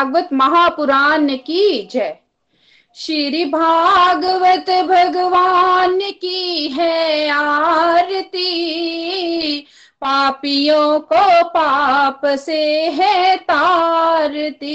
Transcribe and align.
भागवत 0.00 0.28
महापुराण 0.32 1.36
की 1.36 1.88
जय। 1.90 2.16
श्री 2.96 3.44
भागवत 3.44 4.70
भगवान 4.70 5.98
की 6.00 6.68
है 6.68 7.28
आरती। 7.30 8.40
पापियों 10.00 11.00
को 11.00 11.48
पाप 11.48 12.20
से 12.26 12.90
है 12.90 13.36
तारती। 13.36 14.72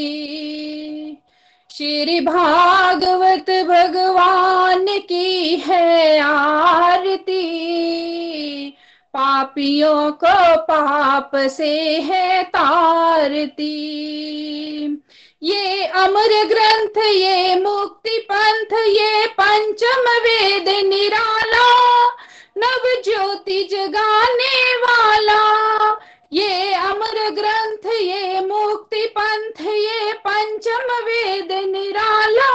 श्री 1.72 2.20
भागवत 2.20 3.66
भगवान 3.68 4.86
की 4.88 5.56
है 5.56 6.20
आरती। 6.20 7.46
पापियों 9.14 10.12
को 10.12 10.62
पाप 10.62 11.32
से 11.36 12.02
है 12.02 12.44
तारती। 12.44 13.92
ये 15.46 15.86
अमर 15.86 16.44
ग्रंथ, 16.46 16.98
ये 16.98 17.56
मुक्ति 17.56 18.18
पंथ, 18.32 18.74
ये 18.88 19.28
पंचम 19.28 20.10
वेद 20.10 20.70
निराला, 20.86 22.06
नव 22.58 23.02
ज्योति 23.06 23.64
जगाने 23.72 24.76
वाला। 24.76 25.42
ये 26.34 26.74
अमर 26.74 27.30
ग्रंथ, 27.30 27.92
ये 28.02 28.40
मुक्ति 28.42 29.06
पंथ, 29.06 29.62
ये 29.62 30.14
पंचम 30.14 30.94
वेद 31.06 31.52
निराला, 31.52 32.50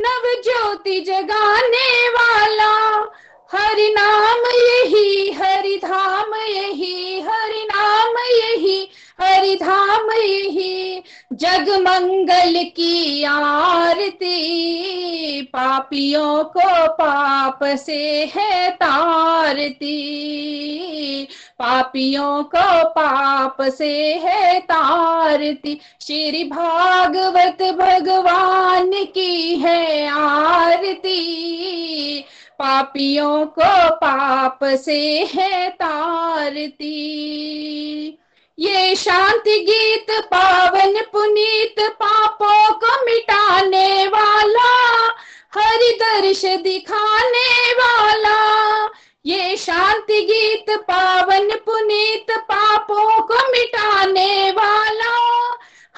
नव 0.00 0.40
ज्योति 0.44 1.00
जगाने 1.00 2.08
वाला। 2.08 2.72
हरि 3.54 3.88
नाम 3.88 4.46
यही, 4.46 5.32
हरि 5.32 5.76
धाम 5.76 6.34
यही, 6.34 7.20
हरि 7.20 7.64
नाम 7.64 8.18
यही 8.18 8.90
हरि 9.22 9.56
धाम 9.56 10.10
यही 10.10 11.02
जग 11.32 11.68
मंगल 11.68 12.64
की 12.64 13.24
आरती। 13.24 14.32
पापियों 15.42 16.44
को 16.44 16.92
पाप 16.92 17.58
से 17.64 18.30
है 18.34 18.70
तारती। 18.70 19.92
पापियों 21.58 22.44
को 22.44 22.88
पाप 22.88 23.56
से 23.62 24.14
है 24.14 24.60
तारती। 24.60 25.80
श्री 26.00 26.44
भागवत 26.44 27.62
भगवान 27.62 28.90
की 28.92 29.54
है 29.54 30.08
आरती। 30.08 31.22
पापियों 32.58 33.46
को 33.46 33.96
पाप 33.96 34.58
से 34.64 35.30
है 35.34 35.68
तारती। 35.70 36.98
ये 38.62 38.94
शांति 38.96 39.58
गीत 39.58 40.10
पावन 40.24 41.00
पुनीत 41.12 41.80
पापों 41.80 42.72
को 42.72 43.04
मिटाने 43.04 44.06
वाला 44.06 44.70
हरि 45.54 45.90
दर्श 46.02 46.44
दिखाने 46.44 47.72
वाला। 47.72 48.36
ये 49.26 49.56
शांति 49.56 50.20
गीत 50.20 50.70
पावन 50.78 51.50
पुनीत 51.66 52.30
पापों 52.30 53.22
को 53.22 53.50
मिटाने 53.50 54.50
वाला 54.50 55.16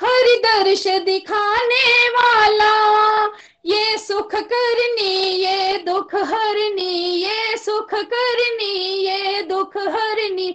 हरि 0.00 0.36
दर्श 0.36 0.86
दिखाने 0.86 2.08
वाला। 2.08 2.72
ये 3.66 3.98
सुख 3.98 4.34
करनी, 4.34 5.16
ये 5.42 5.76
दुख 5.78 6.14
हरनी, 6.14 7.22
ये 7.22 7.56
सुख 7.56 7.94
करनी, 7.94 8.74
ये 9.04 9.42
दुख 9.42 9.76
हरनी 9.76 10.54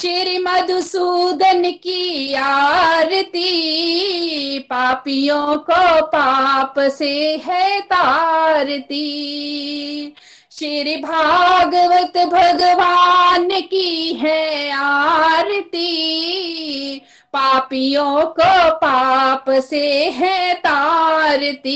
श्री 0.00 0.38
मधुसूदन 0.38 1.70
की 1.70 2.34
आरती, 2.34 3.44
पापियों 4.58 5.56
को 5.58 6.06
पाप 6.06 6.74
से 6.78 7.36
है 7.36 7.80
तारती। 7.80 9.02
श्री 10.52 10.96
भागवत 10.96 12.18
भगवान 12.18 13.48
की 13.60 14.12
है 14.12 14.70
आरती 14.70 15.86
पापियों 17.36 18.26
को 18.26 18.70
पाप 18.70 19.44
से 19.50 20.10
है 20.10 20.54
तारती। 20.54 21.72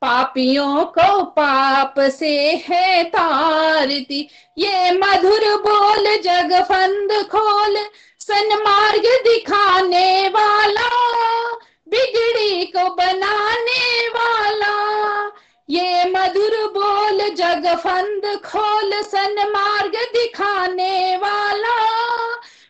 पापियों 0.00 0.84
को 0.84 1.24
पाप 1.24 1.94
से 2.00 2.64
है 2.68 3.04
तारती। 3.04 4.28
ये 4.58 4.90
मधुर 4.90 5.56
बोल 5.56 6.04
जग 6.16 6.64
फंद 6.64 7.12
खोल 7.26 7.76
सन्मार्ग 8.20 9.02
दिखाने 9.02 10.28
वाला, 10.28 10.88
बिगड़ी 11.88 12.64
को 12.64 12.94
बनाने 12.94 14.08
वाला। 14.08 14.74
ये 15.70 16.04
मधुर 16.04 16.56
बोल 16.66 17.28
जग 17.34 17.76
फंद 17.78 18.40
खोल 18.44 19.02
सन्मार्ग 19.02 19.92
दिखाने 19.92 21.16
वाला 21.16 22.00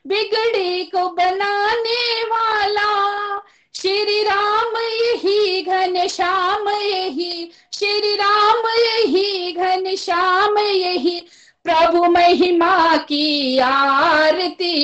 बिगड़ी 0.06 0.84
को 0.84 1.08
बनाने 1.08 2.22
वाला। 2.22 3.38
श्री 3.74 4.22
राम 4.22 4.76
यही 4.76 5.62
घन, 5.62 6.08
श्याम 6.08 6.68
यही। 6.68 7.50
श्री 7.72 8.16
राम 8.16 8.68
यही 8.68 9.52
घन, 9.52 9.96
श्याम 9.96 10.58
यही। 10.58 11.22
प्रभु 11.65 12.04
महिमा 12.04 12.97
की 12.97 13.59
आरती, 13.59 14.75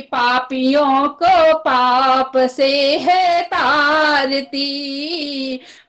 पापियों 0.00 1.08
को 1.08 1.58
पाप 1.58 2.32
से 2.36 2.98
है 2.98 3.42
तारती। 3.42 4.66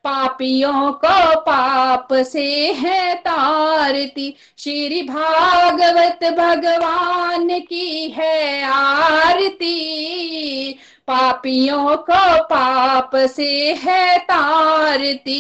पापियों 0.04 0.92
को 0.92 1.40
पाप 1.40 2.08
से 2.14 2.74
है 2.74 3.16
तारती। 3.16 4.36
श्री 4.58 5.04
भागवत 5.04 6.20
भगवान 6.24 7.60
की 7.60 8.16
है 8.18 8.64
आरती। 8.64 9.74
पापियों 11.08 11.98
को 11.98 12.44
पाप 12.44 13.12
से 13.16 13.74
है 13.74 14.18
तारती। 14.20 15.34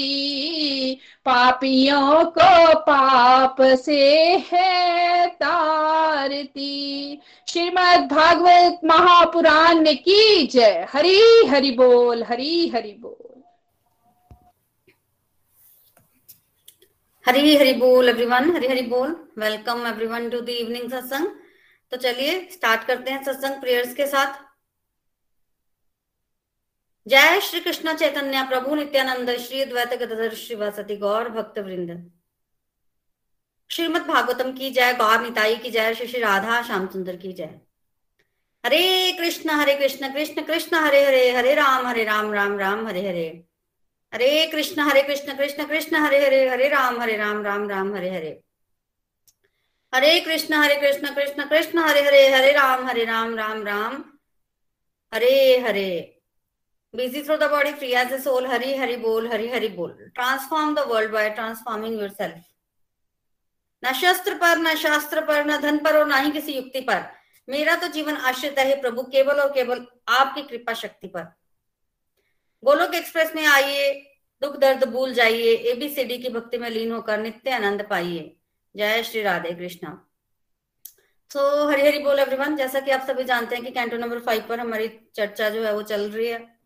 पापियों 1.25 2.25
को 2.25 2.79
पाप 2.79 3.55
से 3.61 4.21
है 4.51 5.27
तारती। 5.27 7.21
श्रीमद् 7.47 8.07
भागवत 8.13 8.79
महापुराण 8.85 9.83
की 9.93 10.47
जय। 10.47 10.87
हरी 10.93 11.47
हरि 11.47 11.71
बोल, 11.71 12.23
हरी 12.23 12.67
हरि 12.67 12.95
बोल। 12.99 13.43
हरी 17.27 17.55
हरि 17.55 17.73
बोल 17.73 18.09
एवरीवन 18.09 18.55
हरी 18.55 18.67
हरि 18.67 18.81
बोल। 18.81 19.29
Welcome 19.39 19.87
everyone 19.87 20.29
to 20.29 20.41
the 20.41 20.49
evening 20.49 20.91
satsang. 20.91 21.27
तो 21.91 21.97
चलिए 21.97 22.49
स्टार्ट 22.51 22.83
करते 22.83 23.11
हैं 23.11 23.23
सत्संग 23.23 23.61
प्रेयर्स 23.61 23.93
के 23.93 24.07
साथ। 24.07 24.46
जय 27.07 27.39
श्री 27.41 27.59
कृष्ण 27.59 27.97
चैतन्य 27.97 28.43
प्रभु 28.43 28.75
नित्यानंद, 28.75 29.37
श्री 29.37 29.65
द्वैत 29.65 29.89
गदर 29.89 30.33
श्रीवासति 30.33 30.95
गौर 30.95 31.29
भक्त 31.29 31.59
वृंद 31.59 32.11
श्रीमद 33.69 34.01
भागवतम 34.01 34.51
की 34.51 34.71
जय, 34.71 34.93
गौर 34.93 35.21
निताई 35.21 35.55
की 35.55 35.71
जय, 35.71 35.93
श्री 35.93 36.07
श्री 36.07 36.21
राधा 36.21 36.61
श्याम 36.61 36.87
सुंदर 36.87 37.15
की 37.15 37.33
जय। 37.33 37.59
हरे 38.65 39.11
कृष्ण 39.11 39.49
हरे 39.49 39.75
कृष्ण 39.75 40.13
कृष्ण 40.13 40.41
कृष्ण, 40.41 40.75
हरे 40.75 41.05
हरे 41.05 41.31
हरे 41.31 41.53
राम 41.53 41.87
हरे 41.87 42.03
राम 42.03 42.33
राम 42.33 42.59
राम, 42.59 42.87
हरे 42.87 43.07
हरे। 43.07 43.43
हरे 44.13 44.47
कृष्ण 44.47 44.81
हरे 44.81 45.01
कृष्ण 45.01 45.37
कृष्ण 45.37 45.65
कृष्ण, 45.65 45.95
हरे 45.95 46.25
हरे 46.25 46.49
हरे 46.49 46.69
राम 46.69 47.01
हरे 47.01 47.17
राम 47.17 47.43
राम 47.43 47.69
राम, 47.69 47.95
हरे 47.95 48.09
हरे। 48.09 48.41
हरे 49.95 50.19
कृष्ण 50.19 50.53
हरे 50.53 50.75
कृष्ण 50.75 51.15
कृष्ण 51.15 51.49
कृष्ण, 51.49 51.79
हरे 51.79 52.01
हरे 52.01 52.29
हरे 52.33 52.51
राम 52.51 52.87
हरे 52.87 53.05
राम 53.05 53.35
राम 53.35 53.63
राम। 53.63 54.03
हरे 55.13 55.57
हरे। 55.57 56.16
Busy 56.97 57.21
through 57.21 57.37
the 57.37 57.47
body, 57.47 57.73
free 57.73 57.95
as 57.95 58.11
a 58.11 58.19
soul. 58.19 58.45
Hari 58.45 58.75
hari 58.75 58.97
bol, 58.97 59.27
hari 59.27 59.49
hari 59.49 59.69
bol. 59.69 59.91
Transform 60.15 60.75
the 60.75 60.87
world 60.87 61.11
by 61.11 61.29
transforming 61.31 61.97
yourself. 61.97 62.37
न 63.83 63.91
शस्त्र 63.93 64.33
पर 64.41 64.57
न 64.57 64.73
शास्त्र 64.75 65.21
पर 65.25 65.45
न 65.45 65.57
धन 65.61 65.77
पर 65.83 65.97
और 65.97 66.07
ना 66.07 66.17
ही 66.17 66.31
किसी 66.31 66.53
युक्ति 66.53 66.79
पर 66.81 67.03
मेरा 67.47 67.75
तो 67.81 67.87
जीवन 67.87 68.15
आश्रित 68.29 68.57
है 68.59 68.79
प्रभु 68.81 69.03
केवल 69.11 69.39
और 69.39 69.51
केवल 69.53 69.85
आपकी 70.09 70.41
कृपा 70.47 70.73
शक्ति 70.73 71.07
पर 71.07 71.23
गोलोक 72.63 72.95
एक्सप्रेस 72.95 73.35
में 73.35 73.45
आइए 73.47 73.91
दुख 74.41 74.57
दर्द 74.59 74.83
भूल 74.93 75.13
जाइए 75.13 75.53
एबीसीडी 75.73 76.17
की 76.17 76.29
भक्ति 76.29 76.57
में 76.57 76.69
लीन 76.69 76.91
होकर 76.91 77.19
नित्य 77.21 77.51
आनंद 77.51 77.85
पाइए 77.89 78.35
जय 78.75 79.03
श्री 79.03 79.21
राधे 79.21 79.53
कृष्णा 79.53 79.93
तो 81.31 81.67
हरी 81.69 81.87
हरी 81.87 81.99
बोल 82.03 82.19
एवरीवन 82.19 82.55
जैसा 82.55 82.79
कि 82.79 82.91
आप 82.91 83.07
सभी 83.07 83.23
जानते 83.23 83.55
हैं 83.55 83.65
कि 83.65 83.71
कैंटो 83.71 83.97
नंबर 83.97 84.19
फाइव 84.25 84.45
पर 84.49 84.59
हमारी 84.59 84.87
चर्चा 85.15 85.49
जो 85.49 85.63
है 85.63 85.73
वो 85.73 85.81
चल 85.93 86.09
रही 86.11 86.27
है 86.27 86.56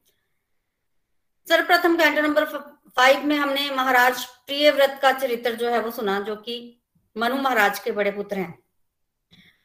सर्वप्रथम 1.47 1.95
कैंटो 1.97 2.21
नंबर 2.21 2.45
फाइव 2.97 3.23
में 3.23 3.35
हमने 3.37 3.69
महाराज 3.69 4.23
प्रिय 4.25 4.71
व्रत 4.71 4.99
का 5.01 5.11
चरित्र 5.11 5.53
जो 5.55 5.69
है 5.69 5.79
वो 5.79 5.91
सुना, 5.91 6.19
जो 6.19 6.35
कि 6.35 6.81
मनु 7.17 7.35
महाराज 7.35 7.79
के 7.79 7.91
बड़े 7.91 8.11
पुत्र 8.11 8.37
हैं। 8.37 8.59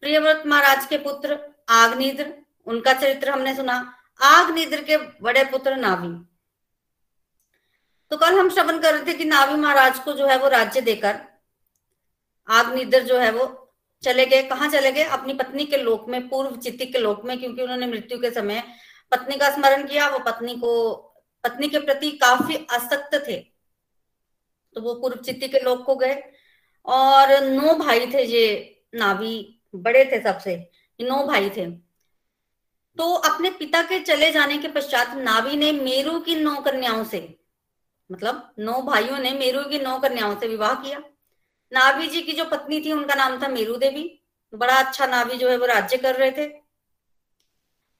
प्रियव्रत 0.01 0.43
महाराज 0.47 0.87
के 0.87 0.99
पुत्र 0.99 1.39
आग्निद्र, 1.69 2.33
उनका 2.67 2.93
चरित्र 2.93 3.31
हमने 3.31 3.55
सुना। 3.57 3.95
आग्निद्र 4.23 4.83
के 4.83 4.97
बड़े 4.97 5.45
पुत्र 5.45 5.77
नावी। 5.77 6.13
तो 8.11 8.17
कल 8.17 8.39
हम 8.39 8.51
श्रवण 8.51 8.79
कर 8.79 8.95
रहे 8.95 9.07
थे 9.07 9.19
कि 9.19 9.25
नावी 9.25 9.57
महाराज 9.57 9.99
को 9.99 10.13
जो 10.13 10.27
है 10.27 10.39
वो 10.39 10.49
राज्य 10.49 10.81
देकर 10.81 11.21
आग्निद्र 12.49 13.01
जो 13.01 13.19
है 13.19 13.31
वो 13.31 13.73
चले 14.03 14.27
गए। 14.27 14.43
कहा 14.43 14.69
चले 14.69 14.93
गए? 14.93 15.03
अपनी 15.03 15.35
पत्नी 15.35 15.65
के 15.65 15.77
लोक 15.77 16.09
में, 16.09 16.29
पूर्व 16.29 16.57
चित्ती 16.57 16.87
के 16.87 16.99
लोक 16.99 17.25
में, 17.25 17.39
क्योंकि 17.39 17.63
उन्होंने 17.63 17.87
मृत्यु 17.87 18.19
के 18.19 18.31
समय 18.31 18.63
पत्नी 19.13 19.37
का 19.37 19.51
स्मरण 19.51 19.87
किया। 19.87 20.09
वो 20.09 20.19
पत्नी 20.19 20.55
को 20.55 21.06
पत्नी 21.49 21.69
के 21.69 21.79
प्रति 21.79 22.11
काफ़ी 22.11 22.67
आसक्त 22.71 23.25
थे। 23.29 23.37
तो 24.75 24.81
वो 24.81 24.95
पूर्व 24.95 25.23
के 25.29 25.61
लोक 25.61 25.85
को 25.85 25.97
गए। 25.97 26.23
और 26.87 27.45
नौ 27.45 27.75
भाई 27.75 28.07
थे 28.07 28.23
ये 28.25 28.81
नावी, 28.95 29.63
बड़े 29.75 30.05
थे 30.05 30.23
सबसे 30.23 30.71
नौ 31.01 31.27
भाई 31.27 31.51
थे। 31.51 31.71
तो 32.99 33.15
अपने 33.15 33.51
पिता 33.51 33.83
के 33.83 34.01
चले 34.01 34.31
जाने 34.31 34.59
के 34.59 34.69
पश्चात 34.69 35.15
नावी 35.15 35.57
ने 35.57 35.73
मेरू 35.73 36.21
की 36.21 36.35
नौ 36.35 36.61
कन्याओं 36.61 37.05
से 37.05 37.39
मतलब 38.13 38.55
नौ 38.59 38.83
भाइयों 38.83 39.19
ने 39.19 39.31
मेरू 39.31 39.65
की 39.65 39.79
नौ 39.79 39.99
कन्याओं 39.99 40.41
से 40.41 40.47
विवाह 40.47 40.75
किया। 40.75 40.99
नावी 41.73 42.07
जी 42.07 42.23
की 42.23 42.33
जो 42.33 42.45
पत्नी 42.45 42.81
थी, 42.81 42.93
उनका 42.93 43.15
नाम 43.15 43.43
था 43.43 43.49
मेरू 43.49 43.77
देवी। 43.77 44.21
बड़ा 44.55 44.75
अच्छा 44.75 45.07
नावी 45.07 45.37
जो 45.37 45.51
है, 45.51 45.59
वो 45.59 45.67
राज्य 45.67 45.97
कर 45.97 46.15
रहे 46.15 46.31
थे। 46.31 46.49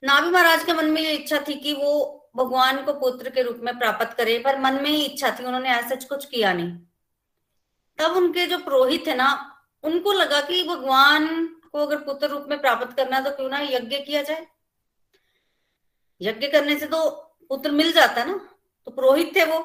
नावी 0.03 0.29
महाराज 0.29 0.63
के 0.63 0.73
मन 0.73 0.85
में 0.85 1.01
ये 1.01 1.11
इच्छा 1.11 1.45
थी 1.47 1.53
कि 1.53 1.73
वो 1.73 2.16
भगवान 2.37 2.83
को 2.85 2.93
पुत्र 2.93 3.29
के 3.29 3.41
रूप 3.41 3.59
में 3.63 3.77
प्राप्त 3.79 4.15
करे, 4.17 4.37
पर 4.39 4.59
मन 4.59 4.73
में 4.73 4.89
ही 4.89 5.03
इच्छा 5.05 5.29
थी, 5.31 5.43
उन्होंने 5.43 5.69
ऐसा 5.69 5.95
कुछ 6.07 6.25
किया 6.25 6.53
नहीं। 6.53 6.71
तब 7.99 8.17
उनके 8.17 8.45
जो 8.45 8.57
पुरोहित 8.57 9.05
थे 9.07 9.15
ना, 9.15 9.29
उनको 9.83 10.11
लगा 10.11 10.41
कि 10.41 10.63
भगवान 10.63 11.45
को 11.71 11.79
अगर 11.79 11.97
पुत्र 11.97 12.27
रूप 12.27 12.45
में 12.49 12.59
प्राप्त 12.61 12.95
करना 12.97 13.19
तो 13.21 13.31
क्यों 13.31 13.49
ना 13.49 13.59
यज्ञ 13.61 13.97
किया 13.97 14.21
जाए? 14.21 14.45
यज्ञ 16.21 16.47
करने 16.47 16.77
से 16.79 16.85
तो 16.87 17.09
पुत्र 17.49 17.71
मिल 17.71 17.91
जाता 17.91 18.21
है 18.21 18.27
ना 18.27 18.37
तो 18.87 18.91
पुरोहित 18.91 19.35
थे 19.35 19.43
वो, 19.45 19.59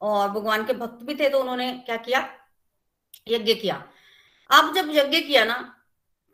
और 0.00 0.28
भगवान 0.30 0.64
के 0.64 0.72
भक्त 0.72 1.02
भी 1.02 1.14
थे 1.14 1.28
तो 1.28 1.40
उन्होंने 1.40 1.72
क्या 1.86 1.96
किया? 1.96 2.28
यज्ञ 3.28 3.54
किया। 3.54 3.82
अब 4.50 4.74
जब 4.74 4.90
यज्ञ 4.90 5.20
किया 5.20 5.44
ना 5.44 5.56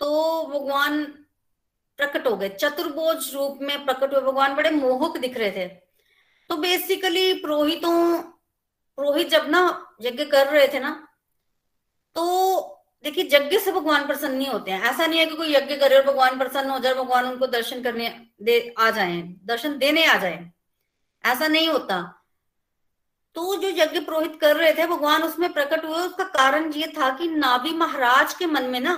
तो 0.00 0.10
भगवान 0.46 1.04
प्रकट 1.98 2.26
हो 2.26 2.36
गए। 2.36 2.48
चतुर्भोज 2.50 3.32
रूप 3.34 3.58
में 3.62 3.84
प्रकट 3.84 4.12
हुए। 4.14 4.20
भगवान 4.22 4.54
बड़े 4.56 4.70
मोहक 4.70 5.16
दिख 5.16 5.36
रहे 5.36 5.50
थे। 5.50 5.83
तो 6.50 6.56
बेसिकली 6.56 7.32
पुरोहितों 7.34 8.18
पुरोहित 8.98 9.28
जब 9.28 9.48
ना 9.48 9.62
यज्ञ 10.02 10.24
कर 10.24 10.46
रहे 10.46 10.68
थे 10.68 10.80
ना 10.80 10.90
तो 12.16 12.24
देखिए 13.04 13.28
यज्ञ 13.32 13.58
से 13.58 13.72
भगवान 13.72 14.06
प्रसन्न 14.06 14.34
नहीं 14.34 14.48
होते 14.48 14.70
हैं। 14.70 14.80
ऐसा 14.82 15.06
नहीं 15.06 15.18
है 15.20 15.26
कि 15.26 15.36
कोई 15.36 15.54
यज्ञ 15.54 15.76
करे 15.76 15.96
और 15.96 16.04
भगवान 16.04 16.38
प्रसन्न 16.38 16.70
हो 16.70 16.78
जाए, 16.78 16.94
भगवान 16.94 17.26
उनको 17.26 17.46
दर्शन 17.46 17.82
करने 17.82 18.08
दे, 18.42 18.74
आ 18.78 18.90
जाए, 18.90 19.16
दर्शन 19.44 19.76
देने 19.78 20.04
आ 20.06 20.16
जाए। 20.18 20.50
ऐसा 21.24 21.48
नहीं 21.48 21.68
होता। 21.68 22.00
तो 23.36 23.56
जो 23.56 23.68
यज्ञ 23.68 24.00
पुरोहित 24.00 24.38
कर 24.40 24.56
रहे 24.56 24.72
थे, 24.72 24.86
भगवान 24.86 25.22
उसमें 25.22 25.52
प्रकट 25.52 25.84
हुए, 25.84 25.98
उसका 25.98 26.24
कारण 26.24 26.72
ये 26.72 26.86
था 26.98 27.10
कि 27.16 27.28
नाभि 27.28 27.70
महाराज 27.70 28.34
के 28.34 28.46
मन 28.46 28.64
में 28.64 28.80
ना 28.80 28.96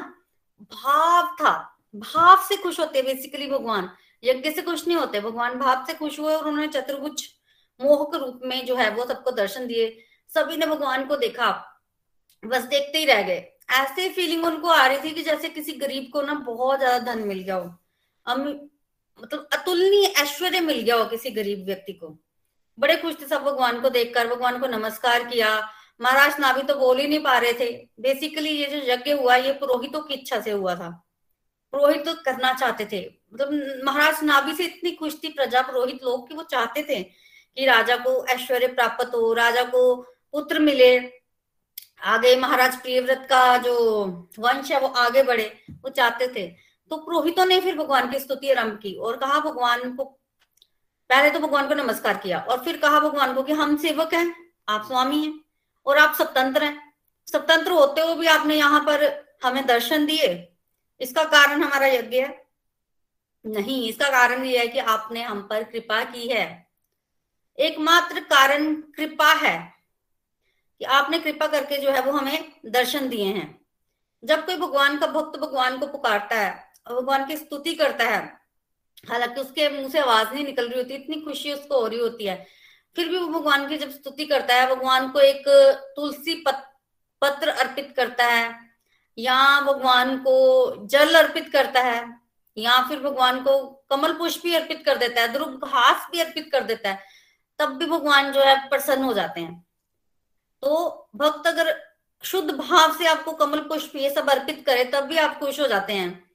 भाव 0.62 1.34
था। 1.40 1.52
भाव 1.96 2.44
से 2.48 2.56
खुश 2.56 2.80
होते 2.80 3.02
बेसिकली 3.02 3.46
भगवान। 3.46 3.90
यज्ञ 4.22 4.50
से 4.50 4.62
खुश 4.62 4.86
नहीं 4.86 4.96
होते, 4.96 5.20
भगवान 5.20 5.58
भाव 5.58 5.84
से 5.86 5.94
खुश 5.94 6.18
हुए 6.20 6.34
और 6.34 6.48
उन्होंने 6.48 6.68
चतुर्भुज 6.68 7.28
मोहक 7.80 8.14
रूप 8.14 8.40
में 8.44 8.64
जो 8.66 8.76
है 8.76 8.90
वो 8.90 9.04
सबको 9.04 9.30
दर्शन 9.32 9.66
दिए। 9.66 9.88
सभी 10.30 10.56
ने 10.56 10.66
भगवान 10.66 11.06
को 11.06 11.16
देखा। 11.16 11.50
बस 12.42 12.62
देखते 12.64 12.98
ही 12.98 13.04
रह 13.04 13.22
गए। 13.22 13.44
ऐसे 13.72 14.08
फीलिंग 14.08 14.44
उनको 14.44 14.68
आ 14.68 14.86
रही 14.86 14.98
थी 15.00 15.10
कि 15.10 15.22
जैसे 15.22 15.48
किसी 15.48 15.72
गरीब 15.74 16.10
को 16.12 16.22
ना 16.22 16.34
बहुत 16.46 16.78
ज़्यादा 16.78 16.98
धन 17.04 17.26
मिल 17.28 17.38
गया 17.38 17.54
हो। 17.54 17.70
हम 18.26 18.42
मतलब 19.18 19.48
अतुलनीय 19.52 20.06
ऐश्वर्य 20.18 20.60
मिल 20.60 20.80
गया 20.80 20.96
हो 20.96 21.04
किसी 21.04 21.30
गरीब 21.30 21.64
व्यक्ति 21.66 21.92
को। 21.92 22.16
बड़े 22.78 22.96
खुश 22.96 23.14
थे 23.20 23.26
सब 23.26 23.42
भगवान 23.42 23.80
को 23.80 23.90
देखकर। 23.90 24.26
भगवान 24.28 24.58
को 24.60 24.66
नमस्कार 24.68 25.24
किया। 25.24 25.48
महाराज 26.00 26.40
नाभि 26.40 26.62
तो 26.62 26.74
बोल 26.74 26.98
ही 26.98 27.06
नहीं 27.08 27.22
पा 27.22 27.36
रहे 27.38 27.52
थे। 27.52 27.70
बेसिकली 28.00 28.50
ये 28.50 28.66
जो 28.66 28.76
यज्ञ 28.92 29.12
हुआ, 29.12 29.36
ये 29.36 29.52
पुरोहितों 29.52 30.00
की 30.00 30.14
इच्छा 30.14 30.40
से 30.40 30.50
हुआ 30.50 30.74
था। 30.74 30.88
पुरोहित 31.72 32.04
तो 32.04 32.12
करना 32.24 32.52
चाहते 32.52 32.86
थे। 32.92 33.00
मतलब 33.34 33.82
महाराज 33.84 34.22
नाभि 34.24 34.54
से 34.54 34.64
इतनी 34.64 34.90
खुश 34.92 35.14
थी 35.24 35.28
प्रजा 35.28 35.62
पुरोहित 35.62 36.04
लोग 36.04 36.28
कि 36.28 36.34
वो 36.34 36.42
चाहते 36.42 36.82
थे। 36.88 37.02
कि 37.56 37.66
राजा 37.66 37.96
को 37.96 38.26
ऐश्वर्य 38.26 38.66
प्राप्त 38.66 39.14
हो, 39.14 39.32
राजा 39.32 39.62
को 39.62 39.94
पुत्र 40.32 40.58
मिले। 40.58 41.12
आगे 42.02 42.36
महाराज 42.36 42.82
प्रियव्रत 42.82 43.26
का 43.30 43.58
जो 43.58 44.04
वंश 44.38 44.72
है, 44.72 44.80
वो 44.80 44.88
आगे 44.88 45.22
बढ़े, 45.22 45.64
वो 45.70 45.90
चाहते 45.90 46.28
थे। 46.28 46.46
तो 46.90 46.96
पुरोहितों 46.96 47.46
ने 47.46 47.60
फिर 47.60 47.76
भगवान 47.76 48.10
की 48.10 48.18
स्तुति 48.18 48.50
आरंभ 48.50 48.78
की 48.82 48.94
और 48.94 49.16
कहा 49.16 49.40
भगवान 49.40 49.96
को, 49.96 50.04
पहले 51.10 51.30
तो 51.30 51.40
भगवान 51.40 51.68
को 51.68 51.74
नमस्कार 51.74 52.16
किया 52.16 52.38
और 52.40 52.64
फिर 52.64 52.76
कहा 52.76 53.00
भगवान 53.00 53.34
को 53.34 53.42
कि 53.42 53.52
हम 53.52 53.76
सेवक 53.76 54.14
हैं, 54.14 54.52
आप 54.68 54.86
स्वामी 54.86 55.24
हैं 55.24 55.40
और 55.86 55.98
आप 55.98 56.14
स्वतंत्र 56.14 56.64
हैं। 56.64 56.94
स्वतंत्र 57.26 57.70
होते 57.70 58.00
हुए 58.00 58.10
हो 58.10 58.14
भी 58.14 58.26
आपने 58.26 58.56
यहाँ 58.56 58.80
पर 58.80 59.26
हमें 59.44 59.66
दर्शन 59.66 60.06
दिए। 60.06 60.52
इसका 61.00 61.24
कारण 61.24 61.62
हमारा 61.62 61.86
यज्ञ 61.86 62.20
है। 62.20 62.46
नहीं, 63.46 63.88
इसका 63.88 64.08
कारण 64.08 64.44
यह 64.44 64.60
है 64.60 64.68
कि 64.68 64.78
आपने 64.78 65.22
हम 65.22 65.46
पर 65.50 65.62
कृपा 65.62 66.04
की 66.04 66.28
है। 66.28 66.65
एकमात्र 67.58 68.20
कारण 68.20 68.74
कृपा 68.74 69.32
है 69.32 69.72
कि 70.78 70.84
आपने 70.84 71.18
कृपा 71.18 71.46
करके 71.46 71.78
जो 71.78 71.90
है 71.90 72.00
वो 72.02 72.12
हमें 72.12 72.52
दर्शन 72.66 73.08
दिए 73.08 73.24
हैं। 73.24 73.60
जब 74.24 74.46
कोई 74.46 74.56
भगवान 74.56 74.98
का 74.98 75.06
भक्त 75.06 75.38
भगवान 75.38 75.78
को 75.78 75.86
पुकारता 75.86 76.36
है 76.36 76.72
और 76.86 77.00
भगवान 77.00 77.26
की 77.26 77.36
स्तुति 77.36 77.74
करता 77.74 78.04
है 78.04 78.40
हालाँकि 79.10 79.40
उसके 79.40 79.68
मुँह 79.68 79.88
से 79.88 79.98
आवाज़ 79.98 80.34
नहीं 80.34 80.44
निकल 80.44 80.68
रही 80.68 80.78
होती 80.78 80.94
इतनी 80.94 81.20
खुशी 81.20 81.52
उसको 81.52 81.80
हो 81.80 81.86
रही 81.86 81.98
होती 81.98 82.24
है 82.24 82.46
फिर 82.96 83.08
भी 83.08 83.18
वो 83.18 83.28
भगवान 83.28 83.68
की 83.68 83.78
जब 83.78 83.90
स्तुति 83.90 84.24
करता 84.24 84.54
है 84.54 84.76
भगवान 84.76 85.08
को 85.08 85.20
एक 85.20 85.44
तुलसी 85.96 86.34
पत, 86.34 86.72
पत्र 87.22 87.48
अर्पित 87.48 87.94
करता 87.96 88.24
है 88.24 88.60
या 89.18 89.60
भगवान 89.60 90.18
को 90.18 90.86
जल 90.86 91.14
अर्पित 91.14 91.52
करता 91.52 91.82
है 91.82 92.20
या 92.58 92.88
फिर 92.88 93.00
भगवान 93.00 93.40
को 93.40 93.58
कमल 93.90 94.12
पुष्प 94.12 94.42
भी 94.44 94.54
अर्पित 94.54 94.82
कर 94.86 94.96
देता 94.96 95.22
है 95.22 95.32
ध्रुव 95.32 95.48
घास 95.48 96.08
भी 96.12 96.20
अर्पित 96.20 96.48
कर 96.52 96.64
देता 96.64 96.90
है 96.90 97.15
तब 97.58 97.72
भी 97.72 97.86
भगवान 97.86 98.32
जो 98.32 98.40
है 98.40 98.68
प्रसन्न 98.68 99.04
हो 99.04 99.12
जाते 99.12 99.40
हैं। 99.40 99.66
तो 100.62 101.08
भक्त 101.16 101.46
अगर 101.46 101.74
शुद्ध 102.24 102.50
भाव 102.50 102.96
से 102.98 103.06
आपको 103.06 103.32
कमल 103.32 103.58
पुष्प 103.58 103.96
ये 103.96 104.10
सब 104.10 104.30
अर्पित 104.30 104.62
करे, 104.66 104.84
तब 104.84 105.04
भी 105.04 105.16
आप 105.16 105.38
खुश 105.38 105.60
हो 105.60 105.66
जाते 105.66 105.92
हैं। 105.92 106.30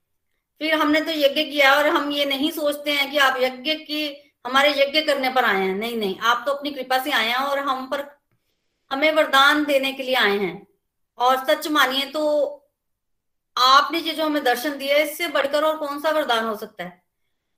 फिर 0.62 0.74
हमने 0.75 1.01
तो 1.01 1.12
यज्ञ 1.12 1.44
किया 1.44 1.75
और 1.75 1.88
हम 1.88 2.12
ये 2.12 2.25
नहीं 2.25 2.51
सोचते 2.51 2.92
हैं 2.92 3.12
कि 3.12 3.18
आप 3.18 3.38
यज्ञ 3.38 3.74
की, 3.75 4.34
हमारे 4.46 4.70
यज्ञ 4.72 5.01
करने 5.01 5.30
पर 5.30 5.46
आए 5.46 5.62
हैं। 5.62 5.75
नहीं 5.75 5.98
नहीं, 5.98 6.20
आप 6.20 6.44
तो 6.46 6.54
अपनी 6.54 6.72
कृपा 6.72 7.04
से 7.04 7.12
आए 7.12 7.28
हैं 7.28 7.36
और 7.36 7.60
हम 7.60 7.90
पर, 7.90 8.06
हमें 8.92 9.12
वरदान 9.12 9.66
देने 9.66 9.92
के 9.94 10.04
लिए 10.04 10.16
आए 10.16 10.38
हैं। 10.38 10.68
और 11.18 11.46
सच 11.46 11.68
मानिए 11.68 12.06
तो 12.06 12.58
आपने 13.58 14.00
ये 14.00 14.13
जो 14.13 14.25
हमें 14.25 14.44
दर्शन 14.44 14.78
दिया 14.78 14.98
इससे 14.98 15.28
बढ़कर 15.28 15.63
और 15.63 15.78
कौन 15.78 16.00
सा 16.01 16.10
वरदान 16.10 16.46
हो 16.46 16.56
सकता 16.56 16.84
है? 16.84 17.00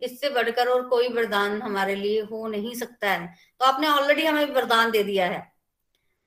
इससे 0.04 0.30
बढ़कर 0.30 0.68
और 0.68 0.88
कोई 0.88 1.08
वरदान 1.10 1.62
हमारे 1.62 1.96
लिए 1.96 2.22
हो 2.22 2.48
नहीं 2.48 2.74
सकता 2.76 3.12
है। 3.12 3.34
तो 3.60 3.66
आपने 3.66 3.88
ऑलरेडी 3.90 4.26
हमें 4.26 4.46
वरदान 4.46 4.92
दे 4.92 5.04
दिया 5.04 5.26
है। 5.28 5.42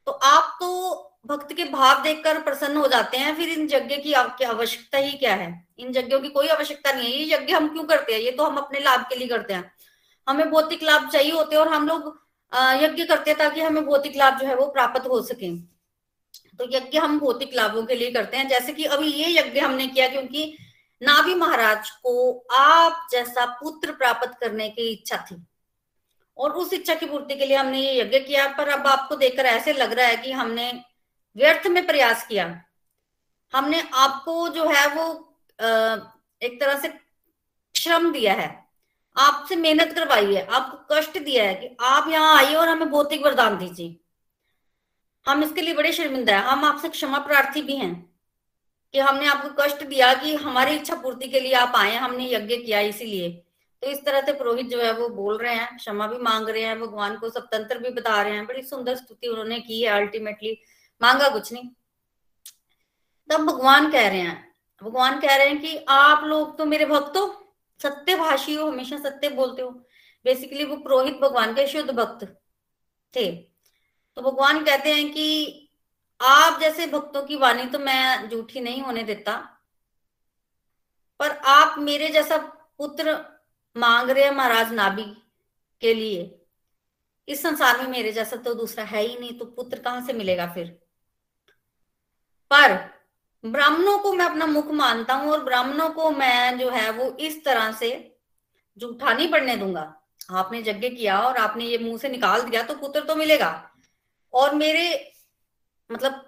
तो 0.06 0.12
आप 0.12 0.56
तो 0.60 1.02
भक्त 1.26 1.52
के 1.52 1.64
भाव 1.64 2.02
देखकर 2.02 2.40
प्रसन्न 2.42 2.76
हो 2.76 2.88
जाते 2.88 3.16
हैं, 3.16 3.34
फिर 3.36 3.48
इन 3.48 3.68
यज्ञ 3.72 3.96
की 3.96 4.12
आपकी 4.14 4.44
आवश्यकता 4.44 4.98
ही 4.98 5.12
क्या 5.14 5.34
है? 5.34 5.48
इन 5.78 5.92
यज्ञों 5.96 6.20
की 6.20 6.28
कोई 6.28 6.48
आवश्यकता 6.48 6.92
नहीं 6.92 7.12
है। 7.12 7.18
ये 7.18 7.34
यज्ञ 7.34 7.52
हम 7.52 7.68
क्यों 7.68 7.84
करते 7.84 8.12
हैं? 8.12 8.20
ये 8.20 8.30
तो 8.30 8.44
हम 8.44 8.56
अपने 8.56 8.80
लाभ 8.80 9.06
के 9.08 9.16
लिए 9.16 9.28
करते 9.28 9.54
हैं। 9.54 9.70
हमें 10.26 10.50
भौतिक 10.50 10.82
लाभ 10.82 11.08
चाहिए 11.08 11.32
होते 11.32 11.56
हैं 11.56 11.62
और 11.62 11.68
हम 11.68 11.88
लोग 11.88 12.14
यज्ञ 12.82 13.04
करते 13.04 13.30
हैं 13.30 13.38
ताकि 13.38 13.60
हमें 13.60 13.84
भौतिक 13.84 14.16
लाभ 14.16 14.38
जो 14.40 14.46
है 14.46 14.54
वो 14.56 14.66
प्राप्त 14.68 15.06
हो 15.08 15.20
सके। 15.22 15.50
तो 16.58 16.66
यज्ञ 16.70 16.98
हम 16.98 17.18
भौतिक 17.18 17.54
लाभों 17.54 17.84
के 17.86 17.94
लिए 17.94 18.10
करते 18.12 18.36
हैं। 18.36 18.48
जैसे 18.48 18.72
कि 18.72 18.84
अभी 18.86 19.12
ये 19.12 19.30
यज्ञ 19.38 19.60
हमने 19.60 19.86
किया 19.86 20.08
क्योंकि 20.08 20.56
नाभि 21.00 21.34
महाराज 21.34 21.90
को 21.90 22.46
आप 22.52 23.06
जैसा 23.12 23.44
पुत्र 23.46 23.92
प्राप्त 23.92 24.38
करने 24.40 24.68
की 24.68 24.88
इच्छा 24.92 25.16
थी। 25.16 25.36
और 26.36 26.52
उस 26.52 26.72
इच्छा 26.72 26.94
की 26.94 27.06
पूर्ति 27.06 27.34
के 27.34 27.46
लिए 27.46 27.56
हमने 27.56 27.80
ये 27.80 28.00
यज्ञ 28.00 28.18
किया, 28.18 28.46
पर 28.48 28.68
अब 28.68 28.86
आपको 28.86 29.16
देखकर 29.16 29.46
ऐसे 29.46 29.72
लग 29.72 29.92
रहा 29.92 30.06
है 30.06 30.16
कि 30.16 30.32
हमने 30.32 30.72
व्यर्थ 31.36 31.66
में 31.66 31.86
प्रयास 31.86 32.26
किया। 32.26 32.62
हमने 33.52 33.82
आपको 33.94 34.48
जो 34.48 34.68
है 34.68 34.86
वो 34.94 35.38
एक 36.42 36.60
तरह 36.60 36.78
से 36.80 36.92
श्रम 37.74 38.12
दिया 38.12 38.32
है। 38.34 38.64
आपसे 39.16 39.56
मेहनत 39.56 39.92
करवाई 39.92 40.34
है, 40.34 40.46
आपको 40.46 40.94
कष्ट 40.94 41.18
दिया 41.18 41.44
है 41.44 41.54
कि 41.54 41.76
आप 41.80 42.08
यहाँ 42.08 42.36
आइए 42.36 42.54
और 42.54 42.68
हमें 42.68 42.90
भौतिक 42.90 43.24
वरदान 43.24 43.58
दीजिए। 43.58 43.96
हम 45.26 45.42
इसके 45.44 45.60
लिए 45.60 45.74
बड़े 45.74 45.92
शर्मिंदा 45.92 46.36
है। 46.36 46.42
हम 46.42 46.64
आपसे 46.64 46.88
क्षमा 46.88 47.18
प्रार्थी 47.18 47.62
भी 47.62 47.76
हैं। 47.76 48.05
कि 48.94 48.98
हमने 48.98 49.26
आपको 49.26 49.48
कष्ट 49.58 49.82
दिया 49.84 50.12
कि 50.14 50.34
हमारी 50.34 50.74
इच्छा 50.76 50.94
पूर्ति 50.94 51.28
के 51.28 51.40
लिए 51.40 51.52
आप 51.54 51.72
आए 51.76 51.96
हमने 51.96 52.30
यज्ञ 52.30 52.56
किया 52.56 52.80
इसीलिए। 52.82 53.30
तो 53.82 53.86
इस 53.86 54.04
तरह 54.04 54.20
से 54.20 54.32
पुरोहित 54.32 54.66
जो 54.66 54.80
है 54.80 54.92
वो 54.92 55.08
बोल 55.08 55.36
रहे 55.38 55.54
हैं, 55.54 55.76
क्षमा 55.76 56.06
भी 56.06 56.18
मांग 56.18 56.48
रहे 56.48 56.62
हैं, 56.62 56.78
भगवान 56.80 57.16
को 57.16 57.30
सब 57.30 57.46
तंत्र 57.46 57.78
भी 57.78 57.90
बता 57.90 58.22
रहे 58.22 58.34
हैं। 58.34 58.46
बड़ी 58.46 58.62
सुंदर 58.62 58.96
स्तुति 58.96 59.28
उन्होंने 59.28 59.58
की 59.60 59.82
है 59.82 59.90
अल्टीमेटली 59.92 60.56
मांगा 61.00 61.28
कुछ 61.28 61.52
नहीं। 61.52 61.68
तब 63.30 63.44
भगवान 63.44 63.90
कह 63.92 64.08
रहे 64.08 64.20
हैं, 64.20 64.52
भगवान 64.82 65.20
कह 65.20 65.36
रहे 65.36 65.48
हैं 65.48 65.60
कि 65.60 65.76
आप 65.88 66.24
लोग 66.24 66.56
तो 66.58 66.64
मेरे 66.64 66.84
भक्त 66.84 67.16
हो 67.16 67.42
सत्य 67.80 68.14
भाषी 68.14 68.54
हो, 68.54 68.66
हमेशा 68.66 68.98
सत्य 68.98 69.28
बोलते 69.28 69.62
हो। 69.62 69.70
बेसिकली 70.24 70.64
वो 70.64 70.76
पुरोहित 70.76 71.16
भगवान 71.16 71.54
के 71.54 71.66
शुद्ध 71.66 71.90
भक्त 71.90 72.24
थे। 73.14 73.30
तो 73.32 74.22
भगवान 74.22 74.64
कहते 74.64 74.92
हैं 74.92 75.10
कि 75.12 75.65
आप 76.20 76.60
जैसे 76.60 76.86
भक्तों 76.86 77.22
की 77.22 77.36
वाणी 77.36 77.64
तो 77.66 77.78
मैं 77.78 78.28
झूठी 78.28 78.60
नहीं 78.60 78.82
होने 78.82 79.02
देता, 79.02 79.36
पर 81.20 81.30
आप 81.30 81.78
मेरे 81.78 82.08
जैसा 82.08 82.36
पुत्र 82.78 83.16
मांग 83.76 84.10
रहे 84.10 84.24
हैं 84.24 84.30
महाराज 84.30 84.72
नाभि 84.72 85.04
के 85.82 85.94
लिए, 85.94 86.40
इस 87.28 87.42
संसार 87.42 87.78
में 87.78 87.88
मेरे 87.88 88.12
जैसा 88.12 88.36
तो 88.36 88.54
दूसरा 88.54 88.84
है 88.84 89.02
ही 89.02 89.18
नहीं 89.18 89.38
तो 89.38 89.44
पुत्र 89.46 89.78
कहाँ 89.78 90.04
से 90.06 90.12
मिलेगा 90.12 90.46
फिर? 90.54 90.66
पर 92.50 92.74
ब्राह्मणों 93.44 93.98
को 93.98 94.12
मैं 94.12 94.24
अपना 94.24 94.46
मुख 94.46 94.70
मानता 94.72 95.14
हूँ 95.14 95.30
और 95.32 95.42
ब्राह्मणों 95.44 95.88
को 95.90 96.10
मैं 96.10 96.58
जो 96.58 96.70
है 96.70 96.90
वो 96.90 97.10
इस 97.20 97.44
तरह 97.44 97.70
से 97.72 97.90
झूठा 98.78 99.12
नहीं 99.12 99.30
पड़ने 99.30 99.56
दूँगा। 99.56 99.92
आपने 100.30 100.58
यज्ञ 100.60 100.88
किया 100.90 101.18
और 101.20 101.36
आपने 101.36 101.64
ये 101.64 101.78
मुँह 101.78 101.98
से 101.98 102.08
निकाल 102.08 102.42
दिया 102.42 102.62
तो 102.62 102.74
पुत्र 102.76 103.00
तो 103.00 103.14
मिलेगा। 103.16 103.50
और 104.34 104.54
मेरे 104.54 105.12
मतलब 105.90 106.24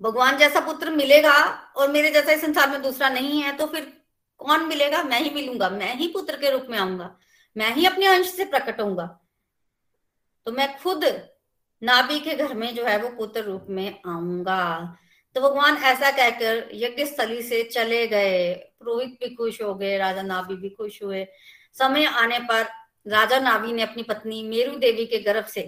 भगवान 0.00 0.38
जैसा 0.38 0.60
पुत्र 0.60 0.90
मिलेगा 0.90 1.34
और 1.76 1.90
मेरे 1.90 2.10
जैसा 2.10 2.32
इस 2.32 2.40
संसार 2.40 2.70
में 2.70 2.82
दूसरा 2.82 3.08
नहीं 3.08 3.40
है 3.42 3.56
तो 3.56 3.66
फिर 3.66 3.92
कौन 4.40 4.64
मिलेगा? 4.66 5.02
मैं 5.02 5.20
ही 5.20 5.30
मिलूँगा, 5.30 5.68
मैं 5.70 5.94
ही 5.96 6.08
पुत्र 6.08 6.36
के 6.36 6.50
रूप 6.50 6.66
में 6.70 6.78
आऊँगा, 6.78 7.16
मैं 7.56 7.74
ही 7.74 7.86
अपने 7.86 8.06
अंश 8.06 8.30
से 8.30 8.44
प्रकट 8.44 8.80
होऊँगा। 8.80 9.06
तो 10.46 10.52
मैं 10.52 10.76
खुद 10.78 11.04
नाभि 11.82 12.18
के 12.20 12.34
घर 12.34 12.54
में 12.54 12.74
जो 12.74 12.84
है 12.84 12.96
वो 13.02 13.08
पुत्र 13.08 13.42
रूप 13.42 13.66
में 13.70 14.00
आऊँगा। 14.06 14.96
तो 15.36 15.40
भगवान 15.40 15.76
ऐसा 15.76 16.10
कहकर 16.10 16.68
यज्ञ 16.74 17.04
स्थली 17.04 17.42
से 17.42 17.62
चले 17.64 18.06
गए। 18.06 18.54
पुरोहित 18.54 19.18
भी 19.20 19.34
खुश 19.34 19.62
हो 19.62 19.74
गए, 19.74 19.96
राजा 19.98 20.22
नाभि 20.22 20.54
भी 20.54 20.68
खुश 20.70 21.02
हुए। 21.02 21.26
समय 21.76 22.04
आने 22.04 22.38
पर 22.40 22.66
राजा 23.06 23.38
नाभि 23.38 23.72
ने 23.72 23.82
अपनी 23.82 24.02
पत्नी 24.02 24.42
मेरु 24.42 24.76
देवी 24.76 25.06
के 25.06 25.18
गर्भ 25.18 25.46
से 25.46 25.62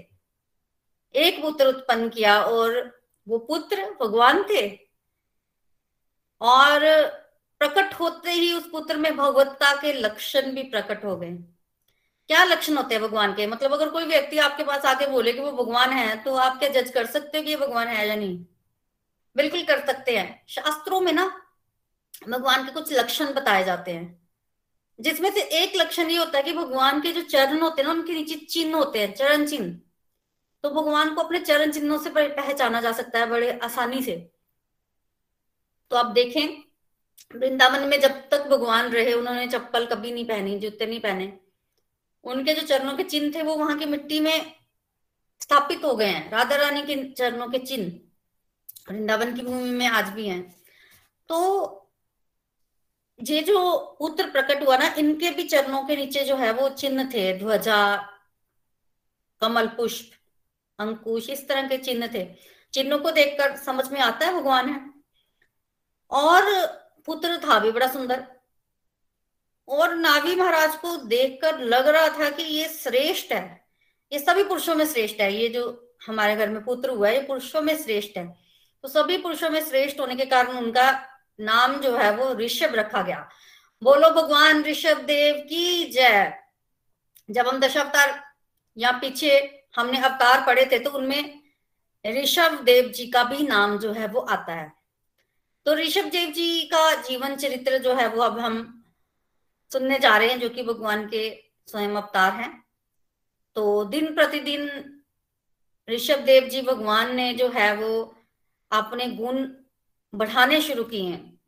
एक 1.16 1.42
पुत्र 1.42 1.66
उत्पन्न 1.66 2.08
किया 2.08 2.42
और 2.42 3.00
वो 3.28 3.38
पुत्र 3.38 3.96
भगवान 4.02 4.42
थे। 4.42 4.78
और 6.40 6.80
प्रकट 7.60 7.94
होते 7.94 8.30
ही 8.30 8.52
उस 8.52 8.68
पुत्र 8.70 8.96
में 8.96 9.16
भगवत्ता 9.16 9.72
के 9.82 9.92
लक्षण 9.92 10.50
भी 10.52 10.62
प्रकट 10.62 11.04
हो 11.04 11.16
गए। 11.16 11.30
क्या 12.28 12.44
लक्षण 12.44 12.76
होते 12.76 12.94
हैं 12.94 13.04
भगवान 13.04 13.34
के? 13.34 13.46
मतलब 13.46 13.72
अगर 13.72 13.88
कोई 13.88 14.04
व्यक्ति 14.04 14.38
आपके 14.38 14.64
पास 14.64 14.84
आके 14.84 15.06
बोले 15.06 15.32
कि 15.32 15.40
वो 15.40 15.52
भगवान 15.52 15.90
है 15.90 16.24
तो 16.24 16.34
आप 16.34 16.58
क्या 16.58 16.68
जज 16.68 16.90
कर 16.90 17.06
सकते 17.06 17.38
हो 17.38 17.44
कि 17.44 17.50
ये 17.50 17.56
भगवान 17.56 17.88
है 17.88 18.08
या 18.08 18.16
नहीं? 18.16 18.44
बिल्कुल 19.36 19.62
कर 19.62 19.86
सकते 19.86 20.16
हैं। 20.18 20.44
शास्त्रों 20.48 21.00
में 21.00 21.12
ना 21.12 21.42
भगवान 22.28 22.66
के 22.66 22.72
कुछ 22.72 22.92
लक्षण 22.92 23.32
बताए 23.32 23.64
जाते 23.64 23.90
हैं। 23.90 24.28
जिसमें 25.00 25.30
से 25.30 25.40
एक 25.40 25.72
लक्षण 25.76 26.10
ये 26.10 26.18
होता 26.18 26.38
है 26.38 26.44
कि 26.44 26.52
भगवान 26.52 27.00
के 27.00 27.12
जो 27.12 27.22
चरण 27.22 27.60
होते 27.60 27.82
हैं 27.82 27.88
ना, 27.88 27.94
उनके 27.94 28.12
नीचे 28.12 28.34
चिन्ह 28.34 28.76
होते 28.76 28.98
हैं, 28.98 29.14
चरण 29.14 29.46
चिन्ह। 29.46 29.80
तो 30.66 30.70
भगवान 30.70 31.14
को 31.14 31.20
अपने 31.22 31.38
चरण 31.38 31.70
चिन्हों 31.70 31.98
से 31.98 32.10
पहचाना 32.10 32.80
जा 32.80 32.92
सकता 32.92 33.18
है 33.18 33.26
बड़े 33.26 33.58
आसानी 33.58 34.02
से। 34.02 34.30
तो 35.90 35.96
आप 35.96 36.06
देखें, 36.06 36.62
वृंदावन 37.38 37.82
में 37.82 38.00
जब 38.00 38.10
तक 38.10 38.46
भगवान 38.46 38.90
रहे, 38.92 39.12
उन्होंने 39.12 39.46
चप्पल 39.48 39.86
कभी 39.86 40.12
नहीं 40.12 40.24
पहनी, 40.24 40.58
जूते 40.58 40.86
नहीं 40.86 41.00
पहने। 41.00 41.40
उनके 42.24 42.54
जो 42.54 42.66
चरणों 42.66 42.96
के 42.96 43.02
चिन्ह 43.02 43.34
थे, 43.34 43.42
वो 43.42 43.56
वहाँ 43.56 43.78
की 43.78 43.84
मिट्टी 43.84 44.20
में 44.20 44.54
स्थापित 45.40 45.84
हो 45.84 45.96
गए 45.96 46.06
हैं। 46.06 46.30
राधा 46.30 46.56
रानी 46.56 46.82
के 46.82 47.12
चरणों 47.12 47.48
के 47.48 47.58
चिन्ह 47.58 48.92
वृंदावन 48.92 49.36
की 49.36 49.42
भूमि 49.42 49.70
में 49.70 49.86
आज 49.86 50.08
भी 50.08 50.28
हैं। 50.28 50.56
तो 51.28 51.38
ये 53.22 53.42
जो 53.42 53.78
पुत्र 53.98 54.30
प्रकट 54.30 54.66
हुआ 54.66 54.76
ना, 54.76 54.94
इनके 54.98 55.30
भी 55.30 55.42
चरणों 55.42 55.84
के 55.84 55.96
नीचे 55.96 56.24
जो 56.24 56.36
है, 56.36 56.52
वो 56.52 56.68
चिन्ह 56.68 57.04
थे, 57.04 57.38
ध्वजा, 57.38 57.96
कमल 59.40 59.66
पुष्प 59.66 60.15
अंकुश, 60.78 61.30
इस 61.30 61.48
तरह 61.48 61.68
के 61.68 61.78
चिन्ह 61.78 62.06
थे। 62.06 62.34
चिन्हों 62.72 62.98
को 62.98 63.10
देखकर 63.10 63.56
समझ 63.56 63.88
में 63.88 64.00
आता 64.00 64.26
है 64.26 64.34
भगवान 64.34 64.68
है? 64.68 64.90
और 66.10 66.66
पुत्र 67.06 67.38
था 67.38 67.58
भी 67.58 67.70
बड़ा 67.70 67.86
सुंदर। 67.86 68.26
और 69.68 69.94
नावी 69.94 70.36
महाराज 70.36 70.76
को 70.76 70.96
देखकर 70.96 71.58
लग 71.58 71.88
रहा 71.88 72.08
था 72.08 72.30
कि 72.30 72.42
ये 72.42 72.68
श्रेष्ठ 72.68 73.32
है। 73.32 73.66
ये 74.12 74.18
सभी 74.18 74.44
पुरुषों 74.44 74.74
में 74.74 74.86
श्रेष्ठ 74.86 75.20
है। 75.20 75.34
ये 75.34 75.48
जो 75.48 75.94
हमारे 76.06 76.36
घर 76.36 76.48
में 76.48 76.64
पुत्र 76.64 76.90
हुआ 76.90 77.08
है, 77.08 77.14
ये 77.14 77.22
पुरुषों 77.22 77.62
में 77.62 77.82
श्रेष्ठ 77.82 78.18
है। 78.18 78.38
तो 78.82 78.88
सभी 78.88 79.18
पुरुषों 79.18 79.50
में 79.50 79.64
श्रेष्ठ 79.64 80.00
होने 80.00 80.16
के 80.16 80.26
कारण 80.26 80.48
उनका 80.48 81.06
नाम 81.40 81.80
जो 81.80 81.96
है 81.96 82.16
वो 82.16 82.34
ऋषभ 82.34 82.74
रखा 82.74 83.02
गया। 83.02 83.28
बोलो 83.82 84.10
भगवान 84.10 84.62
ऋषभ 84.62 84.98
देव 84.98 85.46
की 85.48 85.84
जय। 85.84 86.38
जब 87.30 87.48
हम 87.48 87.60
दशावतार 87.60 88.24
या 88.76 88.92
पीछे 88.92 89.55
हमने 89.76 89.98
अवतार 89.98 90.46
पढ़े 90.46 90.68
थे 90.72 90.78
तो 90.78 90.90
उनमें 90.90 91.42
ऋषभ 92.04 92.60
देव 92.64 92.88
जी 92.88 93.06
का 93.06 93.24
भी 93.24 93.46
नाम 93.46 93.78
जो 93.78 93.92
है 93.92 94.06
वो 94.06 94.20
आता 94.20 94.52
है। 94.52 94.72
तो 95.66 95.74
ऋषभ 95.74 96.04
देव 96.04 96.30
जी 96.30 96.62
का 96.62 97.02
जीवन 97.02 97.36
चरित्र 97.36 97.78
जो 97.78 97.94
है 97.94 98.08
वो 98.08 98.22
अब 98.22 98.38
हम 98.38 98.84
सुनने 99.72 99.98
जा 99.98 100.16
रहे 100.16 100.28
हैं, 100.28 100.40
जो 100.40 100.48
कि 100.48 100.62
भगवान 100.62 101.06
के 101.06 101.42
स्वयं 101.66 101.88
अवतार 101.88 102.32
हैं। 102.32 102.64
तो 103.54 103.84
दिन 103.84 104.14
प्रतिदिन 104.14 104.68
ऋषभ 105.90 106.18
देव 106.18 106.48
जी 106.48 106.62
भगवान 106.62 107.14
ने 107.16 107.32
जो 107.32 107.48
है 107.48 107.76
वो 107.76 108.16
अपने 108.70 109.06
गुण 109.06 109.48
बढ़ाने 110.14 110.62
शुरू 110.62 110.84
किए 110.84 111.02
हैं। 111.02 111.40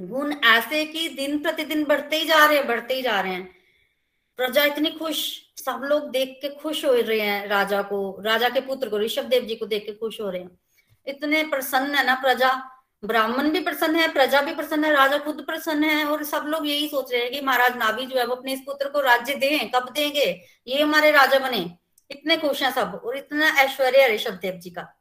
गुण 0.00 0.34
ऐसे 0.44 0.84
कि 0.86 1.08
दिन 1.08 1.42
प्रतिदिन 1.42 1.84
बढ़ते 1.84 2.16
ही 2.16 2.24
जा 2.24 2.46
रहे 2.46 2.56
हैं, 2.58 2.66
बढ़ते 2.66 2.94
ही 2.94 3.02
जा 3.02 3.20
रहे 3.20 3.32
हैं। 3.32 3.54
प्रजा 4.36 4.64
इतनी 4.64 4.90
खुश 4.90 5.41
सब 5.56 5.80
लोग 5.84 6.10
देख 6.10 6.38
के 6.42 6.48
खुश 6.48 6.84
हो 6.84 6.92
रहे 6.92 7.20
हैं 7.20 7.48
राजा 7.48 7.82
को, 7.82 8.22
राजा 8.22 8.48
के 8.48 8.60
पुत्र 8.60 8.88
को, 8.88 8.98
ऋषभ 8.98 9.22
देव 9.22 9.44
जी 9.44 9.54
को 9.54 9.66
देख 9.66 9.86
के 9.86 9.92
खुश 9.92 10.20
हो 10.20 10.30
रहे 10.30 10.42
हैं। 10.42 10.58
इतने 11.06 11.44
प्रसन्न 11.44 11.94
है 11.94 12.06
ना 12.06 12.14
प्रजा। 12.14 12.68
ब्राह्मण 13.04 13.50
भी 13.50 13.60
प्रसन्न 13.60 13.96
है, 13.96 14.12
प्रजा 14.12 14.42
भी 14.42 14.54
प्रसन्न 14.54 14.84
है, 14.84 14.92
राजा 14.92 15.18
खुद 15.18 15.42
प्रसन्न 15.46 15.84
है 15.84 16.04
और 16.04 16.24
सब 16.24 16.44
लोग 16.46 16.68
यही 16.68 16.88
सोच 16.88 17.12
रहे 17.12 17.22
हैं 17.22 17.30
कि 17.30 17.40
महाराज 17.40 17.76
नाभी 17.76 18.06
जो 18.06 18.18
है 18.18 18.26
वो 18.26 18.34
अपने 18.34 18.52
इस 18.52 18.60
पुत्र 18.60 18.88
को 18.88 19.00
राज्य 19.00 19.34
दें, 19.34 19.70
कब 19.70 19.90
देंगे? 19.92 20.46
ये 20.66 20.82
हमारे 20.82 21.10
राजा 21.10 21.38
बने। 21.38 21.78
इतने 22.10 22.36
खुश 22.36 22.62
हैं 22.62 22.72
सब 22.72 23.00
और 23.04 23.16
इतना 23.16 23.46
ऐश्वर्य 23.46 24.14
ऋषभ 24.14 24.30
देव 24.30 24.54
जी 24.54 24.70
का। 24.70 25.00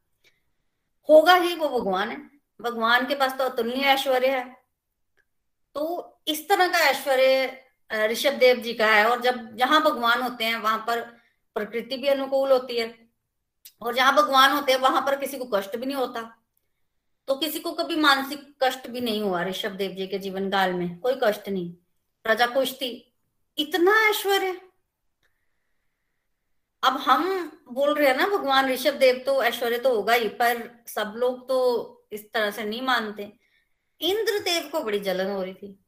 होगा 1.09 1.35
ही 1.35 1.55
वो 1.55 1.69
भगवान 1.69 2.09
है। 2.09 2.29
भगवान 2.61 3.05
के 3.05 3.15
पास 3.15 3.37
तो 3.37 3.43
अतुलनीय 3.43 3.83
ऐश्वर्य 3.83 4.27
है। 4.27 4.57
तो 5.73 6.07
इस 6.27 6.49
तरह 6.49 6.67
का 6.67 6.79
ऐश्वर्य 6.79 7.60
ऋषभ 7.93 8.33
देव 8.33 8.57
जी 8.57 8.73
का 8.73 8.87
है, 8.87 9.05
और 9.05 9.21
जब 9.21 9.55
जहाँ 9.55 9.81
भगवान 9.83 10.21
होते 10.21 10.43
हैं, 10.43 10.55
वहाँ 10.55 10.83
पर 10.87 11.01
प्रकृति 11.55 11.97
भी 11.97 12.07
अनुकूल 12.07 12.51
होती 12.51 12.77
है। 12.77 13.09
और 13.81 13.95
जहाँ 13.95 14.15
भगवान 14.15 14.51
होते 14.51 14.71
हैं, 14.71 14.79
वहाँ 14.79 15.01
पर 15.01 15.15
किसी 15.15 15.37
को 15.37 15.45
कष्ट 15.45 15.75
भी 15.75 15.85
नहीं 15.85 15.97
होता। 15.97 16.37
तो 17.27 17.35
किसी 17.35 17.59
को 17.59 17.71
कभी 17.71 17.95
मानसिक 17.95 18.55
कष्ट 18.63 18.89
भी 18.89 19.01
नहीं 19.01 19.21
हुआ 19.21 19.43
ऋषभ 19.43 19.71
देव 19.71 19.91
जी 19.91 20.07
के 20.07 20.17
जीवन 20.19 20.49
काल 20.49 20.73
में, 20.73 20.99
कोई 20.99 21.19
कष्ट 21.23 21.49
नहीं। 21.49 21.73
प्रजा 22.23 22.47
खुश 22.47 22.73
थी 22.73 23.15
इतना 23.57 24.09
ऐश्वर्य। 24.09 24.61
अब 26.83 26.97
हम 26.97 27.51
बोल 27.71 27.93
रहे 27.93 28.07
हैं 28.07 28.17
ना, 28.17 28.27
भगवान 28.27 28.69
ऋषभ 28.69 28.93
देव 28.93 29.23
तो 29.25 29.43
ऐश्वर्य 29.43 29.77
तो 29.77 29.95
होगा 29.95 30.13
ही, 30.13 30.27
पर 30.27 30.83
सब 30.87 31.13
लोग 31.17 31.47
तो 31.49 32.07
इस 32.11 32.31
तरह 32.33 32.51
से 32.51 32.63
नहीं 32.63 32.81
मानते। 32.81 33.31
इंद्र 34.01 34.39
देव 34.39 34.69
को 34.71 34.79
बड़ी 34.79 34.99
जलन 34.99 35.31
हो 35.31 35.43
रही 35.43 35.53
थी। 35.53 35.80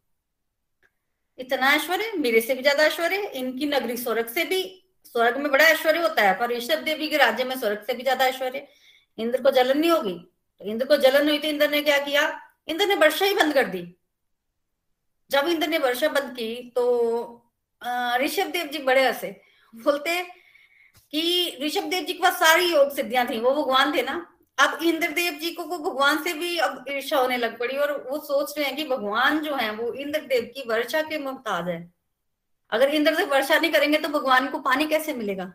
इतना 1.40 1.74
ऐश्वर्य, 1.76 2.12
मेरे 2.18 2.42
से 2.42 2.56
भी 2.56 2.62
ज़्यादा 2.62 2.84
ऐश्वर्य, 2.84 3.18
इनकी 3.36 3.66
नगरी 3.68 3.98
स्वर्ग 3.98 4.28
से 4.28 4.44
भी, 4.46 4.62
स्वर्ग 5.06 5.38
में 5.38 5.52
बड़ा 5.52 5.66
ऐश्वर्य 5.66 6.00
होता 6.00 6.22
है, 6.22 6.34
पर 6.40 6.52
ऋषभ 6.52 6.84
देवी 6.84 7.08
के 7.08 7.18
राज्य 7.18 7.44
में 7.44 7.56
स्वर्ग 7.56 7.84
से 7.88 7.94
भी 7.94 8.04
ज़्यादा 8.04 8.26
ऐश्वर्य। 8.26 8.68
इंद्र 9.18 9.42
को 9.42 9.52
जलन 9.52 9.78
नहीं 9.78 9.92
होगी? 9.92 10.14
तो 10.62 10.66
इंद्र 10.66 10.86
को 10.86 10.98
जलन 10.98 11.30
हुई 11.30 11.38
तो 11.40 11.48
इंद्र 11.48 11.70
ने 11.70 11.82
क्या 11.82 11.98
किया? 12.00 12.22
इंद्र 12.68 12.86
ने 12.86 12.96
वर्षा 12.96 13.26
ही 13.26 13.34
बंद 13.36 13.54
कर 13.54 13.68
दी। 13.68 13.84
जब 15.32 15.48
इंद्र 15.48 15.68
ने 15.68 15.78
वर्षा 15.80 16.08
बंद 16.10 16.32
की 16.32 16.72
तो 16.76 16.84
ऋषभ 18.22 18.52
देव 18.52 18.68
जी 18.68 18.80
बड़े 18.82 19.06
हंसे। 19.06 19.30
बोलते 19.74 20.22
कि 21.14 21.58
ऋषभ 21.62 21.90
देव 21.90 22.04
जी 22.04 22.14
के 22.14 22.22
पास 22.24 22.40
सारी 22.40 22.66
योग 22.66 22.96
सिद्धियाँ 22.96 23.26
थी, 23.28 23.40
वो 23.40 23.52
भगवान 23.54 23.96
थे 23.96 24.02
ना? 24.02 24.16
अब 24.58 24.80
इंद्रदेव 24.84 25.34
जी 25.34 25.52
को, 25.52 25.64
को 25.64 25.78
भगवान 25.80 26.24
से 26.24 26.34
भी 26.34 26.58
अब 26.58 26.86
ईर्षा 26.90 27.18
होने 27.18 27.38
लग 27.38 27.58
पड़ी 27.60 27.78
और 27.78 27.92
वो 28.12 28.18
सोच 28.18 28.58
रहे 28.58 28.68
हैं 28.68 28.76
कि 28.76 28.84
भगवान 28.84 29.40
जो 29.40 29.56
है 29.56 29.72
वो 29.72 29.92
इंद्रदेव 29.94 30.44
की 30.56 30.64
वर्षा 30.70 31.02
के 31.02 31.18
मुमताज़ 31.18 31.70
है 31.70 31.92
अगर 32.72 32.90
इंद्रदेव 32.90 33.32
वर्षा 33.32 33.58
नहीं 33.60 33.72
करेंगे 33.72 33.98
तो 33.98 34.10
भगवान 34.10 34.48
को 34.48 34.60
पानी 34.60 34.86
कैसे 34.86 35.14
मिलेगा? 35.14 35.46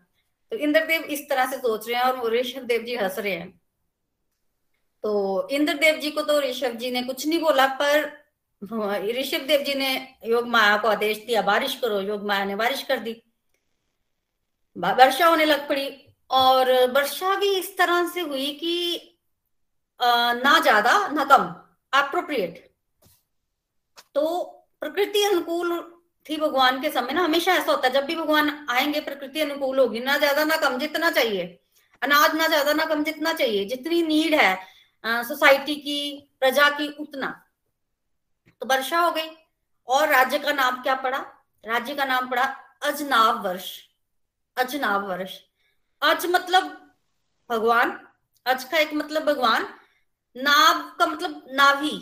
तो 0.53 0.57
इंद्रदेव 0.57 1.03
इस 1.03 1.29
तरह 1.29 1.47
से 1.47 1.57
सोच 1.57 1.89
रहे 1.89 1.97
हैं 1.97 2.05
और 2.05 2.33
ऋषभ 2.33 2.63
देव 2.63 2.83
जी 2.83 2.95
हंस 2.97 3.19
रहे 3.19 3.33
हैं। 3.33 3.51
तो 5.05 5.49
इंद्रदेव 5.49 5.97
जी 5.97 6.11
को 6.11 6.23
तो 6.23 6.41
ऋषभ 6.41 6.77
जी 6.77 6.91
ने 6.91 7.03
कुछ 7.03 7.27
नहीं 7.27 7.41
बोला 7.41 7.67
पर 7.83 8.07
ऋषभ 9.19 9.47
देव 9.47 9.63
जी 9.63 9.75
ने 9.75 10.15
योग 10.27 10.49
माया 10.49 10.77
को 10.77 10.89
आदेश 10.89 11.19
दिया 11.19 11.43
बारिश 11.43 11.75
करो 11.75 12.01
योग 12.01 12.27
माया 12.27 12.45
ने 12.45 12.57
बारिश 12.57 12.83
कर 12.83 12.99
दी। 12.99 13.23
वर्षा 14.77 15.27
होने 15.27 15.45
लग 15.45 15.69
पड़ी 15.69 16.08
और 16.31 16.71
वर्षा 16.93 17.35
भी 17.35 17.55
इस 17.59 17.77
तरह 17.79 18.09
से 18.09 18.21
हुई 18.21 18.51
कि 18.55 19.15
ना 20.01 20.59
ज़्यादा, 20.61 20.97
ना 21.09 21.25
कम 21.25 21.45
अप्रोप्रिएट 21.93 22.67
तो 24.15 24.25
प्रकृति 24.81 25.23
अनुकूल 25.25 25.81
थी 26.27 26.37
भगवान 26.37 26.81
के 26.83 26.91
समय 26.91 27.13
ना, 27.13 27.23
हमेशा 27.25 27.53
ऐसा 27.53 27.73
होता 27.73 27.87
है, 27.89 27.93
जब 27.95 28.05
भी 28.05 28.15
भगवान 28.17 28.67
आएँगे, 28.71 29.01
प्रकृति 29.01 29.41
अनुकूल 29.41 29.79
होगी, 29.79 30.01
ना 30.01 30.17
ज़्यादा, 30.19 30.45
ना 30.45 30.57
कम, 30.59 30.79
जितना 30.79 31.11
चाहिए। 31.11 31.45
अनाज 32.03 32.35
ना 32.37 32.47
ज़्यादा, 32.47 32.73
ना 32.73 32.85
कम, 32.85 33.05
जितना 33.05 33.33
चाहिए, 33.33 33.65
जितनी 33.65 34.03
नीड 34.03 34.35
है 34.35 35.23
सोसाइटी 35.25 35.75
की, 35.77 36.31
प्रजा 36.41 36.69
की, 36.71 36.89
उतना। 37.01 37.29
तो 38.63 38.67
वर्षा 38.67 38.99
हो 39.01 39.11
गई, 39.13 39.29
और 39.89 40.09
राज्य 40.09 40.39
का 40.39 40.53
नाम 40.53 40.83
क्या 40.83 40.95
पड़ा? 40.97 41.19
राज्य 41.65 41.95
का 41.95 42.05
नाम 42.05 42.31
पड़ा 42.31 42.45
अजनाव 42.83 43.43
वर्ष 43.45 43.71
अजनाव 44.57 45.09
वर्ष। 45.09 45.39
अज 46.03 46.27
मतलब 46.27 46.77
भगवान, 47.51 47.99
अज 48.47 48.65
का 48.65 48.79
एक 48.79 48.93
मतलब 48.95 49.25
भगवान, 49.25 49.67
नाभ 50.37 50.97
का 50.99 51.07
मतलब 51.07 51.47
नाभी। 51.51 51.99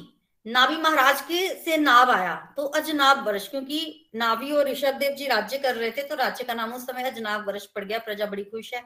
नाभी 0.47 0.77
महाराज 0.77 1.21
के 1.21 1.49
से 1.63 1.77
नाभ 1.77 2.11
आया। 2.11 2.35
तो 2.57 2.65
अजनाब 2.71 3.27
वर्ष, 3.27 3.49
क्योंकि 3.49 4.11
नाभी 4.15 4.51
और 4.53 4.69
ऋषभ 4.69 4.95
देव 4.95 5.15
जी 5.15 5.27
राज्य 5.27 5.59
कर 5.59 5.75
रहे 5.75 5.91
थे 5.91 6.03
तो 6.03 6.15
राज्य 6.15 6.45
का 6.45 6.55
नाम 6.55 6.73
उस 6.73 6.83
समय 6.83 7.11
अजनाब 7.11 7.47
वर्ष 7.49 7.67
पड़ 7.67 7.85
गया। 7.85 7.99
प्रजा 7.99 8.27
बड़ी 8.27 8.45
खुश 8.45 8.73
है, 8.75 8.83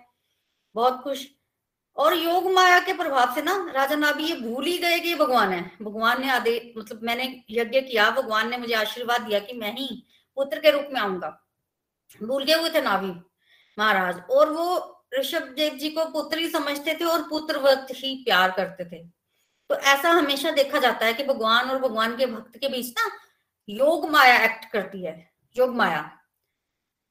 बहुत 0.74 1.00
खुश। 1.02 1.26
और 1.96 2.14
योग 2.14 2.50
माया 2.52 2.78
के 2.80 2.92
प्रभाव 2.92 3.34
से 3.34 3.42
ना, 3.42 3.72
राजा 3.74 3.96
नाभी 3.96 4.24
ये 4.24 4.36
भूल 4.36 4.64
ही 4.64 4.76
गए 4.78 4.98
कि 5.00 5.08
ये 5.08 5.14
भगवान 5.14 5.52
है। 5.52 5.62
भगवान 5.82 6.20
ने 6.20 6.30
आदे 6.30 6.72
मतलब 6.76 7.02
मैंने 7.02 7.24
यज्ञ 7.50 7.80
किया, 7.80 8.10
भगवान 8.10 8.50
ने 8.50 8.58
मुझे 8.58 8.74
आशीर्वाद 8.74 9.22
दिया 9.22 9.38
कि 9.40 9.52
मैं 9.52 9.72
ही 9.72 9.88
पुत्र 10.36 10.58
के 10.58 10.70
रूप 10.70 10.88
में 10.92 11.00
आऊँगा। 11.00 11.28
भूल 12.20 12.44
गए 12.44 12.54
हुए 12.54 12.70
थे 12.70 12.80
नाभी 12.82 13.12
महाराज। 13.78 14.22
और 14.30 14.50
वो 14.50 14.78
ऋषभ 15.18 15.42
देव 15.42 15.74
जी 15.74 15.90
को 15.90 16.04
पुत्र 16.04 16.38
ही 16.38 16.48
समझते 16.48 16.94
थे 16.94 17.04
और 17.04 17.22
पुत्र 17.22 17.58
वक्त 17.58 17.86
ही 17.90 18.24
प्यार 18.24 18.50
करते 18.50 18.84
थे। 18.84 19.04
तो 19.68 19.74
ऐसा 19.74 20.10
हमेशा 20.10 20.50
देखा 20.50 20.78
जाता 20.78 21.06
है 21.06 21.14
कि 21.14 21.24
भगवान 21.24 21.70
और 21.70 21.78
भगवान 21.78 22.16
के 22.16 22.26
भक्त 22.26 22.58
के 22.58 22.68
बीच 22.68 22.90
ना 22.90 23.10
योग 23.68 24.10
माया 24.10 24.44
एक्ट 24.44 24.72
करती 24.72 25.04
है, 25.04 25.32
योग 25.56 25.74
माया। 25.76 26.18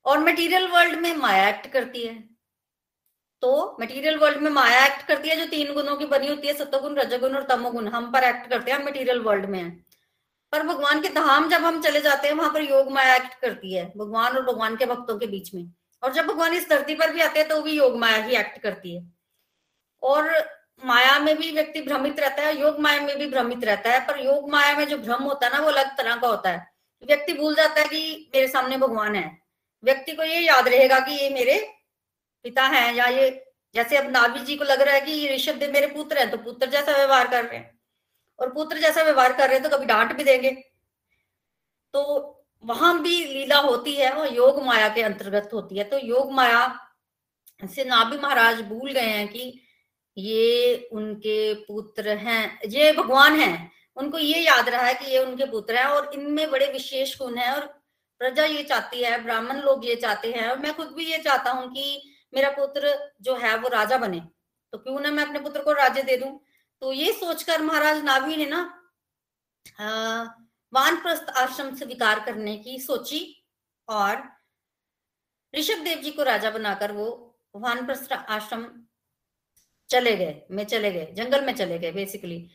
और 0.06 0.20
मटेरियल 0.20 0.68
वर्ल्ड 0.68 1.00
में 1.00 1.16
माया 1.16 1.50
एक्ट 1.50 1.68
करती 1.68 2.06
है। 2.06 2.30
तो 3.42 3.78
मटेरियल 3.82 4.18
वर्ल्ड 4.18 4.38
में 4.38 4.52
माया 4.52 4.86
एक्ट 4.86 5.08
करती 5.08 5.30
है, 5.30 5.36
जो 5.36 5.46
तीन 5.46 5.74
गुणों 5.74 5.96
की 5.96 6.06
बनी 6.06 6.28
होती 6.28 6.48
है, 6.48 6.54
सतोगुण, 6.54 6.96
रजोगुण 6.96 7.36
और 7.36 7.44
तमोगुण, 7.44 7.88
हम 7.88 8.12
पर 8.12 8.24
एक्ट 8.24 8.50
करते 8.50 8.72
हैं 8.72 8.86
मटेरियल 8.86 9.20
वर्ल्ड 9.20 9.46
में 9.46 9.64
है। 9.64 9.86
पर 10.52 10.64
भगवान 10.64 11.02
के 11.02 11.10
धाम 11.10 11.50
जब 11.50 11.62
हम 11.62 11.82
चले 11.82 12.02
जाते 12.02 12.28
हैं, 12.28 12.36
वहाँ 12.36 12.54
पर 12.54 12.62
योग 12.62 12.92
माया 12.92 13.16
एक्ट 13.16 13.34
करती 13.34 13.74
है, 13.74 13.94
भगवान 13.98 14.36
और 14.36 14.46
भगवान 14.46 14.76
के 14.76 14.86
भक्तों 14.86 15.20
के 15.20 15.28
बीच 15.28 15.54
में। 15.54 15.74
और 16.04 16.14
जब 16.14 16.26
भगवान 16.26 16.54
इस 16.54 16.70
धरती 16.70 16.96
पर 16.96 17.14
भी 17.14 17.22
आते 17.22 17.40
हैं 17.40 17.48
तो 17.50 17.62
भी 17.62 17.72
योग 17.72 17.98
माया 17.98 18.18
ही 18.18 18.36
एक्ट 18.36 18.62
करती 18.62 18.96
है। 18.96 19.04
और 20.04 20.30
माया 20.84 21.18
में 21.20 21.36
भी 21.38 21.52
व्यक्ति 21.52 21.82
भ्रमित 21.82 22.20
रहता 22.20 22.44
है, 22.44 22.60
योग 22.62 22.80
माया 22.80 23.02
में 23.02 23.18
भी 23.18 23.28
भ्रमित 23.28 23.64
रहता 23.64 23.92
है, 23.92 24.00
पर 24.08 24.20
योग 24.20 24.50
माया 24.52 24.76
में 24.78 24.86
जो 24.88 24.98
भ्रम 24.98 25.24
होता 25.24 25.48
है 25.48 25.54
ना, 25.54 25.60
वो 25.60 25.70
अलग 25.70 25.98
तरह 25.98 26.16
का 26.16 26.28
होता 26.28 26.50
है। 26.50 26.68
व्यक्ति 27.04 27.34
भूल 27.34 27.56
जाता 27.56 27.82
है 27.82 27.88
कि 27.88 28.30
मेरे 28.36 28.48
सामने 28.48 28.78
भगवान 28.78 29.16
है। 29.16 29.38
व्यक्ति 29.84 30.12
को 30.12 30.24
ये 30.24 30.40
याद 30.40 30.68
रहेगा 30.68 31.00
कि 31.00 31.12
ये 31.14 31.30
मेरे 31.30 31.60
पिता 32.46 32.64
हैं 32.64 32.94
या 32.96 33.06
ये, 33.06 33.30
जैसे 33.76 33.98
अब 33.98 34.10
नाभी 34.12 34.40
जी 34.40 34.56
को 34.56 34.64
लग 34.64 34.82
रहा 34.82 34.96
है 34.96 35.02
कि 35.02 35.12
ये 35.12 35.36
ऋषभ 35.36 35.56
देव 35.56 35.72
मेरे 35.72 35.88
पुत्र 35.88 36.18
हैं 36.18 36.30
तो 36.32 36.38
पुत्र 36.38 36.70
जैसा 36.70 36.92
व्यवहार 36.92 37.28
कर 37.28 37.46
रहे 37.46 37.58
हैं। 37.58 37.80
और 38.40 38.54
पुत्र 38.54 38.80
जैसा 38.80 39.04
व्यवहार 39.04 39.34
कर 39.34 39.48
रहे 39.48 39.60
हैं 39.60 39.70
तो 39.70 39.78
कभी 39.78 39.86
डांट 39.86 40.14
भी 40.14 40.24
देंगे। 40.24 40.52
तो 41.94 42.39
वहाँ 42.64 43.02
भी 43.02 43.24
लीला 43.26 43.58
होती 43.60 43.94
है 43.96 44.12
और 44.12 44.34
योग 44.36 44.62
माया 44.64 44.88
के 44.90 45.02
अंतर्गत 45.04 45.50
होती 45.54 45.78
है। 45.78 45.84
तो 45.84 45.98
योग 45.98 46.32
माया 46.34 46.68
से 47.60 47.84
नाभि 47.86 48.18
महाराज 48.18 48.62
भूल 48.62 48.92
गए 48.92 49.02
हैं 49.02 49.28
कि 49.28 49.62
ये 50.18 50.90
उनके 50.94 51.54
पुत्र 51.64 52.16
हैं, 52.18 52.60
ये 52.68 52.92
भगवान 52.94 53.40
हैं। 53.40 53.72
उनको 53.98 54.18
ये 54.18 54.40
याद 54.40 54.70
रहा 54.70 54.82
है 54.82 54.94
कि 54.94 55.06
ये 55.06 55.20
उनके 55.20 55.46
पुत्र 55.46 55.76
हैं 55.76 55.86
और 55.86 56.10
इनमें 56.14 56.50
बड़े 56.52 56.72
विशेष 56.74 57.18
गुण 57.20 57.38
है 57.38 57.54
और 57.54 57.66
प्रजा 58.22 58.46
ये 58.46 58.64
चाहती 58.64 59.04
है, 59.04 59.24
ब्राह्मण 59.24 59.60
लोग 59.62 59.86
ये 59.86 59.96
चाहते 59.96 60.32
हैं 60.32 60.48
और 60.50 60.60
मैं 60.60 60.76
खुद 60.76 60.88
भी 60.98 61.12
ये 61.12 61.18
चाहता 61.18 61.52
हूँ 61.52 61.70
कि 61.74 62.02
मेरा 62.34 62.50
पुत्र 62.50 62.94
जो 63.22 63.36
है 63.36 63.56
वो 63.58 63.70
राजा 63.70 63.98
बने। 63.98 64.20
तो 64.74 64.78
क्यों 64.78 65.00
ना 65.00 65.12
मैं 65.12 65.26
अपने 65.26 65.40
पुत्र 65.40 65.62
को 65.64 65.72
राज्य 65.74 66.02
दे 66.04 66.18
दूँ? 66.18 66.40
तो 66.82 66.92
ये 66.94 67.12
सोचकर 67.14 67.62
महाराज 67.62 68.04
नाभी 68.04 68.38
ने 68.38 68.46
ना 68.46 68.62
वानप्रस्थ 70.74 71.30
आश्रम 71.38 71.74
स्वीकार 71.76 72.20
करने 72.20 72.56
की 72.58 72.78
सोची 72.80 73.22
और 73.88 74.22
ऋषभ 75.54 75.84
देव 75.84 76.02
जी 76.02 76.12
को 76.12 76.24
राजा 76.24 76.50
बनाकर 76.52 76.92
वो 76.92 77.08
वानप्रस्थ 77.56 78.12
आश्रम 78.14 78.66
चले 79.90 80.16
गए, 80.16 80.42
में 80.52 80.64
चले 80.64 80.92
गए, 80.92 81.12
जंगल 81.14 81.46
में 81.46 81.54
चले 81.56 81.78
गए 81.80 81.92
बेसिकली 81.92 82.50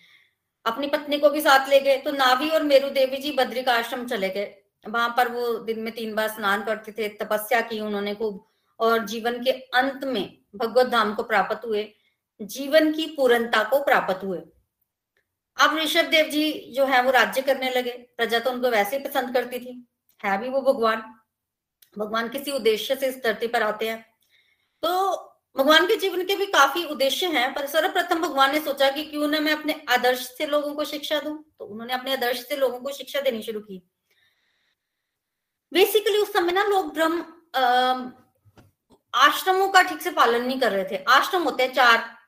अपनी 0.66 0.87
पत्नी 0.87 1.18
को 1.18 1.31
भी 1.31 1.40
साथ 1.40 1.68
ले 1.68 1.81
गए 1.81 1.96
तो 1.96 2.12
नावी 2.12 2.48
और 2.48 2.62
मेरू 2.62 2.90
देवी 2.90 3.16
जी 3.16 3.33
बद्री 3.33 3.62
का 3.62 3.74
आश्रम 3.74 4.07
चले 4.07 4.29
गए। 4.29 4.55
वहाँ 4.87 5.09
पर 5.16 5.29
वो 5.29 5.53
दिन 5.59 5.81
में 5.81 5.92
तीन 5.94 6.14
बार 6.14 6.29
स्नान 6.29 6.64
करते 6.64 6.92
थे, 6.92 7.09
तपस्या 7.16 7.61
की 7.61 7.81
उन्होंने 7.81 8.14
खूब, 8.14 8.44
और 8.81 9.05
जीवन 9.07 9.42
के 9.44 9.50
अंत 9.50 10.05
में 10.05 10.38
भगवत 10.57 10.87
धाम 10.87 11.14
को 11.14 11.22
प्राप्त 11.22 11.64
हुए, 11.66 11.85
जीवन 12.40 12.92
की 12.92 13.07
पूर्णता 13.16 13.62
को 13.64 13.85
प्राप्त 13.85 14.24
हुए। 14.24 14.38
अब 15.56 15.76
ऋषभ 15.76 16.04
देव 16.04 16.26
जी 16.26 16.72
जो 16.76 16.84
है, 16.84 17.02
वो 17.02 17.10
राज्य 17.10 17.42
करने 17.42 17.70
लगे। 17.70 17.90
प्रजा 17.90 18.38
तो 18.38 18.50
उनको 18.50 18.70
वैसे 18.70 18.96
ही 18.96 19.04
पसंद 19.04 19.34
करती 19.34 19.58
थी। 19.58 19.86
है 20.24 20.38
भी 20.38 20.48
वो 20.48 20.60
भगवान। 20.62 21.02
भगवान 21.98 22.28
किसी 22.28 22.50
उद्देश्य 22.50 22.96
से 22.96 23.06
इस 23.06 23.22
धरती 23.24 23.46
पर 23.46 23.62
आते 23.62 23.88
हैं। 23.88 24.14
तो 24.82 25.14
भगवान 25.56 25.86
के 25.86 25.96
जीवन 25.96 26.24
के 26.24 26.36
भी 26.36 26.46
काफ़ी 26.46 26.84
उद्देश्य 26.84 27.26
हैं, 27.26 27.54
पर 27.54 27.66
सर्वप्रथम 27.66 28.22
भगवान 28.22 28.52
ने 28.52 28.60
सोचा 28.60 28.90
कि 28.90 29.04
क्यों 29.04 29.28
ना 29.28 29.40
मैं 29.40 29.52
अपने 29.52 29.84
आदर्श 29.88 30.26
से 30.38 30.46
लोगों 30.46 30.74
को 30.74 30.84
शिक्षा 30.84 31.20
दूँ। 31.20 31.36
तो 31.58 31.64
उन्होंने 31.64 31.94
अपने 31.94 32.12
आदर्श 32.12 32.48
से 32.48 32.56
लोगों 32.56 32.80
को 32.80 32.92
शिक्षा 32.92 33.20
देनी 33.20 33.42
शुरू 33.42 33.60
की। 33.60 33.90
बेसिकली 35.72 36.18
उस 36.18 36.32
समय 36.32 36.52
ना 36.52 36.64
लोग 36.64 36.94
ब्रह्म 36.94 37.24
आश्रमों 39.14 39.68
का 39.68 39.82
ठीक 39.82 40.02
से 40.02 40.10
पालन 40.10 40.44
नहीं 40.44 40.60
कर 40.60 40.72
रहे 40.72 40.84
थे। 40.84 41.04
आश्रम 41.08 41.42
होते 41.42 41.62
हैं 41.62 41.72
चार। 41.72 42.18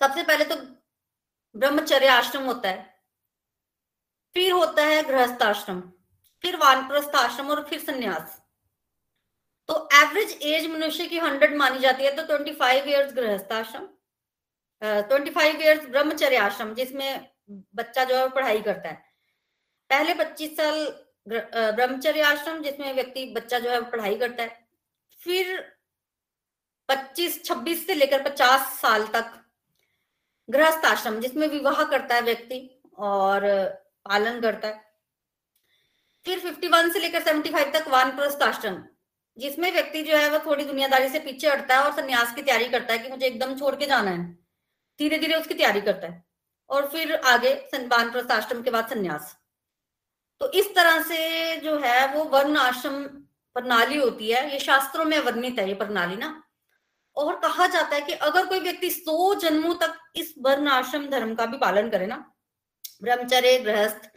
सबसे 0.00 0.22
पहले 0.22 0.44
तो 0.44 0.56
ब्रह्मचर्य 1.54 2.08
आश्रम 2.08 2.44
होता 2.44 2.68
है, 2.68 2.90
फिर 4.34 4.52
होता 4.52 4.84
है 4.84 5.02
गृहस्थ 5.04 5.42
आश्रम, 5.44 5.80
फिर 6.44 6.56
वानप्रस्थ 6.58 7.16
आश्रम 7.16 7.50
और 7.50 7.64
फिर 7.64 7.80
संन्यास। 7.80 8.38
तो 9.68 9.88
एवरेज 9.94 10.38
एज 10.44 10.66
मनुष्य 10.70 11.06
की 11.06 11.18
हंड्रेड 11.18 11.56
मानी 11.56 11.78
जाती 11.78 12.04
है 12.04 12.14
तो 12.16 12.22
ट्वेंटी 12.26 12.52
फाइव 12.54 12.88
ईयर्स 12.88 13.12
गृहस्थ 13.14 13.52
आश्रम 13.52 13.86
ट्वेंटी 14.82 15.30
फाइव 15.30 15.60
ईयर्स 15.62 15.84
ब्रह्मचर्य 15.86 16.36
आश्रम, 16.38 16.74
जिसमें 16.74 17.28
बच्चा 17.74 18.04
जो 18.04 18.16
है 18.16 18.28
पढ़ाई 18.30 18.60
करता 18.62 18.88
है। 18.88 18.94
पहले 19.90 20.14
पच्चीस 20.14 20.56
साल 20.56 20.86
ब्रह्मचर्य 21.26 22.22
आश्रम, 22.22 22.62
जिसमें 22.62 22.92
व्यक्ति, 22.94 23.24
बच्चा 23.34 23.58
जो 23.58 23.70
है 23.70 23.80
पढ़ाई 23.90 24.16
करता 24.18 24.42
है। 24.42 24.66
फिर 25.20 25.60
पच्चीस, 26.88 27.44
छब्बीस 27.44 27.86
से 27.86 27.94
लेकर 27.94 28.22
पचास 28.22 28.80
साल 28.80 29.06
तक 29.08 29.32
गृहस्थ 30.48 30.84
आश्रम 30.84 31.20
जिसमें 31.20 31.46
विवाह 31.48 31.84
करता 31.84 32.14
है 32.14 32.22
व्यक्ति 32.22 32.80
और 32.98 33.46
पालन 34.04 34.40
करता 34.40 34.68
है। 34.68 34.84
फिर 36.26 36.38
51 36.38 36.90
से 36.90 36.98
लेकर 36.98 37.22
75 37.22 37.72
तक 37.72 37.88
वानप्रस्थ 37.88 38.42
आश्रम, 38.42 38.82
जिसमें 39.38 39.72
व्यक्ति 39.72 40.02
जो 40.02 40.16
है, 40.16 40.28
वो 40.30 40.38
थोड़ी 40.38 40.64
दुनियादारी 40.64 41.08
से 41.08 41.18
पीछे 41.18 41.48
हटता 41.48 41.76
है 41.76 41.84
और 41.84 41.92
संन्यास 41.92 42.34
की 42.34 42.42
तैयारी 42.42 42.68
करता 42.68 42.92
है 42.92 42.98
कि 42.98 43.08
मुझे 43.08 43.26
एकदम 43.26 43.58
छोड़ 43.58 43.74
के 43.76 43.86
जाना 43.86 44.10
है। 44.10 44.32
धीरे 44.98 45.18
धीरे 45.18 45.34
उसकी 45.34 45.54
तैयारी 45.54 45.80
करता 45.80 46.06
है 46.06 46.24
और 46.70 46.88
फिर 46.88 47.14
आगे 47.14 47.54
वानप्रस्थ 47.74 48.30
आश्रम 48.30 48.62
के 48.62 48.70
बाद 48.70 48.88
संन्यास। 48.88 49.36
तो 50.40 50.50
इस 50.52 50.74
तरह 50.74 51.02
से 51.02 51.56
जो 51.56 51.78
है, 51.78 52.14
वो 52.14 52.24
वर्ण 52.24 52.56
आश्रम 52.56 53.02
प्रणाली 53.56 53.96
होती 53.96 54.30
है। 54.30 54.52
ये 54.52 54.58
शास्त्रों 54.58 55.04
में 55.04 55.18
वर्णित 55.18 55.58
है, 55.58 55.68
ये 55.68 55.74
प्रणाली 55.74 56.16
ना। 56.16 56.42
और 57.16 57.38
कहा 57.40 57.66
जाता 57.66 57.94
है 57.94 58.00
कि 58.00 58.12
अगर 58.26 58.46
कोई 58.46 58.60
व्यक्ति 58.60 58.90
सौ 58.90 59.34
जन्मों 59.36 59.74
तक 59.74 59.94
इस 60.16 60.34
वर्ण 60.38 60.68
आश्रम 60.70 61.08
धर्म 61.10 61.34
का 61.34 61.46
भी 61.46 61.58
पालन 61.58 61.88
करे 61.90 62.06
ना, 62.06 62.16
ब्रह्मचर्य, 63.02 63.58
गृहस्थ, 63.58 64.10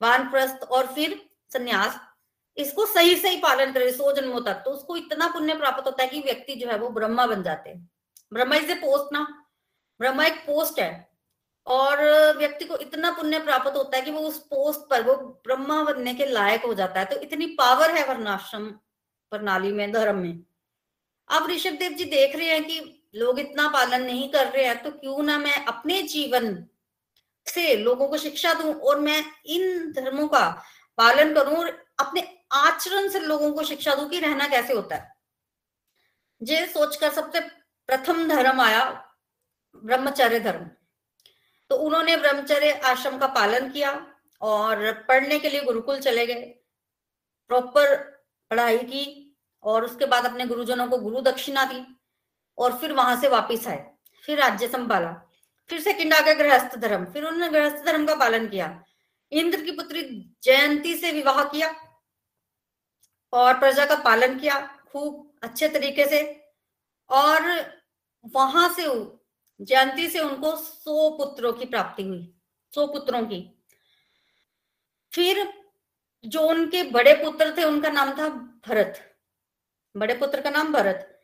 वानप्रस्थ 0.00 0.62
और 0.62 0.86
फिर 0.86 1.20
संन्यास, 1.50 2.00
इसको 2.56 2.86
सही 2.86 3.14
सही 3.16 3.36
पालन 3.38 3.72
करे 3.72 3.92
सौ 3.92 4.12
जन्मों 4.12 4.40
तक 4.40 4.62
तो 4.64 4.70
उसको 4.70 4.96
इतना 4.96 5.28
पुण्य 5.28 5.54
प्राप्त 5.56 5.86
होता 5.86 6.02
है 6.02 6.08
कि 6.08 6.20
व्यक्ति 6.20 6.54
जो 6.54 6.68
है 6.68 6.78
वो 6.78 6.88
ब्रह्मा 6.90 7.26
बन 7.26 7.42
जाते 7.42 7.70
हैं। 7.70 7.88
ब्रह्मा 8.32 8.56
इज़ 8.56 8.70
ए 8.70 8.74
पोस्ट 8.76 9.12
ना, 9.12 9.22
ब्रह्मा 10.00 10.24
एक 10.24 10.38
पोस्ट 10.46 10.80
है 10.80 11.08
और 11.66 12.02
व्यक्ति 12.36 12.64
को 12.64 12.76
इतना 12.78 13.10
पुण्य 13.12 13.38
प्राप्त 13.40 13.76
होता 13.76 13.96
है 13.96 14.02
कि 14.02 14.10
वो 14.10 14.20
उस 14.20 14.38
पोस्ट 14.46 14.88
पर 14.90 15.02
वो 15.02 15.14
ब्रह्मा 15.46 15.82
बनने 15.82 16.14
के 16.14 16.26
लायक 16.26 16.64
हो 16.64 16.74
जाता 16.74 17.00
है। 17.00 17.06
तो 17.06 17.16
इतनी 17.18 17.46
पावर 17.54 17.90
है 17.90 18.06
वर्णाश्रम 18.06 18.70
प्रणाली 19.32 19.72
में, 19.72 19.92
धर्म 19.92 20.18
में। 20.18 20.44
अब 21.30 21.50
ऋषभ 21.50 21.72
देव 21.72 21.92
जी 21.92 22.04
देख 22.04 22.36
रहे 22.36 22.46
हैं 22.46 22.64
कि 22.64 23.08
लोग 23.14 23.40
इतना 23.40 23.68
पालन 23.68 24.02
नहीं 24.02 24.28
कर 24.30 24.46
रहे 24.46 24.66
हैं 24.66 24.82
तो 24.82 24.90
क्यों 24.90 25.22
ना 25.22 25.38
मैं 25.38 25.64
अपने 25.64 26.02
जीवन 26.02 26.66
से 27.46 27.76
लोगों 27.76 28.08
को 28.08 28.16
शिक्षा 28.16 28.54
दूँ 28.54 28.74
और 28.74 29.00
मैं 29.00 29.24
इन 29.46 29.92
धर्मों 29.92 30.28
का 30.28 30.64
पालन 30.98 31.34
करूँ 31.34 31.56
और 31.56 31.86
अपने 32.00 32.38
आचरण 32.52 33.08
से 33.08 33.20
लोगों 33.20 33.52
को 33.52 33.64
शिक्षा 33.64 33.94
दूँ 33.94 34.08
कि 34.08 34.20
रहना 34.20 34.48
कैसे 34.48 34.72
होता 34.72 34.96
है? 34.96 35.14
ये 36.42 36.66
सोचकर 36.66 37.10
सबसे 37.10 37.40
प्रथम 37.88 38.28
धर्म 38.28 38.60
आया 38.60 38.84
ब्रह्मचर्य 39.84 40.40
धर्म। 40.40 40.70
तो 41.70 41.76
उन्होंने 41.76 42.16
ब्रह्मचर्य 42.16 42.72
आश्रम 42.72 43.18
का 43.18 43.26
पालन 43.26 43.70
किया 43.70 44.06
और 44.40 44.92
पढ़ने 44.92 45.38
के 45.38 45.50
लिए 45.50 45.60
गुरुकुल 45.60 46.00
चले 46.00 46.26
गए। 46.26 46.42
प्रॉपर 47.48 47.96
पढ़ाई 48.50 48.78
की 48.78 49.29
और 49.64 49.84
उसके 49.84 50.06
बाद 50.06 50.26
अपने 50.26 50.46
गुरुजनों 50.46 50.86
को 50.86 50.98
गुरु 50.98 51.20
दक्षिणा 51.22 51.64
दी 51.64 51.84
और 52.58 52.76
फिर 52.78 52.92
वहाँ 52.92 53.20
से 53.20 53.28
वापिस 53.28 53.66
आए, 53.68 53.84
फिर 54.24 54.38
राज्य 54.38 54.68
संभाला, 54.68 55.12
फिर 55.70 55.80
सेकंड 55.80 56.14
आ 56.14 56.20
गया 56.20 56.34
गृहस्थ 56.34 56.76
धर्म, 56.78 57.04
फिर 57.04 57.24
उन्होंने 57.24 57.48
गृहस्थ 57.48 57.84
धर्म 57.86 58.06
का 58.06 58.14
पालन 58.14 58.46
किया। 58.48 58.84
इंद्र 59.32 59.62
की 59.62 59.72
पुत्री 59.72 60.02
जयंती 60.42 60.94
से 60.94 61.12
विवाह 61.12 61.42
किया 61.44 61.74
और 63.32 63.58
प्रजा 63.58 63.84
का 63.86 63.94
पालन 63.94 64.38
किया 64.38 64.60
खूब 64.92 65.38
अच्छे 65.42 65.68
तरीके 65.68 66.06
से 66.06 66.22
और 67.10 67.48
वहाँ 68.24 68.68
से 68.68 68.86
जयंती 69.60 70.08
से 70.08 70.20
उनको 70.20 70.54
सौ 70.56 71.08
पुत्रों 71.18 71.52
की 71.52 71.64
प्राप्ति 71.64 72.02
हुई, 72.02 72.32
सौ 72.72 72.86
पुत्रों 72.86 73.22
की। 73.26 73.40
फिर 75.12 75.52
जो 76.24 76.40
उनके 76.40 76.82
बड़े 76.90 77.12
पुत्र 77.14 77.54
थे 77.58 77.64
उनका 77.64 77.90
नाम 77.90 78.12
था 78.18 78.28
भरत। 78.68 79.00
बड़े 79.96 80.14
पुत्र 80.14 80.40
का 80.40 80.50
नाम 80.50 80.72
भरत। 80.72 81.22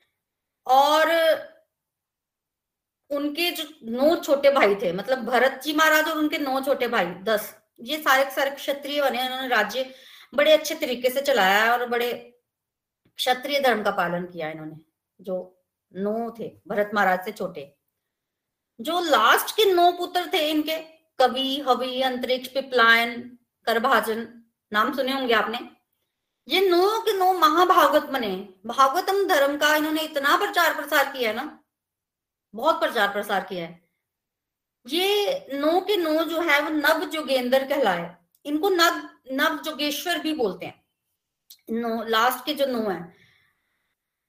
और 0.66 1.10
उनके 3.10 3.50
जो 3.50 3.64
नौ 3.82 4.16
छोटे 4.16 4.50
भाई 4.50 4.74
थे 4.74 4.92
मतलब 4.92 5.18
भरत 5.18 5.60
जी 5.64 5.72
महाराज 5.72 6.08
और 6.08 6.18
उनके 6.18 6.38
नौ 6.38 6.60
छोटे 6.60 6.88
भाई, 6.88 7.06
दस, 7.06 7.54
ये 7.80 7.96
सारे 8.02 8.30
सारे 8.30 8.50
क्षत्रिय 8.50 9.02
बने, 9.02 9.24
उन्होंने 9.26 9.48
राज्य 9.48 9.94
बड़े 10.34 10.52
अच्छे 10.52 10.74
तरीके 10.74 11.10
से 11.10 11.20
चलाया 11.22 11.72
और 11.72 11.86
बड़े 11.86 12.12
क्षत्रिय 13.16 13.60
धर्म 13.60 13.82
का 13.82 13.90
पालन 13.90 14.26
किया 14.26 14.50
इन्होंने, 14.50 14.76
जो 15.20 15.64
नौ 15.94 16.30
थे, 16.30 16.48
भरत 16.68 16.90
महाराज 16.94 17.24
से 17.24 17.32
छोटे। 17.32 17.76
जो 18.80 19.00
लास्ट 19.00 19.56
के 19.56 19.72
नौ 19.72 19.92
पुत्र 19.92 20.30
थे 20.32 20.50
इनके, 20.50 20.78
कवि, 21.18 21.64
हवि, 21.68 22.02
अंतरिक्ष, 22.02 22.48
पिपलायन, 22.48 23.38
करभाजन, 23.64 24.42
नाम 24.72 24.96
सुने 24.96 25.12
होंगे 25.12 25.34
आपने? 25.34 25.75
ये 26.48 26.60
नो 26.68 27.00
के 27.00 27.12
नो 27.12 27.32
महाभागवत 27.34 28.10
बने 28.10 28.28
भागवतम 28.66 29.26
धर्म 29.28 29.56
का 29.58 29.74
इन्होंने 29.76 30.02
इतना 30.02 30.36
प्रचार 30.36 30.74
प्रसार 30.74 31.12
किया 31.12 31.30
है 31.30 31.36
ना, 31.36 31.58
बहुत 32.54 32.80
प्रचार 32.80 33.12
प्रसार 33.12 33.44
किया 33.44 33.64
है। 33.64 33.80
ये 34.86 35.46
नो 35.54 35.80
के 35.80 35.96
नो 35.96 36.22
जो 36.24 36.40
है, 36.40 36.60
वो 36.62 36.68
नव 36.70 37.04
जोगेंद्र 37.06 37.64
कहलाए, 37.66 38.14
इनको 38.44 38.68
नव 38.70 39.00
नव 39.32 39.58
जोगेश्वर 39.64 40.18
भी 40.18 40.32
बोलते 40.34 40.66
हैं। 40.66 40.84
नो 41.72 42.02
लास्ट 42.04 42.44
के 42.46 42.54
जो 42.54 42.66
नो 42.66 42.88
है, 42.90 43.00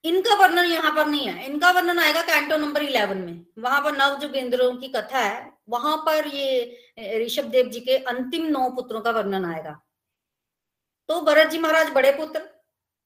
इनका 0.03 0.36
वर्णन 0.36 0.65
यहाँ 0.65 0.91
पर 0.95 1.08
नहीं 1.08 1.27
है, 1.27 1.45
इनका 1.45 1.71
वर्णन 1.71 1.99
आएगा 1.99 2.21
कैंटो 2.23 2.58
नंबर 2.58 2.84
इलेवन 2.84 3.17
में, 3.19 3.45
वहाँ 3.60 3.82
पर 3.82 3.97
नव 3.97 4.19
जोगेंद्रों 4.19 4.75
की 4.75 4.88
कथा 4.89 5.19
है, 5.19 5.51
वहाँ 5.69 5.97
पर 6.06 6.27
ये 6.27 7.19
ऋषभ 7.25 7.49
देव 7.51 7.69
जी 7.69 7.80
के 7.80 7.97
अंतिम 8.06 8.45
नौ 8.47 8.69
पुत्रों 8.71 9.01
का 9.01 9.12
वर्णन 9.12 9.45
आएगा। 9.45 9.80
तो 11.10 11.20
भरत 11.22 11.50
जी 11.50 11.60
महाराज 11.60 11.89
बड़े 11.91 12.12
पुत्र, 12.13 12.41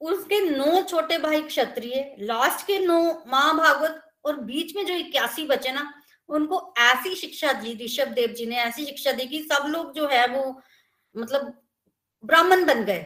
उसके 0.01 0.39
नौ 0.41 0.81
छोटे 0.83 1.17
भाई 1.19 1.41
क्षत्रिय 1.43 2.15
लास्ट 2.21 2.65
के 2.67 2.79
नौ 2.79 3.01
महाभागवत 3.27 4.01
और 4.25 4.39
बीच 4.41 4.75
में 4.75 4.85
जो 4.85 4.93
इक्यासी 4.95 5.45
बचे 5.47 5.71
ना, 5.71 5.93
उनको 6.29 6.73
ऐसी 6.79 7.15
शिक्षा 7.15 7.53
दी, 7.53 7.73
ऋषभ 7.75 8.13
देव 8.13 8.33
जी 8.33 8.45
ने 8.45 8.55
ऐसी 8.57 8.85
शिक्षा 8.85 9.11
दी 9.11 9.25
कि 9.27 9.41
सब 9.43 9.67
लोग 9.67 9.93
जो 9.95 10.07
है 10.07 10.27
वो 10.27 10.61
मतलब 11.15 11.53
ब्राह्मण 12.23 12.65
बन 12.65 12.83
गए। 12.85 13.05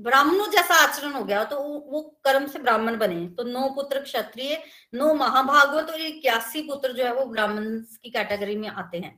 ब्राह्मणों 0.00 0.46
जैसा 0.50 0.74
आचरण 0.76 1.12
हो 1.12 1.22
गया 1.24 1.42
तो 1.44 1.60
वो 1.60 2.00
कर्म 2.24 2.46
से 2.46 2.58
ब्राह्मण 2.58 2.96
बने। 2.98 3.26
तो 3.28 3.44
नौ 3.44 3.68
पुत्र 3.74 4.00
क्षत्रिय, 4.02 4.62
नौ 4.94 5.12
महाभागवत 5.14 5.90
और 5.90 6.00
इक्यासी 6.00 6.62
पुत्र 6.62 6.92
जो 6.92 7.04
है 7.04 7.14
वो 7.14 7.24
ब्राह्मण 7.26 7.78
की 7.78 8.10
कैटेगरी 8.10 8.56
में 8.56 8.68
आते 8.68 8.98
हैं। 8.98 9.14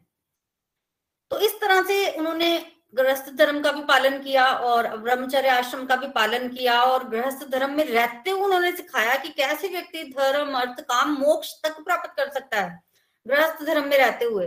तो 1.30 1.38
इस 1.38 1.60
तरह 1.60 1.82
से 1.82 2.10
उन्होंने 2.10 2.56
गृहस्थ 2.94 3.30
धर्म 3.30 3.60
का 3.60 3.72
भी 3.72 3.82
पालन 3.84 4.18
किया 4.18 4.46
और 4.46 4.96
ब्रह्मचर्य 4.96 5.48
आश्रम 5.48 5.84
का 5.86 5.96
भी 5.96 6.06
पालन 6.06 6.48
किया 6.48 6.80
और 6.82 7.08
गृहस्थ 7.08 7.46
धर्म 7.48 7.74
में 7.74 7.84
रहते 7.84 8.30
हुए 8.30 8.42
उन्होंने 8.42 8.72
सिखाया 8.72 9.16
कि 9.16 9.28
कैसे 9.28 9.68
व्यक्ति 9.68 10.02
धर्म, 10.18 10.52
अर्थ, 10.54 10.80
काम, 10.80 11.12
मोक्ष 11.12 11.52
तक 11.64 11.80
प्राप्त 11.80 12.10
कर 12.16 12.30
सकता 12.30 12.60
है। 12.60 12.82
गृहस्थ 13.26 13.62
धर्म 13.64 13.88
में 13.88 13.96
रहते 13.98 14.24
हुए 14.24 14.46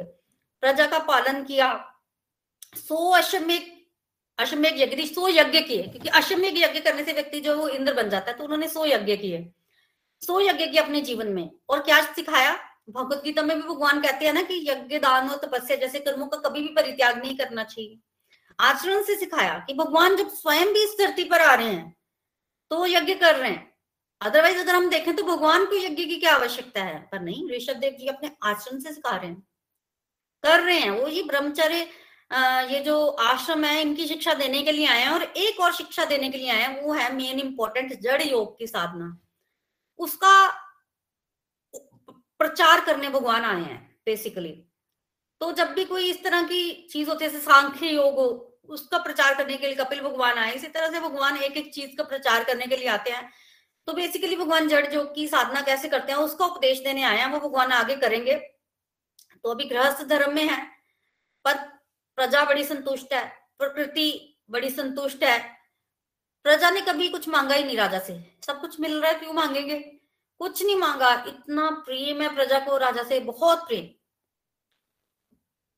प्रजा 0.64 0.86
का 0.88 1.00
पालन 1.00 1.44
किया। 1.44 1.70
सो 2.78 3.10
अश्वमेघ 3.12 3.62
अश्वमेघ 4.40 4.74
यज्ञ, 4.78 5.06
सो 5.06 5.28
यज्ञ 5.30 5.60
किए, 5.62 5.82
क्योंकि 5.84 6.10
अश्वमेघ 6.10 6.54
यज्ञ 6.58 6.80
करने 6.80 7.04
से 7.04 7.14
व्यक्ति 7.14 7.40
जो 7.40 7.58
वो 7.58 7.68
इंद्र 7.70 7.94
बन 7.94 8.10
जाता 8.10 8.32
है 8.32 8.38
तो 8.38 8.44
उन्होंने 8.44 8.68
सो 8.68 8.86
यज्ञ 8.86 9.16
किए। 9.18 9.52
सो 10.22 10.40
यज्ञ 10.42 10.66
किए 10.66 10.80
अपने 10.82 11.02
जीवन 11.02 11.28
में 11.28 11.50
और 11.70 11.82
क्या 11.82 12.02
सिखाया? 12.14 12.54
भगवत 12.90 13.22
गीता 13.24 13.42
में 13.42 13.56
भी 13.58 13.68
भगवान 13.68 14.02
कहते 14.02 14.26
हैं 14.26 14.34
ना 14.34 14.42
कि 14.42 14.56
यज्ञ 14.70 15.00
दान 15.00 15.30
और 15.30 15.38
तपस्या 15.38 15.78
जैसे 15.78 16.00
कर्मों 16.00 16.28
का 16.28 16.38
कभी 16.40 16.62
भी 16.62 16.68
परित्याग 16.68 17.18
नहीं 17.18 17.38
करना 17.38 17.64
चाहिए। 17.64 18.00
आचरण 18.60 19.04
से 19.04 19.16
सिखाया 19.16 19.58
कि 19.60 19.74
भगवान 19.74 20.16
जब 20.16 20.30
स्वयं 20.30 20.74
भी 20.74 20.84
इस 20.84 20.96
धरती 21.00 21.24
पर 21.24 21.42
आ 21.42 21.54
रहे 21.56 21.68
हैं 21.68 21.96
तो 22.72 22.86
यज्ञ 22.88 23.14
कर 23.16 23.36
रहे 23.36 23.52
हैं। 23.52 23.72
अदरवाइज़ 24.22 24.58
अगर 24.60 24.76
हम 24.76 24.90
देखें 24.90 25.16
तो 25.16 25.24
भगवान 25.24 25.66
को 25.66 25.76
यज्ञ 25.76 26.06
की 26.06 26.20
क्या 26.20 26.34
आवश्यकता 26.36 26.84
है? 26.84 27.00
पर 27.12 27.20
नहीं, 27.20 27.50
ऋषभ 27.52 27.74
देव 27.74 27.96
जी 28.00 28.08
अपने 28.08 28.32
आचरण 28.44 28.80
से 28.80 28.94
सिखा 28.94 29.16
रहे 29.16 29.30
हैं। 29.30 29.42
कर 30.44 30.64
रहे 30.64 30.80
हैं। 30.80 30.90
वो 30.92 31.08
ये 31.08 31.24
ब्रह्मचर्य 31.24 31.88
ये 32.70 32.80
जो 32.80 33.08
आश्रम 33.08 33.64
है, 33.64 33.82
इनकी 33.82 34.08
शिक्षा 34.08 34.34
देने 34.34 34.62
के 34.64 34.72
लिए 34.72 34.88
आए 34.88 35.02
हैं 35.02 35.10
और 35.10 35.24
एक 35.24 35.60
और 35.60 35.74
शिक्षा 35.74 36.06
देने 36.06 36.30
के 36.30 36.38
लिए 36.38 36.50
आए 36.50 36.62
हैं, 36.62 36.82
वो 36.82 36.94
है 36.94 37.14
मेन 37.16 37.40
इंपॉर्टेंट 37.40 37.94
जड़ 38.02 38.22
योग 38.22 38.58
की 38.58 38.68
साधना। 38.68 39.18
उसका 40.00 40.48
प्रचार 42.40 42.84
करने 42.86 43.10
भगवान 43.10 43.46
आए 43.46 43.62
हैं 43.62 43.80
बेसिकली 44.06 44.52
तो 45.44 45.52
जब 45.52 45.74
भी 45.74 45.86
कोई 45.86 46.10
इस 46.10 46.24
तरह 46.24 46.44
की 46.44 46.88
चीज़ 46.92 47.10
होती 47.10 47.26
है, 47.26 47.32
जैसे 47.32 47.46
सांख्य 47.46 47.88
योग 47.88 48.16
हो, 48.16 48.60
उसका 48.70 48.98
प्रचार 48.98 49.36
करने 49.36 49.58
के 49.58 49.68
लिए 49.68 49.76
कपिल 49.76 50.02
भगवान 50.02 50.38
आए, 50.38 50.54
इसी 50.54 50.68
तरह 50.68 50.92
से 50.92 51.00
भगवान 51.00 51.38
एक 51.38 51.58
एक 51.58 51.74
चीज़ 51.74 51.98
का 51.98 52.04
प्रचार 52.04 52.44
करने 52.44 52.66
के 52.66 52.78
लिए 52.78 52.88
आते 52.88 53.12
हैं। 53.12 53.32
तो 53.88 53.94
बेसिकली 53.94 54.36
भगवान 54.36 54.68
जड़ 54.68 54.88
जो 54.88 55.06
की 55.06 55.28
साधना 55.28 55.62
कैसे 55.62 55.90
करते 55.90 56.12
हैं, 56.12 56.20
उसका 56.20 56.46
उपदेश 56.46 56.80
देने 56.80 57.04
आए 57.04 57.18
हैं, 57.18 57.28
वो 57.28 57.40
भगवान 57.40 57.72
आगे 57.72 57.96
करेंगे। 57.96 58.36
तो 59.44 59.50
अभी 59.50 59.66
गृहस्थ 59.66 60.04
धर्म 60.04 60.36
में 60.36 60.48
है, 60.50 60.66
पर 61.46 61.58
प्रजा 62.16 62.46
बड़ी 62.46 62.64
संतुष्ट 62.64 63.14
है, 63.14 63.48
प्रकृति 63.58 64.40
बड़ी 64.50 64.70
संतुष्ट 64.70 65.24
है। 65.24 65.58
प्रजा 66.44 66.70
ने 66.70 66.82
कभी 66.82 67.10
कुछ 67.10 67.30
मांगा 67.30 67.56
ही 67.56 67.64
नहीं 67.64 67.78
राजा 67.78 68.00
से। 68.00 68.38
सब 68.48 68.62
कुछ 68.62 68.80
मिल 68.80 69.02
रहा 69.02 69.12
है, 69.12 69.20
क्यों 69.20 69.34
मांगेंगे? 69.34 69.80
कुछ 70.40 70.64
नहीं 70.64 70.76
मांगा। 70.76 71.26
इतना 71.28 71.70
प्रेम 71.70 72.22
है 72.22 72.36
प्रजा 72.36 72.60
को, 72.60 72.78
राजा 72.78 73.04
से, 73.04 73.20
बहुत 73.20 73.68
प्रेम। 73.68 74.03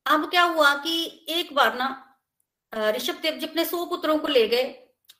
अब 0.06 0.28
क्या 0.30 0.42
हुआ 0.44 0.74
कि 0.76 1.24
एक 1.30 1.54
बार 1.54 1.74
ना 1.74 1.88
ऋषभ 2.90 3.20
देव 3.22 3.38
जी 3.38 3.46
अपने 3.46 3.64
सौ 3.64 3.84
पुत्रों 3.86 4.18
को 4.18 4.28
ले 4.28 4.46
गए 4.48 4.64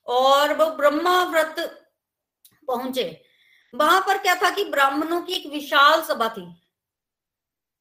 और 0.09 0.53
वो 0.57 0.67
ब्रह्मा 0.77 1.23
व्रत 1.25 1.57
पहुँचे। 2.69 3.05
वहाँ 3.75 4.01
पर 4.01 4.19
क्या 4.19 4.35
था 4.35 4.51
कि 4.51 4.65
ब्राह्मणों 4.67 5.21
की 5.23 5.33
एक 5.33 5.47
विशाल 5.53 6.03
सभा 6.03 6.29
थी 6.29 6.47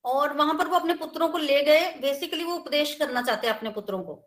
और 0.05 0.33
वहाँ 0.33 0.53
पर 0.53 0.67
वो 0.67 0.75
अपने 0.75 0.93
पुत्रों 0.93 1.27
को 1.29 1.37
ले 1.37 1.61
गए। 1.63 1.91
बेसिकली 2.01 2.43
वो 2.43 2.55
उपदेश 2.55 2.95
करना 2.95 3.21
चाहते 3.21 3.47
अपने 3.47 3.69
पुत्रों 3.71 4.01
को। 4.03 4.21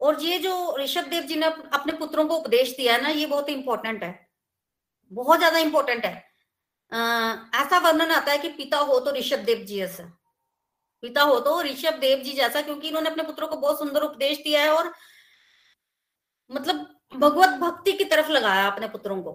और 0.00 0.22
ये 0.22 0.38
जो 0.38 0.76
ऋषभ 0.78 1.08
देव 1.10 1.22
जी 1.22 1.36
ने 1.36 1.46
अपने 1.46 1.92
पुत्रों 1.92 2.26
को 2.26 2.36
उपदेश 2.36 2.74
दिया 2.76 2.94
है 2.94 3.02
ना 3.02 3.08
ये 3.10 3.26
बहुत 3.26 3.48
इंपॉर्टेंट 3.48 4.02
है। 4.04 4.12
बहुत 5.12 5.38
ज़्यादा 5.38 5.58
इंपॉर्टेंट 5.58 6.04
है। 6.04 6.14
आ, 6.92 7.00
ऐसा 7.54 7.78
वर्णन 7.80 8.10
आता 8.10 8.32
है 8.32 8.38
कि 8.38 8.48
पिता 8.50 8.78
हो 8.80 8.98
तो 9.00 9.12
ऋषभ 9.12 9.44
देव 9.44 9.64
जी 9.64 9.80
ऐसा। 9.80 10.04
पिता 11.04 11.22
हो 11.22 11.38
तो 11.40 11.60
ऋषभ 11.62 11.98
देव 11.98 12.18
जी 12.18 12.32
जैसा, 12.32 12.60
क्योंकि 12.62 12.88
इन्होंने 12.88 13.10
अपने 13.10 13.22
पुत्रों 13.22 13.48
को 13.48 13.56
बहुत 13.56 13.78
सुंदर 13.78 14.02
उपदेश 14.02 14.38
दिया 14.38 14.62
है 14.62 14.72
और 14.72 14.92
मतलब 16.50 16.90
भगवत 17.14 17.58
भक्ति 17.60 17.92
की 17.92 18.04
तरफ़ 18.04 18.30
लगाया 18.30 18.66
अपने 18.70 18.88
पुत्रों 18.88 19.22
को। 19.22 19.32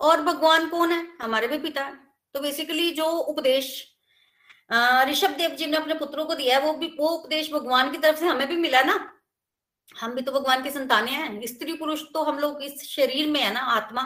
और 0.00 0.20
भगवान 0.22 0.68
कौन 0.68 0.92
है? 0.92 1.06
हमारे 1.22 1.48
भी 1.48 1.58
पिता। 1.58 1.90
तो 2.34 2.40
बेसिकली 2.40 2.90
जो 2.90 3.04
उपदेश 3.04 3.68
ऋषभ 5.04 5.30
देव 5.30 5.50
जी 5.50 5.66
ने 5.66 5.76
अपने 5.76 5.94
पुत्रों 5.94 6.24
को 6.26 6.34
दिया 6.34 6.58
है, 6.58 6.64
वो 6.64 6.72
भी, 6.72 6.86
वो 7.00 7.08
उपदेश 7.08 7.52
भगवान 7.52 7.90
की 7.92 7.98
तरफ़ 7.98 8.18
से 8.18 8.26
हमें 8.26 8.46
भी 8.48 8.56
मिला 8.56 8.82
ना। 8.82 8.94
हम 10.00 10.14
भी 10.14 10.22
तो 10.22 10.32
भगवान 10.32 10.62
की 10.62 10.70
संतानें 10.70 11.12
हैं। 11.12 11.46
स्त्री 11.46 11.72
पुरुष 11.72 12.02
तो 12.14 12.22
हम 12.22 12.38
लोग 12.38 12.62
इस 12.62 12.82
शरीर 12.84 13.28
में 13.30 13.40
है 13.40 13.52
ना, 13.52 13.60
आत्मा। 13.60 14.02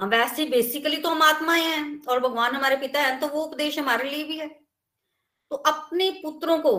वैसे 0.00 0.44
बेसिकली 0.44 0.96
तो 0.96 1.08
हम 1.08 1.22
आत्माएँ 1.22 1.62
हैं 1.62 2.04
और 2.06 2.20
भगवान 2.20 2.54
हमारे 2.56 2.76
पिता 2.76 3.00
हैं 3.00 3.18
तो 3.20 3.26
वो 3.28 3.42
उपदेश 3.42 3.78
हमारे 3.78 4.10
लिए 4.10 4.24
भी 4.24 4.38
है। 4.38 4.61
तो 5.52 5.56
अपने 5.56 6.10
पुत्रों 6.22 6.58
को 6.58 6.70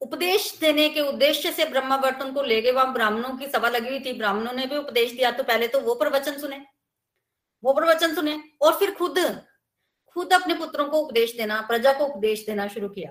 उपदेश 0.00 0.56
देने 0.60 0.88
के 0.88 1.00
उद्देश्य 1.00 1.50
से 1.52 1.64
ब्रह्मा 1.64 1.96
वर्तन 1.96 2.32
को 2.32 2.42
ले 2.42 2.60
गए। 2.62 2.72
वहाँ 2.72 2.92
ब्राह्मणों 2.92 3.36
की 3.36 3.46
सभा 3.46 3.68
लगी 3.68 3.88
हुई 3.88 4.00
थी। 4.00 4.12
ब्राह्मणों 4.12 4.52
ने 4.52 4.66
भी 4.66 4.76
उपदेश 4.76 5.12
दिया। 5.12 5.30
तो 5.30 5.44
पहले 5.44 5.68
तो 5.68 5.80
वो 5.80 5.94
प्रवचन 5.94 6.38
सुने। 6.38 6.58
वो 7.62 7.72
प्रवचन 7.72 8.14
सुने 8.14 8.38
और 8.62 8.78
फिर 8.78 8.90
खुद 8.94 9.18
खुद 10.16 10.32
अपने 10.32 10.54
पुत्रों 10.54 10.84
को 10.88 10.98
उपदेश 10.98 11.34
देना, 11.36 11.60
प्रजा 11.62 11.92
को 11.92 12.04
उपदेश 12.06 12.44
देना 12.46 12.66
शुरू 12.68 12.88
किया। 12.88 13.10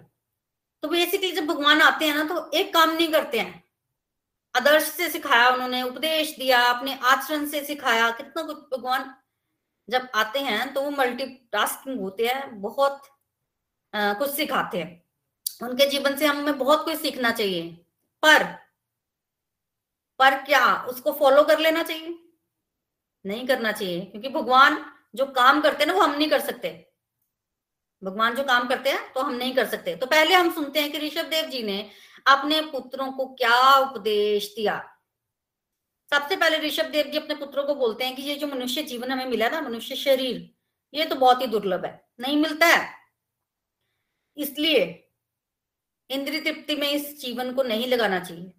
तो 0.83 0.87
बेसिकली 0.87 1.31
जब 1.31 1.45
भगवान 1.45 1.81
आते 1.81 2.05
हैं 2.05 2.15
ना 2.15 2.23
तो 2.25 2.49
एक 2.51 2.73
काम 2.73 2.89
नहीं 2.91 3.11
करते 3.11 3.39
हैं। 3.39 3.63
आदर्श 4.55 4.83
से 4.83 5.09
सिखाया 5.09 5.49
उन्होंने, 5.49 5.81
उपदेश 5.83 6.35
दिया, 6.39 6.61
अपने 6.69 6.97
आचरण 7.03 7.45
से 7.45 7.63
सिखाया। 7.65 8.09
कितना 8.11 8.43
कुछ 8.43 8.57
भगवान 8.73 9.13
जब 9.87 10.07
आते 10.15 10.39
हैं 10.41 10.73
तो 10.73 10.81
वो 10.81 10.89
मल्टीटास्किंग 10.91 11.99
होते 12.01 12.27
हैं। 12.27 12.61
बहुत 12.61 13.01
कुछ 13.95 14.29
सिखाते 14.29 14.77
हैं। 14.77 15.03
उनके 15.63 15.85
जीवन 15.89 16.15
से 16.17 16.25
हमें 16.25 16.57
बहुत 16.57 16.83
कुछ 16.85 16.97
सीखना 16.97 17.31
चाहिए। 17.31 17.71
पर 18.23 18.43
पर 20.19 20.35
क्या 20.43 20.75
उसको 20.83 21.11
फॉलो 21.11 21.43
कर 21.43 21.59
लेना 21.59 21.83
चाहिए? 21.83 22.17
नहीं 23.25 23.45
करना 23.47 23.71
चाहिए, 23.71 24.01
क्योंकि 24.01 24.29
भगवान 24.29 24.85
जो 25.15 25.25
काम 25.25 25.61
करते 25.61 25.83
हैं 25.83 25.87
ना, 25.87 25.93
वो 25.93 26.01
हम 26.01 26.17
नहीं 26.17 26.29
कर 26.29 26.39
सकते। 26.41 26.69
भगवान 28.01 28.35
जो 28.35 28.43
काम 28.43 28.67
करते 28.67 28.89
हैं 28.89 29.13
तो 29.13 29.21
हम 29.21 29.33
नहीं 29.33 29.53
कर 29.55 29.65
सकते। 29.65 29.95
तो 29.95 30.05
पहले 30.05 30.35
हम 30.35 30.51
सुनते 30.51 30.79
हैं 30.79 30.91
कि 30.91 30.99
ऋषभ 30.99 31.25
देव 31.25 31.45
जी 31.45 31.63
ने 31.63 31.89
अपने 32.27 32.61
पुत्रों 32.61 33.11
को 33.11 33.25
क्या 33.25 33.75
उपदेश 33.75 34.53
दिया। 34.55 34.77
सबसे 36.11 36.35
पहले 36.35 36.59
ऋषभ 36.59 36.85
देव 36.85 37.05
जी 37.05 37.17
अपने 37.17 37.35
पुत्रों 37.35 37.63
को 37.63 37.75
बोलते 37.75 38.05
हैं 38.05 38.15
कि 38.15 38.21
ये 38.21 38.35
जो 38.35 38.47
मनुष्य 38.47 38.83
जीवन 38.83 39.11
हमें 39.11 39.25
मिला 39.25 39.49
ना, 39.49 39.61
मनुष्य 39.61 39.95
शरीर, 39.95 40.49
ये 40.93 41.05
तो 41.05 41.15
बहुत 41.15 41.41
ही 41.41 41.47
दुर्लभ 41.47 41.85
है। 41.85 42.07
नहीं 42.19 42.37
मिलता 42.37 42.67
है। 42.67 42.94
इसलिए 44.37 44.83
इंद्रिय 46.09 46.41
तृप्ति 46.41 46.75
में 46.75 46.89
इस 46.91 47.19
जीवन 47.21 47.53
को 47.53 47.63
नहीं 47.63 47.87
लगाना 47.87 48.19
चाहिए। 48.19 48.51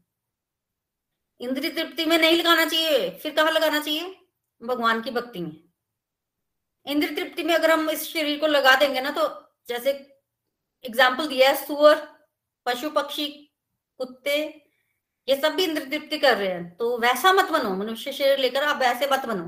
इंद्रिय 1.41 1.71
तृप्ति 1.71 2.05
में 2.05 2.17
नहीं 2.19 2.37
लगाना 2.37 2.65
चाहिए, 2.65 3.11
फिर 3.13 3.35
कहा 3.35 3.51
लगाना 3.51 3.81
चाहिए? 3.81 4.17
भगवान 4.61 5.03
की 5.03 5.11
भक्ति 5.11 5.41
में। 5.41 5.53
इंद्र 6.87 7.15
तृप्ति 7.15 7.43
में 7.43 7.55
अगर 7.55 7.71
हम 7.71 7.91
इस 7.91 8.03
शरीर 8.05 8.39
को 8.41 8.47
लगा 8.47 8.75
देंगे 8.77 9.01
ना 9.01 9.11
तो 9.11 9.29
जैसे 9.69 9.91
एग्ज़ाम्पल 10.85 11.27
दिया 11.29 11.49
है, 11.49 11.57
सुअर, 11.67 11.97
पशु, 12.67 12.91
पक्षी, 12.91 13.27
कुत्ते, 14.01 14.37
ये 15.29 15.37
सब 15.37 15.55
भी 15.55 15.65
इंद्र 15.65 15.85
तृप्ति 15.85 16.19
कर 16.19 16.37
रहे 16.37 16.49
हैं। 16.49 16.77
तो 16.77 16.97
वैसा 16.99 17.33
मत 17.33 17.51
बनो, 17.51 17.75
मनुष्य 17.77 18.13
शरीर 18.13 18.39
लेकर 18.39 18.65
आप 18.65 18.81
वैसे 18.81 19.07
मत 19.07 19.27
बनो। 19.27 19.45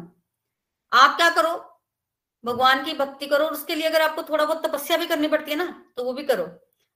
आप 0.92 1.16
क्या 1.16 1.30
करो 1.30 1.56
भगवान 2.44 2.84
की 2.84 2.94
भक्ति 2.94 3.26
करो 3.26 3.44
और 3.44 3.52
उसके 3.52 3.74
लिए 3.74 3.88
अगर 3.88 4.02
आपको 4.02 4.22
थोड़ा 4.22 4.44
बहुत 4.44 4.64
तपस्या 4.66 4.96
भी 4.96 5.06
करनी 5.06 5.28
पड़ती 5.28 5.50
है 5.50 5.56
ना 5.56 5.66
तो 5.96 6.04
वो 6.04 6.12
भी 6.12 6.24
करो। 6.24 6.44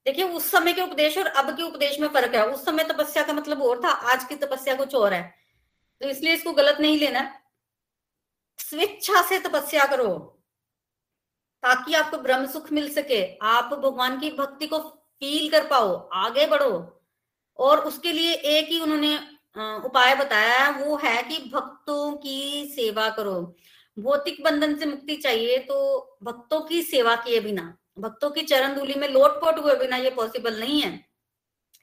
देखिए, 0.07 0.24
उस 0.26 0.50
समय 0.50 0.72
के 0.72 0.83
उपदेश 0.83 1.18
और 1.18 1.26
अब 1.26 1.50
के 1.57 1.62
उपदेश 1.62 1.98
में 2.00 2.09
फ़र्क 2.09 2.35
है। 2.35 2.46
उस 2.48 2.64
समय 2.64 2.85
तपस्या 2.85 3.22
का 3.22 3.33
मतलब 3.33 3.62
और 3.62 3.81
था, 3.85 3.88
आज 3.88 4.24
की 4.24 4.35
तपस्या 4.37 4.74
कुछ 4.74 4.94
और 4.94 5.12
है। 5.12 5.22
तो 6.00 6.09
इसलिए 6.09 6.35
इसको 6.35 6.52
गलत 6.52 6.81
नहीं 6.81 6.98
लेना। 6.98 7.22
स्वेच्छा 8.59 9.22
से 9.22 9.38
तपस्या 9.40 9.85
करो, 9.87 10.09
ताकि 11.62 11.94
आपको 11.94 12.18
ब्रह्म 12.18 12.46
सुख 12.46 12.72
मिल 12.72 12.92
सके। 12.92 13.22
आप 13.46 13.72
भगवान 13.74 14.18
की 14.20 14.31
भक्ति 14.33 14.66
को 14.66 14.78
फील 14.78 15.50
कर 15.50 15.66
पाओ, 15.68 15.94
आगे 16.14 16.46
बढ़ो। 16.46 17.02
और 17.59 17.81
उसके 17.81 18.12
लिए 18.12 18.35
एक 18.35 18.68
ही 18.68 18.81
उन्होंने 18.81 19.16
उपाय 19.87 20.14
बताया 20.16 20.68
वो 20.76 20.96
है 20.96 21.22
कि 21.22 21.38
भक्तों 21.50 22.12
की 22.16 22.66
सेवा 22.66 23.09
करो। 23.11 23.55
भौतिक 23.96 24.42
बंधन 24.44 24.74
से 24.76 24.87
मुक्ति 24.87 25.16
चाहिए 25.16 25.59
तो 25.61 25.76
भक्तों 26.22 26.61
की 26.61 26.83
सेवा 26.83 27.14
किए 27.16 27.40
बिना, 27.40 27.62
भक्तों 27.98 28.31
की 28.31 28.42
चरण 28.42 28.74
धूली 28.74 28.94
में 28.94 29.09
लोटपोट 29.09 29.59
हुए 29.59 29.76
बिना 29.76 29.96
ये 29.96 30.11
पॉसिबल 30.11 30.59
नहीं 30.61 30.81
है। 30.83 30.92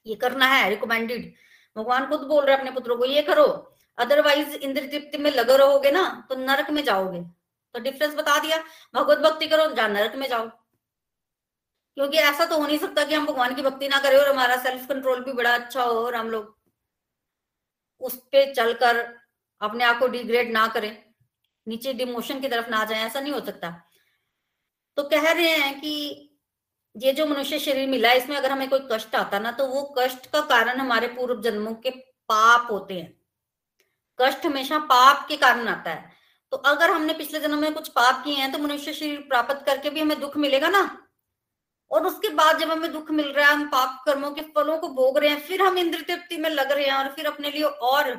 ये 0.06 0.16
करना 0.16 0.46
है 0.48 0.70
रिकमेंडेड 0.70 1.34
भगवान 1.76 2.08
खुद 2.10 2.22
बोल 2.28 2.46
रहे 2.46 2.56
अपने 2.58 2.72
पुत्रों 2.72 2.98
को, 2.98 3.06
ये 3.06 3.22
करो 3.22 3.46
अदरवाइज़ 3.98 4.56
इंद्र 4.56 4.86
तृप्ति 4.88 5.18
में 5.18 5.30
लगे 5.32 5.58
रहोगे 5.58 5.92
ना 5.92 6.04
तो 6.30 6.36
नरक 6.38 6.70
में 6.70 6.84
जाओगे। 6.84 7.22
तो 7.76 7.80
डिफरेंस 7.80 8.16
बता 8.16 8.38
दिया, 8.40 8.58
भगवत 8.94 9.18
भक्ति 9.20 9.48
करो 9.48 9.66
जहाँ 9.68 9.90
नरक 9.90 10.16
में 10.16 10.28
जाओ। 10.30 10.48
क्योंकि 11.98 12.18
ऐसा 12.20 12.46
तो 12.46 12.58
हो 12.58 12.66
नहीं 12.66 12.78
सकता 12.78 13.04
कि 13.04 13.14
हम 13.16 13.26
भगवान 13.26 13.56
की 13.56 13.62
भक्ति 13.62 13.88
ना 13.88 14.00
करें 14.00 14.18
और 14.18 14.30
हमारा 14.30 14.56
सेल्फ 14.64 14.88
कंट्रोल 14.90 15.24
भी 15.24 15.34
बड़ा 15.34 15.54
अच्छा 15.54 15.84
हो 15.84 16.00
और 16.00 16.16
हम 16.16 16.30
लोग 16.30 16.58
उस 18.02 18.16
पे 18.32 18.46
चलकर 18.54 18.98
अपने 19.62 19.84
आप 19.84 20.00
को 20.00 20.08
डिग्रेड 20.08 20.52
ना 20.52 20.66
करें। 20.68 20.92
नीचे 21.70 21.94
डिमोशन 21.94 22.40
की 22.40 22.48
तरफ़ 22.48 22.70
ना 22.70 22.84
जाए, 22.86 23.06
ऐसा 23.06 23.20
नहीं 23.20 23.34
हो 23.34 23.40
सकता। 23.42 23.70
तो 24.98 25.04
कह 25.04 25.32
रहे 25.32 25.56
हैं 25.56 25.80
कि 25.82 26.26
ये 26.96 27.12
जो 27.14 27.26
मनुष्य 27.26 27.60
शरीर 27.60 27.88
मिला, 27.90 28.12
इसमें 28.14 28.36
अगर 28.38 28.52
हमें 28.52 28.70
कोई 28.70 28.88
कष्ट 28.92 29.16
आता 29.16 29.40
ना 29.40 29.52
तो 29.52 29.68
वो 29.68 29.84
कष्ट 29.98 30.26
का 30.26 30.42
कारण 30.48 30.80
हमारे 30.80 31.08
पूर्व 31.08 31.42
जन्मों 31.42 31.74
के 31.76 31.90
पाप 32.30 32.72
होते 32.72 32.94
हैं। 32.94 33.14
कष्ट 34.20 34.46
हमेशा 34.46 34.80
पाप 34.86 35.26
के 35.28 35.38
कारण 35.38 35.68
आता 35.68 35.92
है। 35.92 36.12
तो 36.52 36.58
अगर 36.58 36.92
हमने 36.92 37.14
पिछले 37.14 37.40
जन्म 37.40 37.60
में 37.60 37.74
कुछ 37.74 37.88
पाप 37.90 38.24
किए 38.24 38.36
हैं 38.36 38.52
तो 38.52 38.58
मनुष्य 38.58 38.94
शरीर 38.94 39.20
प्राप्त 39.30 39.64
करके 39.66 39.90
भी 39.90 40.00
हमें 40.00 40.20
दुख 40.20 40.38
मिलेगा 40.38 40.70
ना? 40.70 40.82
और 41.92 42.06
उसके 42.08 42.30
बाद 42.32 42.60
जब 42.60 42.72
हमें 42.72 42.92
दुख 42.92 43.12
मिल 43.12 43.28
रहा 43.28 43.48
है, 43.48 43.54
हम 43.54 43.68
पाप 43.70 44.02
कर्मों 44.06 44.32
के 44.32 44.42
फलों 44.56 44.78
को 44.78 44.88
भोग 44.90 45.18
रहे 45.18 45.30
हैं, 45.30 45.40
फिर 45.40 45.62
हम 45.62 45.78
इंद्र 45.78 46.02
तृप्ति 46.02 46.38
में 46.38 46.50
लग 46.50 46.72
रहे 46.72 46.86
हैं 46.86 46.94
और 46.94 47.14
फिर 47.14 47.28
अपने 47.28 47.52
लिए 47.52 47.64
और 47.64 48.16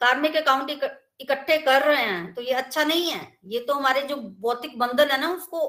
कार्मिक 0.00 0.36
अकाउंट 0.36 0.70
इकट्ठे 1.22 1.58
कर 1.58 1.82
रहे 1.82 2.02
हैं 2.02 2.32
तो 2.34 2.42
ये 2.42 2.52
अच्छा 2.54 2.84
नहीं 2.84 3.10
है। 3.10 3.20
ये 3.44 3.60
तो 3.60 3.74
हमारे 3.74 4.02
जो 4.02 4.16
भौतिक 4.16 4.78
बंधन 4.78 5.10
है 5.10 5.20
ना, 5.20 5.30
उसको 5.30 5.68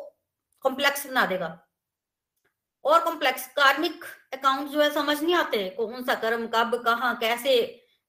कॉम्प्लेक्स 0.65 1.07
बना 1.07 1.25
देगा। 1.25 1.59
और 2.85 3.03
कॉम्प्लेक्स 3.03 3.47
कार्मिक 3.47 4.03
अकाउंट 4.33 4.69
जो 4.69 4.81
है, 4.81 4.89
समझ 4.93 5.21
नहीं 5.21 5.35
आते 5.35 5.69
कौन 5.69 6.03
सा 6.03 6.15
कर्म, 6.15 6.47
कब, 6.47 6.75
कहा, 6.85 7.13
कैसे, 7.13 7.55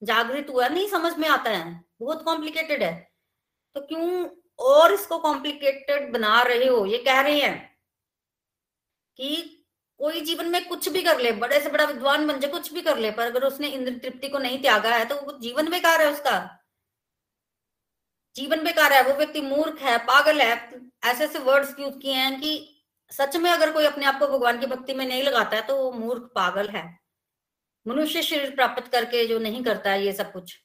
जागृत 0.03 0.47
हुआ, 0.51 0.69
नहीं 0.69 0.89
समझ 0.89 1.17
में 1.19 1.29
आता 1.29 1.51
है। 1.51 1.85
बहुत 2.01 2.23
कॉम्प्लिकेटेड 2.25 2.83
है। 2.83 2.95
तो 3.77 3.81
क्यों 3.81 4.27
और 4.59 4.93
इसको 4.93 5.19
कॉम्प्लिकेटेड 5.19 6.13
बना 6.13 6.43
रहे 6.43 6.67
हो? 6.67 6.85
ये 6.87 6.99
कह 6.99 7.21
रहे 7.21 7.41
हैं 7.41 7.57
कि 9.19 9.61
कोई 10.01 10.21
जीवन 10.21 10.49
में 10.49 10.67
कुछ 10.69 10.89
भी 10.89 11.03
कर 11.03 11.21
ले, 11.21 11.33
बड़े 11.33 11.61
से 11.61 11.71
बड़ा 11.71 11.85
विद्वान 11.85 12.27
बन 12.27 12.41
जाए, 12.41 12.51
कुछ 12.51 12.73
भी 12.73 12.81
कर 12.83 12.99
ले, 12.99 13.11
पर 13.11 13.27
अगर 13.27 13.45
उसने 13.45 13.69
इंद्र 13.69 13.93
तृप्ति 13.99 14.29
को 14.29 14.39
नहीं 14.39 14.61
त्यागा 14.63 14.95
है 14.97 15.05
तो 15.05 15.15
वो 15.17 15.39
जीवन 15.39 15.65
में 15.65 15.71
बेकार 15.73 16.03
है 16.03 16.11
उसका। 16.13 16.37
जीवन 18.37 18.65
बेकार 18.65 18.93
है, 18.93 19.03
वो 19.03 19.15
व्यक्ति 19.15 19.41
मूर्ख 19.41 19.81
है, 19.83 19.99
पागल 19.99 20.41
है, 20.41 20.53
ऐसे 21.05 21.25
ऐसे 21.25 21.39
वर्ड्स 21.39 21.75
यूज़ 21.81 21.99
किए 21.99 22.13
हैं 22.13 22.41
कि 22.41 22.71
सच 23.13 23.37
में 23.37 23.51
अगर 23.51 23.73
कोई 23.73 23.85
अपने 23.85 24.07
आप 24.07 24.19
को 24.19 24.27
भगवान 24.29 24.59
की 24.61 24.67
भक्ति 24.67 24.95
में 24.95 25.07
नहीं 25.07 25.23
लगाता 25.23 25.57
है 25.57 25.67
तो 25.67 25.77
वो 25.77 25.91
मूर्ख, 25.93 26.23
पागल 26.35 26.69
है। 26.69 26.85
मनुष्य 27.87 28.23
शरीर 28.23 28.55
प्राप्त 28.55 28.89
करके 28.93 29.27
जो 29.27 29.39
नहीं 29.39 29.63
करता 29.65 29.91
है, 29.91 30.05
ये 30.05 30.13
सब 30.13 30.33
कुछ। 30.33 30.57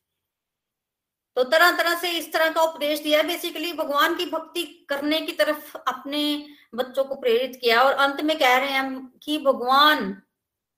तो 1.37 1.43
तरह 1.43 1.71
तरह 1.77 1.95
से 1.95 2.11
इस 2.11 2.31
तरह 2.33 2.49
का 2.49 2.61
उपदेश 2.61 2.99
दिया 2.99 3.21
बेसिकली 3.23 3.73
भगवान 3.73 4.15
की 4.15 4.25
भक्ति 4.25 4.63
करने 4.89 5.19
की 5.21 5.31
तरफ़ 5.31 5.75
अपने 5.77 6.21
बच्चों 6.75 7.03
को 7.03 7.15
प्रेरित 7.15 7.55
किया 7.55 7.81
और 7.81 7.93
अंत 7.93 8.21
में 8.21 8.37
कह 8.39 8.57
रहे 8.57 8.69
हैं 8.69 9.05
कि 9.23 9.37
भगवान 9.37 10.11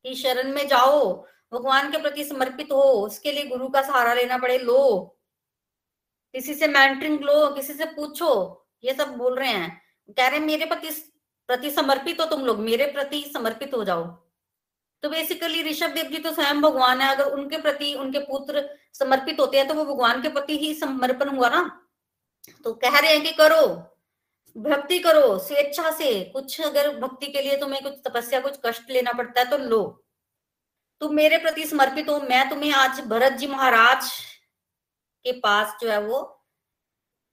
की 0.06 0.15
शरण 0.15 0.51
में 0.54 0.67
जाओ, 0.67 1.13
भगवान 1.54 1.91
के 1.91 1.97
प्रति 1.97 2.23
समर्पित 2.23 2.71
हो, 2.71 2.82
उसके 2.82 3.32
लिए 3.32 3.45
गुरु 3.45 3.67
का 3.69 3.82
सहारा 3.82 4.13
लेना 4.13 4.38
पड़े, 4.38 4.58
लो। 4.58 5.17
किसी 6.35 6.53
से 6.53 6.67
मैंटरिंग 6.67 7.19
लो, 7.19 7.49
किसी 7.49 7.73
से 7.73 7.85
पूछो, 7.85 8.31
ये 8.83 8.93
सब 8.93 9.15
बोल 9.17 9.35
रहे 9.39 9.49
हैं। 9.49 9.81
कह 10.17 10.27
रहे 10.27 10.39
हैं, 10.39 10.45
मेरे 10.45 10.65
प्रति 10.65 10.89
प्रति 11.49 11.69
समर्पित 11.71 12.19
हो 12.19 12.25
तुम 12.25 12.45
लोग, 12.45 12.59
मेरे 12.59 12.85
प्रति 12.87 13.23
समर्पित 13.33 13.73
हो 13.73 13.83
जाओ। 13.83 14.03
तो 15.03 15.09
बेसिकली 15.09 15.61
ऋषभ 15.63 15.89
देव 15.89 16.05
जी 16.05 16.17
तो 16.17 16.31
स्वयं 16.33 16.61
भगवान 16.61 17.01
है, 17.01 17.09
अगर 17.15 17.31
उनके 17.31 17.57
प्रति, 17.57 17.93
उनके 17.93 18.19
पुत्र 18.19 18.63
समर्पित 18.93 19.39
होते 19.39 19.57
हैं 19.57 19.67
तो 19.67 19.73
वो 19.73 19.85
भगवान 19.85 20.21
के 20.21 20.29
प्रति 20.29 20.57
ही 20.57 20.73
समर्पण 20.73 21.29
हुआ 21.29 21.49
ना। 21.49 21.63
तो 22.63 22.73
कह 22.73 22.99
रहे 22.99 23.11
हैं 23.11 23.21
कि 23.23 23.31
करो, 23.31 23.65
भक्ति 24.55 24.99
करो, 24.99 25.37
स्वेच्छा 25.39 25.91
से, 25.91 26.13
कुछ 26.25 26.59
अगर 26.61 26.95
भक्ति 26.99 27.27
के 27.27 27.41
लिए 27.41 27.57
तुम्हें 27.57 27.81
कुछ 27.83 27.93
तपस्या, 28.07 28.39
कुछ 28.39 28.59
कष्ट 28.65 28.91
लेना 28.91 29.11
पड़ता 29.11 29.41
है 29.41 29.49
तो 29.49 29.57
लो। 29.57 29.83
तुम 31.01 31.15
मेरे 31.15 31.37
प्रति 31.37 31.65
समर्पित 31.65 32.09
हो, 32.09 32.19
मैं 32.19 32.49
तुम्हें 32.49 32.71
आज 32.73 32.99
भरत 33.01 33.33
जी 33.33 33.47
महाराज 33.47 34.11
के 35.23 35.31
पास 35.31 35.77
जो 35.81 35.89
है 35.91 36.01
वो 36.01 36.47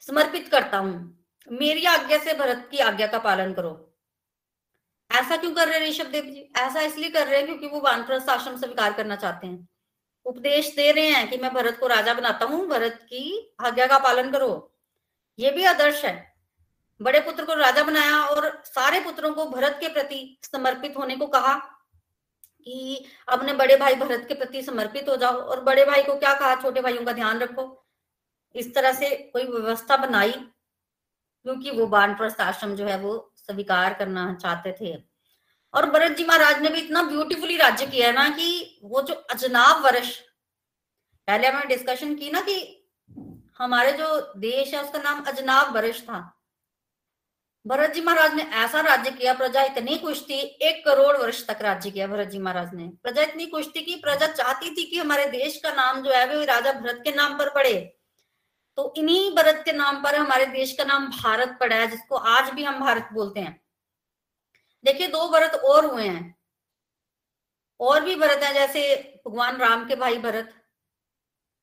समर्पित 0.00 0.48
करता 0.48 0.78
हूँ। 0.78 1.26
मेरी 1.48 1.84
आज्ञा 1.84 2.18
से 2.18 2.34
भरत 2.34 2.68
की 2.70 2.78
आज्ञा 2.78 3.06
का 3.06 3.18
पालन 3.18 3.52
करो। 3.52 3.96
ऐसा 5.12 5.36
क्यों 5.36 5.54
कर 5.54 5.68
रहे 5.68 5.78
हैं 5.78 5.88
ऋषभ 5.88 6.06
देव 6.06 6.24
जी? 6.24 6.52
ऐसा 6.56 6.80
इसलिए 6.80 7.10
कर 7.10 7.26
रहे 7.26 7.36
हैं 7.36 7.46
क्योंकि 7.46 7.66
वो 7.66 7.80
वानप्रस्थ 7.80 8.28
आश्रम 8.28 8.56
स्वीकार 8.56 8.92
करना 8.92 9.16
चाहते 9.16 9.46
हैं। 9.46 9.68
उपदेश 10.24 10.74
दे 10.76 10.92
रहे 10.92 11.06
हैं 11.06 11.30
कि 11.30 11.36
मैं 11.36 11.54
भरत 11.54 11.76
को 11.80 11.86
राजा 11.86 12.14
बनाता 12.14 12.44
हूँ, 12.44 12.66
भरत 12.66 12.98
की 13.02 13.54
आज्ञा 13.60 13.86
का 13.86 13.98
पालन 13.98 14.30
करो। 14.30 14.74
ये 15.38 15.50
भी 15.50 15.64
आदर्श 15.64 16.04
है। 16.04 16.34
बड़े 17.02 17.20
पुत्र 17.20 17.44
को 17.44 17.54
राजा 17.54 17.82
बनाया 17.82 18.24
और 18.24 18.62
सारे 18.64 19.00
पुत्रों 19.00 19.34
को 19.34 19.46
भरत 19.46 19.76
के 19.80 19.88
प्रति 19.88 20.40
समर्पित 20.52 20.96
होने 20.96 21.16
को 21.16 21.26
कहा। 21.26 21.77
कि 22.66 23.04
अपने 23.28 23.52
बड़े 23.52 23.76
भाई 23.76 23.94
भरत 23.94 24.24
के 24.28 24.34
प्रति 24.34 24.62
समर्पित 24.62 25.08
हो 25.08 25.16
जाओ 25.16 25.34
और 25.34 25.60
बड़े 25.64 25.84
भाई 25.84 26.02
को 26.02 26.14
क्या 26.14 26.34
कहा? 26.34 26.54
छोटे 26.54 26.80
भाइयों 26.80 27.04
का 27.04 27.12
ध्यान 27.12 27.38
रखो। 27.38 27.84
इस 28.54 28.74
तरह 28.74 28.92
से 28.92 29.10
कोई 29.32 29.44
व्यवस्था 29.44 29.96
बनाई, 29.96 30.32
क्योंकि 30.32 31.70
वो 31.70 31.86
बानप्रस्थ 31.86 32.40
आश्रम 32.40 32.74
जो 32.76 32.86
है 32.86 32.98
वो 32.98 33.32
स्वीकार 33.36 33.94
करना 33.94 34.32
चाहते 34.34 34.72
थे। 34.80 34.96
और 35.74 35.90
भरत 35.90 36.16
जी 36.16 36.24
महाराज 36.24 36.62
ने 36.62 36.68
भी 36.68 36.80
इतना 36.80 37.02
ब्यूटीफुली 37.02 37.56
राज्य 37.56 37.86
किया 37.86 38.06
है 38.06 38.14
ना 38.14 38.28
कि 38.28 38.80
वो 38.84 39.02
जो 39.02 39.14
अजनाब 39.30 39.84
वर्ष 39.84 40.16
पहले 41.28 41.48
हमने 41.48 41.66
डिस्कशन 41.66 42.14
की 42.14 42.30
ना 42.30 42.40
कि 42.40 42.74
हमारे 43.58 43.92
जो 43.92 44.06
देश 44.36 44.74
है 44.74 44.82
उसका 44.84 44.98
नाम 44.98 45.22
अजनाब 45.24 45.74
वर्ष 45.74 46.00
था। 46.02 46.18
भरत 47.66 47.90
जी 47.90 48.00
महाराज 48.00 48.34
ने 48.34 48.42
ऐसा 48.42 48.80
राज्य 48.80 49.10
किया, 49.10 49.34
प्रजा 49.34 49.62
इतनी 49.62 49.98
खुश 49.98 50.22
थी, 50.28 50.40
एक 50.40 50.84
करोड़ 50.84 51.16
वर्ष 51.16 51.46
तक 51.46 51.58
राज्य 51.60 51.90
किया 51.90 52.06
भरत 52.06 52.28
जी 52.28 52.38
महाराज 52.38 52.74
ने। 52.74 52.88
प्रजा 52.88 53.22
इतनी 53.22 53.46
खुश 53.46 53.66
थी 53.76 53.82
कि 53.82 53.94
प्रजा 53.94 54.26
चाहती 54.26 54.70
थी 54.70 54.84
कि 54.84 54.98
हमारे 54.98 55.26
देश 55.26 55.60
का 55.60 55.70
नाम 55.70 56.02
जो 56.02 56.10
है, 56.10 56.36
वो 56.36 56.44
राजा 56.44 56.72
भरत 56.72 57.00
के 57.04 57.12
नाम 57.12 57.38
पर 57.38 57.50
पड़े। 57.50 57.98
तो 58.76 58.94
इन्हीं 58.96 59.34
भरत 59.34 59.62
के 59.64 59.72
नाम 59.72 60.02
पर 60.02 60.14
हमारे 60.14 60.46
देश 60.46 60.72
का 60.72 60.84
नाम 60.84 61.06
भारत 61.06 61.56
पड़ा 61.60 61.76
है, 61.76 61.86
जिसको 61.86 62.16
आज 62.16 62.50
भी 62.50 62.64
हम 62.64 62.80
भारत 62.80 63.08
बोलते 63.12 63.40
हैं। 63.40 63.62
देखिए, 64.84 65.08
दो 65.08 65.28
भरत 65.28 65.52
और 65.52 65.86
हुए 65.86 66.08
हैं। 66.08 66.38
और 67.80 68.04
भी 68.04 68.16
भरत 68.16 68.42
है, 68.42 68.54
जैसे 68.54 68.96
भगवान 69.28 69.56
राम 69.56 69.88
के 69.88 69.96
भाई 69.96 70.18
भरत 70.18 70.54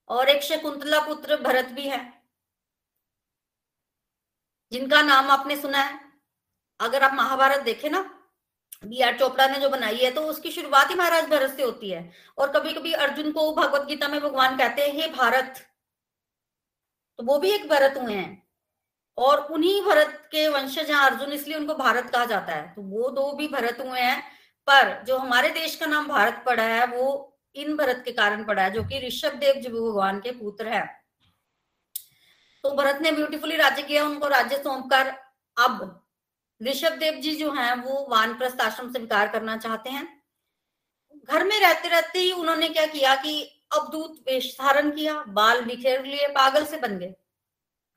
और 0.07 0.29
एक 0.29 0.43
शकुंतला 0.43 0.99
पुत्र 0.99 1.37
भरत 1.37 1.65
भी 1.65 1.87
है। 1.87 2.14
जिनका 4.71 5.01
नाम 5.01 5.29
आपने 5.31 5.55
सुना 5.57 5.81
है, 5.81 5.99
अगर 6.79 7.03
आप 7.03 7.13
महाभारत 7.13 7.61
देखें 7.61 7.89
ना, 7.89 8.01
बी 8.83 9.01
आर 9.01 9.17
चोपड़ा 9.19 9.47
ने 9.47 9.59
जो 9.59 9.69
बनाई 9.69 9.97
है 9.97 10.11
तो 10.11 10.21
उसकी 10.21 10.51
शुरुआत 10.51 10.89
ही 10.89 10.95
महाराज 10.95 11.29
भरत 11.29 11.55
से 11.57 11.63
होती 11.63 11.89
है। 11.89 12.11
और 12.37 12.51
कभी 12.51 12.73
कभी 12.73 12.93
अर्जुन 12.93 13.31
को 13.31 13.51
भगवत 13.55 13.85
गीता 13.87 14.07
में 14.07 14.19
भगवान 14.21 14.57
कहते 14.57 14.81
हैं, 14.81 14.93
हे 14.93 15.07
भारत 15.09 15.61
तो 17.19 17.23
वो 17.23 17.37
भी 17.39 17.51
एक 17.51 17.67
भरत 17.69 17.97
हुए 17.97 18.13
हैं। 18.13 18.43
और 19.17 19.39
उन्हीं 19.47 19.81
भरत 19.81 20.27
के 20.31 20.47
वंशज 20.47 20.89
हैं 20.91 20.97
अर्जुन 20.97 21.31
इसलिए 21.31 21.57
उनको 21.57 21.75
भारत 21.75 22.09
कहा 22.09 22.25
जाता 22.25 22.53
है। 22.53 22.73
तो 22.73 22.81
वो 22.81 23.09
दो 23.09 23.31
भी 23.33 23.47
भरत 23.47 23.77
हुए 23.81 23.99
हैं, 23.99 24.21
पर 24.67 25.03
जो 25.03 25.17
हमारे 25.17 25.49
देश 25.51 25.75
का 25.75 25.85
नाम 25.85 26.07
भारत 26.07 26.43
पड़ा 26.45 26.63
है, 26.63 26.85
वो 26.87 27.37
इन 27.55 27.75
भरत 27.77 28.01
के 28.05 28.11
कारण 28.11 28.43
पड़ा 28.45 28.63
है, 28.63 28.71
जो 28.71 28.83
कि 28.83 28.99
ऋषभ 29.07 29.35
देव 29.35 29.55
जी 29.55 29.69
भगवान 29.69 30.19
के 30.19 30.31
पुत्र 30.31 30.67
है। 30.67 31.04
तो 32.65 32.75
भरत 32.75 33.01
ने 33.01 33.11
ब्यूटीफुली 33.11 33.55
राज्य 33.55 33.83
किया, 33.83 34.05
उनको 34.05 34.27
राज्य 34.27 34.57
सौंप 34.57 34.85
कर 34.85 35.07
अब 35.57 36.07
ऋषभ 36.63 36.91
देव 36.91 37.13
जी 37.13 37.35
जो 37.35 37.51
हैं, 37.51 37.75
वो 37.75 38.07
वानप्रस्थ 38.09 38.61
आश्रम 38.61 38.91
स्वीकार 38.91 39.27
करना 39.27 39.57
चाहते 39.57 39.89
हैं। 39.89 40.23
घर 41.23 41.43
में 41.43 41.59
रहते 41.59 41.87
रहते 41.87 42.19
ही 42.19 42.31
उन्होंने 42.31 42.69
क्या 42.69 42.85
किया 42.85 43.15
कि 43.15 43.65
अवधूत 43.73 44.23
वेश 44.27 44.57
धारण 44.61 44.91
किया, 44.91 45.23
बाल 45.23 45.61
बिखेर 45.61 46.05
लिए, 46.05 46.27
पागल 46.27 46.65
से 46.65 46.77
बन 46.77 46.97
गए। 46.99 47.13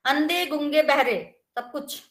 अंधे, 0.05 0.47
गुंगे, 0.47 0.83
बहरे, 0.83 1.41
सब 1.59 1.71
कुछ। 1.71 2.03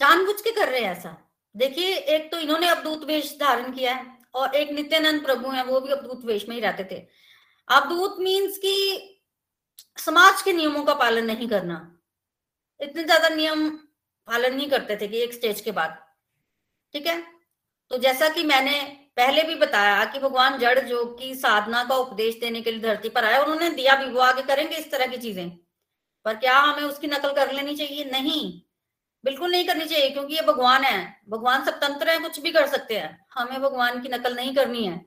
जानबूझ 0.00 0.40
के 0.40 0.50
कर 0.50 0.68
रहे 0.68 0.80
हैं 0.80 0.92
ऐसा। 0.92 1.32
देखिए, 1.56 1.94
एक 1.96 2.32
तो 2.32 2.38
इन्होंने 2.38 2.68
अवधूत 2.68 3.04
वेश 3.04 3.36
धारण 3.40 3.72
किया 3.72 3.94
है 3.94 4.18
और 4.34 4.54
एक 4.54 4.70
नित्यानंद 4.70 5.24
प्रभु 5.24 5.50
हैं, 5.50 5.64
वो 5.64 5.80
भी 5.80 5.92
अवधूत 5.92 6.24
वेश 6.24 6.48
में 6.48 6.56
ही 6.56 6.62
रहते 6.62 6.84
थे। 6.84 7.06
अवधूत 7.68 8.16
मीन्स 8.18 8.58
की 8.58 9.12
समाज 9.98 10.42
के 10.42 10.52
नियमों 10.52 10.84
का 10.84 10.94
पालन 10.94 11.24
नहीं 11.24 11.48
करना। 11.48 11.76
इतने 12.80 13.04
ज़्यादा 13.04 13.28
नियम 13.28 13.68
पालन 14.28 14.54
नहीं 14.56 14.68
करते 14.70 14.96
थे 14.96 15.08
कि 15.08 15.18
एक 15.18 15.32
स्टेज 15.34 15.60
के 15.60 15.72
बाद। 15.72 15.98
ठीक 16.94 17.06
है? 17.06 17.22
तो 17.90 17.98
जैसा 17.98 18.28
कि 18.28 18.44
मैंने 18.44 18.80
पहले 19.16 19.42
भी 19.42 19.54
बताया 19.54 20.04
कि 20.04 20.18
भगवान 20.18 20.58
जड़ 20.58 20.78
जो 20.80 21.04
की 21.14 21.34
साधना 21.34 21.82
का 21.84 21.94
उपदेश 21.96 22.34
देने 22.40 22.60
के 22.60 22.70
लिए 22.72 22.80
धरती 22.80 23.08
पर 23.08 23.24
आया 23.24 23.42
उन्होंने 23.42 23.70
दिया 23.70 23.94
भी 23.96 24.10
वो 24.10 24.20
आगे 24.20 24.42
करेंगे 24.42 24.76
इस 24.76 24.90
तरह 24.90 25.06
की 25.06 25.16
चीज़ें। 25.18 25.48
पर 26.26 26.36
क्या 26.36 26.58
हमें 26.58 26.82
उसकी 26.82 27.06
नकल 27.06 27.32
कर 27.32 27.52
लेनी 27.52 27.76
चाहिए? 27.76 28.04
नहीं। 28.04 28.60
बिल्कुल 29.24 29.50
नहीं 29.50 29.66
करनी 29.66 29.84
चाहिए, 29.84 30.10
क्योंकि 30.10 30.34
ये 30.34 30.42
भगवान 30.42 30.84
है। 30.84 30.98
भगवान 31.28 31.64
स्वतंत्र 31.64 32.10
है, 32.10 32.18
कुछ 32.18 32.40
भी 32.40 32.50
कर 32.52 32.66
सकते 32.66 32.98
हैं। 32.98 33.26
हमें 33.34 33.60
भगवान 33.62 34.00
की 34.02 34.08
नकल 34.08 34.34
नहीं 34.36 34.54
करनी 34.54 34.84
है। 34.84 35.04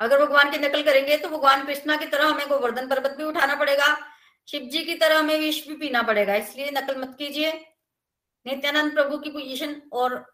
अगर 0.00 0.24
भगवान 0.24 0.50
की 0.50 0.58
नकल 0.58 0.82
करेंगे 0.82 1.16
तो 1.16 1.28
भगवान 1.28 1.64
कृष्णा 1.66 1.96
की 1.96 2.06
तरह 2.06 2.26
हमें 2.26 2.48
गोवर्धन 2.48 2.88
पर्वत 2.88 3.16
भी 3.18 3.24
उठाना 3.24 3.54
पड़ेगा, 3.54 3.96
शिव 4.48 4.62
जी 4.62 4.84
की 4.84 4.94
तरह 4.96 5.18
हमें 5.18 5.38
विष 5.38 5.66
भी 5.68 5.74
पीना 5.76 6.02
पड़ेगा, 6.02 6.34
इसलिए 6.36 6.70
नकल 6.72 7.00
मत 7.00 7.14
कीजिए। 7.18 7.52
नित्यानंद 8.46 8.92
प्रभु 8.94 9.18
की 9.18 9.30
पोजीशन 9.30 9.80
और 9.92 10.24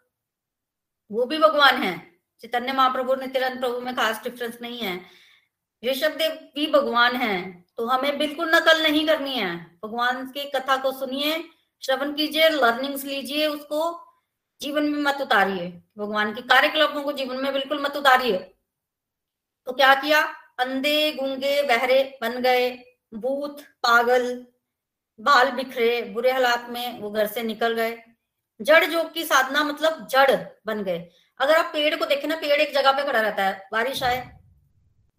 वो 1.11 1.25
भी 1.27 1.39
भगवान 1.39 1.83
है। 1.83 1.95
चैतन्य 2.41 2.73
महाप्रभु 2.73 3.15
नित्यानंद 3.17 3.61
प्रभु 3.61 3.81
में 3.81 3.95
खास 3.97 4.23
डिफरेंस 4.25 4.59
नहीं 4.63 4.79
है। 4.81 5.01
ऋषभ 5.83 6.17
देव 6.19 6.33
भी 6.55 6.67
भगवान 6.73 7.17
है 7.17 7.41
तो 7.79 7.87
हमें 7.87 8.19
बिल्कुल 8.19 8.55
नकल 8.55 8.83
नहीं 8.83 9.07
करनी 9.07 9.35
है। 9.35 9.55
भगवान 9.85 10.27
की 10.29 10.51
कथा 10.51 10.77
को 10.77 10.93
सुनिए, 10.93 11.43
श्रवण 11.83 12.13
कीजिए 12.15 12.49
लर्निंग्स 12.51 13.05
लीजिए, 13.05 13.47
उसको 13.47 14.07
जीवन 14.61 14.85
में 14.85 14.99
मत 15.03 15.21
उतारिए। 15.21 15.69
भगवान 15.99 16.33
के 16.35 16.43
कार्यकलापों 16.45 17.03
को 17.03 17.13
जीवन 17.13 17.43
में 17.43 17.53
बिल्कुल 17.53 17.83
मत 17.83 17.97
उतारिए। 17.97 18.39
तो 19.67 19.73
क्या 19.73 19.95
किया? 19.95 20.23
अंधे, 20.59 21.13
गुंगे, 21.13 21.63
बहरे 21.63 22.19
बन 22.23 22.43
गए। 22.43 22.71
भूत, 23.15 23.61
पागल, 23.61 24.47
बाल 25.21 25.51
बिखरे, 25.51 26.03
बुरे 26.03 26.33
हालात 26.33 26.67
में 26.69 26.99
वो 26.99 27.11
घर 27.11 27.27
से 27.27 27.43
निकल 27.43 27.75
गए। 27.75 28.03
जड़ 28.63 28.85
योग 28.85 29.13
की 29.13 29.25
साधना 29.25 29.65
मतलब 29.65 30.07
जड़ 30.07 30.45
बन 30.67 30.85
गए। 30.85 31.11
अगर 31.41 31.55
आप 31.55 31.71
पेड़ 31.73 31.97
को 31.97 32.05
देखें 32.05 32.29
ना, 32.29 32.37
पेड़ 32.37 32.61
एक 32.61 32.75
जगह 32.75 32.93
पे 32.93 33.03
खड़ा 33.03 33.21
रहता 33.21 33.45
है। 33.45 33.69
बारिश 33.73 34.03
आए, 34.03 34.39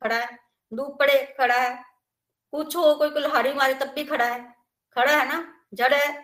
खड़ा 0.04 0.16
है। 0.16 0.40
धूप 0.74 1.00
पड़े, 1.00 1.36
खड़ा 1.38 1.56
है। 1.56 1.84
कुछ 2.52 2.76
हो, 2.76 2.96
कोई 2.96 3.10
कुल्हाड़ी 3.10 3.54
मारे, 3.54 3.74
तब 3.74 3.88
भी 3.88 4.04
खड़ा 4.04 4.26
है। 4.26 4.56
खड़ा 4.96 5.18
है 5.18 5.30
ना? 5.30 5.62
जड़ 5.74 5.94
है। 5.94 6.22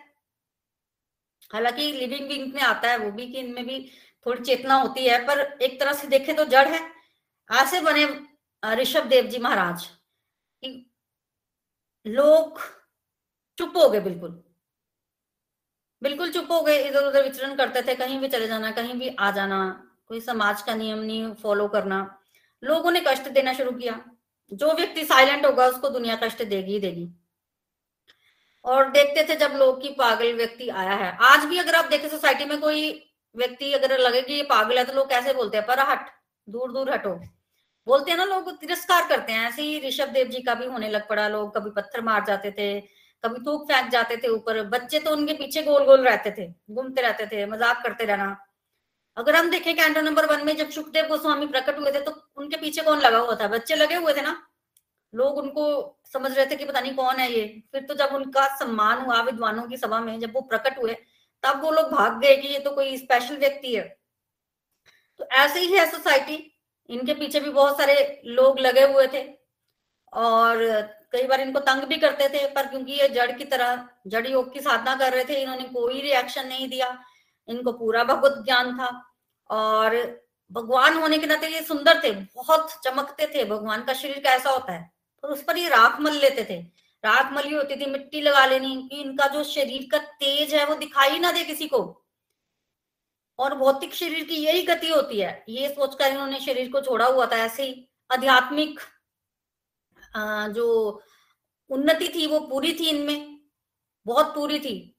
हालाँकि 1.52 1.92
लिविंग 1.92 2.28
विंग 2.28 2.54
में 2.54 2.62
आता 2.62 2.90
है, 2.90 2.96
वो 2.96 3.10
भी 3.10 3.26
कि 3.26 3.38
इनमें 3.38 3.66
भी 3.66 3.90
थोड़ी 4.26 4.44
चेतना 4.44 4.74
होती 4.74 5.06
है, 5.06 5.26
पर 5.26 5.58
एक 5.62 5.80
तरह 5.80 5.92
से 5.92 6.06
देखें 6.06 6.36
तो 6.36 6.44
जड़ 6.44 6.68
है। 6.68 6.97
ऐसे 7.50 7.80
बने 7.80 8.04
ऋषभ 8.62 9.04
देव 9.04 9.26
जी 9.26 9.38
महाराज। 9.38 9.88
लोग 12.06 12.60
चुप 13.58 13.76
हो 13.76 13.88
गए 13.88 14.00
बिल्कुल। 14.00 14.42
बिल्कुल 16.02 16.30
चुप 16.32 16.50
हो 16.50 16.60
गए 16.62 16.82
इधर 16.88 17.04
उधर 17.04 17.22
विचरण 17.22 17.54
करते 17.56 17.82
थे, 17.82 17.94
कहीं 17.94 18.18
भी 18.20 18.28
चले 18.28 18.46
जाना, 18.48 18.70
कहीं 18.70 18.94
भी 18.94 19.08
आ 19.08 19.30
जाना, 19.30 19.58
कोई 20.08 20.20
समाज 20.20 20.62
का 20.62 20.74
नियम 20.74 20.98
नहीं 20.98 21.32
फॉलो 21.34 21.68
करना। 21.68 22.18
लोगों 22.62 22.90
ने 22.90 23.00
कष्ट 23.06 23.28
देना 23.28 23.52
शुरू 23.52 23.70
किया। 23.70 24.00
जो 24.52 24.72
व्यक्ति 24.72 25.04
साइलेंट 25.04 25.46
होगा, 25.46 25.66
उसको 25.66 25.88
दुनिया 25.88 26.16
कष्ट 26.16 26.42
देगी 26.42 26.72
ही 26.72 26.78
देगी। 26.80 27.08
और 28.64 28.90
देखते 28.90 29.26
थे 29.28 29.36
जब 29.36 29.56
लोग 29.56 29.80
की 29.82 29.88
पागल 29.88 30.32
व्यक्ति 30.34 30.68
आया 30.68 30.94
है। 30.94 31.16
आज 31.22 31.44
भी 31.44 31.58
अगर 31.58 31.74
आप 31.74 31.84
देखें 31.84 32.08
सोसाइटी 32.08 32.44
में 32.44 32.60
कोई 32.60 32.90
व्यक्ति 33.34 33.72
अगर 33.72 33.98
लगे 33.98 34.22
कि 34.22 34.34
ये 34.34 34.42
पागल 34.44 34.78
है 34.78 34.84
तो 34.84 34.92
लोग 34.92 35.08
कैसे 35.10 35.34
बोलते 35.34 35.56
हैं, 35.56 35.66
पर 35.66 35.80
हट 35.80 36.10
दूर 36.48 36.72
दूर 36.72 36.90
हटो। 36.90 37.18
बोलते 37.88 38.10
हैं 38.10 38.18
ना 38.18 38.24
लोग, 38.26 38.50
तिरस्कार 38.60 39.06
करते 39.08 39.32
हैं। 39.32 39.48
ऐसे 39.48 39.62
ही 39.62 39.78
ऋषभ 39.80 40.08
देव 40.10 40.28
जी 40.28 40.42
का 40.42 40.54
भी 40.54 40.66
होने 40.66 40.88
लग 40.90 41.08
पड़ा, 41.08 41.28
लोग 41.28 41.54
कभी 41.56 41.70
पत्थर 41.72 42.00
मार 42.02 42.24
जाते 42.24 42.50
थे, 42.50 42.80
कभी 43.24 43.40
थूक 43.46 43.64
फेंक 43.68 43.90
जाते 43.90 44.16
थे 44.16 44.28
ऊपर। 44.28 44.62
बच्चे 44.68 44.98
तो 45.00 45.12
उनके 45.12 45.32
पीछे 45.34 45.62
गोल 45.62 45.84
गोल 45.84 46.04
रहते 46.04 46.30
थे, 46.32 46.46
घूमते 46.70 47.02
रहते 47.02 47.26
थे, 47.26 47.46
मज़ाक 47.46 47.82
करते 47.82 48.04
रहना। 48.04 48.36
अगर 49.16 49.36
हम 49.36 49.50
देखें 49.50 49.74
कैंटो 49.76 50.00
नंबर 50.00 50.26
वन 50.26 50.44
में 50.46 50.56
जब 50.56 50.70
सुखदेव 50.70 51.06
गोस्वामी 51.06 51.46
प्रकट 51.46 51.78
हुए 51.78 51.92
थे 51.92 52.00
तो 52.00 52.12
उनके 52.36 52.56
पीछे 52.56 52.82
कौन 52.82 53.00
लगा 53.00 53.18
हुआ 53.18 53.34
था? 53.34 53.48
बच्चे 53.48 53.76
लगे 53.76 53.94
हुए 53.96 54.14
थे 54.14 54.22
ना। 54.22 54.36
लोग 55.12 55.38
उनको 55.38 55.64
समझ 56.12 56.32
रहे 56.32 56.46
थे 56.46 56.56
कि 56.56 56.64
पता 56.64 56.80
नहीं 56.80 56.94
कौन 56.94 57.16
है 57.16 57.30
ये। 57.32 57.46
फिर 57.72 57.82
तो 57.82 57.94
जब 57.94 58.14
उनका 58.14 58.46
सम्मान 58.56 59.00
हुआ 59.00 59.20
विद्वानों 59.22 59.66
की 59.68 59.76
सभा 59.76 60.00
में, 60.00 60.18
जब 60.20 60.34
वो 60.34 60.40
प्रकट 60.42 60.78
हुए, 60.78 60.94
तब 61.44 61.60
वो 61.62 61.70
लोग 61.70 61.90
भाग 61.92 62.20
गए 62.20 62.36
कि 62.36 62.48
ये 62.48 62.58
तो 62.58 62.70
कोई 62.70 62.96
स्पेशल 62.96 63.36
व्यक्ति 63.38 63.74
है। 63.74 63.82
तो 65.20 65.24
ऐसे 65.36 65.60
ही 65.60 65.72
है 65.72 65.90
सोसाइटी 65.90 66.36
इनके 66.88 67.14
पीछे 67.14 67.40
भी 67.40 67.50
बहुत 67.50 67.78
सारे 67.78 68.20
लोग 68.26 68.60
लगे 68.60 68.86
हुए 68.92 69.06
थे 69.06 69.22
और 70.12 70.64
कई 71.12 71.26
बार 71.26 71.40
इनको 71.40 71.60
तंग 71.60 71.82
भी 71.82 71.96
करते 71.96 72.28
थे, 72.28 72.46
पर 72.46 72.66
क्योंकि 72.66 72.92
ये 72.92 73.08
जड़ 73.08 73.30
की 73.32 73.44
तरह, 73.44 73.84
जड़ 74.06 74.26
योग 74.26 74.52
की 74.52 74.60
साधना 74.60 74.94
कर 74.94 75.12
रहे 75.12 75.24
थे, 75.24 75.40
इन्होंने 75.42 75.64
कोई 75.64 76.00
रिएक्शन 76.00 76.46
नहीं 76.48 76.68
दिया। 76.68 76.96
इनको 77.48 77.72
पूरा 77.72 78.04
भगवत 78.04 78.42
ज्ञान 78.44 78.76
था 78.78 78.88
और 79.50 79.96
भगवान 80.50 80.94
होने 80.94 81.18
के 81.18 81.26
नाते 81.26 81.48
ये 81.48 81.62
सुंदर 81.62 82.00
थे, 82.04 82.10
बहुत 82.10 82.72
चमकते 82.84 83.26
थे। 83.26 83.44
भगवान 83.44 83.84
का 83.84 83.92
शरीर 83.92 84.18
कैसा 84.18 84.50
होता 84.50 84.72
है 84.72 84.90
और 85.24 85.30
उस 85.30 85.42
पर 85.42 85.58
ये 85.58 85.68
राख 85.68 86.00
मल 86.00 86.16
लेते 86.16 86.44
थे। 86.50 86.60
राख 87.04 87.32
मली 87.32 87.54
होती 87.54 87.76
थी, 87.76 87.86
मिट्टी 87.86 88.20
लगा 88.20 88.44
लेनी 88.46 88.74
कि 88.90 89.00
इनका 89.00 89.26
जो 89.26 89.44
शरीर 89.44 89.88
का 89.92 89.98
तेज 89.98 90.54
है, 90.54 90.64
वो 90.66 90.74
दिखाई 90.74 91.18
ना 91.18 91.32
दे 91.32 91.44
किसी 91.44 91.66
को। 91.66 91.80
और 93.38 93.54
भौतिक 93.54 93.94
शरीर 93.94 94.24
की 94.24 94.36
यही 94.36 94.62
गति 94.62 94.88
होती 94.88 95.20
है। 95.20 95.44
ये 95.48 95.68
सोचकर 95.68 96.06
इन्होंने 96.06 96.40
शरीर 96.40 96.70
को 96.72 96.80
छोड़ा 96.80 97.06
हुआ 97.06 97.26
था 97.26 97.36
ऐसे 97.36 97.62
ही। 97.62 97.88
आध्यात्मिक 98.10 98.80
जो 100.50 101.02
उन्नति 101.70 102.08
थी, 102.08 102.26
वो 102.26 102.38
पूरी 102.40 102.72
थी 102.72 102.88
इनमें, 102.88 103.40
बहुत 104.06 104.34
पूरी 104.34 104.58
थी। 104.60 104.94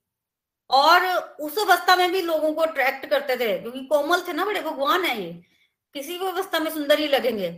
और 0.70 1.06
उस 1.42 1.58
अवस्था 1.60 1.96
में 1.96 2.12
भी 2.12 2.22
लोगों 2.22 2.54
को 2.54 2.62
अट्रैक्ट 2.62 3.06
करते 3.06 3.38
थे, 3.38 3.58
क्योंकि 3.60 3.86
कोमल 3.86 4.22
थे 4.28 4.34
ना 4.34 4.46
बड़े, 4.46 4.62
भगवान 4.62 5.06
है 5.06 5.22
ये। 5.22 5.32
किसी 5.96 6.18
भी 6.20 6.28
अवस्था 6.28 6.60
में 6.60 6.72
सुंदर 6.72 7.00
ही 7.00 7.08
लगेंगे। 7.08 7.50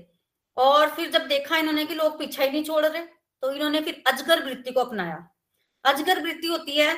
और 0.57 0.89
फिर 0.89 1.09
जब 1.11 1.27
देखा 1.27 1.57
इन्होंने 1.57 1.85
कि 1.85 1.95
लोग 1.95 2.17
पीछा 2.19 2.43
ही 2.43 2.49
नहीं 2.51 2.63
छोड़ 2.63 2.85
रहे 2.85 3.01
तो 3.43 3.51
इन्होंने 3.51 3.81
फिर 3.81 4.03
अजगर 4.07 4.43
वृत्ति 4.45 4.71
को 4.71 4.79
अपनाया। 4.79 5.17
अजगर 5.85 6.21
वृत्ति 6.23 6.47
होती 6.47 6.77
है, 6.77 6.97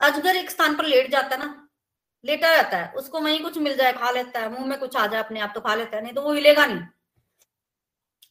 अजगर 0.00 0.36
एक 0.36 0.50
स्थान 0.50 0.76
पर 0.76 0.84
लेट 0.84 1.10
जाता 1.10 1.36
है 1.36 1.38
ना 1.38 1.59
लेटा 2.24 2.54
रहता 2.54 2.76
है, 2.76 2.92
उसको 2.92 3.20
वहीं 3.20 3.42
कुछ 3.42 3.58
मिल 3.58 3.76
जाए, 3.76 3.92
खा 3.92 4.10
लेता 4.10 4.40
है, 4.40 4.50
मुँह 4.50 4.66
में 4.66 4.78
कुछ 4.78 4.96
आ 4.96 5.06
जाए, 5.06 5.20
अपने 5.20 5.40
आप 5.40 5.52
तो 5.54 5.60
खा 5.60 5.74
लेता 5.74 5.96
है, 5.96 6.02
नहीं 6.02 6.12
तो 6.12 6.22
वो 6.22 6.32
हिलेगा 6.32 6.66
नहीं। 6.66 6.82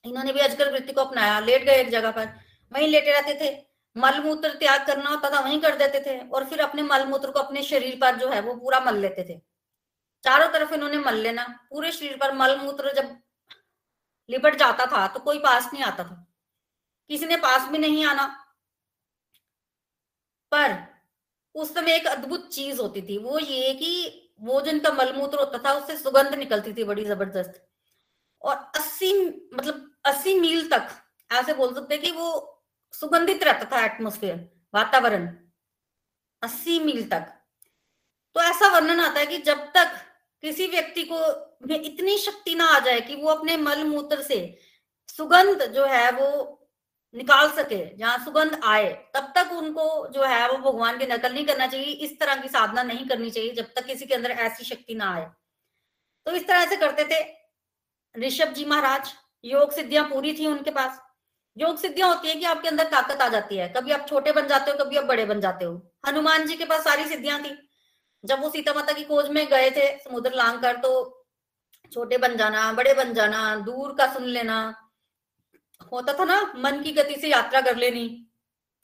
इन्होंने 0.06 0.34
भी 0.34 0.40
अजगर 0.40 0.72
वृत्ति 0.72 0.94
को 0.94 1.02
अपनाया, 1.02 1.40
लेट 1.40 1.64
गए 1.64 1.76
एक 1.76 1.90
जगह 1.90 2.12
पर, 2.12 2.26
वहीं 2.72 2.88
लेटे 2.88 3.12
रहते 3.12 3.34
थे। 3.42 3.66
मल 3.98 4.20
मूत्र 4.20 4.50
त्याग 4.50 4.88
करना 4.88 5.10
होता 5.10 5.30
था 5.30 5.40
वहीं 5.40 5.62
कर 5.62 5.76
देते 5.76 6.00
थे, 6.00 6.30
और 6.30 6.46
फिर 6.46 6.62
अपने 6.62 6.82
मलमूत्र 6.82 7.32
को 7.32 7.40
अपने 7.40 7.64
शरीर 7.64 7.98
पर 8.02 8.16
जो 8.16 8.30
है, 8.30 8.42
वो 8.42 8.56
पूरा 8.56 8.80
मल 8.80 8.98
लेते 8.98 9.24
थे। 9.24 9.42
चारों 10.24 10.48
तरफ़ 10.48 10.74
इन्होंने 10.74 10.98
मल 10.98 11.16
लेना, 11.16 11.68
पूरे 11.70 11.92
शरीर 11.92 12.18
पर 12.18 12.34
मलमूत्र 12.34 12.94
जब 12.94 13.18
लिपट 14.30 14.56
जाता 14.56 14.86
था 14.86 15.08
तो 15.08 15.20
कोई 15.20 15.40
पास 15.40 15.70
नहीं 15.74 15.84
आता 15.84 16.04
था। 16.04 16.26
किसी 17.10 17.26
ने 17.26 17.38
पास 17.38 17.68
भी 17.70 17.78
नहीं 17.78 18.06
आना। 18.06 18.26
पर 20.52 20.89
उस 21.60 21.74
समय 21.74 21.96
एक 21.96 22.08
अद्भुत 22.08 22.50
चीज़ 22.54 22.82
होती 22.82 23.02
थी, 23.02 23.18
वो 23.18 23.40
ये 23.40 23.74
कि 23.74 24.26
वो 24.42 24.62
जिनका 24.62 24.92
मलमूत्र 24.92 25.38
होता 25.40 25.58
था, 25.58 25.74
उससे 25.74 25.98
सुगंध 25.98 26.36
निकलती 26.36 26.74
थी 26.74 26.84
बड़ी 26.84 27.06
ज़बरदस्त। 27.06 27.62
और 28.42 28.56
अस्सी 28.76 29.14
मतलब 29.54 29.92
अस्सी 30.06 30.40
मील 30.40 30.70
तक, 30.70 30.88
ऐसे 31.32 31.54
बोल 31.54 31.74
सकते 31.76 31.98
कि 31.98 32.12
वो 32.12 32.28
सुगंधित 32.94 33.44
रहता 33.44 33.66
था 33.72 33.86
एटमोस्फेयर 33.86 34.50
वातावरण। 34.74 35.28
अस्सी 36.42 36.80
मील 36.80 37.10
तक। 37.10 37.28
तो 38.36 38.42
ऐसा 38.42 38.68
वर्णन 38.70 39.00
आता 39.00 39.20
है 39.20 39.26
कि 39.26 39.38
जब 39.38 39.60
तक 39.74 39.92
किसी 40.44 40.68
व्यक्ति 40.68 41.04
को 41.04 41.20
इतनी 41.76 42.18
शक्ति 42.18 42.56
ना 42.56 42.66
आ 42.66 42.80
जाए 42.80 43.02
कि 43.02 43.16
वो 43.16 43.30
अपने 43.30 43.58
मल 43.58 43.84
मूत्र 43.84 44.22
से 44.22 44.40
सुगंध 45.18 45.64
जो 45.66 45.86
है, 45.86 46.12
वो 46.12 46.59
निकाल 47.14 47.50
सके, 47.52 47.78
जहाँ 47.98 48.18
सुगंध 48.26 48.60
आए, 48.64 48.90
तब 49.16 49.32
तक 49.36 49.52
उनको 49.54 50.08
जो 50.08 50.24
है 50.24 50.48
वो 50.50 50.58
भगवान 50.62 50.98
की 50.98 51.06
नकल 51.06 51.34
नहीं 51.34 51.46
करना 51.46 51.68
चाहिए, 51.68 51.86
इस 51.86 52.20
तरह 52.20 52.36
की 52.36 52.48
साधना 52.50 52.84
नहीं 52.84 53.08
करनी 53.08 53.30
चाहिए 53.32 53.54
जब 53.54 53.74
तक 53.76 53.86
किसी 53.86 54.06
के 54.06 54.16
अंदर 54.16 54.32
ऐसी 54.32 54.64
शक्ति 54.66 54.96
ना 54.96 55.14
आए। 55.16 55.26
तो 56.26 56.32
इस 56.32 56.48
तरह 56.48 56.66
से 56.66 56.76
करते 56.78 57.04
थे 57.06 57.22
ऋषभ 58.16 58.54
जी 58.54 58.66
महाराज, 58.66 59.14
योग 59.44 59.72
सिद्धियाँ 59.72 60.04
पूरी 60.10 60.34
थी 60.34 60.48
उनके 60.48 60.72
पास। 60.72 61.00
योग 61.58 61.78
सिद्धियाँ 61.78 62.10
होती 62.10 62.28
है 62.28 62.36
कि 62.36 62.46
आपके 62.46 62.68
अंदर 62.68 62.88
ताकत 62.88 63.22
आ 63.22 63.28
जाती 63.30 63.58
है, 63.58 63.68
कभी 63.70 63.92
आप 63.92 64.06
छोटे 64.10 64.32
बन 64.32 64.48
जाते 64.48 64.72
हो, 64.72 64.78
कभी 64.78 64.98
आप 64.98 65.06
बड़े 65.06 65.26
बन 65.26 65.40
जाते 65.42 65.66
हो। 65.66 65.74
हनुमान 66.08 66.46
जी 66.48 66.56
के 66.56 66.66
पास 66.66 66.84
सारी 66.84 67.06
सिद्धियाँ 67.06 67.40
थी। 67.42 67.58
जब 68.24 68.42
वो 68.42 68.50
सीता 68.50 68.74
माता 68.74 68.94
की 68.94 69.04
खोज 69.04 69.30
में 69.30 69.46
गए 69.48 69.70
थे 69.72 69.88
समुद्र 70.00 70.32
लांग 70.36 70.62
कर 70.62 70.78
तो 70.78 70.92
छोटे 71.92 72.18
बन 72.18 72.36
जाना, 72.38 72.72
बड़े 72.74 72.94
बन 72.94 73.14
जाना, 73.14 73.56
दूर 73.58 73.96
का 73.96 74.08
सुन 74.14 74.24
लेना 74.26 74.58
होता 75.82 76.14
था 76.14 76.24
ना, 76.26 76.42
मन 76.58 76.82
की 76.84 76.92
गति 76.92 77.16
से 77.16 77.28
यात्रा 77.28 77.62
कर 77.62 77.78
लेनी। 77.78 78.26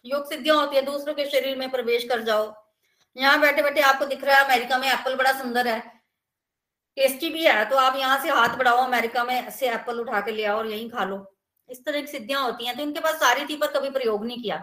योग 0.06 0.30
सिद्धियाँ 0.30 0.58
होती 0.58 0.76
है, 0.76 0.82
दूसरों 0.82 1.14
के 1.14 1.30
शरीर 1.30 1.58
में 1.58 1.70
प्रवेश 1.72 2.04
कर 2.04 2.22
जाओ। 2.22 2.54
यहाँ 3.16 3.40
बैठे 3.42 3.62
बैठे 3.62 3.82
आपको 3.82 4.06
दिख 4.06 4.24
रहा 4.24 4.38
है, 4.38 4.46
अमेरिका 4.46 4.78
में 4.78 4.88
एप्पल 4.88 5.16
बड़ा 5.16 5.32
सुंदर 5.40 5.68
है। 5.68 5.80
टेस्टी 6.98 7.30
भी 7.30 7.46
है 7.46 7.64
तो 7.70 7.76
आप 7.78 7.96
यहाँ 7.98 8.22
से 8.24 8.30
हाथ 8.30 8.58
बढ़ाओ, 8.58 8.78
अमेरिका 8.78 9.24
में 9.24 9.50
से 9.52 9.70
एप्पल 9.70 10.00
उठा 10.00 10.22
के 10.22 10.32
ले 10.32 10.46
आओ 10.46 10.58
और 10.58 10.68
यहीं 10.68 10.90
खा 10.90 11.04
लो। 11.04 11.26
इस 11.70 11.84
तरह 11.86 12.02
की 12.02 12.08
सिद्धियाँ 12.08 12.44
होती 12.44 12.66
हैं 12.66 12.76
तो 12.78 12.84
इनके 12.84 13.00
पास 13.00 13.16
सारी 13.16 13.46
थी 13.46 13.56
पर 13.58 13.72
कभी 13.72 13.90
प्रयोग 13.90 14.26
नहीं 14.26 14.42
किया। 14.44 14.58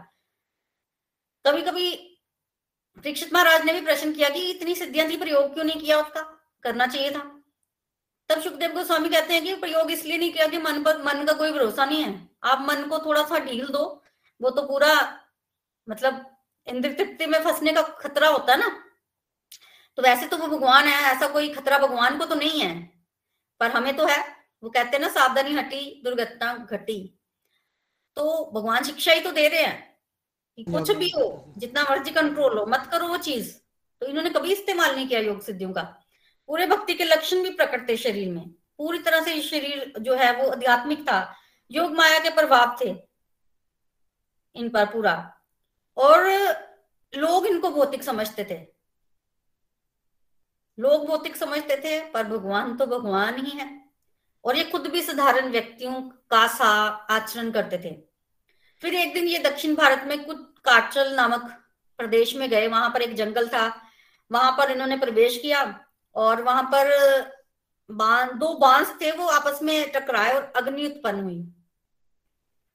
कभी 1.45 1.63
कभी 1.63 1.91
परीक्षित 2.97 3.33
महाराज 3.33 3.65
ने 3.65 3.73
भी 3.73 3.81
प्रश्न 3.81 4.13
किया 4.13 4.29
कि 4.29 4.41
इतनी 4.51 4.75
सिद्धियाँ 4.75 5.09
थी, 5.09 5.17
प्रयोग 5.17 5.53
क्यों 5.55 5.65
नहीं 5.65 5.81
किया 5.81 5.99
उसका? 5.99 6.21
करना 6.65 6.87
चाहिए 6.87 7.11
था। 7.11 7.42
तब 8.33 8.41
सुखदेव 8.41 8.73
गोस्वामी 8.73 9.09
कहते 9.09 9.35
हैं 9.35 9.43
कि 9.45 9.55
प्रयोग 9.55 9.91
इसलिए 9.91 10.19
नहीं 10.19 10.33
किया 10.33 10.47
कि 10.49 10.59
मन 10.59 10.83
पर 10.83 11.03
मन 11.03 11.25
का 11.25 11.33
कोई 11.33 11.53
भरोसा 11.53 11.85
नहीं 11.85 12.03
है। 12.03 12.29
आप 12.45 12.61
मन 12.69 12.83
को 12.89 12.99
थोड़ा 12.99 13.23
सा 13.25 13.39
ढील 13.39 13.67
दो 13.69 13.83
वो 14.41 14.51
तो 14.51 14.63
पूरा 14.63 14.93
मतलब 15.89 16.25
इंद्र 16.67 16.93
तृप्ति 16.93 17.27
में 17.27 17.39
फंसने 17.45 17.73
का 17.73 17.83
खतरा 18.01 18.29
होता 18.29 18.53
है 18.53 18.59
ना। 18.61 18.69
तो 19.99 20.03
वैसे 20.03 20.27
तो 20.27 20.37
वो 20.37 20.47
भगवान 20.49 20.89
है 20.89 21.01
ऐसा 21.13 21.29
कोई 21.29 21.49
खतरा 21.49 21.79
भगवान 21.79 22.19
को 22.19 22.25
तो 22.25 22.35
नहीं 22.35 22.61
है 22.61 22.75
पर 23.61 23.71
हमें 23.71 23.97
तो 23.97 24.07
है। 24.07 24.19
वो 24.63 24.71
कहते 24.71 24.97
हैं 24.97 25.01
ना 25.01 25.09
सावधानी 25.11 25.55
हटी 25.55 26.01
दुर्घटना 26.05 26.53
घटी। 26.55 26.99
तो 28.17 28.51
भगवान 28.55 28.85
शिक्षा 28.85 29.13
ही 29.13 29.21
तो 29.21 29.31
दे 29.33 29.49
रहे 29.49 29.63
हैं 29.63 29.97
कि 30.59 30.65
कुछ 30.65 30.91
भी 30.93 31.11
हो 31.11 31.55
जितना 31.59 31.83
मर्ज़ी 31.91 32.11
कंट्रोल 32.13 32.59
हो 32.59 32.67
मत 32.67 32.89
करो 32.93 33.09
वो 33.09 33.17
चीज़। 33.19 33.55
तो 34.01 34.07
इन्होंने 34.07 34.31
कभी 34.31 34.53
इस्तेमाल 34.53 34.95
नहीं 34.95 35.09
किया 35.09 35.21
योग 35.21 35.43
सिद्धियों 35.43 35.73
का। 35.73 35.83
पूरे 36.47 36.67
भक्ति 36.67 36.95
के 36.95 37.05
लक्षण 37.05 37.43
भी 37.43 37.51
प्रकट 37.51 37.89
थे 37.89 37.97
शरीर 37.97 38.29
में। 38.29 38.49
पूरी 38.49 38.99
तरह 38.99 39.23
से 39.23 39.41
शरीर 39.41 39.95
जो 40.01 40.15
है 40.15 40.37
वो 40.37 40.51
आध्यात्मिक 40.51 41.03
था। 41.03 41.35
योग 41.71 41.93
माया 41.93 42.19
के 42.19 42.31
प्रभाव 42.31 42.77
थे 42.81 42.97
इन 44.55 44.69
पर 44.69 44.87
पूरा। 44.87 45.41
और 45.97 46.27
लोग 47.15 47.47
इनको 47.47 47.71
भौतिक 47.71 48.03
समझते 48.03 48.45
थे। 48.45 48.73
लोग 50.79 51.07
भौतिक 51.07 51.37
समझते 51.37 51.77
थे, 51.77 52.11
पर 52.11 52.25
भगवान 52.25 52.77
तो 52.77 52.87
भगवान 52.87 53.47
ही 53.47 53.51
है। 53.51 53.91
और 54.45 54.57
ये 54.57 54.65
खुद 54.65 54.87
भी 54.87 55.03
साधारण 55.03 55.49
व्यक्तियों 55.49 56.03
का 56.03 56.47
सा 56.47 56.67
आचरण 57.11 57.51
करते 57.51 57.79
थे। 57.79 58.03
फिर 58.83 58.95
एक 58.95 59.15
दिन 59.15 59.25
ये 59.25 59.39
दक्षिण 59.39 59.75
भारत 59.75 60.05
में 60.07 60.25
कुछ 60.25 60.37
काटल 60.41 61.15
नामक 61.15 61.65
प्रदेश 61.99 62.35
में 62.35 62.51
गए। 62.51 62.69
वहाँ 62.69 62.91
पर 62.91 63.03
एक 63.03 63.15
जंगल 63.15 63.49
था। 63.49 63.83
वहाँ 64.33 64.53
पर 64.53 64.71
इन्होंने 64.71 64.97
प्रवेश 64.97 65.39
किया। 65.39 65.82
और 66.17 66.43
वहाँ 66.43 66.63
पर 66.63 66.91
बाँस 67.91 68.33
दो 68.33 68.55
बाँस 68.55 68.95
थे 69.01 69.11
वो 69.13 69.27
आपस 69.27 69.59
में 69.63 69.91
टकराए 69.93 70.33
और 70.33 70.53
अग्नि 70.57 70.87
उत्पन्न 70.87 71.21
हुई। 71.21 71.39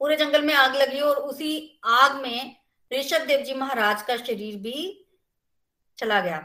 पूरे 0.02 0.16
जंगल 0.16 0.42
में 0.42 0.54
आग 0.54 0.76
लगी 0.76 1.00
और 1.00 1.16
उसी 1.16 1.80
आग 1.86 2.22
में 2.22 2.56
ऋषभ 2.92 3.26
देव 3.28 3.42
जी 3.42 3.54
महाराज 3.54 4.02
का 4.02 4.18
शरीर 4.18 4.56
भी 4.56 5.06
चला 5.98 6.20
गया। 6.22 6.38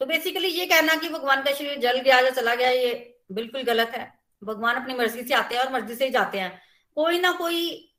तो 0.00 0.06
बेसिकली 0.06 0.48
ये 0.48 0.66
कहना 0.66 0.94
कि 0.94 1.08
भगवान 1.08 1.42
का 1.42 1.52
शरीर 1.52 1.78
जल 1.78 1.98
गया 2.00 2.18
या 2.18 2.30
चला 2.30 2.54
गया, 2.54 2.68
ये 2.68 3.20
बिल्कुल 3.32 3.62
गलत 3.62 3.88
है। 3.88 4.12
भगवान 4.42 4.76
अपनी 4.76 4.94
मर्ज़ी 4.94 5.22
से 5.22 5.34
आते 5.34 5.54
हैं 5.54 5.62
और 5.62 5.72
मर्ज़ी 5.72 5.94
से 5.94 6.04
ही 6.04 6.10
जाते 6.10 6.38
हैं। 6.38 6.60
कोई 6.96 7.18
ना 7.18 7.32
कोई 7.32 7.90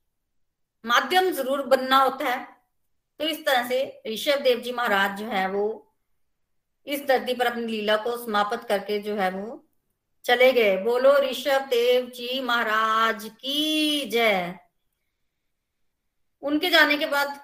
माध्यम 0.85 1.29
ज़रूर 1.31 1.61
बनना 1.61 1.97
होता 1.97 2.25
है। 2.25 2.47
तो 3.19 3.27
इस 3.27 3.45
तरह 3.45 3.67
से 3.67 4.01
ऋषभ 4.07 4.41
देव 4.41 4.59
जी 4.59 4.71
महाराज 4.71 5.17
जो 5.19 5.25
है 5.25 5.47
वो 5.49 5.84
इस 6.87 7.05
धरती 7.07 7.33
पर 7.33 7.45
अपनी 7.45 7.65
लीला 7.67 7.95
को 7.97 8.17
समाप्त 8.17 8.67
करके 8.67 8.99
जो 8.99 9.15
है 9.15 9.29
वो 9.31 9.61
चले 10.25 10.51
गए। 10.53 10.77
बोलो, 10.77 11.17
ऋषभ 11.19 11.67
देव 11.69 12.05
जी 12.15 12.39
महाराज 12.41 13.29
की 13.31 14.09
जय। 14.09 14.59
उनके 16.43 16.69
जाने 16.69 16.97
के 16.97 17.05
बाद 17.05 17.39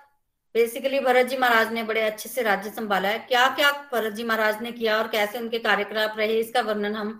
बेसिकली 0.55 0.99
भरत 0.99 1.25
जी 1.25 1.37
महाराज 1.37 1.71
ने 1.73 1.83
बड़े 1.83 2.01
अच्छे 2.01 2.29
से 2.29 2.41
राज्य 2.41 2.69
संभाला 2.69 3.09
है। 3.09 3.19
क्या 3.19 3.47
क्या 3.55 3.71
भरत 3.93 4.13
जी 4.13 4.23
महाराज 4.23 4.61
ने 4.61 4.71
किया 4.71 4.97
और 4.97 5.07
कैसे 5.07 5.39
उनके 5.39 5.59
कार्यकलाप 5.59 6.17
रहे, 6.17 6.39
इसका 6.39 6.61
वर्णन 6.61 6.95
हम 6.95 7.19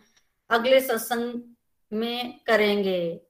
अगले 0.49 0.79
सत्संग 0.81 1.41
में 1.91 2.39
करेंगे। 2.47 3.21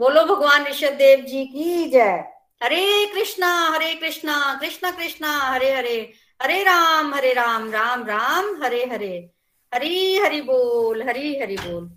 बोलो, 0.00 0.24
भगवान 0.24 0.66
ऋषभ 0.66 0.92
देव 0.94 1.20
जी 1.20 1.44
की 1.46 1.88
जय। 1.90 2.24
हरे 2.62 3.06
कृष्णा 3.06 3.48
हरे 3.70 3.94
कृष्णा 3.94 4.58
कृष्णा 4.60 4.90
कृष्णा, 4.90 5.32
हरे 5.40 5.72
हरे। 5.72 6.12
हरे 6.42 6.62
राम 6.62 7.14
हरे 7.14 7.32
राम 7.32 7.70
राम 7.70 8.02
राम, 8.02 8.62
हरे 8.62 8.86
हरे। 8.86 9.30
हरी, 9.74 10.18
हरि 10.18 10.40
बोल, 10.40 11.02
हरी, 11.02 11.40
हरि 11.40 11.56
बोल। 11.56 11.90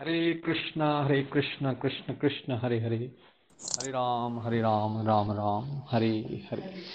हरे 0.00 0.32
कृष्णा 0.32 1.04
हरे 1.04 1.22
कृष्णा, 1.22 1.72
कृष्ण 1.72 2.14
कृष्ण, 2.14 2.52
हरे 2.52 2.80
हरे। 2.80 3.16
हरे 3.80 3.90
राम 3.90 4.40
हरे 4.40 4.60
राम 4.60 5.06
राम 5.06 5.32
राम, 5.32 5.82
हरे 5.90 6.46
हरे। 6.50 6.86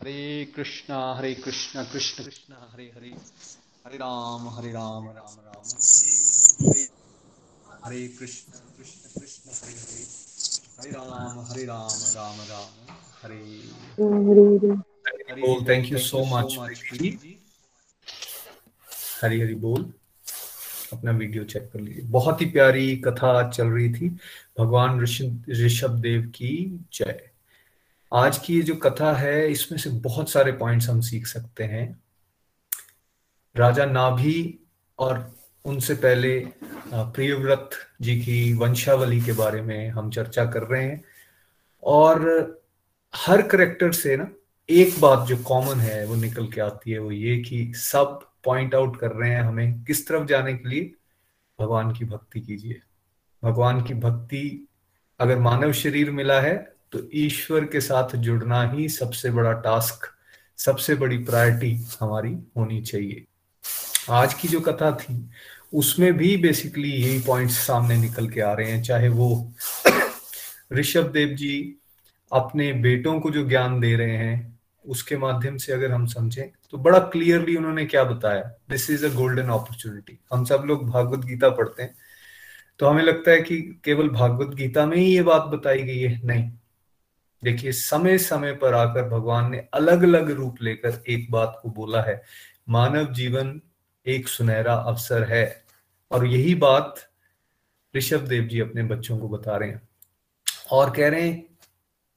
हरे 0.00 0.52
कृष्णा 0.56 1.14
हरे 1.14 1.34
कृष्णा, 1.34 1.84
कृष्ण 1.84 2.24
कृष्ण, 2.24 2.54
हरे 2.54 2.92
हरे। 2.96 3.08
हरे 3.86 3.96
राम 3.96 4.48
हरे 4.48 4.72
राम 4.72 5.06
राम 5.06 5.14
राम, 5.14 5.64
हरे 5.64 6.10
हरे 6.70 6.88
हरे। 7.84 8.08
कृष्ण 8.08 8.52
कृष्ण 8.52 9.20
कृष्ण, 9.20 9.50
हरे 9.50 9.80
हरे। 9.80 10.06
हरे 10.80 10.90
राम 10.90 11.40
हरे 11.40 11.64
राम 11.64 11.88
राम 11.90 12.36
राम। 12.40 13.09
हरे 13.22 13.36
हरि 15.28 15.40
बोल 15.40 15.64
thank 15.68 15.90
you 15.92 15.98
so 15.98 16.24
much 16.26 16.54
Hari 19.22 19.40
Hari 19.40 19.54
बोल 19.54 19.82
अपना 20.92 21.10
वीडियो 21.10 21.44
चेक 21.44 21.68
कर 21.72 21.80
लीजिए। 21.80 22.02
बहुत 22.04 22.40
ही 22.40 22.46
प्यारी 22.50 22.96
कथा 22.96 23.32
चल 23.48 23.66
रही 23.66 23.88
थी 23.94 24.08
भगवान 24.58 25.00
ऋषभ 25.00 25.98
देव 26.00 26.22
की 26.34 26.54
जय। 26.92 27.20
आज 28.12 28.38
की 28.38 28.54
ये 28.54 28.62
जो 28.62 28.74
कथा 28.76 29.12
है 29.12 29.50
इसमें 29.50 29.78
से 29.78 29.90
बहुत 30.06 30.30
सारे 30.30 30.52
पॉइंट्स 30.52 30.88
हम 30.88 31.00
सीख 31.00 31.26
सकते 31.26 31.64
हैं। 31.64 31.86
राजा 33.56 33.86
नाभि 33.86 34.58
और 34.98 35.30
उनसे 35.64 35.94
पहले 35.96 36.38
प्रियव्रत 36.94 37.70
जी 38.02 38.20
की 38.20 38.52
वंशावली 38.54 39.20
के 39.20 39.32
बारे 39.32 39.62
में 39.62 39.88
हम 39.90 40.10
चर्चा 40.10 40.44
कर 40.46 40.62
रहे 40.62 40.82
हैं। 40.84 41.04
और 41.82 42.59
हर 43.14 43.42
करेक्टर 43.42 43.92
से 43.92 44.16
ना, 44.16 44.28
एक 44.70 45.00
बात 45.00 45.28
जो 45.28 45.36
कॉमन 45.36 45.80
है, 45.80 46.06
वो 46.06 46.14
निकल 46.14 46.46
के 46.46 46.60
आती 46.60 46.90
है, 46.90 46.98
वो 46.98 47.12
ये 47.12 47.38
कि 47.38 47.72
सब 47.74 48.30
पॉइंट 48.44 48.74
आउट 48.74 49.00
कर 49.00 49.10
रहे 49.10 49.30
हैं 49.30 49.42
हमें 49.42 49.84
किस 49.84 50.08
तरफ़ 50.08 50.26
जाने 50.26 50.54
के 50.54 50.68
लिए? 50.68 50.94
भगवान 51.60 51.92
की 51.92 52.04
भक्ति 52.04 52.40
कीजिए। 52.40 52.80
भगवान 53.44 53.82
की 53.82 53.94
भक्ति 53.94 54.68
अगर 55.20 55.38
मानव 55.38 55.72
शरीर 55.72 56.10
मिला 56.10 56.40
है 56.40 56.72
तो 56.92 57.00
ईश्वर 57.14 57.64
के 57.64 57.80
साथ 57.80 58.16
जुड़ना 58.16 58.70
ही 58.70 58.88
सबसे 58.88 59.30
बड़ा 59.30 59.52
टास्क 59.52 60.06
सबसे 60.58 60.94
बड़ी 60.94 61.18
प्रायोरिटी 61.18 61.86
हमारी 62.00 62.32
होनी 62.56 62.82
चाहिए। 62.82 63.24
आज 64.10 64.34
की 64.34 64.48
जो 64.48 64.60
कथा 64.60 64.92
थी, 64.92 65.30
उसमें 65.74 66.12
भी 66.16 66.36
बेसिकली 66.36 66.90
यही 66.90 67.18
पॉइंट्स 67.20 67.66
सामने 67.66 67.96
निकल 67.96 68.28
के 68.28 68.40
आ 68.40 68.52
रहे 68.52 68.70
हैं, 68.70 68.82
चाहे 68.82 69.08
वो 69.08 69.52
ऋषभ 70.72 71.12
देव 71.12 71.28
जी 71.28 71.79
अपने 72.32 72.72
बेटों 72.72 73.18
को 73.20 73.30
जो 73.30 73.44
ज्ञान 73.48 73.80
दे 73.80 73.94
रहे 73.96 74.16
हैं, 74.16 74.58
उसके 74.86 75.16
माध्यम 75.16 75.56
से 75.56 75.72
अगर 75.72 75.90
हम 75.92 76.06
समझें 76.06 76.48
तो 76.70 76.78
बड़ा 76.78 76.98
क्लियरली 76.98 77.56
उन्होंने 77.56 77.84
क्या 77.86 78.04
बताया? 78.04 78.42
This 78.70 78.90
is 78.90 79.06
a 79.06 79.08
golden 79.08 79.48
opportunity 79.48 80.18
हम 80.32 80.44
सब 80.44 80.62
लोग 80.66 80.88
भागवत 80.90 81.24
गीता 81.24 81.48
पढ़ते 81.48 81.82
हैं 81.82 81.94
तो 82.78 82.86
हमें 82.86 83.02
लगता 83.02 83.30
है 83.30 83.40
कि 83.40 83.80
केवल 83.84 84.08
भागवत 84.08 84.54
गीता 84.54 84.86
में 84.86 84.96
ही 84.96 85.04
ये 85.04 85.22
बात 85.22 85.42
बताई 85.42 85.82
गई 85.82 85.98
है? 85.98 86.20
नहीं। 86.24 86.50
देखिए 87.44 87.72
समय 87.72 88.18
समय 88.18 88.52
पर 88.52 88.74
आकर 88.74 89.08
भगवान 89.08 89.50
ने 89.50 89.58
अलग 89.74 90.02
अलग 90.02 90.30
रूप 90.30 90.62
लेकर 90.62 91.02
एक 91.08 91.30
बात 91.30 91.58
को 91.62 91.70
बोला 91.70 92.02
है, 92.02 92.22
मानव 92.68 93.12
जीवन 93.12 93.60
एक 94.06 94.28
सुनहरा 94.28 94.74
अवसर 94.74 95.22
है। 95.24 95.64
और 96.10 96.26
यही 96.26 96.54
बात 96.54 96.94
ऋषभ 97.96 98.20
देव 98.20 98.44
जी 98.44 98.60
अपने 98.60 98.82
बच्चों 98.82 99.18
को 99.18 99.28
बता 99.28 99.56
रहे 99.56 99.68
हैं। 99.68 99.88
और 100.72 100.90
कह 100.90 101.08
रहे 101.08 101.28
हैं 101.28 101.49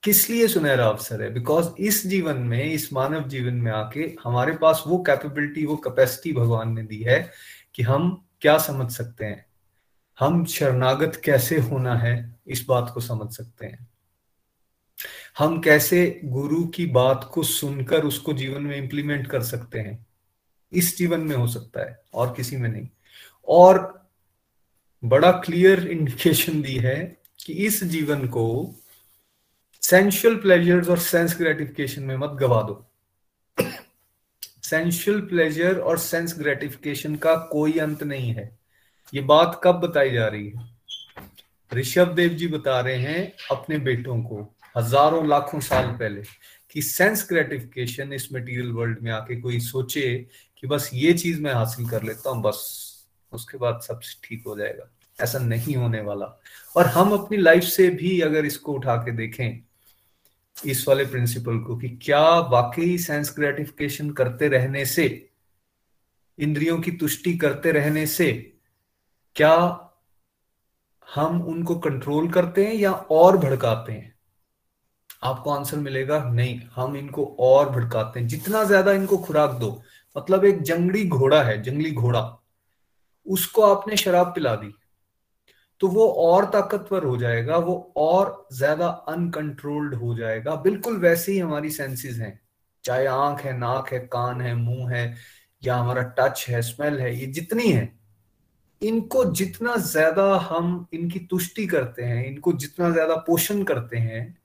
किस 0.04 0.30
लिए 0.30 0.48
सुनहरा 0.48 0.86
अवसर 0.86 1.22
है? 1.22 1.34
बिकॉज़ 1.34 1.70
इस 1.80 2.08
जीवन 2.08 2.38
में, 2.38 2.72
इस 2.72 2.94
मानव 2.94 3.28
जीवन 3.28 3.54
में 3.54 3.72
आके 3.72 4.16
हमारे 4.24 4.58
पास 4.58 4.84
वो 4.88 5.04
कैपेबिलिटी 5.04 5.66
वो 5.66 5.76
कैपेसिटी 5.76 6.34
भगवान 6.34 6.74
ने 6.74 6.84
दी 6.84 7.04
है 7.04 7.32
कि 7.76 7.84
हम 7.84 8.26
क्या 8.42 8.58
समझ 8.58 8.92
सकते 8.92 9.26
हैं? 9.26 9.46
हम 10.20 10.46
शरणागत 10.46 11.22
कैसे 11.26 11.60
होना 11.60 11.96
है? 11.96 12.40
इस 12.48 12.66
बात 12.70 12.92
को 12.94 13.00
समझ 13.00 13.32
सकते 13.32 13.66
हैं। 13.66 13.88
हम 15.38 15.62
कैसे 15.62 16.22
गुरु 16.26 16.68
की 16.68 16.86
बात 16.86 17.30
को 17.34 17.44
सुनकर 17.44 18.04
उसको 18.04 18.34
जीवन 18.34 18.62
में 18.62 18.78
इंप्लीमेंट 18.78 19.28
कर 19.28 19.44
सकते 19.44 19.80
हैं? 19.80 20.06
इस 20.72 20.98
जीवन 20.98 21.20
में 21.20 21.36
हो 21.36 21.48
सकता 21.48 21.82
है, 21.82 22.04
और 22.14 22.34
किसी 22.38 22.58
में 22.58 22.70
नहीं। 22.70 22.88
और 23.48 24.06
बड़ा 25.04 25.32
क्लियर 25.32 25.88
इंडिकेशन 25.88 26.62
दी 26.62 26.76
है 26.76 27.22
कि 27.46 27.54
इस 27.54 27.84
जीवन 27.84 28.28
को 28.28 28.76
सेंशुअल 29.84 30.36
प्लेजर्स 30.36 30.90
और 30.90 30.98
सेंस 30.98 31.36
ग्रेटिफिकेशन 31.38 32.04
में 32.04 32.16
मत 32.18 32.30
गवा 32.40 32.62
दो। 32.62 32.76
सेंशुअल 34.64 35.20
प्लेजर 35.22 35.80
और 35.80 35.98
सेंस 35.98 36.38
ग्रेटिफिकेशन 36.40 37.16
का 37.16 37.36
कोई 37.52 37.78
अंत 37.80 38.04
नहीं 38.04 38.30
है। 38.34 38.46
ये 39.14 39.22
बात 39.22 39.60
कब 39.64 39.80
बताई 39.80 40.12
जा 40.12 40.28
रही 40.28 40.48
है? 40.48 40.70
ऋषभ 41.72 42.14
देव 42.16 42.34
जी 42.34 42.48
बता 42.48 42.80
रहे 42.80 42.96
हैं 42.98 43.34
अपने 43.52 43.78
बेटों 43.80 44.18
को 44.24 44.42
हज़ारों 44.78 45.28
लाखों 45.28 45.60
साल 45.60 45.88
पहले 45.90 46.22
कि 46.72 46.82
सेंस 46.82 47.28
ग्रेटिफिकेशन 47.30 48.14
इस 48.14 48.28
मटेरियल 48.34 48.72
वर्ल्ड 48.72 49.02
में 49.04 49.12
आके 49.12 49.40
कोई 49.42 49.60
सोचे 49.60 50.16
कि 50.58 50.68
बस 50.68 50.90
ये 50.94 51.14
चीज़ 51.14 51.42
मैं 51.42 51.54
हासिल 51.54 51.90
कर 51.90 52.04
लेता 52.04 52.30
हूँ, 52.30 52.42
बस 52.44 53.06
उसके 53.32 53.58
बाद 53.58 53.82
सब 53.82 54.00
ठीक 54.24 54.44
हो 54.48 54.58
जाएगा। 54.58 54.90
ऐसा 55.18 55.40
नहीं 55.40 55.76
होने 55.76 56.02
वाला। 56.02 56.26
और 56.76 56.86
हम 56.88 57.14
अपनी 57.14 57.38
लाइफ 57.38 57.64
से 57.66 57.90
भी 57.92 58.20
अगर 58.22 58.46
इसको 58.46 58.74
उठा 58.74 58.96
के 58.96 59.12
देखें 59.12 59.62
इस 60.58 60.88
वाले 60.88 61.06
प्रिंसिपल 61.06 61.58
को 61.60 61.76
कि 61.78 61.90
क्या 62.04 62.24
वाकई 62.50 62.98
सेंस 62.98 63.34
ग्रेटिफिकेशन 63.36 64.10
करते 64.12 64.48
रहने 64.48 64.86
से, 64.86 65.06
इंद्रियों 66.38 66.80
की 66.80 66.92
तुष्टि 66.92 67.38
करते 67.38 67.72
रहने 67.72 68.06
से, 68.08 68.32
क्या 69.36 69.56
हम 71.08 71.42
उनको 71.44 71.76
कंट्रोल 71.76 72.30
करते 72.30 72.66
हैं 72.68 72.74
या 72.74 72.92
और 72.92 73.38
भड़काते 73.38 73.92
हैं? 73.92 74.14
आपको 75.24 75.52
आंसर 75.52 75.78
मिलेगा, 75.78 76.24
नहीं, 76.24 76.60
हम 76.76 76.96
इनको 76.98 77.26
और 77.40 77.70
भड़काते 77.70 78.20
हैं। 78.20 78.28
जितना 78.28 78.64
ज़्यादा 78.64 78.92
इनको 78.92 79.18
खुराक 79.18 79.52
दो 79.52 79.82
मतलब 80.16 80.46
एक 80.46 80.62
जंगली 80.62 81.08
घोड़ा 81.08 81.42
है, 81.44 81.62
जंगली 81.64 81.92
घोड़ा, 81.92 82.22
उसको 83.26 83.62
आपने 83.64 83.98
शराब 83.98 84.34
पिला 84.36 84.56
दी। 84.56 84.74
तो 85.82 85.88
वो 85.88 86.08
और 86.08 86.46
ताकतवर 86.46 87.04
हो 87.04 87.18
जाएगा, 87.18 87.58
वो 87.58 87.94
और 87.98 88.48
ज़्यादा 88.54 88.88
अनकंट्रोल्ड 88.88 89.94
हो 89.96 90.16
जाएगा। 90.16 90.56
बिल्कुल 90.56 90.98
वैसे 90.98 91.32
ही 91.32 91.40
हमारी 91.40 91.70
सेंसेस 91.72 92.18
हैं। 92.18 92.40
चाहे 92.84 93.06
आँख 93.06 93.42
है, 93.42 93.58
नाक 93.58 93.94
है, 93.94 94.00
कान 94.00 94.42
है, 94.42 94.56
मुँह 94.56 94.94
है, 94.96 95.16
या 95.64 95.76
हमारा 95.76 96.02
टच 96.20 96.46
है 96.50 96.62
स्मेल 96.62 97.00
है, 97.00 97.16
ये 97.20 97.26
जितनी 97.26 97.72
है, 97.72 97.92
इनको 98.82 99.26
जितना 99.26 99.76
ज़्यादा 99.78 100.36
हम 100.38 100.88
इनकी 100.94 101.20
तुष्टि 101.20 101.68
करते 101.68 102.04
हैं, 102.04 102.26
इनको 102.26 102.54
जितना 102.54 102.90
ज़्यादा 102.90 103.16
पोषण 103.28 103.64
करते 103.64 103.98
हैं, 103.98 104.38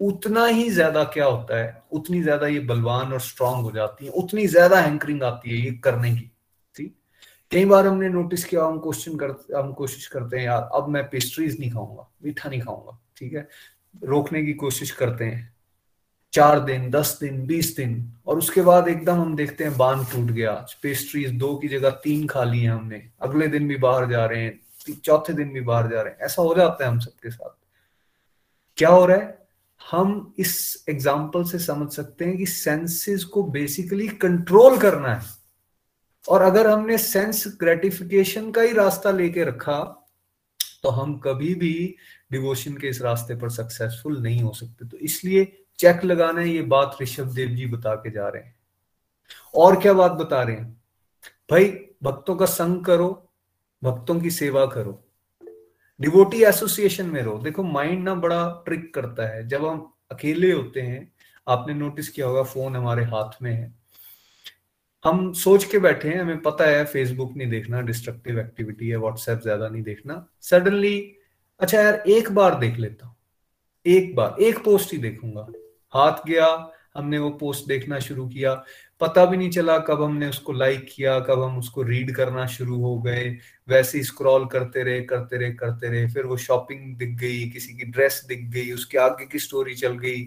उतना 0.00 0.46
ही 0.46 0.68
ज़्यादा 0.70 1.04
क्या 1.04 1.24
होता 1.24 1.58
है? 1.58 1.82
उतनी 1.92 2.22
ज़्यादा 2.22 2.46
ये 2.46 2.60
बलवान 2.60 3.12
और 3.12 3.20
स्ट्रांग 3.20 3.62
हो 3.64 3.72
जाती 3.72 4.04
है, 4.04 4.10
उतनी 4.12 4.46
ज़्यादा 4.46 4.80
हैंकरिंग 4.80 5.22
आती 5.22 5.50
है 5.50 5.64
ये 5.66 5.72
करने 5.78 6.10
की। 6.16 6.31
कई 7.52 7.64
बार 7.64 7.86
हमने 7.86 8.08
नोटिस 8.08 8.44
किया, 8.44 8.64
हम 8.64 8.78
क्वेश्चन 8.78 9.16
करते 9.16 9.56
हम 9.56 9.72
कोशिश 9.72 10.06
करते 10.06 10.36
हैं, 10.36 10.44
यार, 10.44 10.70
अब 10.74 10.88
मैं 10.88 11.10
पेस्ट्रीज 11.10 11.60
नहीं 11.60 11.70
खाऊँगा, 11.70 12.10
मीठा 12.24 12.48
नहीं 12.48 12.60
खाऊँगा, 12.60 12.98
ठीक 13.16 13.32
है? 13.32 13.48
रोकने 14.04 14.44
की 14.44 14.52
कोशिश 14.52 14.90
करते 14.90 15.24
हैं। 15.24 15.56
चार 16.32 16.60
दिन, 16.60 16.90
दस 16.90 17.18
दिन, 17.20 17.46
बीस 17.46 17.76
दिन, 17.76 18.12
और 18.26 18.38
उसके 18.38 18.62
बाद 18.62 18.88
एकदम 18.88 19.14
हम 19.14 19.36
देखते 19.36 19.64
हैं 19.64 19.76
बाँध 19.76 20.06
टूट 20.12 20.30
गया। 20.30 20.66
पेस्ट्रीज 20.82 21.30
दो 21.30 21.56
की 21.56 21.68
जगह 21.68 21.90
तीन 21.90 22.26
खा 22.26 22.44
ली 22.44 22.60
है 22.60 22.70
हमने। 22.70 23.10
अगले 23.22 23.48
दिन 23.48 23.68
भी 23.68 23.76
बाहर 23.76 24.10
जा 24.10 24.26
रहे 24.26 24.42
हैं 24.42 24.60
चौथे 25.04 25.32
दिन 25.32 25.48
भी 25.48 25.60
बाहर 25.60 25.90
जा 25.90 26.02
रहे 26.02 26.12
हैं। 26.12 26.20
ऐसा 26.20 26.42
हो 26.42 26.54
जाता 26.54 26.84
है 26.84 26.90
हम 26.90 26.98
सबके 26.98 27.30
साथ। 27.30 27.56
क्या 28.76 28.88
हो 28.88 29.06
रहा 29.06 29.16
है? 29.16 29.46
हम 29.90 30.34
इस 30.38 30.84
एग्ज़ाम्पल 30.88 31.44
से 31.44 31.58
समझ 31.58 31.92
सकते 31.92 32.24
हैं 32.24 32.36
कि 32.36 32.46
सेंसेस 32.46 33.24
को 33.24 33.42
बेसिकली 33.42 34.08
कंट्रोल 34.08 34.78
करना 34.78 35.14
है। 35.14 35.41
और 36.28 36.42
अगर 36.42 36.66
हमने 36.66 36.98
सेंस 36.98 37.44
ग्रेटिफिकेशन 37.60 38.50
का 38.50 38.62
ही 38.62 38.72
रास्ता 38.72 39.10
लेके 39.10 39.44
रखा 39.44 39.98
तो 40.82 40.88
हम 40.88 41.18
कभी 41.18 41.54
भी 41.54 41.96
डिवोशन 42.32 42.74
के 42.74 42.88
इस 42.88 43.02
रास्ते 43.02 43.34
पर 43.34 43.50
सक्सेसफुल 43.50 44.22
नहीं 44.22 44.42
हो 44.42 44.52
सकते। 44.52 44.88
तो 44.88 44.96
इसलिए 44.96 45.64
चेक 45.78 46.04
लगाना 46.04 46.42
ये 46.42 46.62
बात 46.62 46.96
ऋषभ 47.02 47.34
देव 47.34 47.48
जी 47.48 47.66
बता 47.66 47.94
के 47.94 48.10
जा 48.10 48.28
रहे 48.28 48.42
हैं। 48.42 48.56
और 49.54 49.80
क्या 49.80 49.92
बात 49.92 50.12
बता 50.12 50.42
रहे 50.42 50.56
हैं? 50.56 50.82
भाई, 51.50 51.86
भक्तों 52.02 52.36
का 52.36 52.46
संग 52.46 52.84
करो, 52.84 53.32
भक्तों 53.84 54.20
की 54.20 54.30
सेवा 54.30 54.66
करो। 54.66 55.04
डिवोटी 56.00 56.44
एसोसिएशन 56.44 57.06
में 57.06 57.22
रहो। 57.22 57.38
देखो 57.38 57.62
माइंड 57.62 58.04
ना 58.04 58.14
बड़ा 58.14 58.62
ट्रिक 58.66 58.94
करता 58.94 59.28
है। 59.28 59.48
जब 59.48 59.66
हम 59.66 59.92
अकेले 60.10 60.52
होते 60.52 60.80
हैं, 60.80 61.12
आपने 61.48 61.74
नोटिस 61.74 62.08
किया 62.08 62.26
होगा 62.26 62.42
फ़ोन 62.42 62.76
हमारे 62.76 63.04
हाथ 63.04 63.42
में 63.42 63.52
है। 63.52 63.81
हम 65.04 65.32
सोच 65.32 65.64
के 65.64 65.78
बैठे 65.78 66.08
हैं, 66.08 66.20
हमें 66.20 66.40
पता 66.42 66.64
है 66.64 66.84
फेसबुक 66.84 67.36
नहीं 67.36 67.48
देखना 67.48 67.80
डिस्ट्रक्टिव 67.80 68.38
एक्टिविटी 68.40 68.88
है 68.88 68.96
व्हाट्सएप 68.96 69.40
ज़्यादा 69.40 69.68
नहीं 69.68 69.82
देखना। 69.82 70.26
सडनली 70.40 71.16
अच्छा 71.60 71.80
यार, 71.80 71.94
एक 71.94 72.30
बार 72.30 72.58
देख 72.58 72.78
लेता 72.78 73.06
हूँ। 73.06 73.14
एक 73.86 74.14
बार, 74.16 74.36
एक 74.40 74.58
पोस्ट 74.64 74.92
ही 74.92 74.98
देखूँगा। 74.98 75.46
हाथ 75.94 76.26
गया, 76.26 76.46
हमने 76.96 77.18
वो 77.18 77.30
पोस्ट 77.30 77.68
देखना 77.68 77.98
शुरू 77.98 78.26
किया। 78.28 78.54
पता 79.00 79.24
भी 79.24 79.36
नहीं 79.36 79.50
चला 79.50 79.78
कब 79.78 80.02
हमने 80.02 80.28
उसको 80.28 80.52
लाइक 80.52 80.86
किया, 80.96 81.18
कब 81.20 81.42
हम 81.42 81.58
उसको 81.58 81.82
रीड 81.82 82.14
करना 82.14 82.46
शुरू 82.46 82.76
हो 82.76 82.98
गए। 83.02 83.24
वैसे 83.68 83.98
ही 83.98 84.04
स्क्रॉल 84.04 84.46
करते 84.46 84.82
रहे 84.82 85.00
करते 85.00 85.36
रहे 85.36 85.52
करते 85.52 85.88
रहे। 85.88 86.06
फिर 86.08 86.26
वो 86.26 86.36
शॉपिंग 86.36 86.96
दिख 86.96 87.08
गई, 87.08 87.48
किसी 87.50 87.74
की 87.74 87.84
ड्रेस 87.84 88.24
दिख 88.28 88.44
गई, 88.50 88.72
उसके 88.72 88.98
आगे 88.98 89.26
की 89.26 89.38
स्टोरी 89.38 89.74
चल 89.74 89.98
गई। 89.98 90.22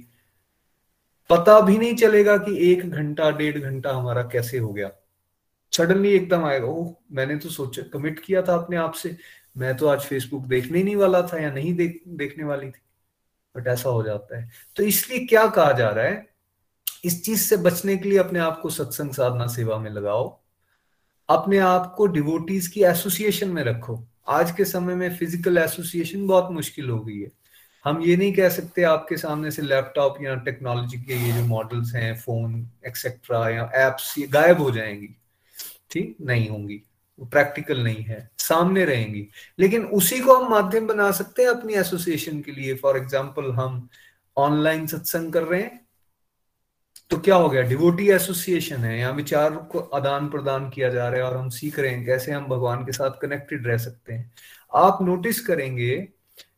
पता 1.29 1.61
भी 1.61 1.77
नहीं 1.77 1.95
चलेगा 1.95 2.37
कि 2.37 2.71
एक 2.71 2.89
घंटा, 2.89 3.31
डेढ़ 3.31 3.57
घंटा 3.57 3.93
हमारा 3.93 4.23
कैसे 4.23 4.57
हो 4.57 4.73
गया। 4.73 4.91
सडनली 5.73 6.09
एकदम 6.09 6.45
आएगा, 6.45 6.67
ओह, 6.67 6.93
मैंने 7.11 7.35
तो 7.35 7.49
सोचा 7.49 7.81
कमिट 7.81 8.19
किया 8.19 8.41
था 8.41 8.53
अपने 8.53 8.77
आप 8.77 8.93
से। 8.93 9.17
मैं 9.57 9.77
तो 9.77 9.87
आज 9.87 10.01
फेसबुक 10.01 10.43
देखने 10.45 10.83
नहीं 10.83 10.95
वाला 10.95 11.21
था 11.21 11.37
या 11.37 11.51
नहीं 11.51 11.73
देख, 11.73 12.03
देखने 12.07 12.43
वाली 12.43 12.67
थी। 12.67 12.81
बट 13.57 13.67
ऐसा 13.67 13.89
हो 13.89 14.03
जाता 14.03 14.39
है। 14.39 14.51
तो 14.75 14.83
इसलिए 14.83 15.25
क्या 15.25 15.47
कहा 15.47 15.71
जा 15.71 15.89
रहा 15.89 16.05
है? 16.05 16.29
इस 17.05 17.25
चीज़ 17.25 17.41
से 17.41 17.57
बचने 17.57 17.97
के 17.97 18.09
लिए 18.09 18.19
अपने 18.19 18.39
आप 18.39 18.61
को 18.61 18.69
सत्संग 18.69 19.11
साधना 19.11 19.47
सेवा 19.47 19.77
में 19.77 19.91
लगाओ। 19.91 20.39
अपने 21.29 21.57
आप 21.57 21.95
को 21.97 22.07
डिवोटीज 22.07 22.67
की 22.67 22.83
एसोसिएशन 22.83 23.49
में 23.49 23.63
रखो। 23.63 24.07
आज 24.27 24.51
के 24.51 24.65
समय 24.65 24.95
में 24.95 25.15
फ़िज़िकल 25.15 25.57
एसोसिएशन 25.57 26.27
बहुत 26.27 26.51
मुश्किल 26.51 26.89
हो 26.89 26.99
गई 26.99 27.19
है। 27.19 27.31
हम 27.85 28.01
ये 28.01 28.17
नहीं 28.17 28.33
कह 28.33 28.49
सकते 28.49 28.83
आपके 28.83 29.17
सामने 29.17 29.51
से 29.51 29.61
लैपटॉप 29.61 30.17
या 30.21 30.35
टेक्नोलॉजी 30.35 30.97
के 30.97 31.13
ये 31.13 31.31
जो 31.31 31.45
मॉडल्स 31.45 31.95
हैं 31.95 32.15
फ़ोन 32.15 32.69
एक्सेट्रा 32.87 33.49
या 33.49 33.71
एप्स 33.75 34.17
ये 34.17 34.27
गायब 34.27 34.61
हो 34.61 34.71
जाएँगी। 34.71 35.15
ठीक? 35.91 36.17
नहीं 36.21 36.49
होंगी। 36.49 36.81
वो 37.19 37.25
प्रैक्टिकल 37.25 37.83
नहीं 37.83 38.03
है। 38.03 38.29
सामने 38.37 38.85
रहेंगी। 38.85 39.27
लेकिन 39.59 39.85
उसी 39.85 40.19
को 40.19 40.35
हम 40.35 40.51
माध्यम 40.51 40.87
बना 40.87 41.11
सकते 41.11 41.43
हैं 41.43 41.49
अपनी 41.49 41.73
एसोसिएशन 41.73 42.41
के 42.41 42.51
लिए। 42.51 42.73
फॉर 42.73 42.97
एग्ज़ाम्पल 42.97 43.51
हम 43.51 43.89
ऑनलाइन 44.37 44.87
सत्संग 44.87 45.33
कर 45.33 45.43
रहे 45.43 45.61
हैं। 45.61 45.85
तो 47.09 47.17
क्या 47.17 47.35
हो 47.35 47.49
गया? 47.49 47.61
डिवोटी 47.61 48.09
एसोसिएशन 48.09 48.75
है। 48.75 48.99
यहाँ 48.99 49.13
विचार 49.13 49.55
को 49.55 49.79
आदान 49.79 50.29
प्रदान 50.29 50.69
किया 50.69 50.89
जा 50.89 51.07
रहा 51.09 51.19
है 51.19 51.25
और 51.25 51.37
हम 51.37 51.49
सीख 51.49 51.79
रहे 51.79 51.91
हैं 51.91 52.05
कैसे 52.05 52.31
हम 52.31 52.45
भगवान 52.45 52.85
के 52.85 52.91
साथ 52.91 53.11
कनेक्टेड 53.21 53.67
रह 53.67 53.77
सकते 53.77 54.13
हैं। 54.13 54.33
आप 54.75 54.97
नोटिस 55.01 55.39
करेंगे 55.39 56.07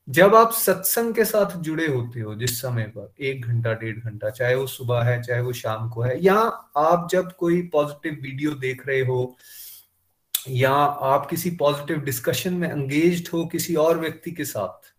जब 0.08 0.36
आप 0.36 0.52
सत्संग 0.52 1.14
के 1.14 1.26
साथ 1.26 1.58
जुड़े 1.58 1.88
होते 1.88 2.20
हो 2.20 2.36
जिस 2.36 2.62
समय 2.62 2.84
पर, 2.84 3.14
एक 3.20 3.46
घंटा, 3.46 3.74
डेढ़ 3.74 3.98
घंटा, 4.00 4.30
चाहे 4.30 4.56
वो 4.56 4.68
सुबह 4.68 5.04
है, 5.04 5.22
चाहे 5.24 5.42
वो 5.42 5.54
शाम 5.54 5.90
को 5.90 6.02
है, 6.02 6.24
या 6.24 6.36
आप 6.78 7.08
जब 7.12 7.32
कोई 7.32 7.62
पॉजिटिव 7.62 8.14
वीडियो 8.14 8.52
देख 8.52 8.88
रहे 8.88 9.02
हो, 9.02 9.38
या 10.50 10.72
आप 10.72 11.28
किसी 11.30 11.50
पॉजिटिव 11.52 12.00
डिस्कशन 12.00 12.54
में 12.54 12.70
एंगेज 12.70 13.30
हो 13.34 13.46
किसी 13.46 13.76
और 13.76 14.00
व्यक्ति 14.00 14.32
के 14.32 14.46
साथ, 14.46 14.94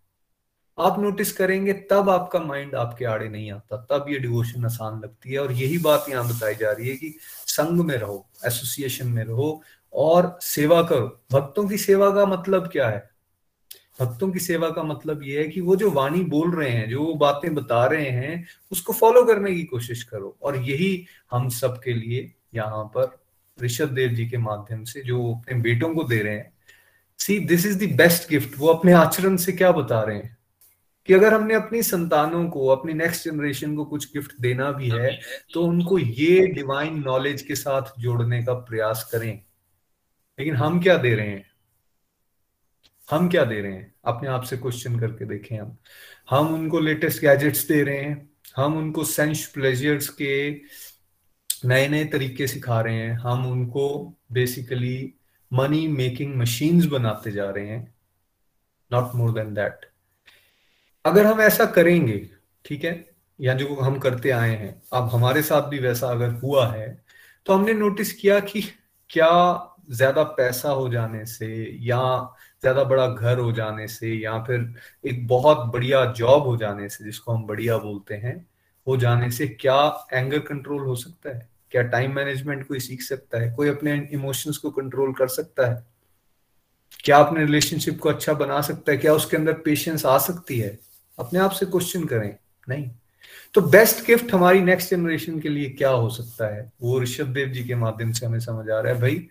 आप 0.79 0.99
नोटिस 1.01 1.33
करेंगे 1.33 1.73
तब 1.91 2.11
आपका 2.11 2.41
माइंड 2.41 2.75
आपके 2.75 3.05
आड़े 3.05 3.29
नहीं 3.29 3.51
आता, 3.53 3.77
तब 3.77 4.07
ये 4.09 4.19
डिवोशन 4.19 4.65
आसान 4.65 5.01
लगती 5.01 5.33
है। 5.33 5.39
और 5.39 5.53
यही 5.53 5.79
बात 5.79 6.07
यहाँ 6.11 6.29
बताई 6.29 6.55
जा 6.55 6.71
रही 6.73 6.89
है 6.89 6.97
कि 6.97 7.15
संघ 7.47 7.81
में 7.81 7.97
रहो 7.97 8.27
एसोसिएशन 8.47 9.09
में 9.09 9.25
रहो 9.25 9.63
और 9.93 10.39
सेवा 10.43 10.83
करो। 10.83 11.07
भक्तों 11.33 11.69
की 11.69 11.79
सेवा 11.79 12.11
का 12.11 12.27
मतलब 12.27 12.69
क्या 12.69 12.89
है? 12.89 13.08
भक्तों 14.01 14.31
की 14.31 14.39
सेवा 14.39 14.71
का 14.71 14.83
मतलब 14.83 15.23
ये 15.23 15.43
है 15.43 15.49
कि 15.49 15.61
वो 15.61 15.77
जो 15.77 15.91
वाणी 15.91 16.23
बोल 16.25 16.55
रहे 16.57 16.71
हैं, 16.71 16.89
जो 16.91 17.03
वो 17.03 17.15
बातें 17.15 17.55
बता 17.55 17.85
रहे 17.87 18.11
हैं, 18.11 18.47
उसको 18.73 18.93
फॉलो 18.93 19.23
करने 19.23 19.55
की 19.55 19.63
कोशिश 19.63 20.03
करो। 20.03 20.37
और 20.43 20.57
यही 20.57 21.07
हम 21.31 21.49
सब 21.49 21.81
के 21.83 21.95
लिए 21.95 22.33
यहाँ 22.55 22.85
पर 22.85 23.19
ऋषभ 23.63 23.89
देव 23.89 24.09
जी 24.09 24.29
के 24.29 24.39
माध्यम 24.39 24.85
से 24.85 25.03
जो 25.03 25.35
अपने 25.35 25.61
बेटों 25.61 25.95
को 25.95 26.05
दे 26.05 26.19
रहे 26.19 26.37
हैं। 26.37 26.53
See 27.19 27.39
this 27.41 27.67
is 27.67 27.85
the 27.85 27.97
best 27.97 28.31
gift 28.31 28.59
वो 28.59 28.69
अपने 28.69 28.93
आचरण 28.93 29.37
से 29.37 29.53
क्या 29.53 29.73
बता 29.73 30.03
रहे 30.03 30.17
हैं? 30.17 30.37
कि 31.07 31.15
अगर 31.15 31.35
हमने 31.35 31.55
अपनी 31.55 31.83
संतानों 31.83 32.49
को, 32.51 32.67
अपनी 32.67 32.93
नेक्स्ट 32.93 33.29
जनरेशन 33.29 33.77
को 33.77 33.85
कुछ 33.85 34.13
गिफ्ट 34.15 34.33
देना 34.41 34.71
भी 34.73 34.89
है 34.89 35.21
तो 35.55 35.63
उनको 35.63 35.99
ये 35.99 36.47
डिवाइन 36.47 36.99
नॉलेज 36.99 37.43
के 37.43 37.55
साथ 37.55 37.83
जोड़ने 37.99 38.43
का 38.43 38.55
प्रयास 38.55 39.09
करें। 39.13 39.43
लेकिन 40.39 40.57
हम 40.57 40.83
क्या 40.83 40.97
दे 40.97 41.15
रहे 41.15 41.29
हैं? 41.29 41.48
हम 43.09 43.29
क्या 43.29 43.45
दे 43.45 43.61
रहे 43.61 43.73
हैं? 43.73 43.95
अपने 44.05 44.29
आप 44.29 44.43
से 44.43 44.57
क्वेश्चन 44.57 44.99
करके 45.01 45.25
देखें 45.25 45.57
हम। 45.59 45.77
हम 46.31 46.55
उनको 46.55 46.81
लेटेस्ट 46.81 47.21
गैजेट्स 47.23 47.67
दे 47.69 47.83
रहे 47.83 47.99
हैं। 47.99 48.31
हम 48.57 48.77
उनको 48.79 49.05
सेंस 49.05 49.47
प्लेजर्स 49.47 50.09
के 50.21 50.51
नए 51.65 51.89
नए 51.89 52.05
तरीके 52.05 52.47
सिखा 52.47 52.81
रहे 52.81 52.95
हैं। 52.95 53.13
हम 53.19 53.47
उनको 53.51 53.87
बेसिकली 54.33 55.15
मनी 55.51 55.87
मेकिंग 55.89 56.35
मशीन्स 56.37 56.87
बनाते 56.87 57.31
जा 57.33 57.51
रहे 57.51 57.67
हैं। 57.69 57.95
नॉट 58.91 59.15
मोर 59.15 59.33
देन 59.33 59.55
दैट 59.55 59.87
अगर 61.05 61.27
हम 61.27 61.41
ऐसा 61.41 61.65
करेंगे, 61.67 62.19
ठीक 62.65 62.85
है? 62.85 63.05
या 63.39 63.55
जो 63.55 63.75
हम 63.77 63.99
करते 63.99 64.31
आए 64.31 64.55
हैं। 64.57 64.81
अब 64.93 65.09
हमारे 65.09 65.43
साथ 65.43 65.69
भी 65.69 65.79
वैसा 65.79 66.09
अगर 66.09 66.31
हुआ 66.35 66.67
है 66.69 66.89
तो 67.47 67.53
हमने 67.53 67.75
नोटिस 67.75 68.13
किया 68.13 68.39
कि 68.41 68.63
क्या 69.11 69.29
ज़्यादा 69.91 70.23
पैसा 70.37 70.71
हो 70.71 70.89
जाने 70.89 71.25
से 71.27 71.49
या 71.83 71.99
ज़्यादा 72.63 72.85
बड़ा 72.85 73.07
घर 73.07 73.39
हो 73.39 73.53
जाने 73.53 73.87
से 73.89 74.13
या 74.15 74.39
फिर 74.45 74.75
एक 75.07 75.27
बहुत 75.27 75.67
बढ़िया 75.73 76.05
जॉब 76.13 76.43
हो 76.43 76.57
जाने 76.57 76.89
से, 76.89 77.05
जिसको 77.05 77.33
हम 77.33 77.47
बढ़िया 77.47 77.79
बोलते 77.79 78.15
हैं, 78.15 78.47
हो 78.87 78.97
जाने 78.97 79.31
से 79.31 79.47
क्या 79.49 80.07
एंगर 80.13 80.39
कंट्रोल 80.39 80.87
हो 80.87 80.95
सकता 80.95 81.31
है? 81.31 81.49
क्या 81.71 81.83
टाइम 81.83 82.15
मैनेजमेंट 82.15 82.67
कोई 82.69 82.81
सीख 82.81 83.03
सकता 83.03 83.41
है? 83.41 83.53
कोई 83.53 83.69
अपने 83.69 84.09
इमोशंस 84.13 84.57
को 84.57 84.71
कंट्रोल 84.71 85.13
कर 85.13 85.29
सकता 85.29 85.67
है? 85.67 85.87
क्या 87.05 87.19
अपने 87.19 87.41
रिलेशनशिप 87.41 87.99
को 87.99 88.09
अच्छा 88.09 88.33
बना 88.33 88.61
सकता 88.61 88.93
है? 88.93 88.99
क्या 88.99 89.15
उसके 89.15 89.37
अंदर 89.37 89.53
पेशेंस 89.53 90.07
आ 90.07 90.19
सकती 90.19 90.59
है? 90.59 90.79
अपने 91.19 91.41
आप 91.41 91.51
से 91.51 91.67
क्वेश्चन 91.67 92.05
करें। 92.05 92.37
नहीं। 92.69 92.91
तो 93.55 93.61
बेस्ट 93.61 94.07
गिफ्ट 94.07 94.33
हमारी 94.35 94.61
नेक्स्ट 94.61 94.91
जनरेशन 94.91 95.41
के 95.41 95.49
लिए 95.49 95.69
क्या 95.71 95.91
हो 95.91 96.09
सकता 96.11 96.55
है? 96.55 96.73
वो 96.83 97.01
ऋषभ 97.01 97.27
देव 97.27 97.49
जी 97.49 97.65
के 97.65 97.75
माध्यम 97.75 98.13
से 98.13 98.27
हमें 98.27 98.41
समझ 98.41 98.71
आ 98.71 98.81
रहा 98.81 98.93
है, 98.93 99.01
भाई 99.01 99.29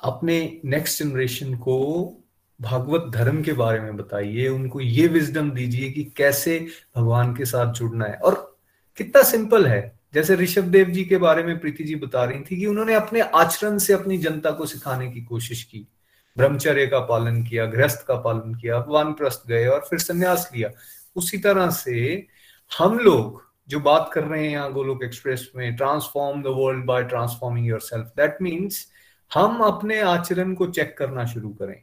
अपने 0.00 0.60
नेक्स्ट 0.64 1.02
जनरेशन 1.02 1.54
को 1.54 2.12
भागवत 2.60 3.12
धर्म 3.14 3.42
के 3.42 3.52
बारे 3.52 3.80
में 3.80 3.96
बताइए, 3.96 4.48
उनको 4.48 4.80
ये 4.80 5.06
विजडम 5.06 5.50
दीजिए 5.50 5.90
कि 5.90 6.04
कैसे 6.04 6.66
भगवान 6.96 7.36
के 7.36 7.44
साथ 7.44 7.72
जुड़ना 7.72 8.04
है। 8.04 8.14
और 8.14 8.58
कितना 8.96 9.22
सिंपल 9.22 9.66
है। 9.66 9.98
जैसे 10.14 10.34
ऋषभ 10.34 10.62
देव 10.62 10.86
जी 10.86 11.04
के 11.04 11.16
बारे 11.16 11.42
में 11.42 11.58
प्रीति 11.58 11.84
जी 11.84 11.94
बता 11.94 12.24
रही 12.24 12.40
थी 12.40 12.56
कि 12.56 12.66
उन्होंने 12.66 12.94
अपने 12.94 13.20
आचरण 13.20 13.78
से 13.78 13.92
अपनी 13.92 14.18
जनता 14.18 14.50
को 14.50 14.66
सिखाने 14.66 15.10
की 15.10 15.20
कोशिश 15.20 15.64
की। 15.64 15.88
ब्रह्मचर्य 16.36 16.86
का 16.86 17.00
पालन 17.00 17.42
किया, 17.42 17.66
गृहस्थ 17.66 18.06
का 18.06 18.14
पालन 18.14 18.54
किया 18.54 18.84
वानप्रस्थ 18.88 19.48
गए 19.48 19.66
और 19.66 19.86
फिर 19.90 19.98
संन्यास 19.98 20.50
लिया। 20.54 20.70
उसी 21.16 21.38
तरह 21.38 21.70
से 21.70 22.26
हम 22.78 22.98
लोग 22.98 23.42
जो 23.68 23.80
बात 23.80 24.10
कर 24.12 24.24
रहे 24.24 24.44
हैं 24.44 24.50
यहाँ 24.50 24.72
गोलोक 24.72 25.04
एक्सप्रेस 25.04 25.50
में 25.56 25.76
transform 25.76 26.42
the 26.42 26.46
world 26.46 26.84
by 26.84 27.02
transforming 27.02 27.66
yourself 27.80 28.06
that 28.06 28.36
means 28.42 28.86
हम 29.30 29.60
अपने 29.60 30.00
आचरण 30.00 30.54
को 30.54 30.66
चेक 30.66 30.96
करना 30.98 31.24
शुरू 31.26 31.48
करें। 31.50 31.80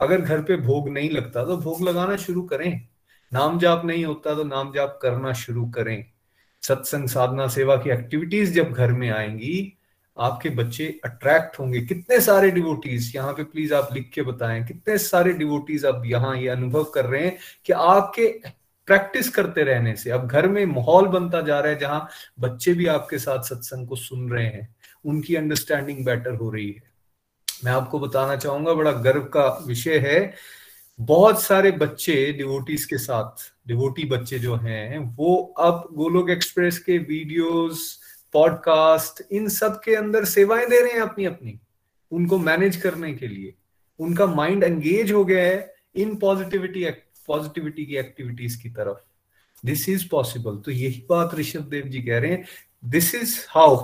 अगर 0.00 0.20
घर 0.20 0.42
पे 0.42 0.56
भोग 0.56 0.88
नहीं 0.88 1.10
लगता 1.10 1.44
तो 1.44 1.56
भोग 1.56 1.82
लगाना 1.82 2.16
शुरू 2.16 2.42
करें। 2.42 2.88
नाम 3.32 3.58
जाप 3.58 3.84
नहीं 3.84 4.04
होता 4.04 4.34
तो 4.34 4.44
नाम 4.44 4.72
जाप 4.72 4.98
करना 5.02 5.32
शुरू 5.32 5.64
करें। 5.70 6.04
सत्संग, 6.62 7.08
साधना, 7.08 7.46
सेवा 7.48 7.76
की 7.76 7.90
एक्टिविटीज़ 7.90 8.52
जब 8.54 8.72
घर 8.72 8.92
में 8.92 9.08
आएँगी, 9.10 9.78
आपके 10.16 10.50
बच्चे 10.50 10.86
अट्रैक्ट 11.04 11.58
होंगे। 11.58 11.80
कितने 11.80 12.20
सारे 12.20 12.50
डिवोटीज 12.50 13.12
यहाँ 13.16 13.32
पे 13.32 13.44
प्लीज़ 13.44 13.74
आप 13.74 13.88
लिख 13.92 14.10
के 14.14 14.22
बताएँ, 14.22 14.64
कितने 14.64 14.98
सारे 14.98 15.32
डिवोटीज 15.32 15.84
आप 15.86 16.02
यहाँ 16.06 16.36
ये 16.36 16.48
अनुभव 16.48 16.84
कर 16.84 17.04
रहे 17.04 17.24
हैं 17.24 17.36
कि 17.66 17.72
आपके 17.72 18.26
प्रैक्टिस 18.88 19.28
करते 19.28 19.62
रहने 19.62 19.94
से, 19.96 20.10
अब 20.10 20.26
घर 20.26 20.48
में 20.48 20.64
माहौल 20.66 21.06
बनता 21.08 21.40
जा 21.40 21.58
रहा 21.60 21.72
है 21.72 21.78
जहाँ 21.78 22.08
बच्चे 22.40 22.72
भी 22.74 22.86
आपके 22.86 23.18
साथ 23.18 23.42
सत्संग 23.42 23.88
को 23.88 23.96
सुन 23.96 24.28
रहे 24.30 24.46
हैं। 24.46 24.74
उनकी 25.04 25.34
अंडरस्टैंडिंग 25.34 26.04
बेटर 26.04 26.34
हो 26.34 26.50
रही 26.50 26.70
है। 26.70 26.82
मैं 27.64 27.72
आपको 27.72 27.98
बताना 27.98 28.36
चाहूँगा, 28.36 28.74
बड़ा 28.74 28.92
गर्व 28.92 29.22
का 29.22 29.64
विषय 29.66 29.98
है। 29.98 30.34
बहुत 31.00 31.42
सारे 31.42 31.70
बच्चे 31.70 32.32
डिवोटीज 32.32 32.84
के 32.84 32.98
साथ 32.98 33.52
डिवोटी 33.68 34.04
बच्चे 34.04 34.38
जो 34.38 34.56
हैं, 34.56 34.98
वो 35.16 35.36
अब 35.58 35.88
गोलोक 35.92 36.30
एक्सप्रेस 36.30 36.78
के 36.78 36.98
वीडियोस 36.98 38.00
पॉडकास्ट 38.32 39.22
इन 39.32 39.48
सब 39.48 39.80
के 39.84 39.94
अंदर 39.94 40.24
सेवाएँ 40.24 40.66
दे 40.66 40.80
रहे 40.80 40.92
हैं 40.92 41.00
अपनी 41.00 41.24
अपनी 41.24 41.58
उनको 42.12 42.38
मैनेज 42.38 42.76
करने 42.76 43.12
के 43.14 43.26
लिए। 43.26 43.54
उनका 43.98 44.26
माइंड 44.26 44.64
एंगेज 44.64 45.12
हो 45.12 45.24
गया 45.24 45.44
है 45.44 45.74
इन 45.94 46.14
पॉजिटिविटी 46.16 46.84
पॉजिटिविटी 47.26 47.86
की 47.86 47.96
एक्टिविटीज़ 47.96 48.62
की 48.62 48.68
तरफ़। 48.68 49.66
दिस 49.66 49.88
इज़ 49.88 50.08
पॉसिबल 50.08 50.56
तो 50.56 50.70
यही 50.70 51.06
बात 51.10 51.34
ऋषभ 51.34 51.60
देव 51.60 51.82
जी 51.82 52.02
कह 52.02 52.18
रहे 52.18 52.30
हैं। 52.30 52.44
This 52.84 53.14
is 53.14 53.38
how 53.48 53.76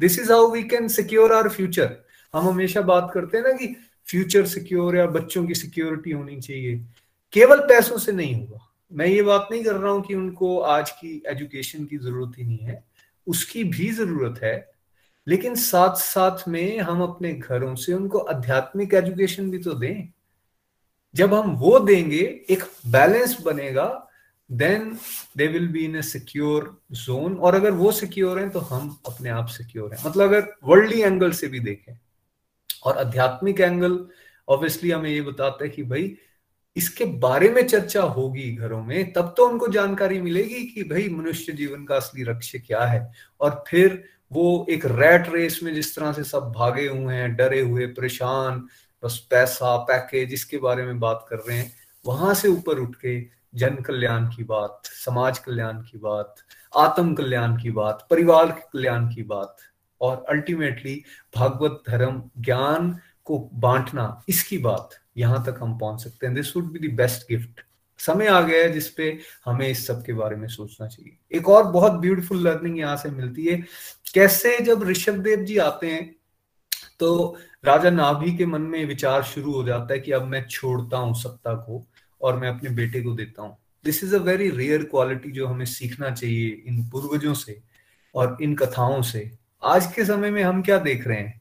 this 0.00 0.18
is 0.18 0.32
how 0.32 0.50
we 0.50 0.62
can 0.62 0.88
secure 0.88 1.32
our 1.32 1.48
future 1.48 1.96
हम 2.34 2.48
हमेशा 2.48 2.80
बात 2.80 3.10
करते 3.14 3.36
हैं 3.36 3.44
ना 3.44 3.52
कि 3.52 3.76
फ्यूचर 4.06 4.46
सिक्योर 4.46 4.96
या 4.96 5.06
बच्चों 5.06 5.46
की 5.46 5.54
सिक्योरिटी 5.54 6.10
होनी 6.10 6.40
चाहिए। 6.40 6.84
केवल 7.32 7.58
पैसों 7.58 7.98
से 7.98 8.12
नहीं 8.12 8.34
होगा। 8.34 8.72
मैं 8.92 9.06
ये 9.06 9.22
बात 9.22 9.48
नहीं 9.50 9.64
कर 9.64 9.74
रहा 9.74 9.92
हूँ 9.92 10.02
कि 10.02 10.14
उनको 10.14 10.58
आज 10.58 10.90
की 10.90 11.22
एजुकेशन 11.26 11.84
की 11.84 11.98
ज़रूरत 11.98 12.32
ही 12.38 12.44
नहीं 12.44 12.58
है। 12.58 12.84
उसकी 13.26 13.64
भी 13.64 13.90
ज़रूरत 13.90 14.42
है। 14.42 14.70
लेकिन 15.28 15.54
साथ 15.54 15.94
साथ 15.94 16.48
में 16.48 16.78
हम 16.78 17.02
अपने 17.02 17.32
घरों 17.32 17.74
से 17.74 17.92
उनको 17.92 18.18
आध्यात्मिक 18.18 18.94
एजुकेशन 18.94 19.50
भी 19.50 19.58
तो 19.58 19.72
दें। 19.72 20.08
जब 21.14 21.34
हम 21.34 21.50
वो 21.50 21.78
देंगे, 21.78 22.44
एक 22.50 22.64
बैलेंस 22.86 23.40
बनेगा 23.40 24.05
then 24.50 24.96
they 25.36 25.46
will 25.46 25.68
be 25.68 25.84
in 25.84 25.96
a 25.96 26.02
secure 26.02 26.76
zone 26.96 27.36
और 27.36 27.54
अगर 27.54 27.70
वो 27.72 27.92
सिक्योर 27.92 28.38
हैं 28.40 28.50
तो 28.50 28.60
हम 28.60 28.96
अपने 29.06 29.30
आप 29.30 29.46
सिक्योर 29.48 29.94
हैं। 29.94 30.02
मतलब 30.06 30.22
अगर 30.24 30.52
वर्ल्डली 30.64 31.00
एंगल 31.02 31.32
से 31.32 31.46
भी 31.46 31.60
देखें, 31.60 31.98
और 32.84 32.98
आध्यात्मिक 32.98 33.60
एंगल 33.60 33.98
ऑब्वियसली 34.48 34.90
हमें 34.90 35.10
ये 35.10 35.20
बताता 35.22 35.64
है 35.64 35.70
कि 35.70 35.82
भाई, 35.82 36.16
इसके 36.76 37.04
बारे 37.04 37.48
में 37.48 37.66
चर्चा 37.66 38.02
होगी 38.02 38.50
घरों 38.52 38.82
में, 38.84 39.12
तब 39.12 39.34
तो 39.36 39.46
उनको 39.48 39.68
जानकारी 39.68 40.20
मिलेगी 40.20 40.64
कि 40.64 40.82
भाई 40.84 41.08
मनुष्य 41.08 41.52
जीवन 41.52 41.84
का 41.84 41.96
असली 41.96 42.24
लक्ष्य 42.24 42.58
क्या 42.58 42.84
है। 42.84 43.10
और 43.40 43.64
फिर 43.68 44.02
वो 44.32 44.66
एक 44.70 44.86
रैट 44.86 45.28
रेस 45.28 45.58
में 45.62 45.72
जिस 45.74 45.94
तरह 45.96 46.12
से 46.12 46.24
सब 46.24 46.52
भागे 46.56 46.86
हुए 46.88 47.14
हैं, 47.14 47.34
डरे 47.36 47.60
हुए, 47.60 47.86
परेशान, 47.88 48.66
बस 49.02 49.18
पैसा 49.30 49.76
पैकेज 49.84 50.32
इसके 50.32 50.58
बारे 50.58 50.84
में 50.84 51.00
बात 51.00 51.26
कर 51.30 51.36
रहे 51.38 51.56
हैं 51.58 51.72
वहाँ 52.06 52.34
से 52.34 52.48
ऊपर 52.48 52.78
उठ 52.78 52.94
के 52.96 53.20
जन 53.54 53.76
कल्याण 53.76 54.26
की 54.28 54.44
बात, 54.44 54.82
समाज 54.84 55.38
कल्याण 55.38 55.80
की 55.82 55.98
बात, 55.98 56.34
आत्म 56.72 57.14
कल्याण 57.14 57.56
की 57.56 57.70
बात, 57.70 58.06
परिवार 58.10 58.50
कल्याण 58.72 59.08
की 59.08 59.22
बात, 59.24 59.56
और 60.00 60.24
अल्टीमेटली 60.28 61.02
भागवत 61.36 61.82
धर्म 61.88 62.22
ज्ञान 62.38 62.90
को 63.24 63.38
बांटना, 63.54 64.22
इसकी 64.28 64.58
बात 64.58 64.90
यहाँ 65.16 65.44
तक 65.44 65.58
हम 65.60 65.78
पहुँच 65.78 66.02
सकते 66.02 66.26
हैं। 66.26 66.34
This 66.34 66.56
would 66.56 66.70
be 66.72 66.88
the 66.88 66.92
best 66.96 67.26
gift 67.28 67.64
समय 68.00 68.26
आ 68.26 68.40
गया 68.40 68.62
है 68.62 68.72
जिसपे 68.72 69.18
हमें 69.44 69.68
इस 69.68 69.86
सब 69.86 70.02
के 70.04 70.12
बारे 70.12 70.36
में 70.36 70.46
सोचना 70.48 70.86
चाहिए। 70.86 71.16
एक 71.32 71.48
और 71.48 71.64
बहुत 71.72 71.92
ब्यूटीफुल 71.92 72.42
लर्निंग 72.42 72.78
यहाँ 72.78 72.96
से 72.96 73.10
मिलती 73.10 73.46
है। 73.46 73.56
कैसे 74.14 74.58
जब 74.60 74.82
ऋषभ 74.82 75.22
देव 75.24 75.44
जी 75.44 75.56
आते 75.58 75.90
हैं 75.90 76.14
तो 77.00 77.36
राजा 77.64 77.90
नाभी 77.90 78.36
के 78.36 78.46
मन 78.46 78.62
में 78.62 78.84
विचार 78.84 79.22
शुरू 79.24 79.52
हो 79.52 79.62
जाता 79.64 79.94
है 79.94 80.00
कि 80.00 80.12
अब 80.12 80.22
मैं 80.24 80.46
छोड़ता 80.46 80.98
हूँ 80.98 81.14
सत्ता 81.14 81.54
को। 81.56 81.86
और 82.26 82.36
मैं 82.36 82.48
अपने 82.48 82.70
बेटे 82.72 83.00
को 83.02 83.12
देता 83.14 83.42
हूँ। 83.42 83.56
This 83.84 84.02
is 84.04 84.14
a 84.16 84.18
very 84.20 84.48
rare 84.50 84.82
quality 84.84 85.30
जो 85.32 85.46
हमें 85.46 85.64
सीखना 85.66 86.10
चाहिए 86.10 86.48
इन 86.66 86.82
पूर्वजों 86.90 87.34
से 87.34 87.58
और 88.14 88.36
इन 88.42 88.54
कथाओं 88.56 89.02
से। 89.04 89.30
आज 89.62 89.92
के 89.94 90.04
समय 90.04 90.30
में 90.30 90.42
हम 90.42 90.62
क्या 90.62 90.78
देख 90.80 91.06
रहे 91.06 91.18
हैं? 91.18 91.40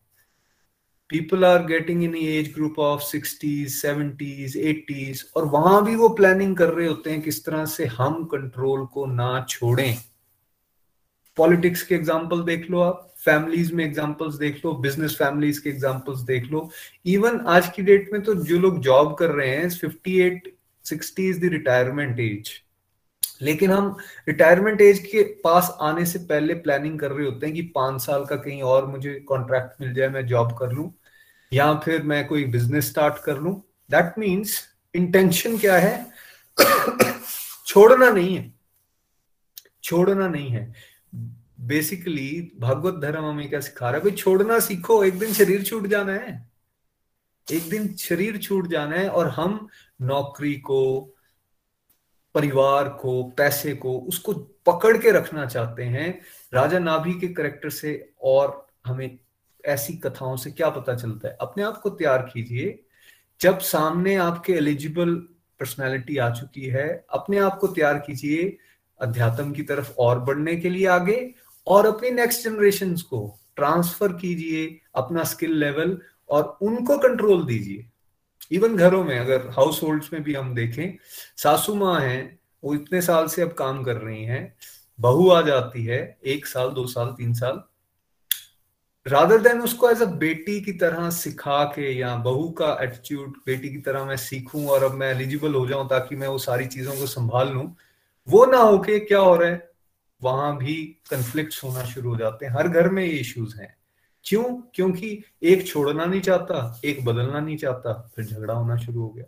People 1.09 1.45
are 1.45 1.65
getting 1.65 2.03
in 2.03 2.15
age 2.15 2.53
group 2.53 2.79
of 2.79 3.01
sixties 3.03 3.69
seventies 3.71 4.57
eighties 4.57 5.25
और 5.35 5.45
वहाँ 5.47 5.83
भी 5.85 5.95
वो 5.95 6.09
प्लानिंग 6.09 6.55
कर 6.57 6.69
रहे 6.69 6.87
होते 6.87 7.11
हैं 7.11 7.21
किस 7.21 7.43
तरह 7.45 7.65
से 7.65 7.85
हम 7.87 8.23
कंट्रोल 8.25 8.85
को 8.85 9.05
ना 9.05 9.45
छोड़ें। 9.49 9.97
पॉलिटिक्स 11.37 11.81
के 11.83 11.95
एग्ज़ाम्पल 11.95 12.41
देख 12.43 12.69
लो 12.71 12.79
आप 12.81 13.13
फैमिलीज़ 13.25 13.73
में 13.73 13.83
एग्जाम्पल्स 13.85 14.35
देख 14.35 14.65
लो 14.65 14.73
बिज़नेस 14.81 15.15
फैमिलीज़ 15.15 15.61
के 15.61 15.69
एग्जाम्पल्स 15.69 16.19
देख 16.23 16.51
लो। 16.51 16.69
इवन 17.05 17.39
आज 17.47 17.69
की 17.75 17.83
डेट 17.83 18.09
में 18.13 18.21
तो 18.23 18.35
जो 18.35 18.59
लोग 18.59 18.79
जॉब 18.81 19.15
कर 19.19 19.31
रहे 19.31 19.49
हैं 19.49 19.69
fifty 19.71 20.19
eight 20.21 20.54
sixty 20.85 21.29
is 21.29 21.39
the 21.39 21.43
retirement 21.43 22.19
age 22.19 22.49
लेकिन 23.41 23.71
हम 23.71 23.97
रिटायरमेंट 24.27 24.81
एज 24.81 24.99
के 24.99 25.23
पास 25.23 25.77
आने 25.81 26.05
से 26.05 26.19
पहले 26.19 26.53
प्लानिंग 26.53 26.99
कर 26.99 27.11
रहे 27.11 27.25
होते 27.25 27.45
हैं 27.45 27.55
कि 27.55 27.61
पाँच 27.61 28.01
साल 28.01 28.25
का 28.25 28.35
कहीं 28.35 28.61
और 28.61 28.85
मुझे 28.85 29.13
कॉन्ट्रैक्ट 29.13 29.81
मिल 29.81 29.93
जाए, 29.93 30.09
मैं 30.09 30.25
जॉब 30.25 30.57
कर 30.57 30.71
लूँ, 30.71 30.93
या 31.53 31.73
फिर 31.73 32.03
मैं 32.03 32.27
कोई 32.27 32.45
बिज़नेस 32.45 32.89
स्टार्ट 32.89 33.23
कर 33.23 33.37
लूँ। 33.37 33.63
दैट 33.91 34.13
मीन्स 34.19 34.67
इंटेंशन 34.95 35.57
क्या 35.57 35.77
है? 35.77 36.11
छोड़ना 37.67 38.09
नहीं 38.09 38.37
है। 38.37 38.53
छोड़ना 39.83 40.27
नहीं 40.27 40.49
है। 40.49 40.73
बेसिकली 41.59 42.51
भागवत 42.59 43.01
धर्म 43.01 43.25
हमें 43.25 43.49
क्या 43.49 43.59
सिखा 43.59 43.85
रहा 43.85 43.97
है? 43.97 44.03
भाई 44.03 44.11
छोड़ना 44.11 44.59
सीखो, 44.59 45.03
एक 45.03 45.19
दिन 45.19 45.33
शरीर 45.33 45.63
छूट 45.63 45.87
जाना 45.87 46.13
है। 46.13 46.54
एक 47.51 47.69
दिन 47.69 47.95
शरीर 47.95 48.37
छूट 48.37 48.67
जाना 48.67 48.95
है 48.95 49.09
और 49.09 49.29
हम 49.29 49.67
नौकरी 50.01 50.53
को, 50.53 51.01
परिवार 52.33 52.89
को, 52.89 53.23
पैसे 53.23 53.75
को 53.75 53.99
उसको 53.99 54.33
पकड़ 54.65 54.97
के 54.97 55.11
रखना 55.11 55.45
चाहते 55.45 55.83
हैं। 55.83 56.21
राजा 56.53 56.79
नाभि 56.79 57.13
के 57.13 57.27
करेक्टर 57.27 57.69
से 57.69 58.11
और 58.21 58.67
हमें 58.85 59.19
ऐसी 59.65 59.93
कथाओं 59.93 60.37
से 60.37 60.51
क्या 60.51 60.69
पता 60.69 60.95
चलता 60.95 61.27
है? 61.27 61.37
अपने 61.41 61.63
आप 61.63 61.77
को 61.77 61.89
तैयार 61.89 62.29
कीजिए। 62.33 62.83
जब 63.41 63.59
सामने 63.59 64.15
आपके 64.15 64.53
एलिजिबल 64.53 65.15
पर्सनालिटी 65.59 66.17
आ 66.17 66.29
चुकी 66.29 66.65
है, 66.65 67.05
अपने 67.09 67.37
आप 67.37 67.57
को 67.59 67.67
तैयार 67.67 67.97
कीजिए 67.97 68.57
अध्यात्म 69.01 69.51
की 69.51 69.63
तरफ़ 69.63 69.93
और 69.99 70.19
बढ़ने 70.19 70.55
के 70.55 70.69
लिए 70.69 70.87
आगे 70.87 71.33
और 71.67 71.85
अपनी 71.85 72.09
नेक्स्ट 72.09 72.43
जनरेशन 72.43 72.95
को 72.95 73.39
ट्रांसफ़र 73.55 74.13
कीजिए 74.13 74.81
अपना 74.95 75.23
स्किल 75.23 75.57
लेवल 75.57 76.01
और 76.29 76.57
उनको 76.61 76.97
कंट्रोल 76.97 77.45
दीजिए। 77.45 77.85
इवन 78.51 78.75
घरों 78.77 79.03
में, 79.03 79.19
अगर 79.19 79.49
हाउस 79.49 79.83
होल्ड 79.83 80.03
में 80.13 80.23
भी 80.23 80.33
हम 80.33 80.55
देखें, 80.55 80.97
सासू 81.37 81.75
माँ 81.75 82.01
है, 82.01 82.39
वो 82.63 82.73
इतने 82.73 83.01
साल 83.01 83.27
से 83.27 83.41
अब 83.41 83.53
काम 83.53 83.83
कर 83.83 83.95
रही 83.95 84.23
हैं, 84.23 84.55
बहू 84.99 85.29
आ 85.29 85.41
जाती 85.41 85.85
है, 85.85 86.17
एक 86.25 86.45
साल, 86.45 86.69
दो 86.69 86.87
साल, 86.87 87.07
तीन 87.07 87.33
साल 87.33 87.63
रादर 89.07 89.37
देन 89.37 89.61
उसको 89.61 89.89
एज 89.89 90.01
अ 90.01 90.05
बेटी 90.05 90.61
की 90.61 90.71
तरह 90.71 91.09
सिखा 91.09 91.63
के 91.63 91.99
या 91.99 92.15
बहू 92.15 92.49
का 92.49 92.77
एटीट्यूड 92.81 93.29
बेटी 93.45 93.69
की 93.69 93.77
तरह 93.77 94.05
मैं 94.05 94.17
सीखूं 94.17 94.67
और 94.67 94.83
अब 94.83 94.91
मैं 94.91 95.11
एलिजिबल 95.11 95.53
हो 95.53 95.67
जाऊँ 95.67 95.89
ताकि 95.89 96.15
मैं 96.15 96.27
वो 96.27 96.37
सारी 96.37 96.65
चीज़ों 96.65 96.95
को 96.95 97.05
संभाल 97.05 97.49
लूँ, 97.49 97.75
वो 98.29 98.45
ना 98.45 98.57
होके 98.57 98.99
क्या 98.99 99.19
हो 99.19 99.35
रहा 99.35 99.49
है, 99.49 99.71
वहाँ 100.23 100.57
भी 100.57 100.97
कंफ्लिक्ट 101.11 101.63
होना 101.63 101.83
शुरू 101.83 102.09
हो 102.09 102.15
जाते 102.15 102.45
हैं। 102.45 102.53
हर 102.53 102.67
घर 102.67 102.89
में 102.89 103.03
ये 103.03 103.09
इश्यूज़ 103.09 103.61
हैं। 103.61 103.74
क्यों? 104.25 104.43
क्योंकि 104.75 105.23
एक 105.43 105.67
छोड़ना 105.67 106.05
नहीं 106.05 106.21
चाहता 106.21 106.81
एक 106.85 107.05
बदलना 107.05 107.39
नहीं 107.39 107.57
चाहता 107.57 108.11
फिर 108.15 108.25
झगड़ा 108.25 108.53
होना 108.53 108.75
शुरू 108.77 109.01
हो 109.01 109.09
गया। 109.09 109.25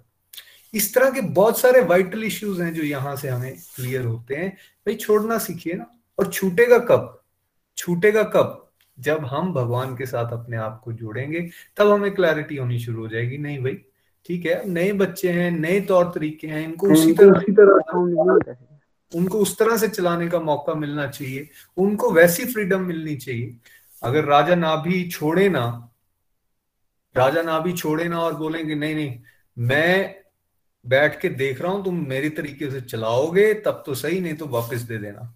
इस 0.74 0.94
तरह 0.94 1.10
के 1.10 1.22
बहुत 1.22 1.60
सारे 1.60 1.82
वाइटल 1.82 2.24
इश्यूज़ 2.24 2.62
हैं 2.62 2.74
जो 2.74 2.84
यहाँ 2.84 3.16
से 3.16 3.28
हमें 3.28 3.58
क्लियर 3.76 4.06
होते 4.06 4.36
हैं। 4.36 4.50
भाई 4.88 4.96
छोड़ना 4.96 5.38
सीखिए 5.38 5.74
ना। 5.74 5.86
और 6.20 6.32
छूटेगा 6.32 6.78
कब? 6.80 7.22
छूटेगा 7.78 8.24
कब? 8.24 8.64
जब 9.00 9.26
हम 9.26 9.54
भगवान 9.54 9.96
के 9.96 10.06
साथ 10.06 10.32
अपने 10.32 10.58
आप 10.58 10.82
को 10.84 10.94
जोड़ेंगे 10.94 11.50
तब 11.78 11.88
हमें 11.88 12.14
क्लैरिटी 12.16 12.56
होनी 12.56 12.80
शुरू 12.80 13.02
हो 13.02 13.08
जाएगी। 13.08 13.38
नहीं 13.38 13.60
भाई 13.60 13.78
ठीक 14.26 14.46
है 14.46 14.70
नए 14.70 14.92
बच्चे 14.94 15.32
हैं 15.32 15.52
नए 15.52 15.80
तौर 15.82 16.06
तरीके 16.06 16.48
हैं 16.48 16.64
इनको 16.64 16.88
उसी 16.88 17.14
तरह 17.14 17.32
उसी 17.32 17.52
तरह 17.52 18.56
उनको 19.16 19.40
उस 19.40 19.58
तरह 19.58 19.78
से 19.78 19.88
चलाने 19.88 20.28
का 20.28 20.40
मौका 20.40 20.74
मिलना 20.74 21.08
चाहिए। 21.08 21.50
उनको 21.78 22.12
वैसी 22.12 22.46
फ्रीडम 22.46 22.82
मिलनी 22.82 23.16
चाहिए 23.16 23.58
अगर 24.08 24.24
राजा 24.24 24.56
ना 24.56 24.76
भी 24.76 25.08
छोड़े 25.10 25.50
ना, 25.50 25.90
राजा 27.16 27.42
ना 27.42 27.60
भी 27.60 27.74
छोड़े 27.74 28.08
ना 28.08 28.20
और 28.20 28.36
बोलेंगे, 28.36 28.76
नहीं 28.76 28.96
नहीं, 28.96 29.20
मैं 29.58 30.16
बैठ 30.86 31.20
के 31.22 31.30
देख 31.30 31.62
रहा 31.62 31.72
हूँ, 31.72 31.84
तुम 31.84 32.06
मेरी 32.08 32.30
तरीके 32.30 32.70
से 32.72 32.82
चलाओगे, 32.82 33.54
तब 33.54 33.84
तो 33.86 33.94
सही, 33.96 34.20
नहीं 34.20 34.34
तो 34.34 34.48
वापस 34.48 34.82
दे 34.82 34.98
देना। 34.98 35.34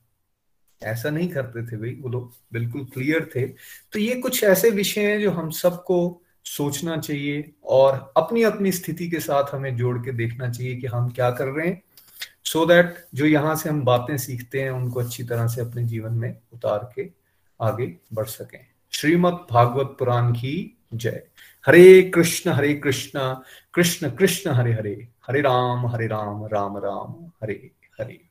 ऐसा 0.81 1.09
नहीं 1.09 1.27
करते 1.29 1.63
थे 1.63 1.77
भाई, 1.77 1.93
वो 2.01 2.09
लोग 2.09 2.33
बिल्कुल 2.53 2.85
क्लियर 2.85 3.29
थे। 3.35 3.45
तो 3.93 3.99
ये 3.99 4.15
कुछ 4.15 4.43
ऐसे 4.43 4.69
विषय 4.69 5.01
हैं 5.01 5.21
जो 5.21 5.31
हम 5.31 5.49
सबको 5.49 6.21
सोचना 6.45 6.97
चाहिए 6.97 7.51
और 7.63 8.13
अपनी 8.17 8.43
अपनी 8.43 8.71
स्थिति 8.71 9.09
के 9.09 9.19
साथ 9.19 9.53
हमें 9.53 9.75
जोड़ 9.77 9.97
के 9.97 10.11
देखना 10.11 10.49
चाहिए 10.49 10.75
कि 10.75 10.87
हम 10.87 11.09
क्या 11.09 11.29
कर 11.31 11.47
रहे 11.47 11.67
हैं। 11.67 11.81
सो 12.43 12.59
so 12.59 12.67
दैट 12.67 12.95
जो 13.15 13.25
यहाँ 13.25 13.55
से 13.55 13.69
हम 13.69 13.83
बातें 13.83 14.17
सीखते 14.17 14.61
हैं, 14.61 14.71
उनको 14.71 14.99
अच्छी 14.99 15.23
तरह 15.23 15.47
से 15.47 15.61
अपने 15.61 15.83
जीवन 15.83 16.13
में 16.13 16.35
उतार 16.53 16.91
के 16.95 17.03
आगे 17.61 17.97
बढ़ 18.13 18.25
सकें। 18.25 18.65
श्रीमद 18.91 19.33
भागवत 19.51 19.95
पुराण 19.99 20.31
की 20.31 20.77
जय। 20.93 21.27
हरे 21.65 22.01
कृष्ण 22.15 22.51
हरे 22.51 22.73
कृष्ण 22.73 23.19
कृष्ण 23.73 24.09
कृष्ण, 24.09 24.51
हरे 24.51 24.73
हरे। 24.73 25.07
हरे 25.27 25.41
राम 25.41 25.87
हरे 25.87 26.07
राम 26.07 26.45
राम 26.45 26.77
राम, 26.77 27.31
हरे 27.43 27.71
हरे। 28.01 28.21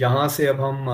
यहाँ 0.00 0.28
से 0.28 0.46
अब 0.46 0.60
हम 0.60 0.86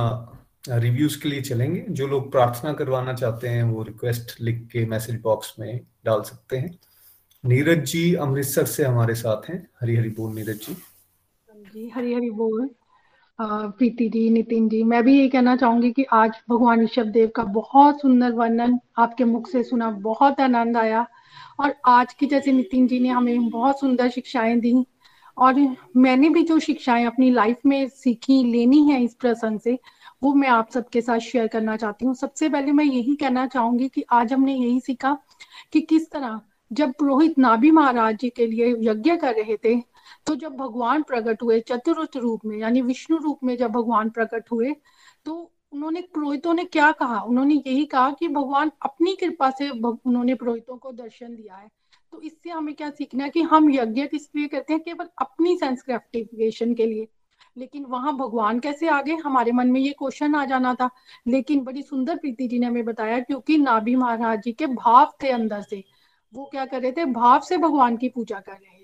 रिव्यूज़ 0.68 1.20
के 1.22 1.28
लिए 1.28 1.40
चलेंगे, 1.40 1.84
जो 1.90 2.06
लोग 2.06 2.30
प्रार्थना 2.32 2.72
करवाना 2.72 3.14
चाहते 3.14 3.48
हैं, 3.48 3.62
वो 3.62 3.82
रिक्वेस्ट 3.82 4.40
लिख 4.40 4.68
के 4.72 4.84
मैसेज 4.86 5.20
बॉक्स 5.20 5.54
में 5.58 5.80
डाल 6.04 6.22
सकते 6.22 6.56
हैं। 6.56 6.78
नीरज 7.44 7.78
जी 7.78 8.14
अमृतसर 8.14 8.64
से 8.64 8.84
हमारे 8.84 9.14
साथ 9.14 9.50
हैं। 9.50 9.70
हरी 9.80 9.96
हरी 9.96 10.08
बोल 10.08 10.34
नीरज 10.34 10.56
जी। 10.56 10.74
जी, 11.56 11.88
हरी 11.88 12.14
हरी 12.14 12.30
बोल। 12.30 12.70
प्रीति 13.40 14.08
जी, 14.08 14.28
नितिन 14.30 14.68
जी, 14.68 14.82
मैं 14.82 15.02
भी 15.02 15.18
ये 15.20 15.28
कहना 15.28 15.56
चाहूँगी 15.56 15.90
कि 15.92 16.04
आज 16.12 16.30
भगवान 16.50 16.80
ऋषभ 16.80 17.06
देव 17.06 17.28
का 17.36 17.42
बहुत 17.44 18.00
सुंदर 18.00 18.32
वर्णन 18.32 18.78
आपके 18.98 19.24
मुख 19.24 19.48
से 19.48 19.62
सुना, 19.62 19.90
बहुत 19.90 20.40
आनंद 20.40 20.76
आया। 20.76 21.06
और 21.60 21.74
आज 21.86 22.12
की 22.14 22.26
जैसे 22.26 22.52
नितिन 22.52 22.86
जी 22.86 23.00
ने 23.00 23.08
हमें 23.08 23.48
बहुत 23.50 23.80
सुंदर 23.80 24.08
शिक्षाएँ 24.08 24.58
दी 24.60 24.74
और 25.36 25.76
मैंने 25.96 26.28
भी 26.28 26.42
जो 26.42 26.58
शिक्षाएँ 26.58 27.06
अपनी 27.06 27.30
लाइफ 27.30 27.56
में 27.66 27.88
सीखी, 27.88 28.42
लेनी 28.44 28.82
है 28.90 29.02
इस 29.04 29.14
प्रसंग 29.14 29.60
से, 29.60 29.78
वो 30.22 30.34
मैं 30.34 30.48
आप 30.48 30.70
सबके 30.70 31.00
साथ 31.00 31.18
शेयर 31.18 31.46
करना 31.46 31.76
चाहती 31.76 32.06
हूँ। 32.06 32.14
सबसे 32.14 32.48
पहले 32.48 32.72
मैं 32.72 32.84
यही 32.84 33.16
कहना 33.16 33.46
चाहूँगी 33.46 33.88
कि 33.88 34.04
आज 34.12 34.32
हमने 34.32 34.54
यही 34.54 34.80
सीखा 34.80 35.16
कि 35.72 35.80
किस 35.80 36.10
तरह 36.10 36.40
जब 36.72 36.92
पुरोहित 36.92 37.38
नाभि 37.38 37.70
महाराज 37.70 38.16
जी 38.16 38.28
के 38.30 38.46
लिए 38.46 38.74
यज्ञ 38.80 39.16
कर 39.16 39.34
रहे 39.34 39.56
थे 39.56 39.89
तो 40.26 40.34
जब 40.36 40.56
भगवान 40.56 41.02
प्रकट 41.02 41.42
हुए 41.42 41.60
चतुर्थ 41.60 42.16
रूप 42.16 42.40
में, 42.44 42.56
यानी 42.58 42.80
विष्णु 42.82 43.16
रूप 43.18 43.38
में 43.44 43.56
जब 43.56 43.70
भगवान 43.70 44.10
प्रकट 44.10 44.50
हुए 44.52 44.74
तो 45.26 45.52
उन्होंने 45.72 46.00
पुरोहितों 46.14 46.54
ने 46.54 46.64
क्या 46.64 46.90
कहा? 46.92 47.20
उन्होंने 47.20 47.54
यही 47.56 47.84
कहा 47.84 48.10
कि 48.10 48.28
भगवान 48.28 48.70
अपनी 48.82 49.14
कृपा 49.16 49.50
से 49.50 49.68
उन्होंने 49.70 50.34
पुरोहितों 50.34 50.76
को 50.76 50.92
दर्शन 50.92 51.34
दिया 51.34 51.54
है। 51.54 51.68
तो 52.12 52.20
इससे 52.20 52.50
हमें 52.50 52.74
क्या 52.74 52.90
सीखना 52.90 53.24
है 53.24 53.30
कि 53.30 53.42
हम 53.42 53.70
यज्ञ 53.70 54.06
किस 54.06 54.28
लिए 54.36 54.46
करते 54.48 54.72
हैं? 54.72 54.82
केवल 54.82 55.08
अपनी 55.18 55.56
सेंस 55.56 55.82
के 55.82 56.86
लिए। 56.86 57.08
लेकिन 57.56 57.84
वहाँ 57.84 58.16
भगवान 58.16 58.58
कैसे 58.60 58.88
आ 58.88 59.00
गए 59.02 59.14
हमारे 59.16 59.52
मन 59.52 59.70
में 59.70 59.80
ये 59.80 59.92
क्वेश्चन 59.98 60.34
आ 60.34 60.44
जाना 60.44 60.74
था। 60.74 60.90
लेकिन 61.28 61.64
बड़ी 61.64 61.82
सुंदर 61.82 62.16
प्रीति 62.16 62.48
जी 62.48 62.58
ने 62.58 62.66
हमें 62.66 62.84
बताया, 62.84 63.18
क्योंकि 63.20 63.58
नाभि 63.58 63.94
महाराज 63.96 64.42
जी 64.42 64.52
के 64.52 64.66
भाव 64.66 65.12
थे 65.22 65.28
अंदर 65.28 65.62
से। 65.62 65.82
वो 66.34 66.44
क्या 66.44 66.66
कर 66.66 66.82
रहे 66.82 66.92
थे? 66.92 67.04
भाव 67.04 67.40
से 67.40 67.56
भगवान 67.58 67.96
की 67.96 68.08
पूजा 68.08 68.40
कर 68.40 68.52
रहे 68.52 68.79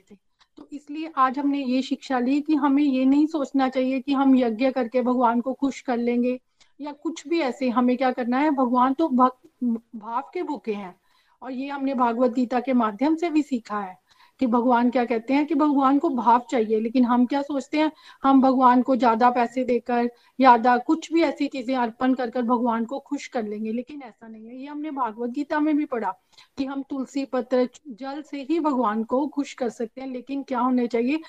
तो 0.57 0.69
इसलिए 0.73 1.13
आज 1.17 1.39
हमने 1.39 1.65
ये 1.65 1.83
शिक्षा 1.83 2.19
ली 2.19 2.41
कि 2.41 2.55
हमें 2.55 2.83
ये 2.83 3.05
नहीं 3.05 3.27
सोचना 3.27 3.69
चाहिए 3.69 4.01
कि 4.01 4.13
हम 4.13 4.37
यज्ञ 4.37 4.71
करके 4.71 5.03
भगवान 5.03 5.41
को 5.41 5.53
खुश 5.53 5.81
कर 5.81 5.97
लेंगे 5.97 6.41
या 6.81 6.93
कुछ 6.93 7.29
भी 7.29 7.41
ऐसे, 7.41 7.69
हमें 7.69 7.97
क्या 7.97 8.11
करना 8.11 8.39
है? 8.39 8.51
भगवान 8.51 8.95
तो 8.95 9.09
भक्त, 9.09 9.49
भाव 9.97 10.31
के 10.35 10.43
भूखे 10.43 10.75
हैं। 10.75 10.97
और 11.43 11.53
ये 11.53 11.69
हमने 11.69 11.95
भागवत 11.95 12.31
गीता 12.31 12.61
के 12.61 12.73
माध्यम 12.73 13.17
से 13.17 13.31
भी 13.31 13.43
सीखा 13.43 13.81
है। 13.81 13.99
कि 14.41 14.47
भगवान 14.47 14.91
क्या 14.91 15.05
कहते 15.05 15.35
हैं 15.35 15.47
कि 15.47 15.55
भगवान 15.55 15.99
को 15.99 16.09
भाव 16.11 16.43
चाहिए, 16.51 16.81
लेकिन 16.81 17.05
हम 17.05 17.25
क्या 17.27 17.43
सोचते 17.43 17.79
हैं? 17.79 17.91
हम 18.23 18.41
भगवान 18.43 18.83
को 18.83 18.97
ज़्यादा 18.97 19.31
पैसे 19.31 19.65
देकर 19.65 20.07
ज़्यादा 20.07 20.77
कुछ 20.79 21.13
भी 21.13 21.23
ऐसी 21.23 21.47
चीज़ें 21.49 21.75
अर्पण 21.77 22.15
कर 22.15 22.31
कर 22.31 22.43
भगवान 22.45 22.85
को 22.85 22.99
खुश 23.01 23.27
कर 23.29 23.45
लेंगे, 23.45 23.73
लेकिन 23.73 24.03
ऐसा 24.03 24.29
नहीं 24.29 24.47
है। 24.47 24.57
ये 24.57 24.67
हमने 24.67 24.91
भागवत 24.91 25.31
गीता 25.31 25.61
में 25.61 25.77
भी 25.77 25.85
पढ़ा 25.87 26.11
कि 26.59 26.65
हम 26.65 26.83
तुलसी 26.91 27.25
पत्र 27.25 27.69
जल 27.91 28.23
से 28.23 28.43
ही 28.51 28.61
भगवान 28.61 29.05
को 29.05 29.27
खुश 29.29 29.55
कर 29.55 29.69
सकते 29.71 30.01
हैं, 30.01 30.09
लेकिन 30.09 30.43
क्या 30.43 30.61
होने 30.61 30.87
चाहिए? 30.87 31.21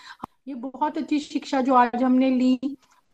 ये 0.48 0.56
बहुत 0.56 0.98
अच्छी 0.98 1.20
शिक्षा 1.20 1.62
जो 1.62 1.74
आज 1.76 2.04
हमने 2.04 2.30
ली 2.32 2.60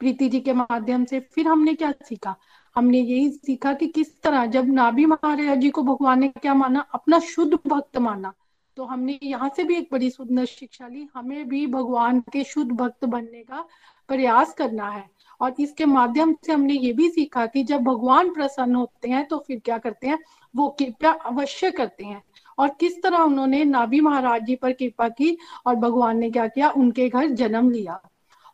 प्रीति 0.01 0.27
जी 0.29 0.39
के 0.39 0.53
माध्यम 0.53 1.03
से, 1.05 1.19
फिर 1.19 1.47
हमने 1.47 1.73
क्या 1.73 1.91
सीखा? 2.03 2.35
हमने 2.75 2.99
यही 2.99 3.29
सीखा 3.31 3.73
कि 3.73 3.87
किस 3.87 4.21
तरह 4.21 4.45
जब 4.45 4.71
नाभि 4.73 5.05
महाराज 5.05 5.57
जी 5.59 5.69
को 5.69 5.81
भगवान 5.83 6.19
ने 6.19 6.27
क्या 6.31 6.53
माना? 6.53 6.79
अपना 6.93 7.19
शुद्ध 7.19 7.53
भक्त 7.67 7.97
माना। 7.97 8.33
तो 8.77 8.85
हमने 8.85 9.19
यहाँ 9.23 9.49
से 9.55 9.63
भी 9.63 9.75
एक 9.75 9.89
बड़ी 9.91 10.09
सुंदर 10.09 10.45
शिक्षा 10.45 10.87
ली। 10.87 11.07
हमें 11.15 11.47
भी 11.49 11.65
भगवान 11.67 12.19
के 12.33 12.43
शुद्ध 12.43 12.71
भक्त 12.71 13.05
बनने 13.05 13.43
का 13.43 13.65
प्रयास 14.07 14.53
करना 14.53 14.89
है। 14.89 15.09
और 15.41 15.55
इसके 15.59 15.85
माध्यम 15.85 16.33
से 16.45 16.53
हमने 16.53 16.73
ये 16.73 16.93
भी 16.93 17.09
सीखा 17.09 17.45
कि 17.45 17.63
जब 17.63 17.83
भगवान 17.83 18.33
प्रसन्न 18.33 18.75
होते 18.75 19.09
हैं 19.09 19.25
तो 19.25 19.37
फिर 19.37 19.59
क्या 19.59 19.77
करते 19.77 20.07
हैं? 20.07 20.19
वो 20.55 20.67
कृपया 20.69 21.11
अवश्य 21.11 21.71
करते 21.71 22.05
हैं। 22.05 22.21
और 22.57 22.69
किस 22.79 23.01
तरह 23.03 23.17
उन्होंने 23.17 23.63
नाभि 23.65 24.01
महाराज 24.01 24.43
जी 24.43 24.55
पर 24.55 24.71
कृपा 24.71 25.07
की 25.09 25.37
और 25.65 25.75
भगवान 25.75 26.17
ने 26.17 26.31
क्या 26.31 26.47
किया? 26.47 26.69
उनके 26.69 27.09
घर 27.09 27.29
जन्म 27.29 27.71
लिया। 27.71 27.99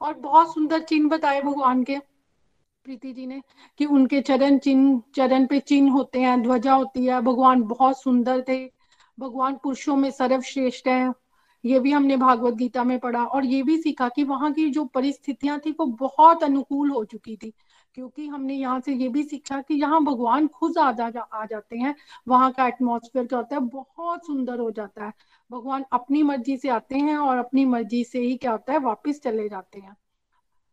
और 0.01 0.13
बहुत 0.13 0.53
सुंदर 0.53 0.79
चिन्ह 0.79 1.09
बताए 1.09 1.41
भगवान 1.41 1.83
के 1.83 1.97
प्रीति 2.85 3.11
जी 3.13 3.25
ने 3.25 3.41
कि 3.77 3.85
उनके 3.85 4.21
चरण 4.21 4.57
चिन्ह, 4.57 5.01
चरण 5.15 5.45
पे 5.45 5.59
चिन्ह 5.59 5.91
होते 5.91 6.19
हैं, 6.19 6.41
ध्वजा 6.41 6.73
होती 6.73 7.05
है। 7.05 7.21
भगवान 7.21 7.61
बहुत 7.63 8.01
सुंदर 8.01 8.41
थे। 8.41 8.78
भगवान 9.19 9.55
पुरुषों 9.55 9.95
में 9.95 10.11
सर्वश्रेष्ठ 10.11 10.87
है। 10.87 11.13
ये 11.65 11.79
भी 11.79 11.91
हमने 11.91 12.17
भागवत 12.17 12.53
गीता 12.53 12.83
में 12.83 12.99
पढ़ा 12.99 13.23
और 13.23 13.45
ये 13.45 13.63
भी 13.63 13.77
सीखा 13.77 14.09
कि 14.09 14.23
वहाँ 14.23 14.51
की 14.53 14.69
जो 14.69 14.85
परिस्थितियाँ 14.85 15.59
थी, 15.59 15.71
वो 15.71 15.85
बहुत 15.85 16.43
अनुकूल 16.43 16.91
हो 16.91 17.03
चुकी 17.05 17.35
थी। 17.35 17.53
क्योंकि 17.95 18.27
हमने 18.27 18.55
यहाँ 18.55 18.79
से 18.79 18.93
ये 18.93 19.09
भी 19.09 19.23
सीखा 19.23 19.61
कि 19.61 19.73
यहाँ 19.73 20.03
भगवान 20.03 20.47
खुद 20.47 20.77
आ 20.77 20.91
जा, 20.91 21.07
आ 21.33 21.45
जाते 21.45 21.77
हैं। 21.77 21.95
वहाँ 22.27 22.51
का 22.51 22.67
एटमोसफेयर 22.67 23.25
क्या 23.25 23.39
होता 23.39 23.55
है, 23.55 23.61
बहुत 23.61 24.25
सुंदर 24.25 24.59
हो 24.59 24.71
जाता 24.71 25.05
है। 25.05 25.13
भगवान 25.51 25.85
अपनी 25.91 26.23
मर्ज़ी 26.23 26.57
से 26.57 26.69
आते 26.69 26.97
हैं 26.97 27.17
और 27.17 27.37
अपनी 27.37 27.65
मर्ज़ी 27.65 28.03
से 28.03 28.19
ही 28.19 28.37
क्या 28.37 28.51
होता 28.51 28.73
है, 28.73 28.79
वापिस 28.79 29.21
चले 29.23 29.49
जाते 29.49 29.79
हैं। 29.79 29.95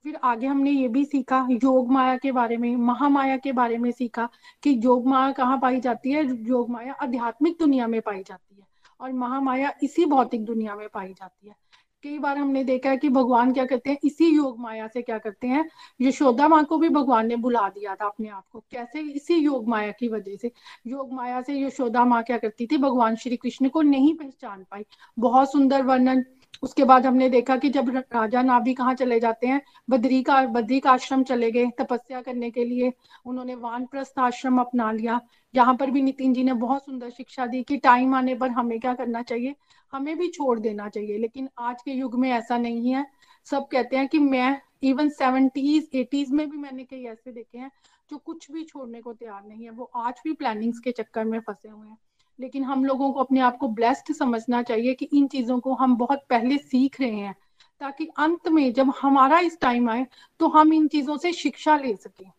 फिर 0.05 0.16
आगे 0.24 0.47
हमने 0.47 0.70
ये 0.70 0.88
भी 0.88 1.05
सीखा 1.05 1.47
योग 1.51 1.90
माया 1.92 2.16
के 2.16 2.32
बारे 2.32 2.57
में, 2.57 2.76
महामाया 2.76 3.36
के 3.36 3.53
बारे 3.53 3.78
में 3.78 3.90
सीखा 3.90 4.28
कि 4.62 4.80
योग 4.84 5.07
माया 5.07 5.32
कहाँ 5.32 5.59
पाई 5.59 5.80
जाती 5.80 6.11
है? 6.11 6.44
योग 6.49 6.70
माया 6.70 6.92
आध्यात्मिक 6.92 7.57
दुनिया 7.59 7.86
में 7.86 8.01
पाई 8.01 8.22
जाती 8.22 8.57
है 8.61 8.66
और 9.01 9.12
महामाया 9.12 9.72
इसी 9.82 10.05
भौतिक 10.05 10.44
दुनिया 10.44 10.76
में 10.76 10.88
पाई 10.94 11.12
जाती 11.12 11.49
है। 11.49 11.55
कई 12.03 12.18
बार 12.18 12.38
हमने 12.38 12.64
देखा 12.64 12.90
है 12.90 12.97
कि 12.97 13.09
भगवान 13.09 13.53
क्या 13.53 13.64
करते 13.64 13.90
हैं? 13.90 13.99
इसी 14.05 14.26
योग 14.26 14.61
माया 14.61 14.86
से 14.86 15.03
क्या 15.03 15.18
करते 15.18 15.47
हैं? 15.47 15.68
यशोदा 16.01 16.49
माँ 16.49 16.64
को 16.64 16.78
भी 16.78 16.88
भगवान 16.88 17.26
ने 17.26 17.36
बुला 17.36 17.68
दिया 17.68 17.94
था 17.94 18.07
अपने 18.07 18.28
आप 18.28 18.44
को। 18.53 18.61
कैसे? 18.70 19.01
इसी 19.01 19.34
योग 19.34 19.68
माया 19.68 19.90
की 19.90 20.09
वजह 20.09 20.36
से। 20.36 20.51
योग 20.86 21.12
माया 21.12 21.42
से 21.42 21.61
यशोदा 21.61 22.05
माँ 22.05 22.22
क्या 22.22 22.38
करती 22.38 22.66
थी? 22.66 22.76
भगवान 22.76 23.16
श्री 23.16 23.36
कृष्ण 23.36 23.68
को 23.68 23.82
नहीं 23.82 24.14
पहचान 24.14 24.66
पाई। 24.70 24.84
बहुत 25.18 25.53
सुंदर 25.53 25.82
वर्णन 25.82 26.24
उसके 26.62 26.84
बाद 26.84 27.07
हमने 27.07 27.28
देखा 27.28 27.57
कि 27.57 27.68
जब 27.68 27.90
राजा 27.97 28.42
नाभि 28.42 28.74
कहाँ 28.74 28.94
चले 28.94 29.18
जाते 29.20 29.47
हैं 29.47 29.61
बद्री 29.90 30.22
का 30.22 30.40
बद्री 30.47 30.80
का 30.80 30.90
आश्रम 30.90 31.22
चले 31.22 31.51
गए 31.51 31.66
तपस्या 31.78 32.22
करने 32.22 32.51
के 32.51 32.64
लिए। 32.64 32.92
उन्होंने 33.26 33.55
वानप्रस्थ 33.55 34.18
आश्रम 34.18 34.61
अपना 34.61 34.90
लिया। 34.92 35.20
यहाँ 35.55 35.74
पर 35.76 35.90
भी 35.90 36.03
नितिन 36.03 36.32
जी 36.32 36.44
ने 36.44 36.53
बहुत 36.53 36.84
सुंदर 36.84 37.11
शिक्षा 37.11 37.47
दी 37.47 37.62
कि 37.62 37.76
टाइम 37.76 38.14
आने 38.14 38.34
पर 38.34 38.51
हमें 38.51 38.78
क्या 38.80 38.94
करना 38.94 39.22
चाहिए? 39.22 39.55
हमें 39.92 40.16
भी 40.18 40.28
छोड़ 40.28 40.59
देना 40.61 40.88
चाहिए। 40.88 41.18
लेकिन 41.18 41.49
आज 41.59 41.82
के 41.82 41.92
युग 41.92 42.14
में 42.14 42.30
ऐसा 42.30 42.59
नहीं 42.59 42.92
है। 42.92 43.07
सब 43.44 43.68
कहते 43.68 43.97
हैं 43.97 44.09
कि 44.09 44.18
मैं 44.18 44.61
इवन 44.82 45.09
सेवेंटीज 45.09 45.88
एटीज 45.94 46.30
में 46.30 46.51
भी 46.51 46.57
मैंने 46.57 46.84
कई 46.84 47.05
ऐसे 47.05 47.32
देखे 47.32 47.59
हैं 47.59 47.70
जो 48.11 48.18
कुछ 48.18 48.51
भी 48.53 48.64
छोड़ने 48.64 49.01
को 49.01 49.12
तैयार 49.12 49.44
नहीं 49.47 49.64
है। 49.64 49.70
वो 49.70 49.90
आज 49.97 50.20
भी 50.24 50.32
प्लानिंग्स 50.32 50.78
के 50.78 50.92
चक्कर 50.92 51.24
में 51.24 51.38
फंसे 51.40 51.68
हुए 51.68 51.88
हैं। 51.88 51.99
लेकिन 52.39 52.64
हम 52.64 52.84
लोगों 52.84 53.11
को 53.12 53.20
अपने 53.20 53.41
आप 53.41 53.57
को 53.57 53.68
ब्लेस्ड 53.70 54.12
समझना 54.14 54.62
चाहिए 54.62 54.95
कि 54.95 55.05
इन 55.07 55.26
चीज़ों 55.26 55.59
को 55.61 55.74
हम 55.74 55.97
बहुत 55.97 56.24
पहले 56.30 56.59
सीख 56.59 57.01
रहे 57.01 57.11
हैं, 57.11 57.34
ताकि 57.80 58.09
अंत 58.18 58.49
में 58.49 58.72
जब 58.72 58.93
हमारा 59.01 59.39
इस 59.41 59.59
टाइम 59.61 59.89
आए 59.91 60.07
तो 60.41 60.49
हम 60.49 60.72
इन 60.72 60.87
चीज़ों 60.89 61.16
से 61.16 61.32
शिक्षा 61.34 61.76
ले 61.76 61.95
सकें। 61.97 62.30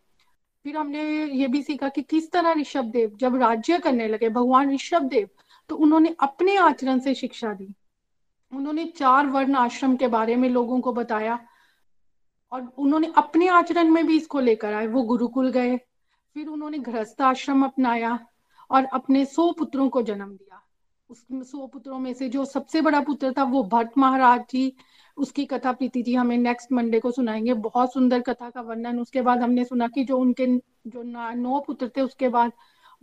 फिर 0.65 0.77
हमने 0.77 1.03
ये 1.25 1.47
भी 1.47 1.61
सीखा 1.63 1.89
कि 1.89 2.01
किस 2.03 2.31
तरह 2.31 2.53
ऋषभ 2.53 2.85
देव 2.85 3.17
जब 3.19 3.35
राज्य 3.35 3.77
करने 3.79 4.07
लगे, 4.07 4.29
भगवान 4.29 4.73
ऋषभ 4.73 5.03
देव 5.03 5.27
तो 5.69 5.75
उन्होंने 5.75 6.15
अपने 6.19 6.55
आचरण 6.57 6.99
से 6.99 7.13
शिक्षा 7.15 7.53
दी। 7.53 7.73
उन्होंने 8.51 8.85
चार 8.97 9.27
वर्ण 9.27 9.55
आश्रम 9.55 9.95
के 9.95 10.07
बारे 10.07 10.35
में 10.35 10.49
लोगों 10.49 10.79
को 10.81 10.93
बताया, 10.93 11.39
और 12.51 12.73
उन्होंने 12.77 13.11
अपने 13.17 13.47
आचरण 13.49 13.89
में 13.91 14.05
भी 14.07 14.17
इसको 14.17 14.39
लेकर 14.39 14.73
आए। 14.73 14.87
वो 14.87 15.01
गुरुकुल 15.03 15.49
गए, 15.51 15.75
फिर 16.35 16.47
उन्होंने 16.47 16.77
गृहस्थ 16.79 17.21
आश्रम 17.21 17.63
अपनाया 17.65 18.17
और 18.71 18.85
अपने 18.85 19.25
सौ 19.25 19.51
पुत्रों 19.51 19.89
को 19.89 20.01
जन्म 20.01 20.29
दिया। 20.29 20.63
उस 21.09 21.25
सौ 21.33 21.67
पुत्रों 21.67 21.99
में 21.99 22.13
से 22.13 22.29
जो 22.29 22.45
सबसे 22.45 22.81
बड़ा 22.81 23.01
पुत्र 23.01 23.33
था, 23.37 23.43
वो 23.43 23.63
भट्ट 23.63 23.97
महाराज 23.97 24.41
जी। 24.51 24.73
उसकी 25.17 25.45
कथा 25.45 25.71
प्रीति 25.71 26.01
जी 26.01 26.15
हमें 26.15 26.37
नेक्स्ट 26.37 26.71
मंडे 26.71 26.99
को 26.99 27.11
सुनाएँगे। 27.11 27.53
बहुत 27.53 27.93
सुंदर 27.93 28.21
कथा 28.21 28.49
का 28.49 28.61
वर्णन। 28.61 28.99
उसके 28.99 29.21
बाद 29.21 29.41
हमने 29.41 29.63
सुना 29.65 29.87
कि 29.87 30.03
जो 30.03 30.19
उनके, 30.19 30.45
जो 30.87 31.03
नौ 31.35 31.59
पुत्र 31.59 31.91
थे, 31.97 32.01
उसके 32.01 32.29
बाद 32.29 32.51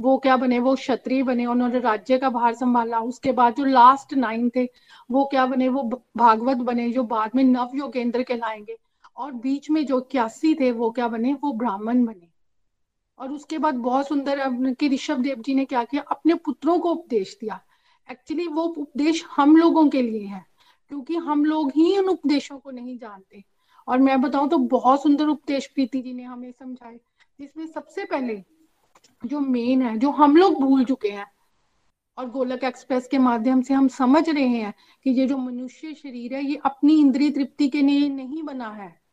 वो 0.00 0.18
क्या 0.18 0.36
बने? 0.36 0.58
वो 0.58 0.74
क्षत्रिय 0.74 1.22
बने 1.22 1.46
उन्होंने 1.46 1.78
राज्य 1.78 2.18
का 2.18 2.30
भार 2.30 2.54
संभाला। 2.54 3.00
उसके 3.00 3.32
बाद 3.32 3.54
जो 3.54 3.64
लास्ट 3.64 4.14
नाइन 4.14 4.50
थे, 4.56 4.68
वो 5.10 5.24
क्या 5.24 5.46
बने? 5.46 5.68
वो 5.68 6.02
भागवत 6.16 6.56
बने, 6.56 6.90
जो 6.90 7.02
बाद 7.04 7.30
में 7.34 7.44
नव 7.44 7.70
योगेंद्र 7.74 8.22
कहलाएँगे। 8.22 8.76
और 9.16 9.32
बीच 9.32 9.70
में 9.70 9.86
जो 9.86 10.00
इक्यासी 10.00 10.54
थे, 10.54 10.72
वो 10.72 10.90
क्या 10.90 11.08
बने? 11.08 11.34
वो 11.34 11.52
ब्राह्मण 11.52 12.04
बने। 12.04 12.33
और 13.18 13.32
उसके 13.32 13.58
बाद 13.58 13.74
बहुत 13.74 14.08
सुंदर 14.08 14.40
कि 14.74 14.88
ऋषभ 14.88 15.18
देव 15.18 15.42
जी 15.42 15.54
ने 15.54 15.64
क्या 15.64 15.84
किया? 15.84 16.02
अपने 16.02 16.34
पुत्रों 16.34 16.78
को 16.78 16.90
उपदेश 16.90 17.36
दिया। 17.40 17.60
एक्चुअली 18.08 18.46
वो 18.46 18.62
उपदेश 18.62 19.24
हम 19.36 19.56
लोगों 19.56 19.88
के 19.88 20.02
लिए 20.02 20.26
है, 20.26 20.44
क्योंकि 20.90 21.16
हम 21.16 21.44
लोग 21.44 21.70
ही 21.70 21.96
उन 21.98 22.08
उपदेशों 22.08 22.58
को 22.58 22.70
नहीं 22.70 22.98
जानते। 22.98 23.42
और 23.88 23.98
मैं 23.98 24.20
बताऊँ 24.20 24.48
तो 24.48 24.58
बहुत 24.58 25.02
सुंदर 25.02 25.26
उपदेश 25.26 25.66
प्रीति 25.66 26.00
जी 26.02 26.12
ने 26.12 26.22
हमें 26.22 26.50
समझाए, 26.52 26.98
जिसमें 27.40 27.66
सबसे 27.66 28.04
पहले 28.04 28.42
जो 29.24 29.40
मेन 29.40 29.82
है, 29.82 29.96
जो 29.98 30.10
हम 30.10 30.36
लोग 30.36 30.60
भूल 30.60 30.84
चुके 30.84 31.08
हैं, 31.08 31.26
और 32.18 32.28
गोलक 32.30 32.64
एक्सप्रेस 32.64 33.06
के 33.08 33.18
माध्यम 33.18 33.62
से 33.62 33.74
हम 33.74 33.88
समझ 33.88 34.28
रहे 34.28 34.46
हैं 34.46 34.74
कि 35.04 35.10
ये 35.10 35.26
जो 35.26 35.36
मनुष्य 35.38 35.94
शरीर 35.94 36.34
है, 36.34 36.44
ये 36.44 36.60
अपनी 36.64 36.98
इंद्रिय 37.00 37.30
तृप्ति 37.30 37.68
के 37.68 37.82
लिए 37.82 38.08
नहीं 38.08 38.42
बना 38.42 38.70
है। 38.70 39.03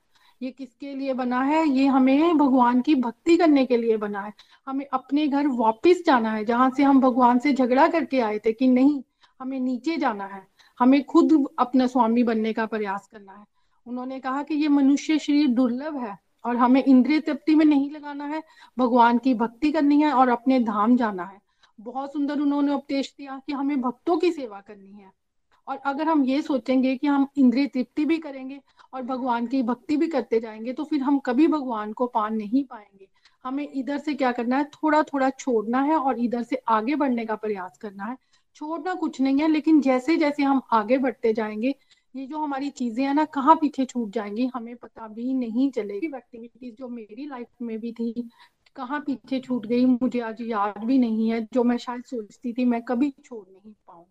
ये 0.41 0.51
किसके 0.51 0.95
लिए 0.95 1.13
बना 1.13 1.41
है? 1.41 1.69
ये 1.69 1.85
हमें 1.85 2.37
भगवान 2.37 2.81
की 2.81 2.95
भक्ति 2.95 3.37
करने 3.37 3.65
के 3.65 3.77
लिए 3.77 3.97
बना 3.97 4.21
है। 4.21 4.33
हमें 4.67 4.85
अपने 4.93 5.27
घर 5.27 5.47
वापस 5.47 6.03
जाना 6.05 6.31
है, 6.31 6.45
जहाँ 6.45 6.69
से 6.69 6.83
हम 6.83 7.01
भगवान 7.01 7.39
से 7.39 7.53
झगड़ा 7.53 7.87
करके 7.87 8.19
आए 8.19 8.39
थे 8.39 8.53
कि 8.53 8.67
नहीं, 8.67 9.03
हमें 9.41 9.59
नीचे 9.59 9.97
जाना 9.97 10.25
है। 10.25 10.47
हमें 10.79 11.03
खुद 11.03 11.47
अपना 11.59 11.87
स्वामी 11.87 12.23
बनने 12.23 12.53
का 12.53 12.65
प्रयास 12.65 13.09
करना 13.11 13.31
है। 13.31 13.45
उन्होंने 13.87 14.19
कहा 14.19 14.43
कि 14.43 14.55
ये 14.55 14.67
मनुष्य 14.67 15.19
शरीर 15.19 15.47
दुर्लभ 15.47 15.97
है 15.97 16.17
और 16.45 16.55
हमें 16.55 16.83
इंद्रिय 16.83 17.19
तृप्ति 17.19 17.55
में 17.55 17.65
नहीं 17.65 17.91
लगाना 17.91 18.25
है, 18.25 18.43
भगवान 18.79 19.17
की 19.17 19.33
भक्ति 19.33 19.71
करनी 19.71 20.01
है 20.01 20.13
और 20.13 20.29
अपने 20.29 20.59
धाम 20.59 20.97
जाना 20.97 21.23
है। 21.23 21.41
बहुत 21.79 22.13
सुंदर 22.13 22.39
उन्होंने 22.39 22.73
उपदेश 22.73 23.15
दिया 23.17 23.41
कि 23.47 23.53
हमें 23.53 23.81
भक्तों 23.81 24.17
की 24.17 24.31
सेवा 24.31 24.59
करनी 24.59 24.91
है। 24.91 25.21
और 25.67 25.77
अगर 25.77 26.07
हम 26.07 26.23
ये 26.23 26.41
सोचेंगे 26.41 26.95
कि 26.95 27.07
हम 27.07 27.27
इंद्रिय 27.37 27.67
तृप्ति 27.67 28.05
भी 28.05 28.17
करेंगे 28.17 28.61
और 28.93 29.01
भगवान 29.01 29.47
की 29.47 29.63
भक्ति 29.63 29.97
भी 29.97 30.07
करते 30.07 30.39
जाएँगे 30.39 30.73
तो 30.73 30.83
फिर 30.83 31.01
हम 31.01 31.19
कभी 31.19 31.47
भगवान 31.47 31.93
को 31.93 32.07
पा 32.07 32.29
नहीं 32.29 32.63
पाएँगे। 32.63 33.07
हमें 33.45 33.71
इधर 33.71 33.97
से 33.97 34.13
क्या 34.13 34.31
करना 34.31 34.57
है? 34.57 34.63
थोड़ा 34.63 35.03
थोड़ा 35.03 35.29
छोड़ना 35.29 35.81
है 35.81 35.95
और 35.95 36.19
इधर 36.19 36.43
से 36.43 36.55
आगे 36.67 36.95
बढ़ने 36.95 37.25
का 37.25 37.35
प्रयास 37.35 37.77
करना 37.77 38.05
है। 38.05 38.17
छोड़ना 38.55 38.93
कुछ 38.93 39.21
नहीं 39.21 39.41
है, 39.41 39.47
लेकिन 39.47 39.81
जैसे 39.81 40.17
जैसे 40.17 40.43
हम 40.43 40.61
आगे 40.71 40.97
बढ़ते 40.97 41.33
जाएँगे, 41.33 41.75
ये 42.15 42.27
जो 42.27 42.39
हमारी 42.39 42.69
चीज़ें 42.69 43.05
है 43.05 43.13
ना, 43.13 43.25
कहाँ 43.25 43.55
पीछे 43.55 43.85
छूट 43.85 44.09
जाएँगी, 44.09 44.51
हमें 44.55 44.75
पता 44.75 45.07
भी 45.07 45.33
नहीं 45.33 45.71
चलेगी। 45.71 46.07
एक्टिविटीज़ 46.07 46.75
जो 46.75 46.87
मेरी 46.87 47.25
लाइफ 47.25 47.47
में 47.61 47.79
भी 47.79 47.91
थी, 47.91 48.29
कहाँ 48.75 48.99
पीछे 48.99 49.39
छूट 49.39 49.65
गई, 49.65 49.85
मुझे 49.85 50.19
आज 50.19 50.37
याद 50.41 50.83
भी 50.83 50.97
नहीं 50.97 51.29
है, 51.29 51.47
जो 51.53 51.63
मैं 51.63 51.77
शायद 51.77 52.03
सोचती 52.03 52.53
थी, 52.53 52.65
मैं 52.65 52.81
कभी 52.81 53.13
छोड़ 53.25 53.45
नहीं 53.49 53.73
पाऊँगी। 53.87 54.07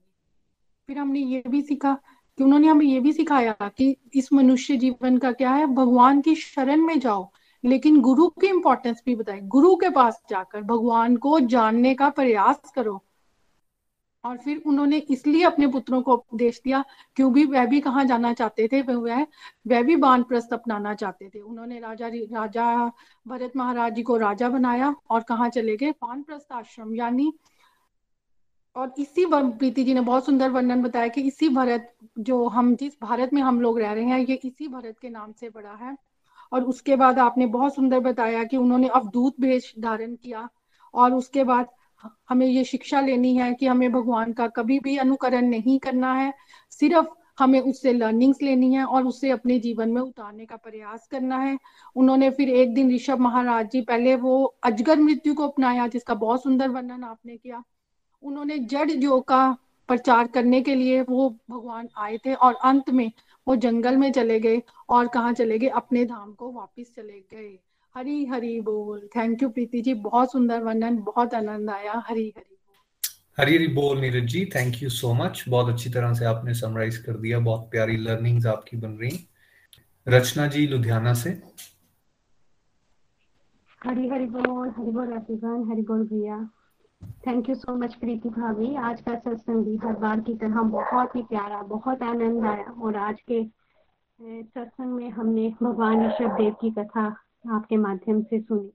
फिर 0.89 0.99
हमने 0.99 1.21
ये 1.21 1.43
भी 1.49 1.63
सीखा 1.63 1.99
कि 2.41 2.45
उन्होंने 2.45 2.69
हमें 2.69 2.87
ये 2.87 3.01
भी 3.01 3.13
सिखाया 3.13 3.57
कि 3.63 3.97
इस 4.15 4.33
मनुष्य 4.33 4.77
जीवन 4.77 5.19
का 5.19 5.33
क्या 5.33 5.51
है? 5.51 5.67
भगवान 5.67 6.21
की 6.21 6.35
शरण 6.35 6.81
में 6.81 7.01
जाओ। 7.01 7.31
लेकिन 7.65 8.01
गुरु 8.01 8.29
की 8.29 8.47
इंपॉर्टेंस 8.47 9.03
भी 9.07 9.17
बताए। 9.17 9.41
गुरु 9.41 9.75
के 9.77 9.91
पास 9.91 10.23
जाकर 10.31 10.63
भगवान 10.63 11.17
को 11.17 11.41
जानने 11.41 11.95
का 11.95 12.09
प्रयास 12.09 12.73
करो। 12.75 13.05
और 14.25 14.39
फिर 14.39 14.63
उन्होंने 14.67 14.99
इसलिए 14.99 15.43
अपने 15.43 15.67
पुत्रों 15.67 16.03
को 16.03 16.13
उपदेश 16.15 16.61
दिया, 16.65 16.85
क्योंकि 17.17 17.45
वह 17.45 17.67
भी 17.67 17.81
कहाँ 17.81 18.05
जाना 18.05 18.33
चाहते 18.33 18.69
थे? 18.73 18.83
वह 18.83 19.27
वह 19.67 19.83
भी 19.83 19.97
बान 19.97 20.23
प्रस्त 20.23 20.53
अपनाना 20.53 20.95
चाहते 20.95 21.29
थे। 21.29 21.41
उन्होंने 21.41 21.81
राजा 21.81 22.11
राजा 22.15 22.93
भरत 23.29 23.53
महाराज 23.57 23.95
जी 23.95 24.03
को 24.03 24.17
राजा 24.17 24.49
बनाया 24.49 24.95
और 25.11 25.23
कहाँ 25.23 25.49
चले 25.49 25.77
गए? 25.77 25.91
बान 25.91 26.23
प्रस्त 26.23 26.53
आश्रम, 26.53 26.95
यानी 26.95 27.33
और 28.77 28.95
इसी 28.99 29.27
प्रीति 29.29 29.85
जी 29.85 29.95
ने 29.95 30.01
बहुत 30.01 30.27
सुंदर 30.27 30.51
वर्णन 30.51 30.83
बताया 30.83 31.09
कि 31.09 31.21
इसी 31.21 31.49
भारत, 31.49 31.95
जो 32.19 32.49
हम, 32.49 32.77
जिस 32.77 32.93
भारत 33.03 33.31
में 33.33 33.43
हम 33.43 33.61
लोग 33.61 33.81
रह 33.81 33.93
रहे 33.93 34.05
हैं, 34.05 34.19
ये 34.19 34.35
इसी 34.35 34.69
भारत 34.69 34.99
के 35.03 35.09
नाम 35.09 35.33
से 35.33 35.49
बड़ा 35.49 35.73
है। 35.73 35.97
और 36.53 36.63
उसके 36.63 36.97
बाद 36.97 37.19
आपने 37.19 37.47
बहुत 37.47 37.75
सुंदर 37.75 38.01
बताया 38.01 38.45
कि 38.45 38.57
उन्होंने 38.57 38.89
अवधूत 38.89 39.35
भेष 39.41 39.73
धारण 39.79 40.15
किया 40.15 40.49
और 40.95 41.15
उसके 41.15 41.45
बाद 41.45 41.67
हमें 42.29 42.47
ये 42.47 42.65
शिक्षा 42.65 43.01
लेनी 43.01 43.37
है 43.37 43.55
कि 43.55 43.67
हमें 43.67 43.93
भगवान 43.93 44.33
का 44.33 44.47
कभी 44.49 44.79
भी 44.79 44.97
अनुकरण 44.97 45.47
नहीं 45.47 45.79
करना 45.79 46.15
है। 46.15 46.35
सिर्फ़ 46.71 47.07
हमें 47.39 47.61
उससे 47.61 47.93
लर्निंग्स 47.93 48.43
लेनी 48.43 48.75
है 48.75 48.85
और 48.85 49.05
उससे 49.05 49.31
अपने 49.31 49.59
जीवन 49.59 49.89
में 49.89 50.03
उतारने 50.03 50.47
का 50.47 50.57
प्रयास 50.57 51.09
करना 51.11 51.39
है। 51.39 51.59
उन्होंने 51.97 52.31
फिर 52.31 52.49
एक 52.49 52.75
दिन 52.75 52.95
ऋषभ 52.95 53.19
महाराज 53.19 53.71
जी, 53.71 53.81
पहले 53.81 54.17
वो 54.17 54.45
अजगर 54.45 54.99
मृत्यु 55.01 55.35
को 55.35 55.49
अपनाया, 55.49 55.87
जिसका 55.87 56.15
बहुत 56.15 56.43
सुंदर 56.43 56.69
वर्णन 56.69 57.05
आपने 57.05 57.37
किया। 57.37 57.63
उन्होंने 58.23 58.59
जड़ 58.59 58.91
योग 58.91 59.29
का 59.29 59.57
प्रचार 59.89 60.27
करने 60.27 60.61
के 60.63 60.75
लिए 60.75 61.01
वो 61.03 61.29
भगवान 61.51 61.89
आए 61.97 62.19
थे 62.19 62.35
और 62.35 62.55
अंत 62.55 62.91
में 62.91 63.11
वो 63.49 63.57
जंगल 63.57 63.97
में 63.97 64.13
चले 64.13 64.41
गए 64.41 64.63
और 64.89 65.09
कहाँ 65.09 65.33
चले 65.33 65.59
गए? 65.59 65.69
अपने 65.69 66.05
धाम 66.05 66.33
को 66.33 66.53
वापस 66.53 66.93
चले 66.97 67.21
गए। 67.33 67.59
हरी 67.95 68.25
हरी 68.25 68.61
बोल। 68.61 69.09
Thank 69.17 69.43
you 69.43 69.49
Preeti 69.49 69.81
ji. 69.81 69.95
बहुत 69.95 70.33
सुंदर 70.33 70.63
वर्णन 70.63 70.99
बहुत 70.99 71.35
आनंद 71.35 71.71
आया। 71.71 72.03
हरी 72.07 72.33
हरी 72.37 72.57
हरी 73.39 73.57
हरी 73.57 73.67
बोल 73.69 74.01
Neeraj 74.01 74.25
ji. 74.25 74.45
Thank 74.45 74.83
you 74.83 74.89
so 74.89 75.13
much 75.15 75.45
बहुत 75.49 75.73
अच्छी 75.73 75.91
तरह 75.91 76.15
से 76.15 76.25
आपने 76.25 76.55
समराइज 76.55 76.99
कर 76.99 77.13
दिया। 77.13 77.39
बहुत 77.39 77.71
प्यारी 77.71 77.97
लर्निंग्स 77.97 78.47
आपकी 78.47 78.77
बन 78.77 78.91
रही। 78.91 79.29
रचना 80.09 80.47
जी 80.47 80.67
लुधियाना 80.67 81.15
से। 81.15 81.31
हरी 83.85 84.09
हरी 84.09 84.27
बोल। 84.27 84.69
हरी 84.69 84.91
बोल 84.91 85.13
एवरीवन 85.13 85.71
हरी 85.73 85.83
बोल 85.83 86.07
भैया। 86.07 86.51
Thank 87.03 87.49
you 87.49 87.55
so 87.55 87.75
much 87.75 87.95
Preeti 87.95 88.29
भाभी 88.29 88.75
आज 88.75 89.01
का 89.01 89.15
सत्संग 89.15 89.65
भी 89.65 89.77
हर 89.77 89.93
बार 89.93 90.21
की 90.21 90.35
तरह 90.35 90.63
बहुत 90.63 91.17
ही 91.17 91.23
प्यारा, 91.23 91.63
बहुत 91.63 92.03
आनंद 92.03 92.45
आया 92.45 92.73
और 92.83 92.97
आज 92.97 93.21
के 93.31 93.43
सत्संग 94.43 94.93
में 94.93 95.11
हमने 95.11 95.49
भगवान 95.63 96.07
ऋषभ 96.07 96.37
देव 96.37 96.55
की 96.61 96.71
कथा 96.71 97.05
आपके 97.51 97.77
माध्यम 97.77 98.23
से 98.23 98.41
सुनी 98.41 98.71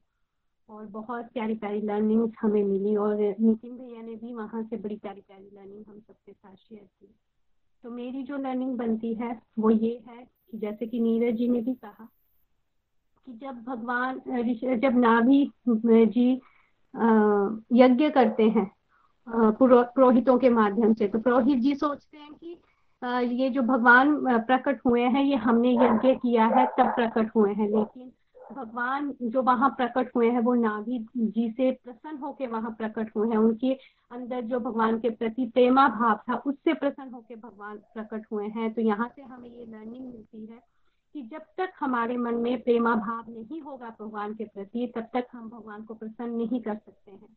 और 0.69 0.85
बहुत 0.85 1.25
प्यारी 1.25 1.55
प्यारी 1.55 1.81
लर्निंग 1.81 2.31
हमें 2.41 2.63
मिली 2.63 2.95
और 2.95 3.15
नितिन 3.17 3.77
भैया 3.77 4.01
ने 4.01 4.15
भी 4.15 4.33
वहाँ 4.33 4.63
से 4.63 4.77
बड़ी 4.77 4.95
प्यारी 4.95 5.21
प्यारी 5.21 5.49
लर्निंग 5.53 5.85
हम 5.89 5.99
सबके 5.99 6.31
साथ 6.31 6.55
शेयर 6.55 6.87
की। 6.99 7.13
तो 7.83 7.91
मेरी 7.91 8.23
जो 8.23 8.37
लर्निंग 8.37 8.77
बनती 8.77 9.13
है, 9.13 9.39
वो 9.59 9.69
ये 9.69 10.01
है 10.09 10.25
कि 10.51 10.57
जैसे 10.57 10.87
कि 10.87 10.99
नीरज 10.99 11.35
जी 11.35 11.47
ने 11.47 11.61
भी 11.61 11.73
कहा 11.73 12.09
कि 13.25 13.33
जब 13.33 13.63
भगवान 13.63 14.21
जब 14.77 14.97
नाभि 14.97 15.51
जी 15.67 16.41
यज्ञ 17.73 18.09
करते 18.09 18.43
हैं 18.49 18.69
पुरोहितों 19.27 20.37
के 20.39 20.49
माध्यम 20.49 20.93
से। 20.93 21.07
तो 21.07 21.19
पुरोहित 21.19 21.59
जी 21.59 21.75
सोचते 21.75 22.17
हैं 22.17 22.33
कि 22.33 22.59
ये 23.35 23.49
जो 23.49 23.61
भगवान 23.61 24.15
प्रकट 24.41 24.79
हुए 24.85 25.01
हैं, 25.03 25.23
ये 25.23 25.35
हमने 25.37 25.73
यज्ञ 25.75 26.13
किया 26.15 26.45
है, 26.47 26.65
तब 26.77 26.93
प्रकट 26.95 27.29
हुए 27.35 27.53
हैं। 27.53 27.67
लेकिन 27.69 28.11
भगवान 28.55 29.13
जो 29.21 29.41
वहाँ 29.41 29.69
प्रकट 29.69 30.09
हुए 30.15 30.29
हैं, 30.29 30.39
वो 30.39 30.53
नाभि 30.53 31.05
जी 31.17 31.49
से 31.51 31.71
प्रसन्न 31.83 32.17
होके 32.17 32.47
वहाँ 32.47 32.71
प्रकट 32.71 33.09
हुए 33.15 33.29
हैं। 33.29 33.37
उनके 33.37 33.73
अंदर 34.11 34.41
जो 34.43 34.59
भगवान 34.59 34.99
के 34.99 35.09
प्रति 35.09 35.45
प्रेमा 35.45 35.87
भाव 35.89 36.19
था, 36.29 36.35
उससे 36.37 36.73
प्रसन्न 36.73 37.11
होके 37.11 37.35
भगवान 37.35 37.77
प्रकट 37.93 38.25
हुए 38.31 38.47
हैं। 38.47 38.73
तो 38.73 38.81
यहाँ 38.81 39.07
से 39.15 39.21
हमें 39.23 39.49
ये 39.49 39.65
लर्निंग 39.65 40.05
मिलती 40.05 40.45
है 40.45 40.59
कि 41.15 41.21
जब 41.23 41.41
तक 41.57 41.73
हमारे 41.79 42.15
मन 42.17 42.35
में 42.35 42.61
प्रेमा 42.61 42.93
भाव 42.95 43.25
नहीं 43.29 43.59
होगा 43.61 43.89
भगवान 43.99 44.33
के 44.33 44.43
प्रति, 44.45 44.91
तब 44.95 45.07
तक 45.13 45.27
हम 45.31 45.49
भगवान 45.49 45.83
को 45.83 45.93
प्रसन्न 45.93 46.29
नहीं 46.31 46.59
कर 46.61 46.75
सकते 46.75 47.11
हैं। 47.11 47.27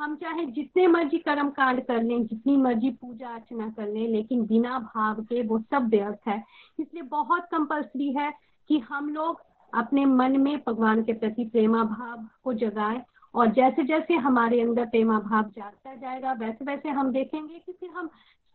हम 0.00 0.14
चाहे 0.16 0.44
जितने 0.46 0.86
मर्ज़ी 0.86 1.18
कर्म 1.18 1.48
कांड 1.50 1.80
कर 1.80 2.02
लें, 2.02 2.26
जितनी 2.26 2.56
मर्ज़ी 2.56 2.90
पूजा 2.92 3.28
अर्चना 3.28 3.68
कर 3.70 3.88
लें, 3.88 4.06
लेकिन 4.08 4.44
बिना 4.46 4.78
भाव 4.78 5.22
के 5.22 5.42
वो 5.42 5.58
सब 5.60 5.88
व्यर्थ 5.88 6.28
है। 6.28 6.42
इसलिए 6.78 7.02
बहुत 7.02 7.44
कंपल्सरी 7.50 8.10
है 8.12 8.32
कि 8.70 8.78
हम 8.78 9.08
लोग 9.08 9.42
अपने 9.72 10.04
मन 10.06 10.40
में 10.40 10.56
भगवान 10.66 11.02
के 11.02 11.12
प्रति 11.12 11.44
प्रेमा 11.44 11.82
भाव 11.84 12.26
को 12.44 12.52
जगाएँ, 12.54 13.02
और 13.34 13.52
जैसे 13.52 13.82
जैसे 13.84 14.14
हमारे 14.14 14.60
अंदर 14.60 14.86
प्रेमा 14.86 15.18
भाव 15.20 15.50
जागता 15.56 15.94
जाएगा 15.94 16.32
वैसे 16.32 16.64
वैसे 16.64 16.88
हम 16.90 17.12
देखेंगे 17.12 17.58
कि 17.58 17.72
फिर 17.72 17.90
हम 17.90 18.10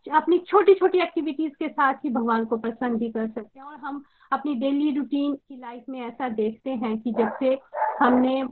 अपनी 0.06 0.38
छोटी 0.38 0.74
छोटी 0.74 0.98
एक्टिविटीज़ 0.98 1.52
के 1.52 1.68
साथ 1.68 2.04
ही 2.04 2.10
भगवान 2.10 2.44
को 2.44 2.56
प्रसन्न 2.56 2.96
भी 2.98 3.10
कर 3.10 3.26
सकते 3.26 3.58
हैं, 3.58 3.66
और 3.66 3.76
हम 3.76 4.02
अपनी 4.32 4.54
डेली 4.54 4.90
रूटीन 4.96 5.34
की 5.34 5.56
लाइफ 5.56 5.84
में 5.88 6.00
ऐसा 6.00 6.28
देखते 6.28 6.70
हैं 6.70 6.98
कि 6.98 7.12
जब 7.12 7.36
से 7.38 7.58
हमने 8.00 8.42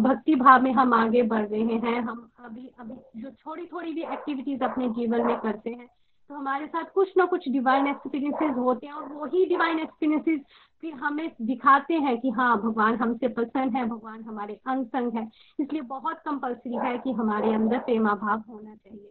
भक्ति 0.00 0.34
भाव 0.34 0.62
में 0.62 0.72
हम 0.72 0.94
आगे 0.94 1.22
बढ़ 1.22 1.46
रहे 1.46 1.60
हैं, 1.60 2.00
हम 2.00 2.30
अभी 2.38 2.70
अभी 2.80 3.22
जो 3.22 3.30
थोड़ी 3.30 3.66
थोड़ी 3.66 3.92
भी 3.92 4.02
एक्टिविटीज़ 4.02 4.64
अपने 4.64 4.88
जीवन 4.90 5.26
में 5.26 5.36
करते 5.36 5.70
हैं 5.70 5.88
तो 6.30 6.34
हमारे 6.34 6.66
साथ 6.66 6.84
कुछ 6.94 7.12
ना 7.16 7.24
कुछ 7.24 7.48
डिवाइन 7.48 7.86
एक्सपीरियंसेस 7.86 8.56
होते 8.56 8.86
हैं 8.86 8.94
और 8.94 9.12
वही 9.12 9.44
डिवाइन 9.46 9.78
एक्सपीरियंसेस 9.78 10.40
फिर 10.80 10.94
हमें 10.94 11.30
दिखाते 11.42 11.94
हैं 11.94 12.16
कि 12.20 12.30
हाँ 12.30 12.56
भगवान 12.62 12.94
हमसे 12.94 13.28
प्रसन्न 13.28 13.76
है, 13.76 13.84
भगवान 13.86 14.22
हमारे 14.22 14.58
अंग 14.66 14.86
संग 14.86 15.16
है। 15.16 15.28
इसलिए 15.60 15.82
बहुत 15.82 16.18
कंपल्सरी 16.18 16.76
है 16.76 16.96
कि 16.98 17.12
हमारे 17.12 17.52
अंदर 17.54 17.78
प्रेमा 17.78 18.14
भाव 18.14 18.42
होना 18.48 18.74
चाहिए। 18.74 19.10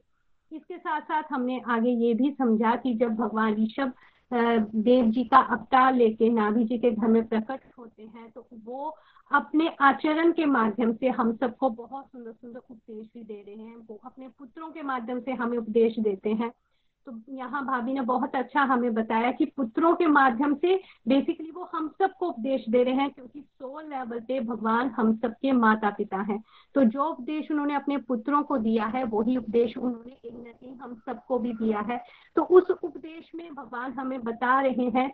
इसके 0.52 0.78
साथ 0.78 1.02
साथ 1.02 1.24
हमने 1.32 1.62
आगे 1.68 1.92
ये 2.06 2.14
भी 2.14 2.32
समझा 2.32 2.76
कि 2.76 2.94
जब 2.94 3.16
भगवान 3.16 3.56
ऋषभ 3.56 3.94
देव 4.34 5.06
जी 5.06 5.24
का 5.24 5.38
अवतार 5.38 5.94
लेके 5.96 6.30
नाभि 6.30 6.64
जी 6.64 6.78
के 6.78 6.92
घर 6.92 7.08
में 7.08 7.28
प्रकट 7.28 7.60
होते 7.80 8.04
हैं 8.04 8.30
तो 8.32 8.46
वो 8.66 8.96
अपने 9.32 9.68
आचरण 9.82 10.32
के 10.32 10.46
माध्यम 10.46 10.94
से 10.94 11.10
हम 11.10 11.36
सबको 11.36 11.70
बहुत 11.70 12.06
सुंदर 12.06 12.32
सुंदर 12.32 12.60
उपदेश 12.60 13.08
भी 13.14 13.24
दे 13.24 13.42
रहे 13.48 13.56
हैं। 13.56 13.76
वो 13.90 14.00
अपने 14.06 14.28
पुत्रों 14.28 14.70
के 14.72 14.82
माध्यम 14.82 15.20
से 15.20 15.32
हमें 15.32 15.58
उपदेश 15.58 16.00
देते 16.00 16.30
हैं। 16.30 16.52
तो 17.06 17.20
यहाँ 17.30 17.66
भाभी 17.66 17.94
ने 17.94 18.02
बहुत 18.02 18.36
अच्छा 18.36 18.62
हमें 18.62 18.94
बताया 18.94 19.32
कि 19.32 19.46
पुत्रों 19.46 19.96
के 19.96 20.06
माध्यम 20.08 20.56
से 20.56 20.76
बेसिकली 21.08 21.52
वो 21.52 21.70
हम 21.76 21.88
सबको 21.88 22.28
उपदेश 22.28 22.66
दे 22.70 22.84
रहे 22.84 22.94
हैं 22.94 23.10
क्योंकि 23.10 23.42
सोल 23.42 23.84
लेवल 23.84 24.20
पे 24.20 24.40
भगवान 24.40 24.90
हम 24.90 25.16
सबके 25.18 25.52
माता 25.52 25.90
पिता 25.90 26.18
हैं। 26.18 26.44
तो 26.76 26.84
जो 26.84 27.04
उपदेश 27.04 27.52
उन्होंने 27.52 27.76
अपने 27.76 27.98
पुत्रों 27.98 28.44
को 28.44 28.58
दिया 28.58 28.86
है, 28.86 29.04
वही 29.04 29.38
उपदेश 29.38 29.78
उन्होंने 29.78 30.12
एक 30.12 30.34
न 30.34 30.52
कहीं 30.62 30.76
हम 30.76 30.96
सबको 31.06 31.40
भी 31.40 31.54
दिया 31.54 31.80
है। 31.80 32.04
तो 32.36 32.44
उस 32.44 32.72
उपदेश 32.84 33.32
में 33.36 33.54
भगवान 33.56 33.94
हमें 33.94 34.24
बता 34.24 34.62
रहे 34.62 34.90
हैं 34.90 35.12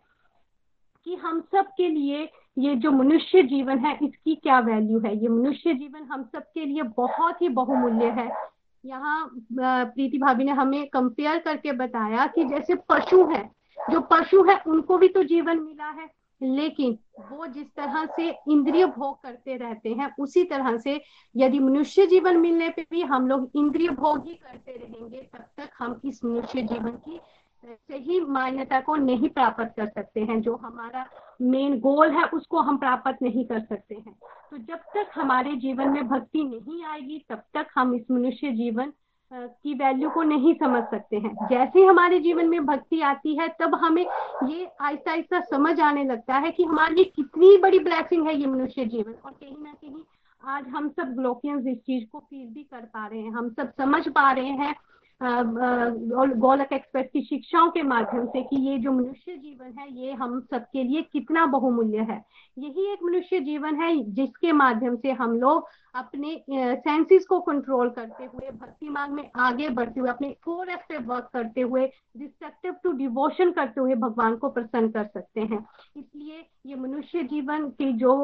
कि 1.06 1.16
हम 1.16 1.42
सब 1.42 1.66
के 1.78 1.90
लिए 1.90 2.30
ये 2.58 2.76
जो 2.76 2.92
मनुष्य 2.92 3.44
जीवन 3.44 3.78
है, 3.78 3.98
इसकी 4.02 4.36
क्या 4.36 4.60
वैल्यू 4.60 5.00
है? 5.00 5.18
ये 5.18 5.28
मनुष्य 5.28 5.74
जीवन 5.74 6.04
हम 6.04 6.24
सब 6.24 6.44
के 6.54 6.66
लिए 6.66 6.84
बहुत 6.84 7.42
ही 7.42 7.50
बहुमूल्य 7.50 8.06
है। 8.06 8.59
यहाँ 8.86 9.30
प्रीति 9.54 10.18
भाभी 10.18 10.44
ने 10.44 10.52
हमें 10.52 10.88
कंपेयर 10.90 11.40
करके 11.40 11.72
बताया 11.72 12.26
कि 12.28 12.44
जैसे 12.44 12.76
पशु 12.90 13.26
है, 13.26 13.44
जो 13.78 14.02
पशु 14.12 14.44
है, 14.44 14.62
उनको 14.68 14.98
भी 14.98 15.08
तो 15.08 15.24
जीवन 15.24 15.60
मिला 15.60 15.90
है, 15.92 16.10
लेकिन 16.42 16.98
वो 17.32 17.48
जिस 17.48 17.68
तरह 17.78 18.06
से 18.16 18.30
इंद्रिय 18.52 18.86
भोग 18.88 19.22
करते 19.24 19.56
रहते 19.58 19.90
हैं, 19.90 20.10
उसी 20.20 20.44
तरह 20.44 20.78
से 20.78 21.00
यदि 21.36 21.60
मनुष्य 21.60 22.06
जीवन 22.08 22.38
मिलने 22.38 22.70
पे 22.70 22.86
भी 22.92 23.02
हम 23.02 23.28
लोग 23.28 23.52
इंद्रिय 23.56 23.90
भोग 23.90 24.28
ही 24.28 24.34
करते 24.36 24.72
रहेंगे, 24.74 25.22
तब 25.34 25.46
तक 25.58 25.70
हम 25.80 26.00
इस 26.06 26.24
मनुष्य 26.26 26.62
जीवन 26.62 26.92
की 26.92 27.20
सही 27.64 28.20
मान्यता 28.22 28.80
को 28.80 28.96
नहीं 28.96 29.30
प्राप्त 29.30 29.74
कर 29.78 29.88
सकते 29.88 30.22
हैं। 30.22 30.40
जो 30.42 30.56
हमारा 30.56 31.06
मेन 31.42 31.80
गोल 31.80 32.12
है, 32.12 32.24
उसको 32.26 32.60
हम 32.60 32.78
प्राप्त 32.78 33.22
नहीं 33.22 33.46
कर 33.46 33.60
सकते 33.60 33.96
हैं। 33.96 34.14
तो 34.52 34.58
जब 34.58 34.80
तक 34.96 35.12
हमारे 35.16 35.56
जीवन 35.56 35.90
में 35.90 36.08
भक्ति 36.08 36.44
नहीं 36.44 36.84
आएगी, 36.86 37.26
तब 37.30 37.44
तक 37.54 37.68
हम 37.76 37.94
इस 37.96 38.10
मनुष्य 38.12 38.52
जीवन 38.52 38.94
की 39.32 39.74
वैल्यू 39.74 40.10
को 40.10 40.24
नहीं 40.24 40.54
समझ 40.54 40.84
सकते 40.84 41.18
हैं। 41.18 41.34
जैसे 41.48 41.86
हमारे 41.86 42.20
जीवन 42.20 42.48
में 42.50 42.66
भक्ति 42.66 43.02
आती 43.02 43.36
है, 43.38 43.48
तब 43.60 43.76
हमें 43.76 44.02
ये 44.02 44.66
आहिस्ता 44.82 45.12
आहिस्ता 45.12 45.40
समझ 45.42 45.80
आने 45.80 46.04
लगता 46.04 46.38
है 46.38 46.52
कि 46.52 46.64
हमारे 46.64 46.96
लिए 46.96 47.12
कितनी 47.16 47.58
बड़ी 47.58 47.80
ब्लैसिंग 47.80 48.28
है 48.28 48.36
ये 48.36 48.46
मनुष्य 48.46 48.86
जीवन। 48.86 49.14
और 49.26 49.32
कहीं 49.32 49.64
ना 49.64 49.74
कहीं 49.74 50.04
आज 50.44 50.68
हम 50.68 50.88
सब 50.90 51.14
ग्लोकियंस 51.16 51.66
इस 51.68 51.78
चीज़ 51.78 52.06
को 52.12 52.20
फील 52.20 52.48
भी 52.48 52.64
कर 52.64 52.86
पा 52.86 53.06
रहे 53.08 53.20
हैं, 53.20 53.32
हम 53.32 53.50
सब 53.50 53.72
समझ 53.74 54.08
पा 54.08 54.32
रहे 54.32 54.50
हैं 54.62 54.76
गोलक 55.22 56.74
एक्सप्रेस 56.74 57.08
की 57.14 57.22
शिक्षाओं 57.22 57.70
के 57.72 57.82
माध्यम 57.82 58.26
से 58.26 58.42
कि 58.42 58.56
ये 58.70 58.78
जो 58.78 58.92
मनुष्य 58.92 59.36
जीवन 59.36 59.74
है, 59.80 59.88
ये 59.94 60.12
हम 60.12 60.40
सबके 60.52 60.84
लिए 60.84 61.02
कितना 61.14 61.46
बहुमूल्य 61.46 61.98
है। 61.98 62.22
यही 62.58 62.92
एक 62.94 63.00
मनुष्य 63.04 63.40
जीवन 63.40 63.76
है, 63.76 63.98
जिसके 64.14 64.52
माध्यम 64.52 64.96
से 64.96 65.12
हम 65.12 65.40
लोग 65.40 65.68
अपने 65.96 66.36
सेंसेस 66.50 67.26
को 67.26 67.40
कंट्रोल 67.42 67.90
करते 67.90 68.24
हुए 68.24 68.50
भक्ति 68.52 68.90
मार्ग 68.90 69.12
में 69.14 69.30
आगे 69.38 69.70
बढ़ते 69.70 70.00
हुए 70.00 70.10
अपने 70.10 70.30
फोर 70.46 70.70
एफ़ 70.70 70.94
वर्क 71.04 71.30
करते 71.34 71.62
हुए 71.62 71.86
डिस्ट्रक्टिव 72.18 72.76
टू 72.84 72.92
डिवोशन 72.98 73.52
करते 73.52 73.82
हुए 73.82 73.96
भगवान 73.98 74.36
को 74.36 74.50
प्रसन्न 74.50 74.90
कर 74.90 75.06
सकते 75.06 75.42
हैं। 75.42 75.66
इसलिए 75.96 76.46
ये 76.66 76.76
मनुष्य 76.76 77.24
जीवन 77.24 77.70
की 77.72 77.92
जो 77.94 78.16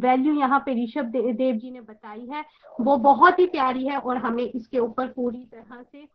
वैल्यू 0.00 0.34
यहाँ 0.34 0.62
पे 0.66 0.82
ऋषभ 0.82 1.04
दे, 1.06 1.32
देव 1.32 1.56
जी 1.56 1.70
ने 1.70 1.80
बताई 1.80 2.26
है 2.26 2.44
वो 2.80 2.96
बहुत 2.98 3.38
ही 3.38 3.46
प्यारी 3.46 3.86
है 3.86 3.98
और 3.98 4.16
हमें 4.16 4.44
इसके 4.44 4.78
ऊपर 4.78 5.06
पूरी 5.06 5.46
तरह 5.46 5.82
से 5.82 6.06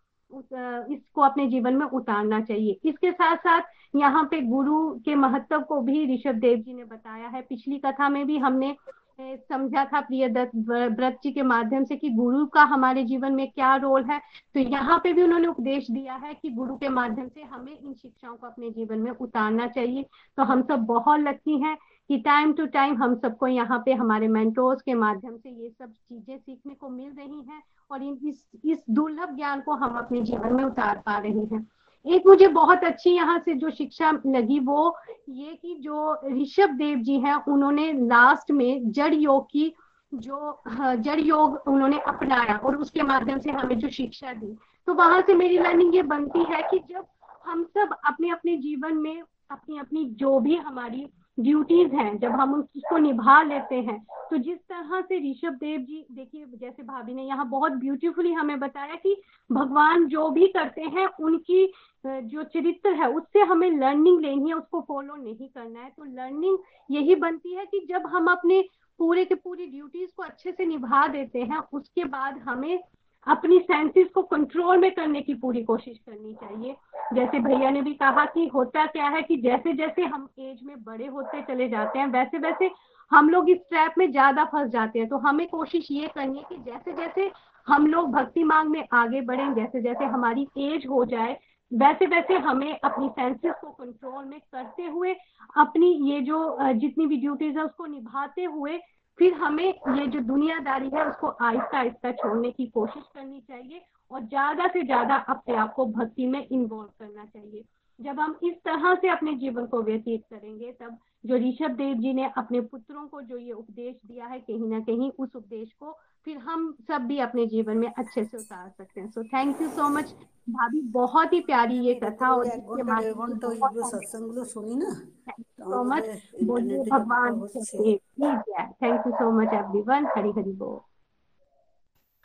इसको 0.94 1.22
अपने 1.22 1.46
जीवन 1.48 1.76
में 1.76 1.86
उतारना 1.88 2.40
चाहिए। 2.42 2.80
इसके 2.86 3.12
साथ 3.12 3.38
साथ 3.38 3.62
यहाँ 3.96 4.24
पे 4.32 4.42
गुरु 4.42 4.90
के 5.06 5.16
महत्व 5.16 5.60
को 5.60 5.80
भी 5.82 6.06
ऋषभ 6.14 6.36
देव 6.40 6.58
जी 6.58 6.74
ने 6.74 6.84
बताया 6.84 7.28
है। 7.28 7.42
पिछली 7.42 7.78
कथा 7.86 8.10
में 8.10 8.26
भी 8.28 8.38
हमने 8.38 8.76
समझा 9.20 9.84
था 9.86 10.00
प्रिय 10.02 10.28
दत्त 10.30 10.52
व्रत 10.56 11.20
जी 11.24 11.32
के 11.32 11.42
माध्यम 11.42 11.84
से 11.84 11.96
कि 11.96 12.10
गुरु 12.10 12.46
का 12.46 12.64
हमारे 12.64 13.04
जीवन 13.04 13.34
में 13.34 13.48
क्या 13.52 13.76
रोल 13.76 14.04
है? 14.04 14.20
तो 14.54 14.60
यहाँ 14.60 15.00
पे 15.04 15.14
भी 15.14 15.24
उन्होंने 15.24 15.48
उपदेश 15.48 15.90
दिया 15.92 16.16
है 16.16 16.34
कि 16.34 16.50
गुरु 16.50 16.76
के 16.76 16.90
माध्यम 16.90 17.28
से 17.28 17.42
हमें 17.42 17.72
इन 17.72 17.94
शिक्षाओं 17.94 18.36
को 18.36 18.48
अपने 18.48 18.70
जीवन 18.70 19.00
में 19.00 19.12
उतारना 19.12 19.68
चाहिए। 19.68 20.06
तो 20.38 20.44
हम 20.44 20.62
सब 20.62 20.86
बहुत 20.86 21.20
लकी 21.20 21.62
हैं 21.62 21.78
कि 22.10 22.18
टाइम 22.18 22.54
टू 22.54 22.66
टाइम 22.66 22.96
हम 22.98 23.16
सबको 23.16 23.48
यहाँ 23.48 23.82
पे 23.86 23.94
हमारे 23.94 24.28
मेंटोर्स 24.28 24.82
के 24.82 24.94
माध्यम 24.94 25.38
से 25.38 25.50
ये 25.50 25.70
सब 25.70 25.92
चीज़ें 25.92 26.38
सीखने 26.38 26.74
को 26.74 26.90
मिल 26.90 27.10
रही 27.10 27.42
हैं 27.42 27.62
और 27.92 28.04
इन, 28.04 28.18
इस 28.24 28.48
इस 28.66 28.84
दुर्लभ 28.90 29.36
ज्ञान 29.36 29.62
को 29.62 29.74
हम 29.74 29.98
अपने 29.98 30.22
जीवन 30.22 30.54
में 30.54 30.64
उतार 30.64 31.04
पा 31.06 31.18
रहे 31.18 31.46
हैं। 31.54 31.68
एक 32.06 32.28
मुझे 32.28 32.48
बहुत 32.48 32.84
अच्छी 32.84 33.10
यहाँ 33.10 33.38
से 33.40 33.54
जो 33.54 33.70
शिक्षा 33.70 34.12
लगी 34.26 34.60
वो 34.60 34.96
ये 35.30 35.54
कि 35.62 35.76
जो 35.80 36.14
ऋषभ 36.32 36.70
देव 36.70 37.00
जी 37.00 37.20
हैं, 37.20 37.36
उन्होंने 37.48 37.92
लास्ट 37.94 38.52
में 38.52 38.92
जड़ 38.92 39.14
योग 39.14 39.48
की 39.52 39.74
जो 40.14 40.62
जड़ 40.78 41.20
योग 41.20 41.62
उन्होंने 41.68 42.00
अपनाया 42.00 42.56
और 42.58 42.76
उसके 42.76 43.04
माध्यम 43.04 43.40
से 43.40 43.52
हमें 43.52 43.78
जो 43.80 43.90
शिक्षा 43.90 44.34
दी। 44.34 44.56
तो 44.88 44.94
वहाँ 44.94 45.22
से 45.22 45.34
मेरी 45.36 45.58
लर्निंग 45.58 45.96
ये 45.96 46.02
बनती 46.04 46.44
है 46.50 46.62
कि 46.72 46.80
जब 46.90 47.06
हम 47.46 47.64
सब 47.78 47.96
अपने 48.06 48.30
अपने 48.30 48.56
जीवन 48.58 48.98
में 48.98 49.22
अपनी 49.52 49.80
अपनी 49.80 50.06
जो 50.20 50.40
भी 50.40 50.56
हमारी 50.56 51.08
ड्यूटीज़ 51.40 51.96
हैं, 51.96 52.18
जब 52.20 52.32
हम 52.32 52.54
उसको 52.54 52.98
निभा 52.98 53.42
लेते 53.44 53.76
हैं। 53.76 54.00
तो 54.30 54.38
जिस 54.38 54.58
तरह 54.60 55.02
से 55.02 55.20
ऋषभ 55.20 55.54
देव 55.54 55.80
जी, 55.80 56.06
देखिए, 56.12 56.46
जैसे 56.56 56.84
भाभी 56.84 57.14
ने 57.14 57.24
यहाँ 57.24 57.48
बहुत 57.50 57.72
ब्यूटीफुली 57.72 58.34
हमें 58.34 58.60
बताया 58.60 58.96
कि 58.96 59.16
भगवान 59.50 60.06
जो 60.08 60.30
भी 60.30 60.48
करते 60.48 60.82
हैं, 60.82 61.06
उनकी 61.20 61.66
जो 62.06 62.44
चरित्र 62.44 62.94
है, 62.94 63.10
उससे 63.10 63.40
हमें 63.42 63.70
लर्निंग 63.72 64.20
लेनी 64.22 64.50
है, 64.50 64.56
उसको 64.56 64.82
फॉलो 64.82 65.16
नहीं 65.16 65.48
करना 65.48 65.80
है। 65.80 65.90
तो 65.90 66.04
लर्निंग 66.06 66.58
यही 66.92 67.16
बनती 67.16 67.56
है 67.56 67.66
कि 67.66 67.86
जब 67.90 68.08
हम 68.08 68.32
अपने 68.32 68.64
पूरे 69.00 69.26
के 69.26 69.36
पूरी 69.36 69.66
ड्यूटीज़ 69.66 70.10
को 70.18 70.24
अच्छे 70.24 70.52
से 70.52 70.66
निभा 70.66 71.08
देते 71.08 71.40
हैं, 71.40 71.58
उसके 71.74 72.04
बाद 72.06 72.38
हमें 72.38 72.80
अपनी 73.28 73.60
सेंसेस 73.62 74.08
को 74.14 74.22
कंट्रोल 74.24 74.78
में 74.78 74.92
करने 74.92 75.22
की 75.22 75.34
पूरी 75.36 75.64
कोशिश 75.64 75.98
करनी 76.00 76.34
चाहिए। 76.36 76.76
जैसे 77.14 77.40
भैया 77.40 77.70
ने 77.70 77.82
भी 77.82 77.94
कहा 77.94 78.26
कि 78.26 78.46
होता 78.48 78.86
क्या 78.88 79.08
है 79.08 79.22
कि 79.22 79.38
जैसे 79.38 79.74
जैसे 79.74 80.04
हम 80.04 80.28
एज 80.40 80.60
में 80.64 80.84
बड़े 80.84 81.08
होते 81.08 81.42
चले 81.44 81.68
जाते 81.70 82.00
हैं 82.00 82.08
वैसे 82.08 82.38
वैसे 82.40 82.72
हम 83.12 83.30
लोग 83.30 83.50
इस 83.50 83.58
ट्रैप 83.70 83.94
में 83.98 84.10
ज़्यादा 84.12 84.44
फंस 84.46 84.70
जाते 84.72 85.00
हैं। 85.00 85.08
तो 85.10 85.18
हमें 85.18 85.48
कोशिश 85.48 85.88
ये 85.92 86.08
करनी 86.08 86.38
है 86.38 86.44
कि 86.50 86.56
जैसे 86.66 86.94
जैसे 86.94 87.32
हम 87.68 87.88
लोग 87.88 88.12
भक्ति 88.12 88.44
मांग 88.44 88.70
में 88.70 88.84
आगे 88.94 89.22
बढ़े 89.22 89.54
जैसे 89.56 89.82
जैसे 89.82 90.06
हमारी 90.08 90.48
एज 90.60 90.86
हो 90.90 91.04
जाए 91.06 91.38
वैसे 91.72 92.06
वैसे 92.08 92.38
हमें 92.40 92.80
अपनी 92.80 93.08
सेंसेस 93.10 93.54
को 93.62 93.70
कंट्रोल 93.70 94.24
में 94.26 94.40
करते 94.42 94.84
हुए, 94.84 95.14
अपनी 95.56 95.92
ये 96.04 96.22
जो 96.22 96.58
जितनी 96.74 97.06
भी 97.08 97.18
ड्यूटीज़ 97.18 97.58
है 97.58 97.64
उसको 97.64 97.86
निभाते 97.86 98.44
हुए 98.46 98.80
फिर 99.20 99.34
हमें 99.34 99.66
ये 99.66 100.06
जो 100.08 100.20
दुनियादारी 100.20 100.90
है, 100.94 101.06
उसको 101.06 101.28
आहिस्ता 101.28 101.78
आहिस्ता 101.78 102.12
छोड़ने 102.12 102.52
की 102.52 102.66
कोशिश 102.66 103.04
करनी 103.14 103.40
चाहिए 103.40 103.82
और 104.12 104.22
ज़्यादा 104.22 104.68
से 104.68 104.84
ज़्यादा 104.84 105.16
अपने 105.30 105.56
आप 105.56 105.74
को 105.74 105.86
भक्ति 105.86 106.28
में 106.28 106.46
इन्वॉल्व 106.48 106.90
करना 107.00 107.26
चाहिए। 107.26 107.64
जब 108.00 108.20
हम 108.20 108.38
इस 108.44 108.54
तरह 108.66 108.94
से 108.96 109.10
अपने 109.10 109.34
जीवन 109.34 109.66
को 109.66 109.82
व्यतीत 109.84 110.24
करेंगे, 110.30 110.72
तब 110.72 110.98
जो 111.26 111.36
ऋषभ 111.36 111.76
देव 111.76 111.98
जी 111.98 112.14
ने 112.14 112.30
अपने 112.38 112.62
पुत्रों 112.62 113.08
को 113.08 113.22
जो 113.22 113.38
ये 113.38 113.52
उपदेश 113.52 113.96
दिया 114.06 114.26
है, 114.26 114.40
कहीं 114.40 114.70
ना 114.70 114.80
कहीं 114.80 115.12
उस 115.20 115.36
उपदेश 115.36 115.74
को 115.74 115.98
फिर 116.26 116.38
हम 116.38 116.76
सब 116.88 117.02
भी 117.02 117.18
अपने 117.20 117.46
जीवन 117.46 117.78
में 117.78 117.88
अच्छे 117.88 118.24
से 118.24 118.38
उतार 118.38 118.70
सकते 118.70 119.02
हैं। 119.02 119.10
So 119.12 119.24
thank 119.24 119.62
you 119.62 119.70
so 119.70 119.88
much 119.90 120.14
भाभी 120.50 120.82
बहुत 120.92 121.34
ही 121.34 121.40
प्यारी 121.40 121.80
ये 121.80 121.94
कथा 122.04 122.30
और 122.30 122.48
सत्संग 122.48 124.44
सुनी 124.46 124.76
ना। 124.76 124.92
सो 125.32 125.84
मच 125.84 126.04
बोलिए 126.44 126.84
भगवान 126.84 127.40
thank 127.48 129.08
you 129.08 129.12
so 129.12 129.32
much 129.32 129.54
everyone 129.54 130.08
Hari 130.18 130.30
Hari 130.30 130.52
बोल। 130.54 130.80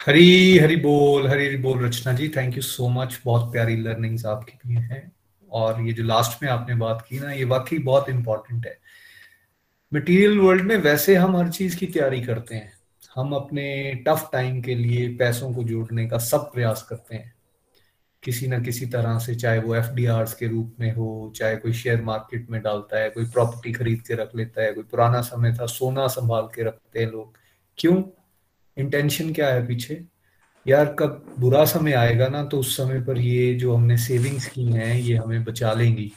हरी 0.01 0.59
हरी 0.59 0.77
बोल 0.77 1.27
हरी 1.29 1.47
हरी 1.47 1.57
बोल 1.57 1.85
Rachna 1.85 2.13
ji. 2.13 2.29
Thank 2.29 2.57
you 2.57 2.63
so 2.63 2.89
much 2.89 3.21
बहुत 3.25 3.53
प्यारी 3.53 3.77
लर्निंग्स 3.77 4.27
आपकी 4.27 4.59
भी 4.67 4.75
हैं। 4.75 5.13
और 5.51 5.81
ये 5.81 5.93
जो 5.93 6.05
लास्ट 6.05 6.43
में 6.43 6.51
आपने 6.51 6.75
बात 6.75 7.07
की 7.09 7.21
ना 7.21 7.33
ये 7.33 7.45
वाकई 7.45 7.79
बहुत 7.79 8.09
इम्पोर्टेंट 8.09 8.67
है। 8.67 8.79
मटेरियल 9.93 10.39
वर्ल्ड 10.39 10.63
में 10.63 10.77
वैसे 10.77 11.15
हम 11.15 11.37
हर 11.37 11.49
चीज़ 11.49 11.77
की 11.77 11.87
तैयारी 11.87 12.21
करते 12.23 12.55
हैं। 12.55 12.74
हम 13.15 13.33
अपने 13.33 13.95
टफ 14.09 14.31
टाइम 14.33 14.63
के 14.63 14.75
लिए 14.75 15.09
पैसों 15.09 15.55
को 15.55 15.65
जोड़ने 15.65 16.07
का 16.07 16.19
सब 16.19 16.53
प्रयास 16.53 16.83
करते 16.83 17.17
हैं। 17.17 17.35
किसी 18.23 18.47
ना 18.47 18.59
किसी 18.59 18.87
तरह 18.87 19.19
से 19.19 19.35
चाहे 19.35 19.59
वो 19.59 19.75
एफडीआर 19.75 20.25
के 20.25 20.49
रूप 20.49 20.77
में 20.81 20.95
हो, 20.95 21.33
चाहे 21.37 21.57
कोई 21.57 21.73
शेयर 21.73 22.03
मार्केट 22.03 22.51
में 22.51 22.63
डालता 22.63 22.99
है, 22.99 23.11
कोई 23.11 23.25
प्रॉपर्टी 23.25 23.73
खरीद 23.73 24.01
के 24.01 24.15
रख 24.15 24.37
लेता 24.37 24.63
है, 24.63 24.73
कोई 24.73 24.85
पुराना 24.85 25.21
समय 25.21 25.55
था, 25.55 25.67
सोना 25.67 26.07
संभाल 26.07 26.43
के 26.43 26.63
रखते 26.63 27.01
हैं 27.01 27.11
लोग। 27.11 27.37
क्यों? 27.79 28.03
इंटेंशन 28.79 29.33
क्या 29.33 29.49
है 29.49 29.67
पीछे? 29.67 30.05
यार, 30.67 30.87
कब 30.87 31.35
बुरा 31.39 31.65
समय 31.65 31.93
आएगा 31.93 32.29
ना 32.29 32.45
तो 32.45 32.59
उस 32.59 32.77
समय 32.77 33.01
पर 33.01 33.19
ये 33.19 33.55
जो 33.55 33.75
हमने 33.75 33.97
सेविंग्स 33.99 34.47
की 34.47 34.65
हैं, 34.65 34.95
ये 34.95 35.17
हमें 35.17 35.45
बचा 35.45 35.73
लेंगी। 35.73 36.13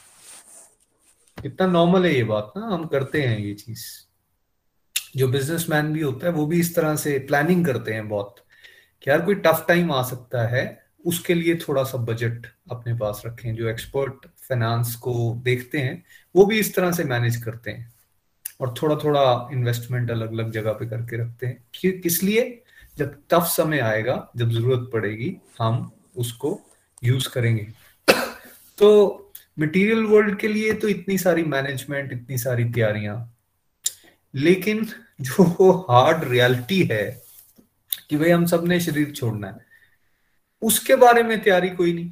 कितना 1.41 1.67
नॉर्मल 1.67 2.05
है 2.05 2.15
ये 2.15 2.23
बात 2.23 2.53
ना, 2.57 2.65
हम 2.65 2.85
करते 2.85 3.21
हैं 3.21 3.39
ये 3.39 3.53
चीज़। 3.53 4.06
जो 5.17 5.27
बिजनेसमैन 5.27 5.93
भी 5.93 6.01
होता 6.01 6.27
है, 6.27 6.33
वो 6.33 6.45
भी 6.45 6.59
इस 6.59 6.75
तरह 6.75 6.95
से 6.95 7.19
प्लानिंग 7.19 7.65
करते 7.65 7.93
हैं 7.93 8.09
बहुत 8.09 8.35
कि 9.03 9.09
यार 9.09 9.21
कोई 9.21 9.35
टफ 9.35 9.65
टाइम 9.67 9.91
आ 9.91 10.03
सकता 10.03 10.47
है, 10.47 10.87
उसके 11.05 11.33
लिए 11.33 11.55
थोड़ा 11.55 11.83
सा 11.83 11.97
बजट 11.97 12.47
अपने 12.71 12.93
पास 12.93 13.23
रखें, 13.25 13.55
जो 13.55 13.67
एक्सपर्ट 13.69 14.27
फाइनेंस 14.37 14.95
को 14.95 15.41
देखते 15.43 15.77
हैं, 15.77 16.03
वो 16.35 16.45
भी 16.45 16.59
इस 16.59 16.75
तरह 16.75 16.91
से 16.91 17.03
मैनेज 17.03 17.37
करते 17.37 17.71
हैं 17.71 17.93
और 18.61 18.73
थोड़ा 18.81 18.95
थोड़ा 18.95 19.49
इन्वेस्टमेंट 19.53 20.11
अलग 20.11 20.31
अलग 20.31 20.51
जगह 20.51 20.71
पे 20.71 20.87
करके 20.87 21.17
रखते 21.17 21.47
हैं 21.47 21.63
कि, 21.75 21.91
किस 21.91 22.23
लिए? 22.23 22.63
जब 22.97 23.21
टफ 23.31 23.43
समय 23.43 23.79
आएगा, 23.79 24.31
जब 24.37 24.49
ज़रूरत 24.49 24.89
पड़ेगी, 24.93 25.37
हम 25.61 25.91
उसको 26.17 26.61
यूज़ 27.03 27.29
करेंगे। 27.29 27.67
तो 28.77 29.23
मटेरियल 29.59 30.03
वर्ल्ड 30.03 30.39
के 30.39 30.47
लिए 30.47 30.73
तो 30.73 30.87
इतनी 30.87 31.17
सारी 31.17 31.43
मैनेजमेंट 31.43 32.13
इतनी 32.13 32.37
सारी 32.37 32.65
तैयारियाँ, 32.65 33.37
लेकिन 34.35 34.87
जो 35.19 35.71
हार्ड 35.89 36.23
रियलिटी 36.23 36.81
है 36.83 37.05
कि 38.09 38.17
भाई 38.17 38.29
हम 38.29 38.45
सबने 38.45 38.79
शरीर 38.79 39.11
छोड़ना 39.11 39.47
है। 39.47 39.65
उसके 40.61 40.95
बारे 40.95 41.23
में 41.23 41.39
तैयारी 41.41 41.69
कोई 41.69 41.93
नहीं। 41.93 42.11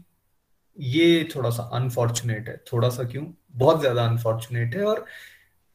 ये 0.77 1.29
थोड़ा 1.35 1.49
सा 1.49 1.63
अनफॉर्चुनेट 1.73 2.49
है। 2.49 2.57
थोड़ा 2.73 2.89
सा 2.89 3.03
क्यों? 3.03 3.25
बहुत 3.51 3.79
ज़्यादा 3.79 4.05
अनफॉर्चुनेट 4.05 4.75
है 4.75 4.83
और 4.83 5.05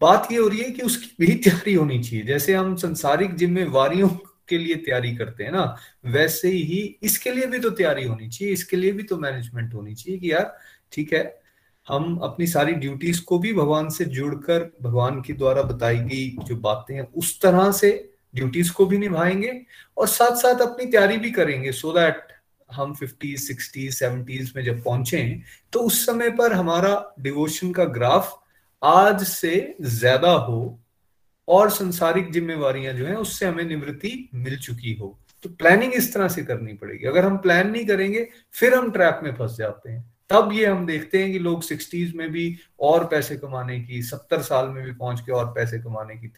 बात 0.00 0.28
ये 0.32 0.38
हो 0.38 0.48
रही 0.48 0.60
है 0.60 0.70
कि 0.70 0.82
उसकी 0.82 1.26
भी 1.26 1.34
तैयारी 1.34 1.74
होनी 1.74 1.98
चाहिए। 1.98 2.24
जैसे 2.24 2.54
हम 2.54 2.74
संसारिक 2.76 3.34
जिम्मेवारियों 3.34 4.08
के 4.48 4.58
लिए 4.58 4.76
तैयारी 4.76 5.14
करते 5.16 5.44
हैं 5.44 5.52
ना, 5.52 5.76
वैसे 6.06 6.48
ही 6.48 6.78
इसके 7.02 7.32
लिए 7.32 7.46
भी 7.46 7.58
तो 7.58 7.70
तैयारी 7.70 8.04
होनी 8.04 8.28
चाहिए। 8.28 8.52
इसके 8.54 8.76
लिए 8.76 8.92
भी 8.92 9.02
तो 9.02 9.18
मैनेजमेंट 9.18 9.74
होनी 9.74 9.94
चाहिए 9.94 10.18
कि 10.18 10.32
यार, 10.32 10.56
ठीक 10.92 11.12
है 11.12 11.39
हम 11.90 12.16
अपनी 12.22 12.46
सारी 12.46 12.72
ड्यूटीज़ 12.72 13.22
को 13.24 13.38
भी 13.38 13.52
भगवान 13.52 13.88
से 13.88 14.04
जुड़कर 14.04 14.70
भगवान 14.82 15.20
के 15.22 15.32
द्वारा 15.32 15.62
बताई 15.62 15.98
गई 15.98 16.28
जो 16.44 16.56
बातें 16.56 16.94
हैं, 16.94 17.06
उस 17.12 17.40
तरह 17.40 17.70
से 17.72 17.90
ड्यूटीज़ 18.34 18.72
को 18.72 18.86
भी 18.86 18.98
निभाएँगे 18.98 19.60
और 19.96 20.06
साथ 20.06 20.36
साथ 20.36 20.60
अपनी 20.60 20.86
तैयारी 20.86 21.16
भी 21.16 21.30
करेंगे 21.30 21.72
सो 21.72 21.88
so 21.88 21.94
दैट 21.94 22.26
हम 22.70 22.94
फिफ्टीज 22.94 23.40
सिक्सटीज 23.40 23.94
सेवेंटीज 23.94 24.52
में 24.56 24.62
जब 24.64 24.82
पहुँचे 24.84 25.22
तो 25.72 25.80
उस 25.80 26.04
समय 26.06 26.30
पर 26.30 26.52
हमारा 26.52 27.14
डिवोशन 27.20 27.72
का 27.72 27.84
ग्राफ 27.84 28.38
आज 28.82 29.22
से 29.22 29.76
ज़्यादा 29.82 30.30
हो 30.30 30.78
और 31.48 31.70
संसारिक 31.70 32.30
जिम्मेवारियाँ 32.32 32.94
जो 32.94 33.06
है, 33.06 33.14
उससे 33.14 33.46
हमें 33.46 33.64
निवृत्ति 33.64 34.30
मिल 34.34 34.58
चुकी 34.58 34.92
हो। 34.94 35.18
तो 35.42 35.48
प्लानिंग 35.48 35.94
इस 35.94 36.12
तरह 36.14 36.28
से 36.28 36.42
करनी 36.42 36.72
पड़ेगी। 36.72 37.06
अगर 37.06 37.24
हम 37.24 37.36
प्लान 37.38 37.70
नहीं 37.70 37.86
करेंगे, 37.86 38.28
फिर 38.52 38.74
हम 38.74 38.90
ट्रैप 38.90 39.20
में 39.22 39.34
फंस 39.34 39.56
जाते 39.56 39.90
हैं। 39.90 40.04
तब 40.30 40.50
ये 40.52 40.66
हम 40.66 40.84
देखते 40.86 41.22
हैं 41.22 41.32
कि 41.32 41.38
लोग 41.38 41.62
सिक्सटीज 41.62 42.14
में 42.14 42.30
भी 42.32 42.56
और 42.80 43.04
पैसे 43.04 43.36
कमाने 43.36 43.80
की, 43.80 44.02
सत्तर 44.02 44.42
साल 44.42 44.68
में 44.68 44.84
भी 44.84 44.92
पहुँच 44.92 45.20
के 45.20 45.32
और 45.32 45.46
पैसे 45.46 45.78
कमाने 45.78 46.16
की 46.16 46.32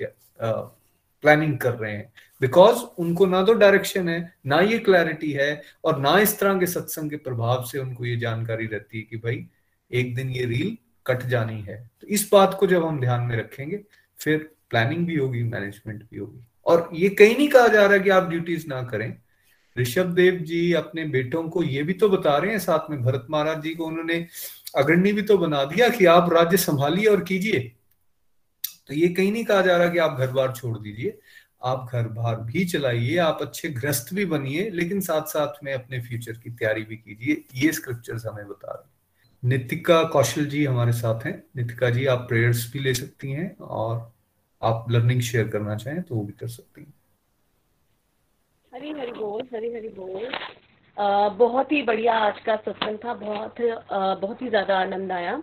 प्लानिंग 1.25 1.59
कर 1.59 1.75
रहे 1.75 1.93
हैं। 1.93 2.13
बिकॉज़ 2.41 2.79
उनको 2.99 3.27
ना 3.27 3.43
तो 3.43 3.53
डायरेक्शन 3.55 4.09
है, 4.09 4.35
ना 4.47 4.61
ये 4.61 4.79
क्लैरिटी 4.79 5.33
है 5.33 5.63
और 5.85 5.99
ना 6.01 6.19
इस 6.19 6.39
तरह 6.39 6.59
के 6.59 6.67
सत्संग 6.67 7.11
के 7.11 7.17
प्रभाव 7.17 7.65
से 7.65 7.79
उनको 7.79 8.05
ये 8.05 8.17
जानकारी 8.17 8.67
रहती 8.67 8.99
है 8.99 9.05
कि 9.05 9.17
भाई, 9.17 9.47
एक 9.91 10.15
दिन 10.15 10.31
ये 10.31 10.45
रील 10.45 10.77
कट 11.07 11.23
जानी 11.23 11.61
है। 11.61 11.77
तो 12.01 12.07
इस 12.07 12.29
बात 12.33 12.57
को 12.61 12.67
जब 12.67 12.85
हम 12.85 13.01
ध्यान 13.01 13.21
में 13.21 13.37
रखेंगे, 13.37 13.81
फिर 14.21 14.51
प्लानिंग 14.71 15.07
भी 15.07 15.17
होगी 15.17 15.43
मैनेजमेंट 15.43 16.03
भी 16.03 16.19
होगी। 16.19 16.45
और 16.67 16.89
ये 16.95 17.09
कहीं 17.09 17.37
नहीं 17.37 17.49
कहा 17.49 17.69
जा 17.69 17.83
रहा 17.83 17.93
है 17.93 18.01
कि 18.01 18.11
आप 18.11 18.29
ड्यूटीज़ 18.29 18.67
ना 18.69 18.83
करें। 18.83 19.22
ऋषभ 19.77 20.13
देव 20.15 20.39
जी 20.39 20.73
अपने 20.73 21.05
बेटों 21.05 21.43
को 21.49 21.63
ये 21.63 21.83
भी 21.83 21.93
तो 21.93 22.09
बता 22.09 22.37
रहे 22.39 22.51
हैं, 22.51 22.59
साथ 22.59 22.91
में 22.91 23.03
भरत 23.03 23.27
महाराज 23.31 23.63
जी 23.63 23.75
को 23.75 23.85
उन्होंने 23.85 24.27
अग्रणी 24.77 25.13
भी 25.13 25.23
तो 25.23 25.39
बना 25.39 25.65
दिया 25.65 25.89
कि 25.89 26.05
आप 26.07 26.33
राज्य 26.33 26.57
संभालिए 26.57 27.07
और 27.07 27.25
कीजिए। 27.25 27.61
तो 28.89 28.95
ये 28.95 29.09
कहीं 29.09 29.33
नहीं 29.33 29.45
कहा 29.45 29.61
जा 29.61 29.77
रहा 29.77 29.89
कि 29.89 29.99
आप 29.99 30.19
घर 30.19 30.31
बार 30.31 30.53
छोड़ 30.53 30.77
दीजिए, 30.79 31.19
आप 31.65 31.89
घर 31.93 32.09
बार 32.09 32.37
भी 32.37 32.65
चलाइए, 32.65 33.17
आप 33.17 33.39
अच्छे 33.43 33.69
ग्रस्त 33.71 34.15
भी 34.15 34.25
बनिए, 34.27 34.69
लेकिन 34.71 35.01
साथ 35.01 35.27
साथ 35.29 35.65
में 35.65 35.73
अपने 35.75 36.01
फ्यूचर 36.01 36.33
की 36.33 36.51
तैयारी 36.51 36.83
भी 36.83 36.97
कीजिए, 36.97 37.45
ये 37.55 37.73
स्क्रिप्चर्स 37.73 38.27
हमें 38.27 38.49
बता 38.49 38.73
रहे 38.73 38.91
नितिका 39.43 40.03
कौशल 40.05 40.45
जी 40.47 40.65
हमारे 40.65 40.93
साथ 40.93 41.25
हैं। 41.27 41.43
नितिका 41.57 41.89
जी, 41.91 42.05
आप 42.07 42.27
प्रेयर्स 42.29 42.71
भी 42.73 42.79
ले 42.79 42.93
सकती 42.95 43.31
हैं 43.31 43.57
और 43.59 44.13
आप 44.63 44.87
लर्निंग 44.91 45.21
शेयर 45.21 45.49
करना 45.49 45.75
चाहें 45.77 46.03
तो 46.03 46.15
वो 46.15 46.23
भी 46.25 46.33
कर 46.33 46.49
सकती 46.49 46.81
हैं। 46.81 46.93
हरी 48.73 48.91
हरी 48.91 49.13
बोल 49.13 49.43
हरी 49.55 49.73
हरी 49.73 49.89
बोल। 49.89 50.29
आ, 50.97 51.29
बहुत 51.29 51.73
ही 51.73 51.83
बढ़िया 51.83 52.13
आज 52.19 52.39
का 52.41 52.55
सत्संग 52.57 52.99
था 52.99 53.15
बहुत 53.15 53.61
आ, 53.93 54.15
बहुत 54.15 54.43
ही 54.43 54.49
ज़्यादा 54.49 54.79
आनंद 54.79 55.13
आया। 55.13 55.43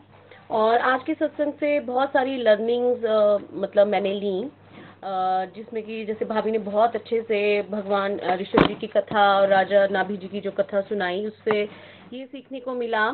और 0.51 0.77
आज 0.83 1.03
के 1.03 1.13
सत्संग 1.13 1.53
से 1.53 1.79
बहुत 1.79 2.09
सारी 2.09 2.37
लर्निंग्स 2.37 3.03
मतलब 3.55 3.87
मैंने 3.87 4.13
ली। 4.13 4.49
जिसमें 5.55 5.81
कि 5.83 6.03
जैसे 6.05 6.25
भाभी 6.25 6.51
ने 6.51 6.57
बहुत 6.61 6.95
अच्छे 6.95 7.21
से 7.21 7.61
भगवान 7.69 8.19
ऋषभ 8.41 8.67
जी 8.67 8.75
की 8.75 8.87
कथा 8.87 9.29
और 9.37 9.47
राजा 9.47 9.85
नाभी 9.87 10.17
जी 10.17 10.27
की 10.27 10.39
जो 10.41 10.51
कथा 10.51 10.81
सुनाई 10.81 11.25
उससे 11.25 11.61
ये 11.61 12.25
सीखने 12.25 12.59
को 12.59 12.73
मिला। 12.73 13.09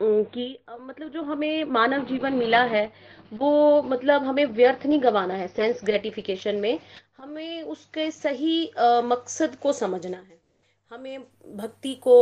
कि 0.00 0.58
मतलब 0.80 1.08
जो 1.08 1.22
हमें 1.22 1.64
मानव 1.64 2.04
जीवन 2.06 2.32
मिला 2.34 2.62
है, 2.64 2.90
वो 3.32 3.82
मतलब 3.82 4.24
हमें 4.24 4.44
व्यर्थ 4.46 4.86
नहीं 4.86 5.02
गंवाना 5.02 5.34
है 5.34 5.48
सेंस 5.48 5.80
ग्रेटिफिकेशन 5.84 6.56
में। 6.56 6.78
हमें 7.18 7.62
उसके 7.64 8.10
सही 8.10 8.70
मकसद 9.04 9.56
को 9.56 9.72
समझना 9.72 10.16
है। 10.18 10.40
हमें 10.90 11.20
भक्ति 11.56 11.94
को 12.02 12.16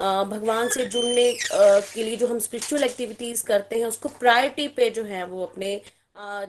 भगवान 0.00 0.68
से 0.68 0.84
जुड़ने 0.86 1.32
के 1.42 2.02
लिए 2.02 2.16
जो 2.16 2.26
हम 2.26 2.38
स्पिरिचुअल 2.38 2.82
एक्टिविटीज़ 2.84 3.44
करते 3.44 3.78
हैं, 3.78 3.86
उसको 3.86 4.08
प्रायोरिटी 4.10 4.66
पे 4.68 4.90
जो 4.90 5.04
है 5.04 5.24
वो 5.26 5.42
अपने 5.42 5.80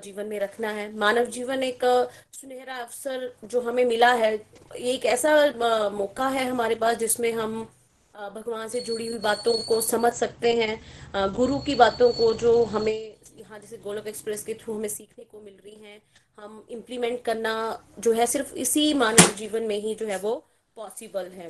जीवन 0.04 0.26
में 0.26 0.40
रखना 0.40 0.70
है। 0.70 0.96
मानव 0.98 1.26
जीवन 1.28 1.64
एक, 1.64 1.86
सुनहरा 2.34 2.76
अवसर 2.76 3.32
जो 3.46 3.62
हमें 3.62 3.84
मिला 3.86 4.12
है, 4.14 4.34
एक 4.76 5.06
ऐसा 5.06 5.90
मौका 5.92 6.28
है 6.30 6.46
हमारे 6.46 6.76
पास 6.76 6.98
जिसमें 6.98 7.32
हम 7.34 7.70
भगवान 8.16 8.68
से 8.68 8.82
जुड़ी 8.82 9.08
हुई 9.08 9.20
बातों 9.20 9.54
को 9.64 9.80
समझ 9.82 10.12
सकते 10.14 10.54
हैं। 10.54 11.34
गुरु 11.34 11.60
की 11.60 11.76
बातों 11.76 12.12
को 12.12 12.34
जो 12.34 12.64
हमें, 12.66 13.16
यहाँ 13.38 13.60
जैसे 13.60 13.78
गोलक 13.78 14.08
एक्सप्रेस 14.08 14.44
के 14.44 14.54
थ्रू 14.54 14.74
हमें 14.74 14.90
सीखने 14.90 15.24
को 15.24 15.42
मिल 15.42 15.54
रही 15.56 15.76
हैं, 15.76 16.02
हम 16.38 16.66
इम्प्लीमेंट 16.70 17.22
करना 17.22 17.54
जो 18.00 18.12
है 18.12 18.26
सिर्फ़ 18.28 18.54
इसी 18.56 18.94
मानव 18.94 19.36
जीवन 19.38 19.64
में 19.64 19.78
ही 19.78 19.96
जो 19.96 20.08
है 20.08 20.18
वो 20.20 20.36
पॉसिबल 20.78 21.32
है। 21.32 21.50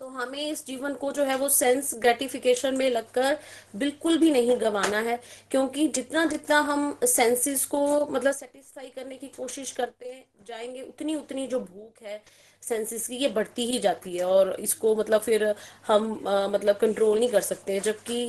तो 0.00 0.08
हमें 0.08 0.50
इस 0.50 0.64
जीवन 0.66 0.94
को 0.94 1.10
जो 1.12 1.24
है 1.24 1.36
वो 1.36 1.48
सेंस 1.48 1.94
ग्रेटिफिकेशन 1.94 2.76
में 2.76 2.88
लगकर 2.90 3.38
बिल्कुल 3.76 4.18
भी 4.18 4.30
नहीं 4.30 4.60
गंवाना 4.60 4.98
है, 5.00 5.18
क्योंकि 5.50 5.86
जितना 5.88 6.24
जितना 6.24 6.58
हम 6.60 6.98
सेंसेस 7.04 7.64
को 7.64 8.06
मतलब 8.06 8.32
सेटिस्फाई 8.32 8.88
करने 8.96 9.16
की 9.16 9.28
कोशिश 9.28 9.72
करते 9.72 10.24
जाएँगे, 10.46 10.82
उतनी 10.82 11.14
उतनी 11.14 11.46
जो 11.46 11.60
भूख 11.60 12.02
है 12.02 12.22
सेंसेस 12.62 13.06
की 13.08 13.16
ये 13.16 13.28
बढ़ती 13.30 13.66
ही 13.66 13.78
जाती 13.80 14.16
है 14.16 14.24
और 14.26 14.50
इसको 14.60 14.94
मतलब 14.96 15.20
फिर 15.22 15.44
हम 15.86 16.28
आ, 16.28 16.48
मतलब 16.48 16.76
कंट्रोल 16.78 17.18
नहीं 17.18 17.28
कर 17.30 17.40
सकते 17.42 17.78
जबकि 17.82 18.20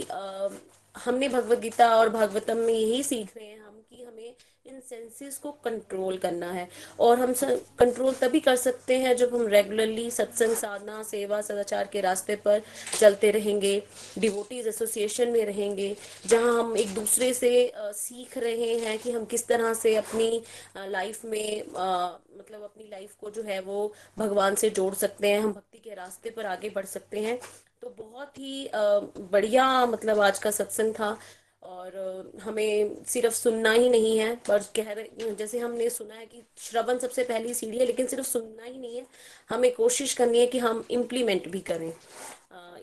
हमने 0.96 1.28
भगवत 1.30 1.60
गीता 1.60 1.88
और 1.98 2.10
भागवतम 2.10 2.58
में 2.60 2.74
यही 2.74 3.04
सीख 3.04 3.36
रहे 3.38 3.46
हैं 3.46 3.60
हम 3.60 3.82
कि 3.90 4.04
हमें 4.04 4.36
इन 4.66 4.80
सेंसेस 4.80 5.38
को 5.38 5.52
कंट्रोल 5.64 6.18
करना 6.18 6.52
है। 6.52 6.68
और 7.00 7.20
हम 7.20 7.34
कंट्रोल 7.80 8.14
तभी 8.14 8.40
कर 8.40 8.56
सकते 8.56 8.98
हैं 9.00 9.16
जब 9.18 9.34
हम 9.36 9.48
रेगुलरली 9.48 10.10
सत्संग, 10.12 10.56
साधना, 10.56 11.02
सेवा, 11.04 11.42
सदाचार 11.42 11.88
के 11.88 12.02
रास्ते 12.02 12.36
पर 12.38 12.62
चलते 13.00 13.32
रहेंगे 13.32 13.82
डिवोटीज 14.18 14.68
एसोसिएशन 14.68 15.30
में 15.30 15.44
रहेंगे, 15.46 15.96
जहाँ 16.28 16.54
हम 16.54 16.78
एक 16.78 16.94
दूसरे 16.96 17.34
से 17.34 17.72
सीख 17.76 18.38
रहे 18.38 18.74
हैं 18.80 18.98
कि 19.00 19.12
हम 19.12 19.26
किस 19.26 19.48
तरह 19.48 19.74
से 19.74 19.96
अपनी 19.96 20.42
लाइफ 20.78 21.26
में 21.26 21.64
मतलब 21.68 22.64
अपनी 22.64 22.90
लाइफ 22.92 23.16
को 23.22 23.30
जो 23.32 23.44
है 23.44 23.60
वो 23.62 23.94
भगवान 24.18 24.56
से 24.56 24.70
जोड़ 24.72 24.94
सकते 24.96 25.28
हैं, 25.28 25.40
हम 25.42 25.54
भक्ति 25.54 25.78
के 25.80 25.96
रास्ते 25.96 26.30
पर 26.30 26.46
आगे 26.46 26.70
बढ़ 26.70 26.86
सकते 26.88 27.20
हैं। 27.20 27.40
तो 27.82 27.90
बहुत 27.98 28.38
ही 28.40 28.70
बढ़िया 28.74 29.86
मतलब 29.86 30.20
आज 30.22 30.40
का 30.40 30.52
सत्संग 30.54 30.94
था। 30.94 31.18
और 31.66 32.32
हमें 32.42 33.04
सिर्फ़ 33.08 33.34
सुनना 33.34 33.72
ही 33.72 33.90
नहीं 33.90 34.18
है। 34.20 34.36
पर 34.48 34.64
कह 34.76 34.92
रहे 34.92 35.34
जैसे 35.36 35.60
हमने 35.60 35.90
सुना 35.90 36.16
है 36.16 36.26
कि 36.26 36.42
श्रवण 36.58 37.00
सबसे 37.00 37.24
पहली 37.24 37.54
सीढ़ी 37.54 37.78
है, 37.78 37.86
लेकिन 37.86 38.08
सिर्फ़ 38.08 38.28
सुनना 38.28 38.64
ही 38.64 38.78
नहीं 38.78 38.98
है। 38.98 39.06
हमें 39.50 39.74
कोशिश 39.76 40.14
करनी 40.14 40.40
है 40.40 40.48
कि 40.48 40.60
हम 40.60 40.86
इम्प्लीमेंट 40.92 41.48
भी 41.48 41.60
करें। 41.60 41.94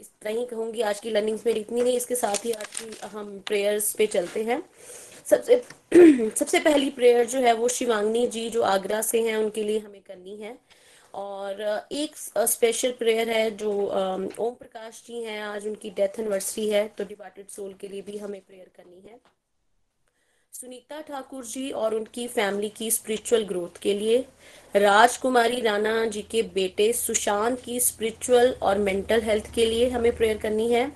इस 0.01 0.11
तरह 0.23 0.33
ही 0.33 0.45
कहूँगी, 0.47 0.81
आज 0.81 1.01
की 1.01 1.11
लर्निंग्स 1.11 1.47
में 1.47 1.55
इतनी 1.55 1.83
नहीं, 1.83 1.97
इसके 1.97 2.15
साथ 2.15 2.45
ही 2.45 2.53
आज 2.53 2.67
की 2.67 3.07
हम 3.07 3.39
प्रेयर्स 3.47 3.93
पे 3.93 4.07
चलते 4.07 4.43
हैं। 4.45 4.63
सबसे 5.27 5.63
सबसे 6.37 6.61
पहली 6.61 6.91
प्रेयर 6.91 7.27
जो 7.27 7.39
है 7.39 7.53
वो 7.53 7.69
शिवांगनी 7.69 8.27
जी, 8.27 8.49
जो 8.51 8.63
आगरा 8.63 9.03
से 9.03 9.21
हैं, 9.23 9.37
उनके 9.37 9.65
लिए 9.65 9.79
हमें 9.79 10.01
करनी 10.01 10.37
है। 10.37 10.59
और 11.15 11.61
एक 11.93 12.17
स्पेशल 12.17 12.91
प्रेयर 12.99 13.31
है 13.31 13.51
जो 13.57 13.71
ओम 13.71 14.55
प्रकाश 14.55 15.03
जी 15.07 15.23
हैं, 15.23 15.41
आज 15.43 15.67
उनकी 15.67 15.91
डेथ 15.91 16.19
एनिवर्सरी 16.21 16.69
है 16.69 16.87
तो 16.89 17.05
डिपार्टेड 17.05 17.49
सोल 17.49 17.73
के 17.81 17.89
लिए 17.89 18.03
भी 18.03 18.17
हमें 18.19 18.41
प्रेयर 18.41 18.71
करनी 18.77 19.03
है। 19.03 19.19
सुनीता 20.53 21.01
ठाकुर 21.01 21.45
जी 21.45 21.71
और 21.73 21.95
उनकी 21.95 22.27
फैमिली 22.29 22.69
की 22.69 22.91
स्पिरिचुअल 22.91 23.45
ग्रोथ 23.45 23.79
के 23.83 23.93
लिए, 23.95 24.19
राजकुमारी 24.75 25.61
राणा 25.61 26.05
जी 26.07 26.23
के 26.23 26.43
बेटे 26.55 26.93
सुशांत 26.93 27.61
की 27.61 27.79
स्पिरिचुअल 27.81 28.55
और 28.63 28.79
मेंटल 28.79 29.23
हेल्थ 29.23 29.53
के 29.55 29.67
लिए 29.67 29.89
हमें 29.91 30.15
प्रेयर 30.17 30.39
करनी 30.39 30.73
है। 30.73 30.91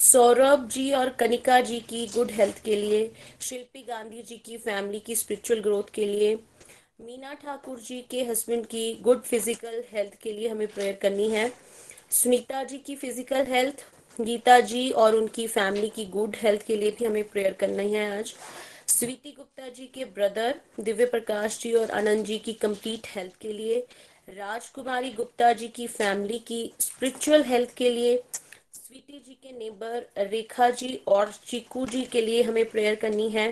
सौरभ 0.00 0.68
जी 0.68 0.90
और 0.92 1.08
कनिका 1.10 1.60
जी 1.60 1.80
की 1.80 2.06
गुड 2.06 2.30
हेल्थ 2.30 2.62
के 2.64 2.76
लिए, 2.76 3.10
शिल्पी 3.40 3.82
गांधी 3.82 4.22
जी 4.22 4.36
की 4.36 4.56
फैमिली 4.58 5.00
की 5.00 5.16
स्पिरिचुअल 5.16 5.60
ग्रोथ 5.60 5.90
के 5.94 6.06
लिए 6.06 6.36
मीना 7.00 7.32
ठाकुर 7.34 7.78
जी 7.80 8.00
के 8.10 8.22
हस्बैंड 8.24 8.64
की 8.66 8.92
गुड 9.02 9.20
फ़िज़िकल 9.22 9.82
हेल्थ 9.92 10.14
के 10.22 10.32
लिए 10.32 10.48
हमें 10.48 10.66
प्रेयर 10.68 10.98
करनी 11.02 11.28
है। 11.30 11.46
सुनीता 12.12 12.62
जी 12.64 12.78
की 12.78 12.96
फ़िज़िकल 12.96 13.46
हेल्थ 13.46 13.84
गीता 14.18 14.58
जी 14.62 14.90
और 14.92 15.14
उनकी 15.14 15.46
फैमिली 15.46 15.88
की 15.88 16.04
गुड 16.08 16.36
हेल्थ 16.36 16.62
के 16.66 16.76
लिए 16.76 16.90
भी 16.90 17.04
हमें 17.04 17.22
प्रेयर 17.28 17.52
करनी 17.60 17.92
है 17.92 18.18
आज। 18.18 18.34
स्वीति 18.88 19.32
गुप्ता 19.36 19.68
जी 19.68 19.86
के 19.94 20.04
ब्रदर 20.04 20.60
दिव्य 20.80 21.06
प्रकाश 21.06 21.58
जी 21.62 21.72
और 21.72 21.90
आनंद 21.92 22.24
जी 22.26 22.38
की 22.38 22.52
कंप्लीट 22.62 23.06
हेल्थ 23.06 23.40
के 23.42 23.52
लिए। 23.52 23.78
राजकुमारी 24.30 25.10
गुप्ता 25.12 25.52
जी 25.52 25.68
की 25.68 25.86
फैमिली 25.88 26.38
की 26.46 26.62
स्पिरिचुअल 26.80 27.44
हेल्थ 27.44 27.74
के 27.76 27.90
लिए। 27.90 28.16
स्वीति 28.16 29.22
जी 29.26 29.34
के 29.34 29.58
नेबर 29.58 30.06
रेखा 30.30 30.70
जी 30.72 30.94
और 31.08 31.32
चीकू 31.46 31.86
जी 31.86 32.02
के 32.02 32.20
लिए 32.20 32.42
हमें 32.42 32.64
प्रेयर 32.70 32.94
करनी 32.96 33.28
है। 33.30 33.50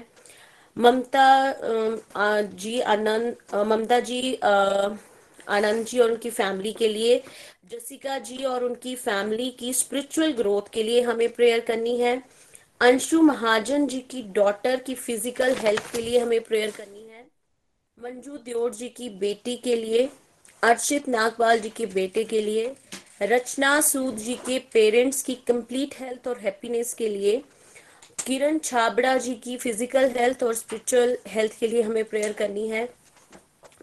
ममता 0.78 2.40
जी, 2.42 2.80
आनंद 2.80 3.54
ममता 3.66 4.00
जी 4.00 4.34
आनंद 4.34 5.84
जी 5.86 5.98
और 5.98 6.10
उनकी 6.10 6.30
फैमिली 6.30 6.72
के 6.72 6.88
लिए, 6.88 7.22
जसिका 7.70 8.18
जी 8.20 8.44
और 8.44 8.64
उनकी 8.64 8.94
फैमिली 8.96 9.50
की 9.50 9.72
स्पिरिचुअल 9.72 10.32
ग्रोथ 10.32 10.72
के 10.72 10.82
लिए 10.82 11.00
हमें 11.02 11.28
प्रेयर 11.34 11.60
करनी 11.60 11.96
है। 11.98 12.22
अंशु 12.80 13.22
महाजन 13.22 13.86
जी 13.86 13.98
की 14.10 14.22
डॉटर 14.34 14.80
की 14.80 14.94
फ़िज़िकल 14.94 15.54
हेल्थ 15.56 15.90
के 15.92 16.02
लिए 16.02 16.18
हमें 16.18 16.40
प्रेयर 16.40 16.70
करनी 16.70 17.08
है। 17.08 17.26
मंजू 17.98 18.36
दियोर 18.36 18.74
जी 18.74 18.88
की 18.88 19.08
बेटी 19.10 19.56
के 19.56 19.76
लिए, 19.76 20.08
अर्चित 20.62 21.08
नागपाल 21.08 21.60
जी 21.60 21.70
के 21.70 21.86
बेटे 21.88 22.24
के 22.24 22.40
लिए, 22.42 22.74
रचना 23.22 23.80
सूद 23.80 24.16
जी 24.16 24.34
के 24.46 24.58
पेरेंट्स 24.72 25.22
की 25.22 25.34
कंप्लीट 25.48 25.94
हेल्थ 26.00 26.28
और 26.28 26.38
हैप्पीनेस 26.38 26.94
के 26.94 27.08
लिए 27.08 27.42
किरण 28.26 28.58
छाबड़ा 28.58 29.16
जी 29.18 29.34
की 29.34 29.56
फ़िज़िकल 29.56 30.10
हेल्थ 30.16 30.42
और 30.42 30.54
स्पिरिचुअल 30.54 31.16
हेल्थ 31.28 31.58
के 31.60 31.68
लिए 31.68 31.82
हमें 31.82 32.04
प्रेयर 32.04 32.32
करनी 32.38 32.68
है। 32.68 32.88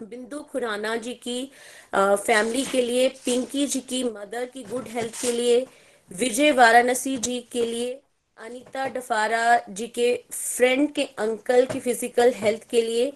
बिंदु 0.01 0.39
खुराना 0.51 0.95
जी 0.97 1.13
की 1.23 1.51
फैमिली 1.95 2.63
के 2.65 2.81
लिए, 2.81 3.07
पिंकी 3.25 3.65
जी 3.67 3.79
की 3.81 4.03
मदर 4.05 4.45
की 4.45 4.63
गुड 4.63 4.87
हेल्थ 4.87 5.21
के 5.21 5.31
लिए, 5.31 5.65
विजय 6.11 6.51
वाराणसी 6.51 7.15
जी 7.17 7.39
के 7.51 7.65
लिए, 7.65 7.93
अनीता 8.37 8.85
डफारा 8.89 9.59
जी 9.69 9.87
के 9.89 10.13
फ्रेंड 10.31 10.91
के 10.93 11.03
अंकल 11.03 11.65
की 11.65 11.79
फ़िज़िकल 11.79 12.33
हेल्थ 12.35 12.67
के 12.69 12.81
लिए, 12.81 13.11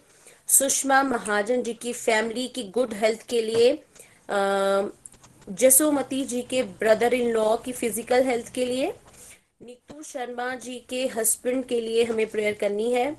सुषमा 0.49 1.01
महाजन 1.03 1.63
जी 1.63 1.73
की 1.73 1.93
फैमिली 1.93 2.47
की 2.47 2.63
गुड 2.75 2.93
हेल्थ 3.01 3.27
के 3.29 3.41
लिए 3.41 3.77
जसोमती 5.51 6.23
जी 6.25 6.41
के 6.49 6.61
ब्रदर 6.79 7.13
इन 7.13 7.29
लॉ 7.33 7.55
की 7.57 7.71
फ़िज़िकल 7.71 8.23
हेल्थ 8.23 8.53
के 8.53 8.65
लिए 8.65 8.91
शर्मा 10.03 10.53
जी 10.55 10.75
के 10.89 11.05
हस्बैंड 11.07 11.63
के 11.65 11.79
लिए 11.81 12.03
हमें 12.03 12.27
प्रेयर 12.29 12.53
करनी 12.53 12.91
है। 12.91 13.09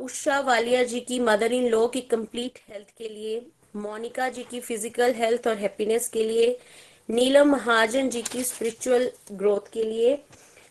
उषा 0.00 0.38
वालिया 0.40 0.82
जी 0.84 1.00
की 1.00 1.18
मदर 1.20 1.52
इन 1.52 1.68
लॉ 1.68 1.86
की 1.86 2.00
कंप्लीट 2.10 2.58
हेल्थ 2.68 2.88
के 2.98 3.08
लिए, 3.08 3.40
मोनिका 3.76 4.28
जी 4.28 4.42
की 4.42 4.60
फ़िज़िकल 4.60 5.14
हेल्थ 5.14 5.46
और 5.48 5.56
हैप्पीनेस 5.56 6.08
के 6.08 6.24
लिए, 6.24 6.56
नीलम 7.08 7.50
महाजन 7.50 8.08
जी 8.10 8.22
की 8.22 8.44
स्पिरिचुअल 8.44 9.10
ग्रोथ 9.32 9.72
के 9.72 9.84
लिए, 9.84 10.14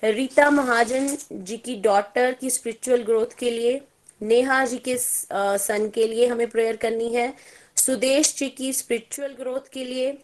रीता 0.03 0.49
महाजन 0.49 1.15
जी 1.33 1.57
की 1.57 1.75
डॉटर 1.81 2.33
की 2.33 2.49
स्पिरिचुअल 2.49 3.03
ग्रोथ 3.03 3.37
के 3.39 3.51
लिए, 3.51 3.79
नेहा 4.21 4.63
जी 4.65 4.77
के 4.77 4.97
सन 4.97 5.89
के 5.95 6.07
लिए 6.07 6.27
हमें 6.27 6.49
प्रेयर 6.49 6.75
करनी 6.75 7.13
है। 7.13 7.33
सुदेश 7.77 8.35
जी 8.37 8.49
की 8.49 8.71
स्पिरिचुअल 8.73 9.33
ग्रोथ 9.33 9.69
के 9.73 9.83
लिए 9.85 10.17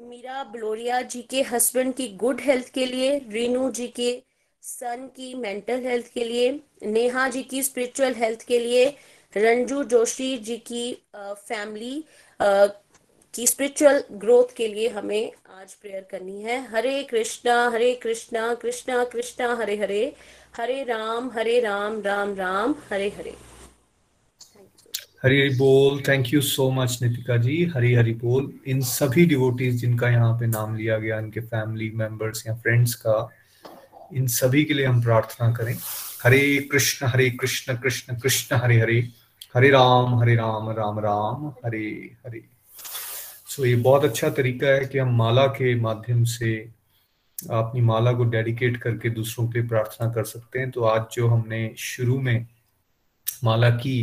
मीरा 0.00 0.42
ब्लोरिया 0.44 1.00
जी 1.02 1.20
के 1.22 1.40
हस्बैंड 1.42 1.92
की 1.94 2.06
गुड 2.16 2.40
हेल्थ 2.40 2.68
के 2.74 2.84
लिए, 2.86 3.18
रीनू 3.30 3.70
जी 3.70 3.86
के 3.88 4.22
सन 4.62 5.08
की 5.16 5.34
मेंटल 5.34 5.80
हेल्थ 5.80 6.06
के 6.14 6.24
लिए, 6.24 6.50
नेहा 6.82 7.28
जी 7.28 7.42
की 7.42 7.62
स्पिरिचुअल 7.62 8.14
हेल्थ 8.14 8.42
के 8.42 8.58
लिए, 8.58 8.86
रंजू 9.36 9.82
जोशी 9.84 10.36
जी 10.38 10.56
की 10.66 10.92
फैमिली 11.16 12.04
की 13.34 13.46
स्पिरिचुअल 13.46 14.02
ग्रोथ 14.12 14.56
के 14.56 14.68
लिए 14.68 14.88
हमें 14.88 15.32
आज 15.60 15.74
प्रेयर 15.74 16.06
करनी 16.10 16.42
है। 16.42 16.58
हरे 16.68 17.02
कृष्णा 17.02 17.68
हरे 17.68 17.94
कृष्णा 17.94 18.54
कृष्णा 18.54 19.04
कृष्णा, 19.04 19.54
हरे 19.54 19.76
हरे 19.76 20.12
हरे 20.56 20.82
राम 20.84 21.30
हरे 21.30 21.60
राम 21.60 22.00
राम 22.02 22.34
राम, 22.36 22.74
हरे 22.90 23.08
हरे। 23.18 23.34
हरी 25.24 25.40
हरी 25.40 25.56
बोल। 25.56 26.00
Thank 26.08 26.32
you 26.34 26.40
so 26.40 26.70
much 26.70 26.98
Nitika 27.02 27.36
ji. 27.36 27.64
Hari 27.74 27.94
Hari 27.94 28.12
बोल। 28.14 28.52
इन 28.66 28.80
सभी 28.80 29.24
डिवोटीज 29.26 29.74
जिनका 29.74 30.08
यहाँ 30.08 30.38
पे 30.38 30.46
नाम 30.46 30.76
लिया 30.76 30.96
गया, 30.98 31.18
इनके 31.18 31.40
फैमिली 31.40 31.90
मेंबर्स 31.90 32.46
या 32.46 32.54
फ्रेंड्स 32.54 32.94
का, 32.94 33.28
इन 34.14 34.26
सभी 34.26 34.64
के 34.64 34.74
लिए 34.74 34.86
हम 34.86 35.02
प्रार्थना 35.02 35.50
करें। 35.52 35.74
हरे 36.24 36.68
कृष्ण 36.72 37.06
हरे 37.06 37.28
कृष्ण 37.30 37.76
कृष्ण 37.76 38.18
कृष्ण, 38.18 38.56
हरे 38.56 38.80
हरे। 38.80 39.08
हरे 39.54 39.70
राम 39.70 40.14
हरे 40.14 40.34
राम 40.34 40.70
राम 40.70 40.98
राम, 40.98 41.48
हरे 41.64 42.16
हरे। 42.26 42.42
सो 43.46 43.64
ये 43.64 43.74
बहुत 43.74 44.04
अच्छा 44.04 44.28
तरीका 44.30 44.66
है 44.66 44.86
कि 44.86 44.98
हम 44.98 45.14
माला 45.16 45.46
के 45.46 45.74
माध्यम 45.74 46.24
से 46.24 46.54
अपनी 47.50 47.80
माला 47.80 48.12
को 48.12 48.24
डेडिकेट 48.24 48.76
करके 48.76 49.10
दूसरों 49.10 49.48
के 49.48 49.58
लिए 49.58 49.68
प्रार्थना 49.68 50.10
कर 50.10 50.24
सकते 50.24 50.58
हैं। 50.58 50.70
तो 50.70 50.84
आज 50.84 51.04
जो 51.12 51.28
हमने 51.28 51.74
शुरू 51.78 52.20
में 52.20 52.46
माला 53.44 53.70
की 53.70 53.96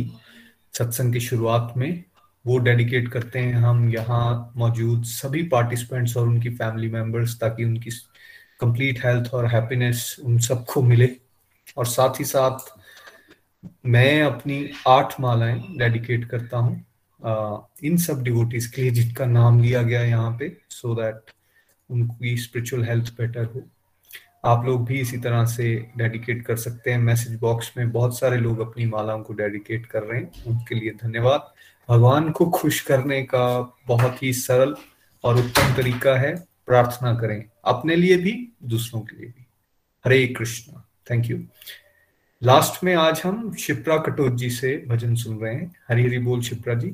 सत्संग 0.74 1.12
की 1.12 1.20
शुरुआत 1.20 1.72
में 1.76 2.04
वो 2.44 2.58
डेडिकेट 2.58 3.08
करते 3.12 3.38
हैं 3.38 3.54
हम 3.54 3.88
यहाँ 3.90 4.52
मौजूद 4.56 5.04
सभी 5.04 5.42
पार्टिसिपेंट्स 5.48 6.16
और 6.16 6.28
उनकी 6.28 6.50
फैमिली 6.50 6.88
मेंबर्स 6.90 7.38
ताकि 7.40 7.64
उनकी 7.64 7.90
कंप्लीट 8.60 9.04
हेल्थ 9.04 9.32
और 9.34 9.46
हैप्पीनेस 9.46 10.16
उन 10.24 10.38
सबको 10.38 10.82
मिले। 10.82 11.08
और 11.76 11.86
साथ 11.86 12.20
ही 12.20 12.24
साथ 12.24 12.70
मैं 13.86 14.22
अपनी 14.22 14.68
आठ 14.88 15.20
मालाएँ 15.20 15.60
डेडिकेट 15.78 16.24
करता 16.30 16.56
हूँ। 16.56 16.84
इन 17.84 17.96
सब 17.96 18.22
डिवोटीज 18.22 18.66
के 18.66 18.82
लिए 18.82 18.90
जिनका 18.90 19.26
नाम 19.26 19.60
लिया 19.62 19.82
गया 19.82 20.02
यहाँ 20.02 20.30
पे 20.38 20.48
सो 20.70 20.88
so 20.88 21.00
दैट 21.00 21.32
उनकी 21.90 22.36
स्पिरिचुअल 22.36 22.84
हेल्थ 22.84 23.12
बेटर 23.18 23.44
हो। 23.44 23.62
आप 24.44 24.64
लोग 24.66 24.84
भी 24.86 25.00
इसी 25.00 25.18
तरह 25.18 25.44
से 25.44 25.74
डेडिकेट 25.96 26.44
कर 26.46 26.56
सकते 26.56 26.90
हैं। 26.90 26.98
मैसेज 26.98 27.38
बॉक्स 27.38 27.72
में 27.76 27.90
बहुत 27.92 28.18
सारे 28.18 28.36
लोग 28.36 28.60
अपनी 28.60 28.86
मालाओं 28.86 29.22
को 29.22 29.32
डेडिकेट 29.32 29.86
कर 29.86 30.02
रहे 30.02 30.20
हैं। 30.20 30.44
उनके 30.46 30.74
लिए 30.74 30.90
धन्यवाद। 31.02 31.52
भगवान 31.88 32.30
को 32.30 32.46
खुश 32.50 32.80
करने 32.80 33.22
का 33.22 33.76
बहुत 33.86 34.22
ही 34.22 34.32
सरल 34.32 34.74
और 35.24 35.36
उत्तम 35.36 35.74
तरीका 35.76 36.16
है। 36.16 36.34
प्रार्थना 36.66 37.14
करें 37.14 37.44
अपने 37.64 37.96
लिए 37.96 38.16
भी, 38.16 38.32
दूसरों 38.62 39.00
के 39.00 39.16
लिए 39.16 39.26
भी। 39.26 39.46
Hare 40.04 40.26
Krishna. 40.28 40.84
Thank 41.10 41.26
you 41.26 41.38
last 42.42 42.82
में 42.84 42.94
आज 42.94 43.22
हम 43.24 43.54
शिप्रा 43.54 43.96
कटोच 43.98 44.32
जी 44.32 44.50
से 44.50 44.76
भजन 44.88 45.14
सुन 45.14 45.38
रहे 45.38 45.54
हैं। 45.54 45.72
हरी 45.88 46.02
हरी 46.02 46.18
बोल 46.18 46.42
शिप्रा 46.42 46.74
जी। 46.74 46.88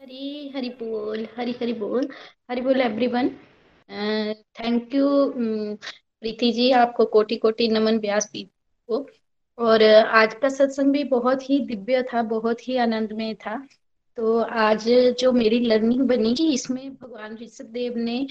हरी 0.00 0.52
हरी 0.56 0.68
बोल, 0.70 1.26
हरी 1.38 1.52
हरी 1.52 1.72
बोल 1.72 2.08
हरी 2.50 2.60
बोल 2.60 2.80
everyone 2.80 3.28
thank 4.60 4.94
you 4.94 5.06
Preeti 6.22 6.52
ji, 6.52 6.70
आपको 6.70 7.04
कोटि 7.06 7.36
कोटि 7.36 7.68
नमन 7.68 7.98
व्यास 7.98 8.30
को 8.34 9.06
और 9.58 9.82
आज 9.82 10.34
का 10.34 10.48
सत्संग 10.48 10.92
भी 10.92 11.04
बहुत 11.04 11.48
ही 11.50 11.58
दिव्य 11.58 12.02
था, 12.02 12.22
बहुत 12.22 12.68
ही 12.68 12.76
आनंदमय 12.76 13.34
था। 13.34 13.56
तो 14.16 14.38
आज 14.38 14.88
जो 15.20 15.32
मेरी 15.32 15.58
लर्निंग 15.60 16.00
बनी 16.00 16.34
कि 16.34 16.52
इसमें 16.52 16.94
भगवान 16.94 17.36
ऋषभ 17.36 17.64
देव 17.64 17.96
ने 17.96 18.26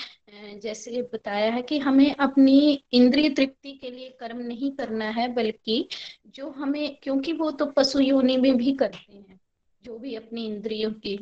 जैसे 0.64 1.02
बताया 1.14 1.52
है 1.52 1.62
कि 1.62 1.78
हमें 1.80 2.16
अपनी 2.16 2.84
इंद्रिय 2.94 3.30
तृप्ति 3.30 3.72
के 3.72 3.92
लिए 3.92 4.10
कर्म 4.20 4.38
नहीं 4.38 4.72
करना 4.72 5.06
है, 5.06 5.28
बल्कि 5.34 5.88
जो 6.36 6.50
हमें, 6.50 6.98
क्योंकि 7.04 7.34
वो 7.34 7.52
तो 7.52 7.66
पशु 7.66 8.00
योनि 8.00 8.38
में 8.38 8.56
भी 8.58 8.74
करते 8.74 9.14
हैं, 9.14 9.40
जो 9.84 9.98
भी 9.98 10.16
अपनी 10.16 10.46
इंद्रियों 10.46 10.92
की 10.92 11.18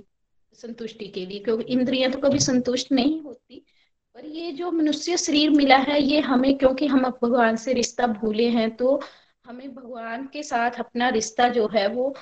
संतुष्टि 0.54 1.08
के 1.08 1.26
लिए, 1.26 1.40
क्योंकि 1.40 1.74
इंद्रियाँ 1.74 2.12
तो 2.12 2.20
कभी 2.20 2.40
संतुष्ट 2.40 2.92
नहीं 2.92 3.22
होती। 3.22 3.64
पर 4.18 4.26
ये 4.26 4.52
जो 4.52 4.72
मनुष्य 4.72 5.18
शरीर 5.18 5.50
मिला 5.50 5.76
है, 5.78 6.02
ये 6.02 6.20
हमें 6.20 6.58
क्योंकि 6.58 6.88
हम 6.88 7.04
भगवान 7.24 7.56
से 7.56 7.74
रिश्ता 7.74 8.08
भूले 8.08 8.48
हैं 8.50 8.76
तो 8.76 9.02
हमें 9.46 9.76
भगवान 9.76 10.26
के 10.28 10.44
साथ 10.44 10.80
अपना 10.80 11.10
रिश्ता 11.10 11.50
जो 11.50 11.68
है 11.68 11.88
वो 11.88 12.16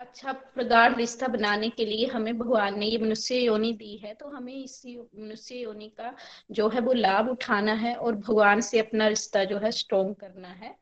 अच्छा 0.00 0.32
प्रगाढ़ 0.32 0.94
रिश्ता 0.96 1.28
बनाने 1.28 1.68
के 1.68 1.84
लिए 1.84 2.06
हमें 2.06 2.38
भगवान 2.38 2.78
ने 2.78 2.86
ये 2.86 2.98
मनुष्य 2.98 3.38
योनि 3.38 3.72
दी 3.72 3.96
है 3.96 4.14
तो 4.14 4.28
हमें 4.28 4.54
इस 4.54 4.82
मनुष्य 4.86 5.54
योनि 5.54 5.88
का 5.88 6.14
जो 6.50 6.68
है 6.68 6.80
वो 6.80 6.92
लाभ 6.92 7.28
उठाना 7.28 7.72
है 7.72 7.94
और 7.94 8.16
भगवान 8.16 8.60
से 8.60 8.78
अपना 8.78 9.08
रिश्ता 9.08 9.44
जो 9.44 9.58
है 9.58 9.70
स्ट्रोंग 9.70 10.14
करना 10.14 10.48
है 10.48 10.74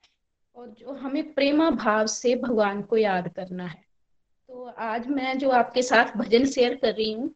और 0.56 0.68
जो 0.68 0.92
हमें 0.92 1.32
प्रेमा 1.34 1.70
भाव 1.70 2.06
से 2.06 2.34
भगवान 2.34 2.82
को 2.82 2.96
याद 2.96 3.28
करना 3.28 3.66
है। 3.66 3.84
तो 4.48 4.64
आज 4.78 5.06
मैं 5.06 5.38
जो 5.38 5.50
आपके 5.50 5.82
साथ 5.82 6.16
भजन 6.16 6.46
शेयर 6.46 6.74
कर 6.74 6.92
रही 6.92 7.12
हूँ 7.12 7.34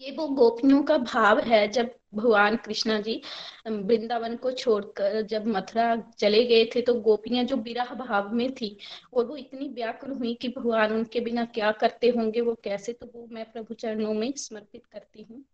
ये 0.00 0.10
वो 0.10 0.26
गोपियों 0.28 0.82
का 0.82 0.96
भाव 0.98 1.38
है 1.40 1.66
जब 1.68 1.90
भगवान 2.14 2.56
कृष्णा 2.56 2.98
जी 3.00 3.20
वृंदावन 3.68 4.36
को 4.36 4.50
छोड़कर 4.52 5.20
जब 5.22 5.46
मथुरा 5.46 5.94
चले 6.18 6.44
गए 6.44 6.64
थे 6.74 6.80
तो 6.82 6.94
गोपियाँ 7.00 7.44
जो 7.44 7.56
विराह 7.56 7.94
भाव 7.94 8.32
में 8.34 8.50
थी 8.54 8.76
और 9.14 9.26
वो 9.26 9.36
इतनी 9.36 9.68
व्याकुल 9.68 10.10
हुई 10.10 10.34
कि 10.34 10.48
भगवान 10.48 10.92
उनके 10.92 11.20
बिना 11.20 11.44
क्या 11.44 11.72
करते 11.72 12.08
होंगे, 12.08 12.40
वो 12.40 12.54
कैसे 12.64 12.92
तो 12.92 13.06
वो 13.14 13.26
मैं 13.32 13.44
प्रभु 13.52 13.74
चरणों 13.74 14.14
में 14.14 14.32
समर्पित 14.36 14.86
करती 14.92 15.22
हूँ। 15.22 15.44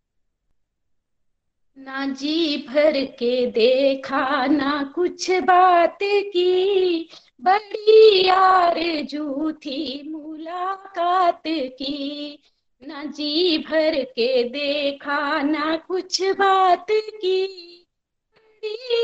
ना 1.77 2.07
जी 2.13 2.57
भर 2.69 3.05
के 3.19 3.47
देखा, 3.47 4.47
ना 4.47 4.83
कुछ 4.95 5.31
बात 5.41 5.99
की, 6.03 7.09
बड़ी 7.43 8.27
यार 8.27 8.81
जू 9.03 9.53
थी 9.55 10.03
मुलाकात 10.11 11.43
की। 11.47 12.39
न 12.83 13.13
जी 13.17 13.59
भर 13.59 14.05
के 14.05 14.45
देखा, 14.45 15.43
ना 15.43 15.77
कुछ 15.77 16.23
बात 16.23 16.87
की। 16.91 17.73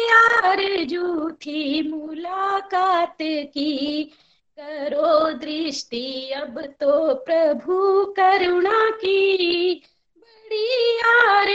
यार 0.09 0.59
थी 1.32 1.89
मुलाकात 1.89 3.16
की, 3.23 4.05
करो 4.59 5.32
दृष्टि 5.32 6.31
अब 6.31 6.61
तो 6.81 7.15
प्रभु 7.15 8.05
करुणा 8.05 8.90
की। 8.90 9.74
बड़ी 10.16 10.97
यार 10.97 11.47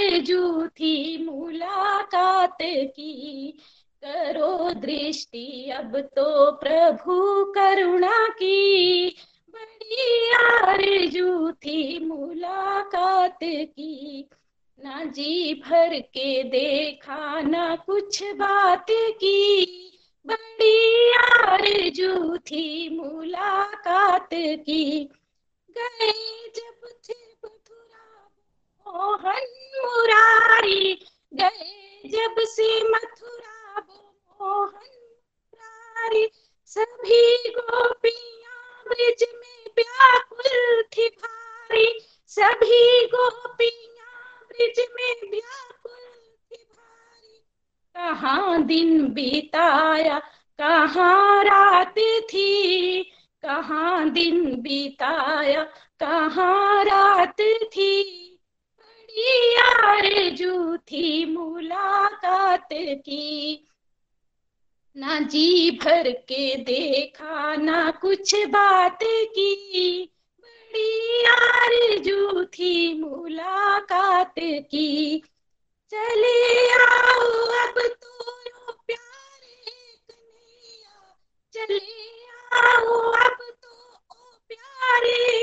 थी 0.68 1.26
मुलाकात 1.26 2.58
की, 2.62 3.60
करो 4.04 4.74
दृष्टि 4.74 5.72
अब 5.78 5.98
तो 6.00 6.52
प्रभु 6.52 7.46
करुणा 7.46 8.28
की। 8.28 9.16
बड़ी 9.58 10.30
आरज़ू 10.32 11.52
थी 11.52 12.06
मुलाकात 12.06 13.40
की। 13.44 14.30
ना 14.84 15.04
जी 15.04 15.54
भर 15.54 16.00
के 16.00 16.44
देखा, 16.44 17.42
ना 17.42 17.76
कुछ 17.76 18.24
बात 18.24 18.86
की। 18.92 19.66
बड़ी 20.28 21.12
आरज़ू 21.12 22.38
थी 22.38 22.90
मुलाकात 22.98 24.30
की। 24.34 25.10
गए 25.72 26.12
जब 26.56 26.88
थे 27.10 27.32
मथुरा, 27.46 28.32
मोहन 28.88 29.46
मुरारी। 29.86 31.06
गए 31.34 32.02
जब 32.06 32.36
से 32.40 32.84
मथुरा, 32.84 33.88
मोहन 34.40 34.98
मुरारी। 35.02 36.30
सभी 36.66 37.50
गोपियाँ 37.50 38.47
ब्रिज 38.88 39.26
में 39.34 39.66
व्याकुल 39.78 40.84
थी 40.84 41.08
भारी 41.10 42.00
सभी 42.28 43.06
गोपियाँ 43.08 44.46
ब्रिज 44.50 44.80
में 44.80 45.32
व्याकुल 45.32 46.20
थी 46.52 46.64
भारी 46.64 47.40
कहाँ 47.96 48.64
दिन 48.64 49.14
बीताया, 49.14 50.20
कहाँ 50.60 51.44
रात 51.44 51.96
थी? 52.32 53.04
कहाँ 53.44 54.10
दिन 54.10 54.62
बीताया, 54.62 55.64
कहाँ 56.00 56.84
रात 56.86 57.42
थी? 57.42 57.94
बड़ी 58.80 59.56
आरज़ू 59.56 60.78
थी 60.78 61.26
मुलाकात 61.26 62.70
की। 62.74 63.68
ना 64.98 65.20
जी 65.20 65.72
भर 65.72 66.12
के 66.12 66.56
देखा, 66.56 67.56
ना 67.56 67.92
कुछ 67.92 68.36
बात 68.46 69.00
की। 69.04 70.04
बड़ी 70.40 71.24
आरज़ू 71.26 72.44
थी 72.46 72.94
मुलाकात 73.02 74.34
की। 74.40 75.22
चले 75.92 76.68
आओ 76.76 77.30
अब 77.58 77.80
तो 78.04 78.72
प्यारे 78.88 79.86
चले 81.54 81.80
आओ 82.58 83.00
अब 83.12 83.38
तो 83.64 83.74
ओ 84.12 84.32
प्यारे 84.48 85.42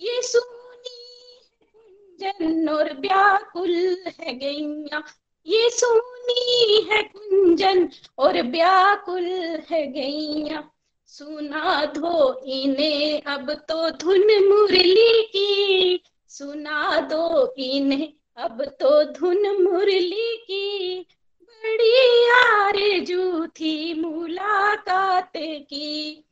ये 0.00 0.22
सुनी 0.22 1.40
कुंजन 1.72 2.68
और 2.68 2.92
व्याकुल 3.00 3.74
है 4.20 4.34
गैया। 4.38 5.02
ये 5.46 5.70
सुनी 5.70 6.88
है 6.90 7.02
कुंजन 7.02 7.88
और 8.18 8.42
व्याकुल 8.42 9.24
है 9.70 9.92
गैया। 9.92 10.70
सुना 11.06 11.84
दो 11.84 12.42
इन्हें, 12.44 13.22
अब 13.22 13.52
तो 13.52 13.90
धुन 13.90 14.48
मुरली 14.48 15.22
की। 15.22 16.02
सुना 16.28 17.00
दो 17.00 17.54
इन्हें, 17.58 18.12
अब 18.36 18.64
तो 18.64 19.04
धुन 19.04 19.62
मुरली 19.62 20.36
की। 20.36 20.98
बड़ी 21.42 22.28
आरज़ू 22.30 23.46
थी 23.46 24.00
मुलाकात 24.00 25.32
की। 25.36 26.24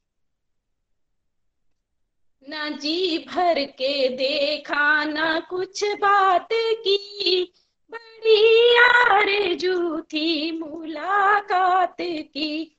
ना 2.48 2.68
जी 2.68 3.18
भर 3.18 3.64
के 3.64 4.08
देखा, 4.08 5.04
ना 5.04 5.40
कुछ 5.40 5.84
बात 5.84 6.48
की। 6.52 7.52
बड़ी 7.92 8.76
आरज़ू 8.76 10.00
थी 10.00 10.58
मुलाकात 10.58 11.96
की। 12.00 12.78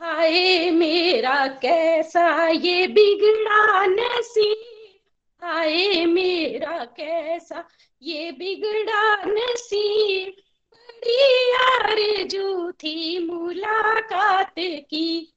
हाय 0.00 0.70
मेरा 0.70 1.46
कैसा 1.46 2.48
ये 2.48 2.86
बिगड़ा 2.86 3.86
नसीब। 3.86 4.71
हाय 5.44 6.06
मेरा 6.06 6.84
कैसा? 6.84 7.68
ये 8.02 8.32
बिगड़ा 8.32 9.24
नसीब। 9.24 10.34
बड़ी 10.72 11.52
आरज़ू 11.52 12.72
थी 12.72 13.26
मुलाकात 13.26 14.54
की। 14.58 15.34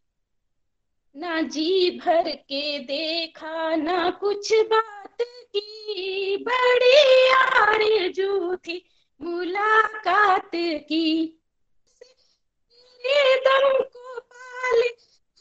ना 1.16 1.42
जी 1.42 1.92
भर 1.92 2.32
के 2.36 2.80
देखा, 2.80 3.76
ना 3.76 4.10
कुछ 4.10 4.54
बात 4.54 5.18
की। 5.22 6.38
बड़ी 6.38 7.30
आरज़ू 7.30 8.56
थी 8.56 8.86
मुलाकात 9.22 10.52
की। 10.56 11.42
दम 13.38 13.84
को 13.84 14.20
पाले, 14.20 14.90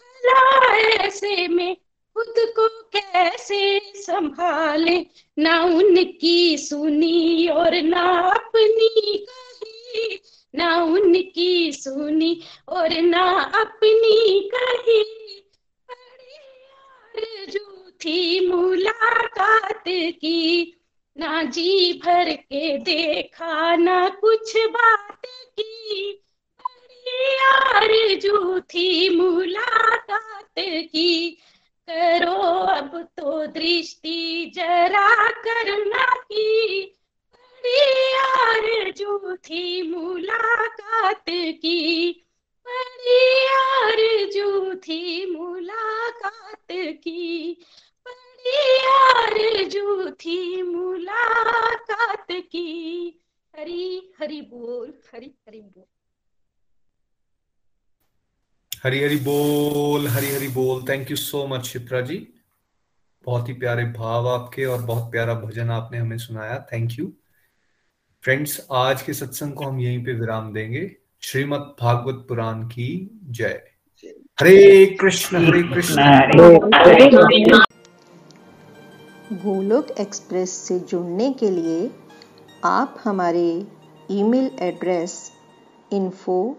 भला 0.00 0.76
ऐसे 0.76 1.48
में 1.48 1.76
खुद 2.14 2.34
को 2.38 2.68
कैसे 2.68 3.92
संभाले? 3.96 5.06
ना 5.38 5.64
उनकी 5.64 6.58
सुनी 6.58 7.48
और 7.48 7.82
ना 7.82 8.30
अपनी 8.30 9.26
कही। 9.30 10.20
ना 10.54 10.82
उनकी 10.82 11.72
सुनी 11.72 12.42
और 12.68 13.00
ना 13.00 13.40
अपनी 13.40 14.50
कही। 14.54 15.44
आरज़ू 15.90 17.90
थी 17.90 18.48
मुलाकात 18.48 19.84
की, 19.88 20.76
ना 21.18 21.42
जी 21.42 22.00
भर 22.04 22.32
के 22.32 22.78
देखा, 22.78 23.76
ना 23.76 24.08
कुछ 24.08 24.56
बात 24.56 25.26
की। 25.26 26.22
बड़ी 26.60 27.36
आरज़ू 27.36 28.60
थी 28.60 29.16
मुलाकात 29.16 30.54
की 30.58 31.38
करो 31.90 32.36
अब 32.74 33.08
तो 33.16 33.46
दृष्टि 33.46 34.52
जरा 34.54 35.28
करना 35.28 36.04
की 36.24 36.46
बड़ी 37.34 38.12
आरज़ू 38.16 39.36
थी 39.36 39.82
मुलाकात 39.90 41.24
की 41.28 41.78
बड़ी 42.66 43.46
आरज़ू 43.46 44.74
थी 44.74 45.26
मुलाकात 45.26 46.66
की 46.72 47.56
बड़ी 48.06 48.86
आरज़ू 48.86 50.10
थी 50.10 50.62
मुलाकात 50.62 52.26
की। 52.32 53.20
हरी 53.54 54.12
हरी 54.20 54.40
बोल, 54.40 54.94
हरी 55.14 55.34
हरी 55.48 55.60
बोल। 55.60 55.93
हरी 58.84 58.98
हरी 59.04 59.16
बोल, 59.16 60.06
हरी 60.06 60.26
हरी 60.26 60.48
बोल। 60.48 60.82
Thank 60.88 61.10
you 61.10 61.16
so 61.16 61.46
much 61.46 61.72
Chitra 61.72 62.00
ji. 62.00 62.16
बहुत 63.26 63.48
ही 63.48 63.52
प्यारे 63.52 63.84
भाव 63.84 64.28
आपके 64.28 64.64
और 64.64 64.82
बहुत 64.82 65.10
प्यारा 65.12 65.34
भजन 65.34 65.70
आपने 65.70 65.98
हमें 65.98 66.16
सुनाया। 66.18 66.58
थैंक 66.72 66.98
यू 66.98 67.06
फ्रेंड्स 68.24 68.66
आज 68.72 69.02
के 69.02 69.12
सत्संग 69.12 69.52
को 69.52 69.64
हम 69.64 69.80
यहीं 69.80 70.04
पे 70.04 70.12
विराम 70.12 70.52
देंगे। 70.52 70.96
श्रीमद् 71.20 71.62
भागवत 71.80 72.26
पुराण 72.28 72.62
की 72.62 73.20
जय। 73.24 73.62
हरे 74.40 74.86
कृष्ण 75.00 75.44
हरे 75.46 75.62
कृष्ण। 75.62 76.02
गोलोक 79.32 79.90
एक्सप्रेस 79.90 80.50
से 80.50 80.78
जुड़ने 80.80 81.32
के 81.32 81.50
लिए 81.50 81.90
आप 82.64 83.00
हमारे 83.04 83.66
email 84.10 84.50
address 84.60 85.32
info 85.92 86.58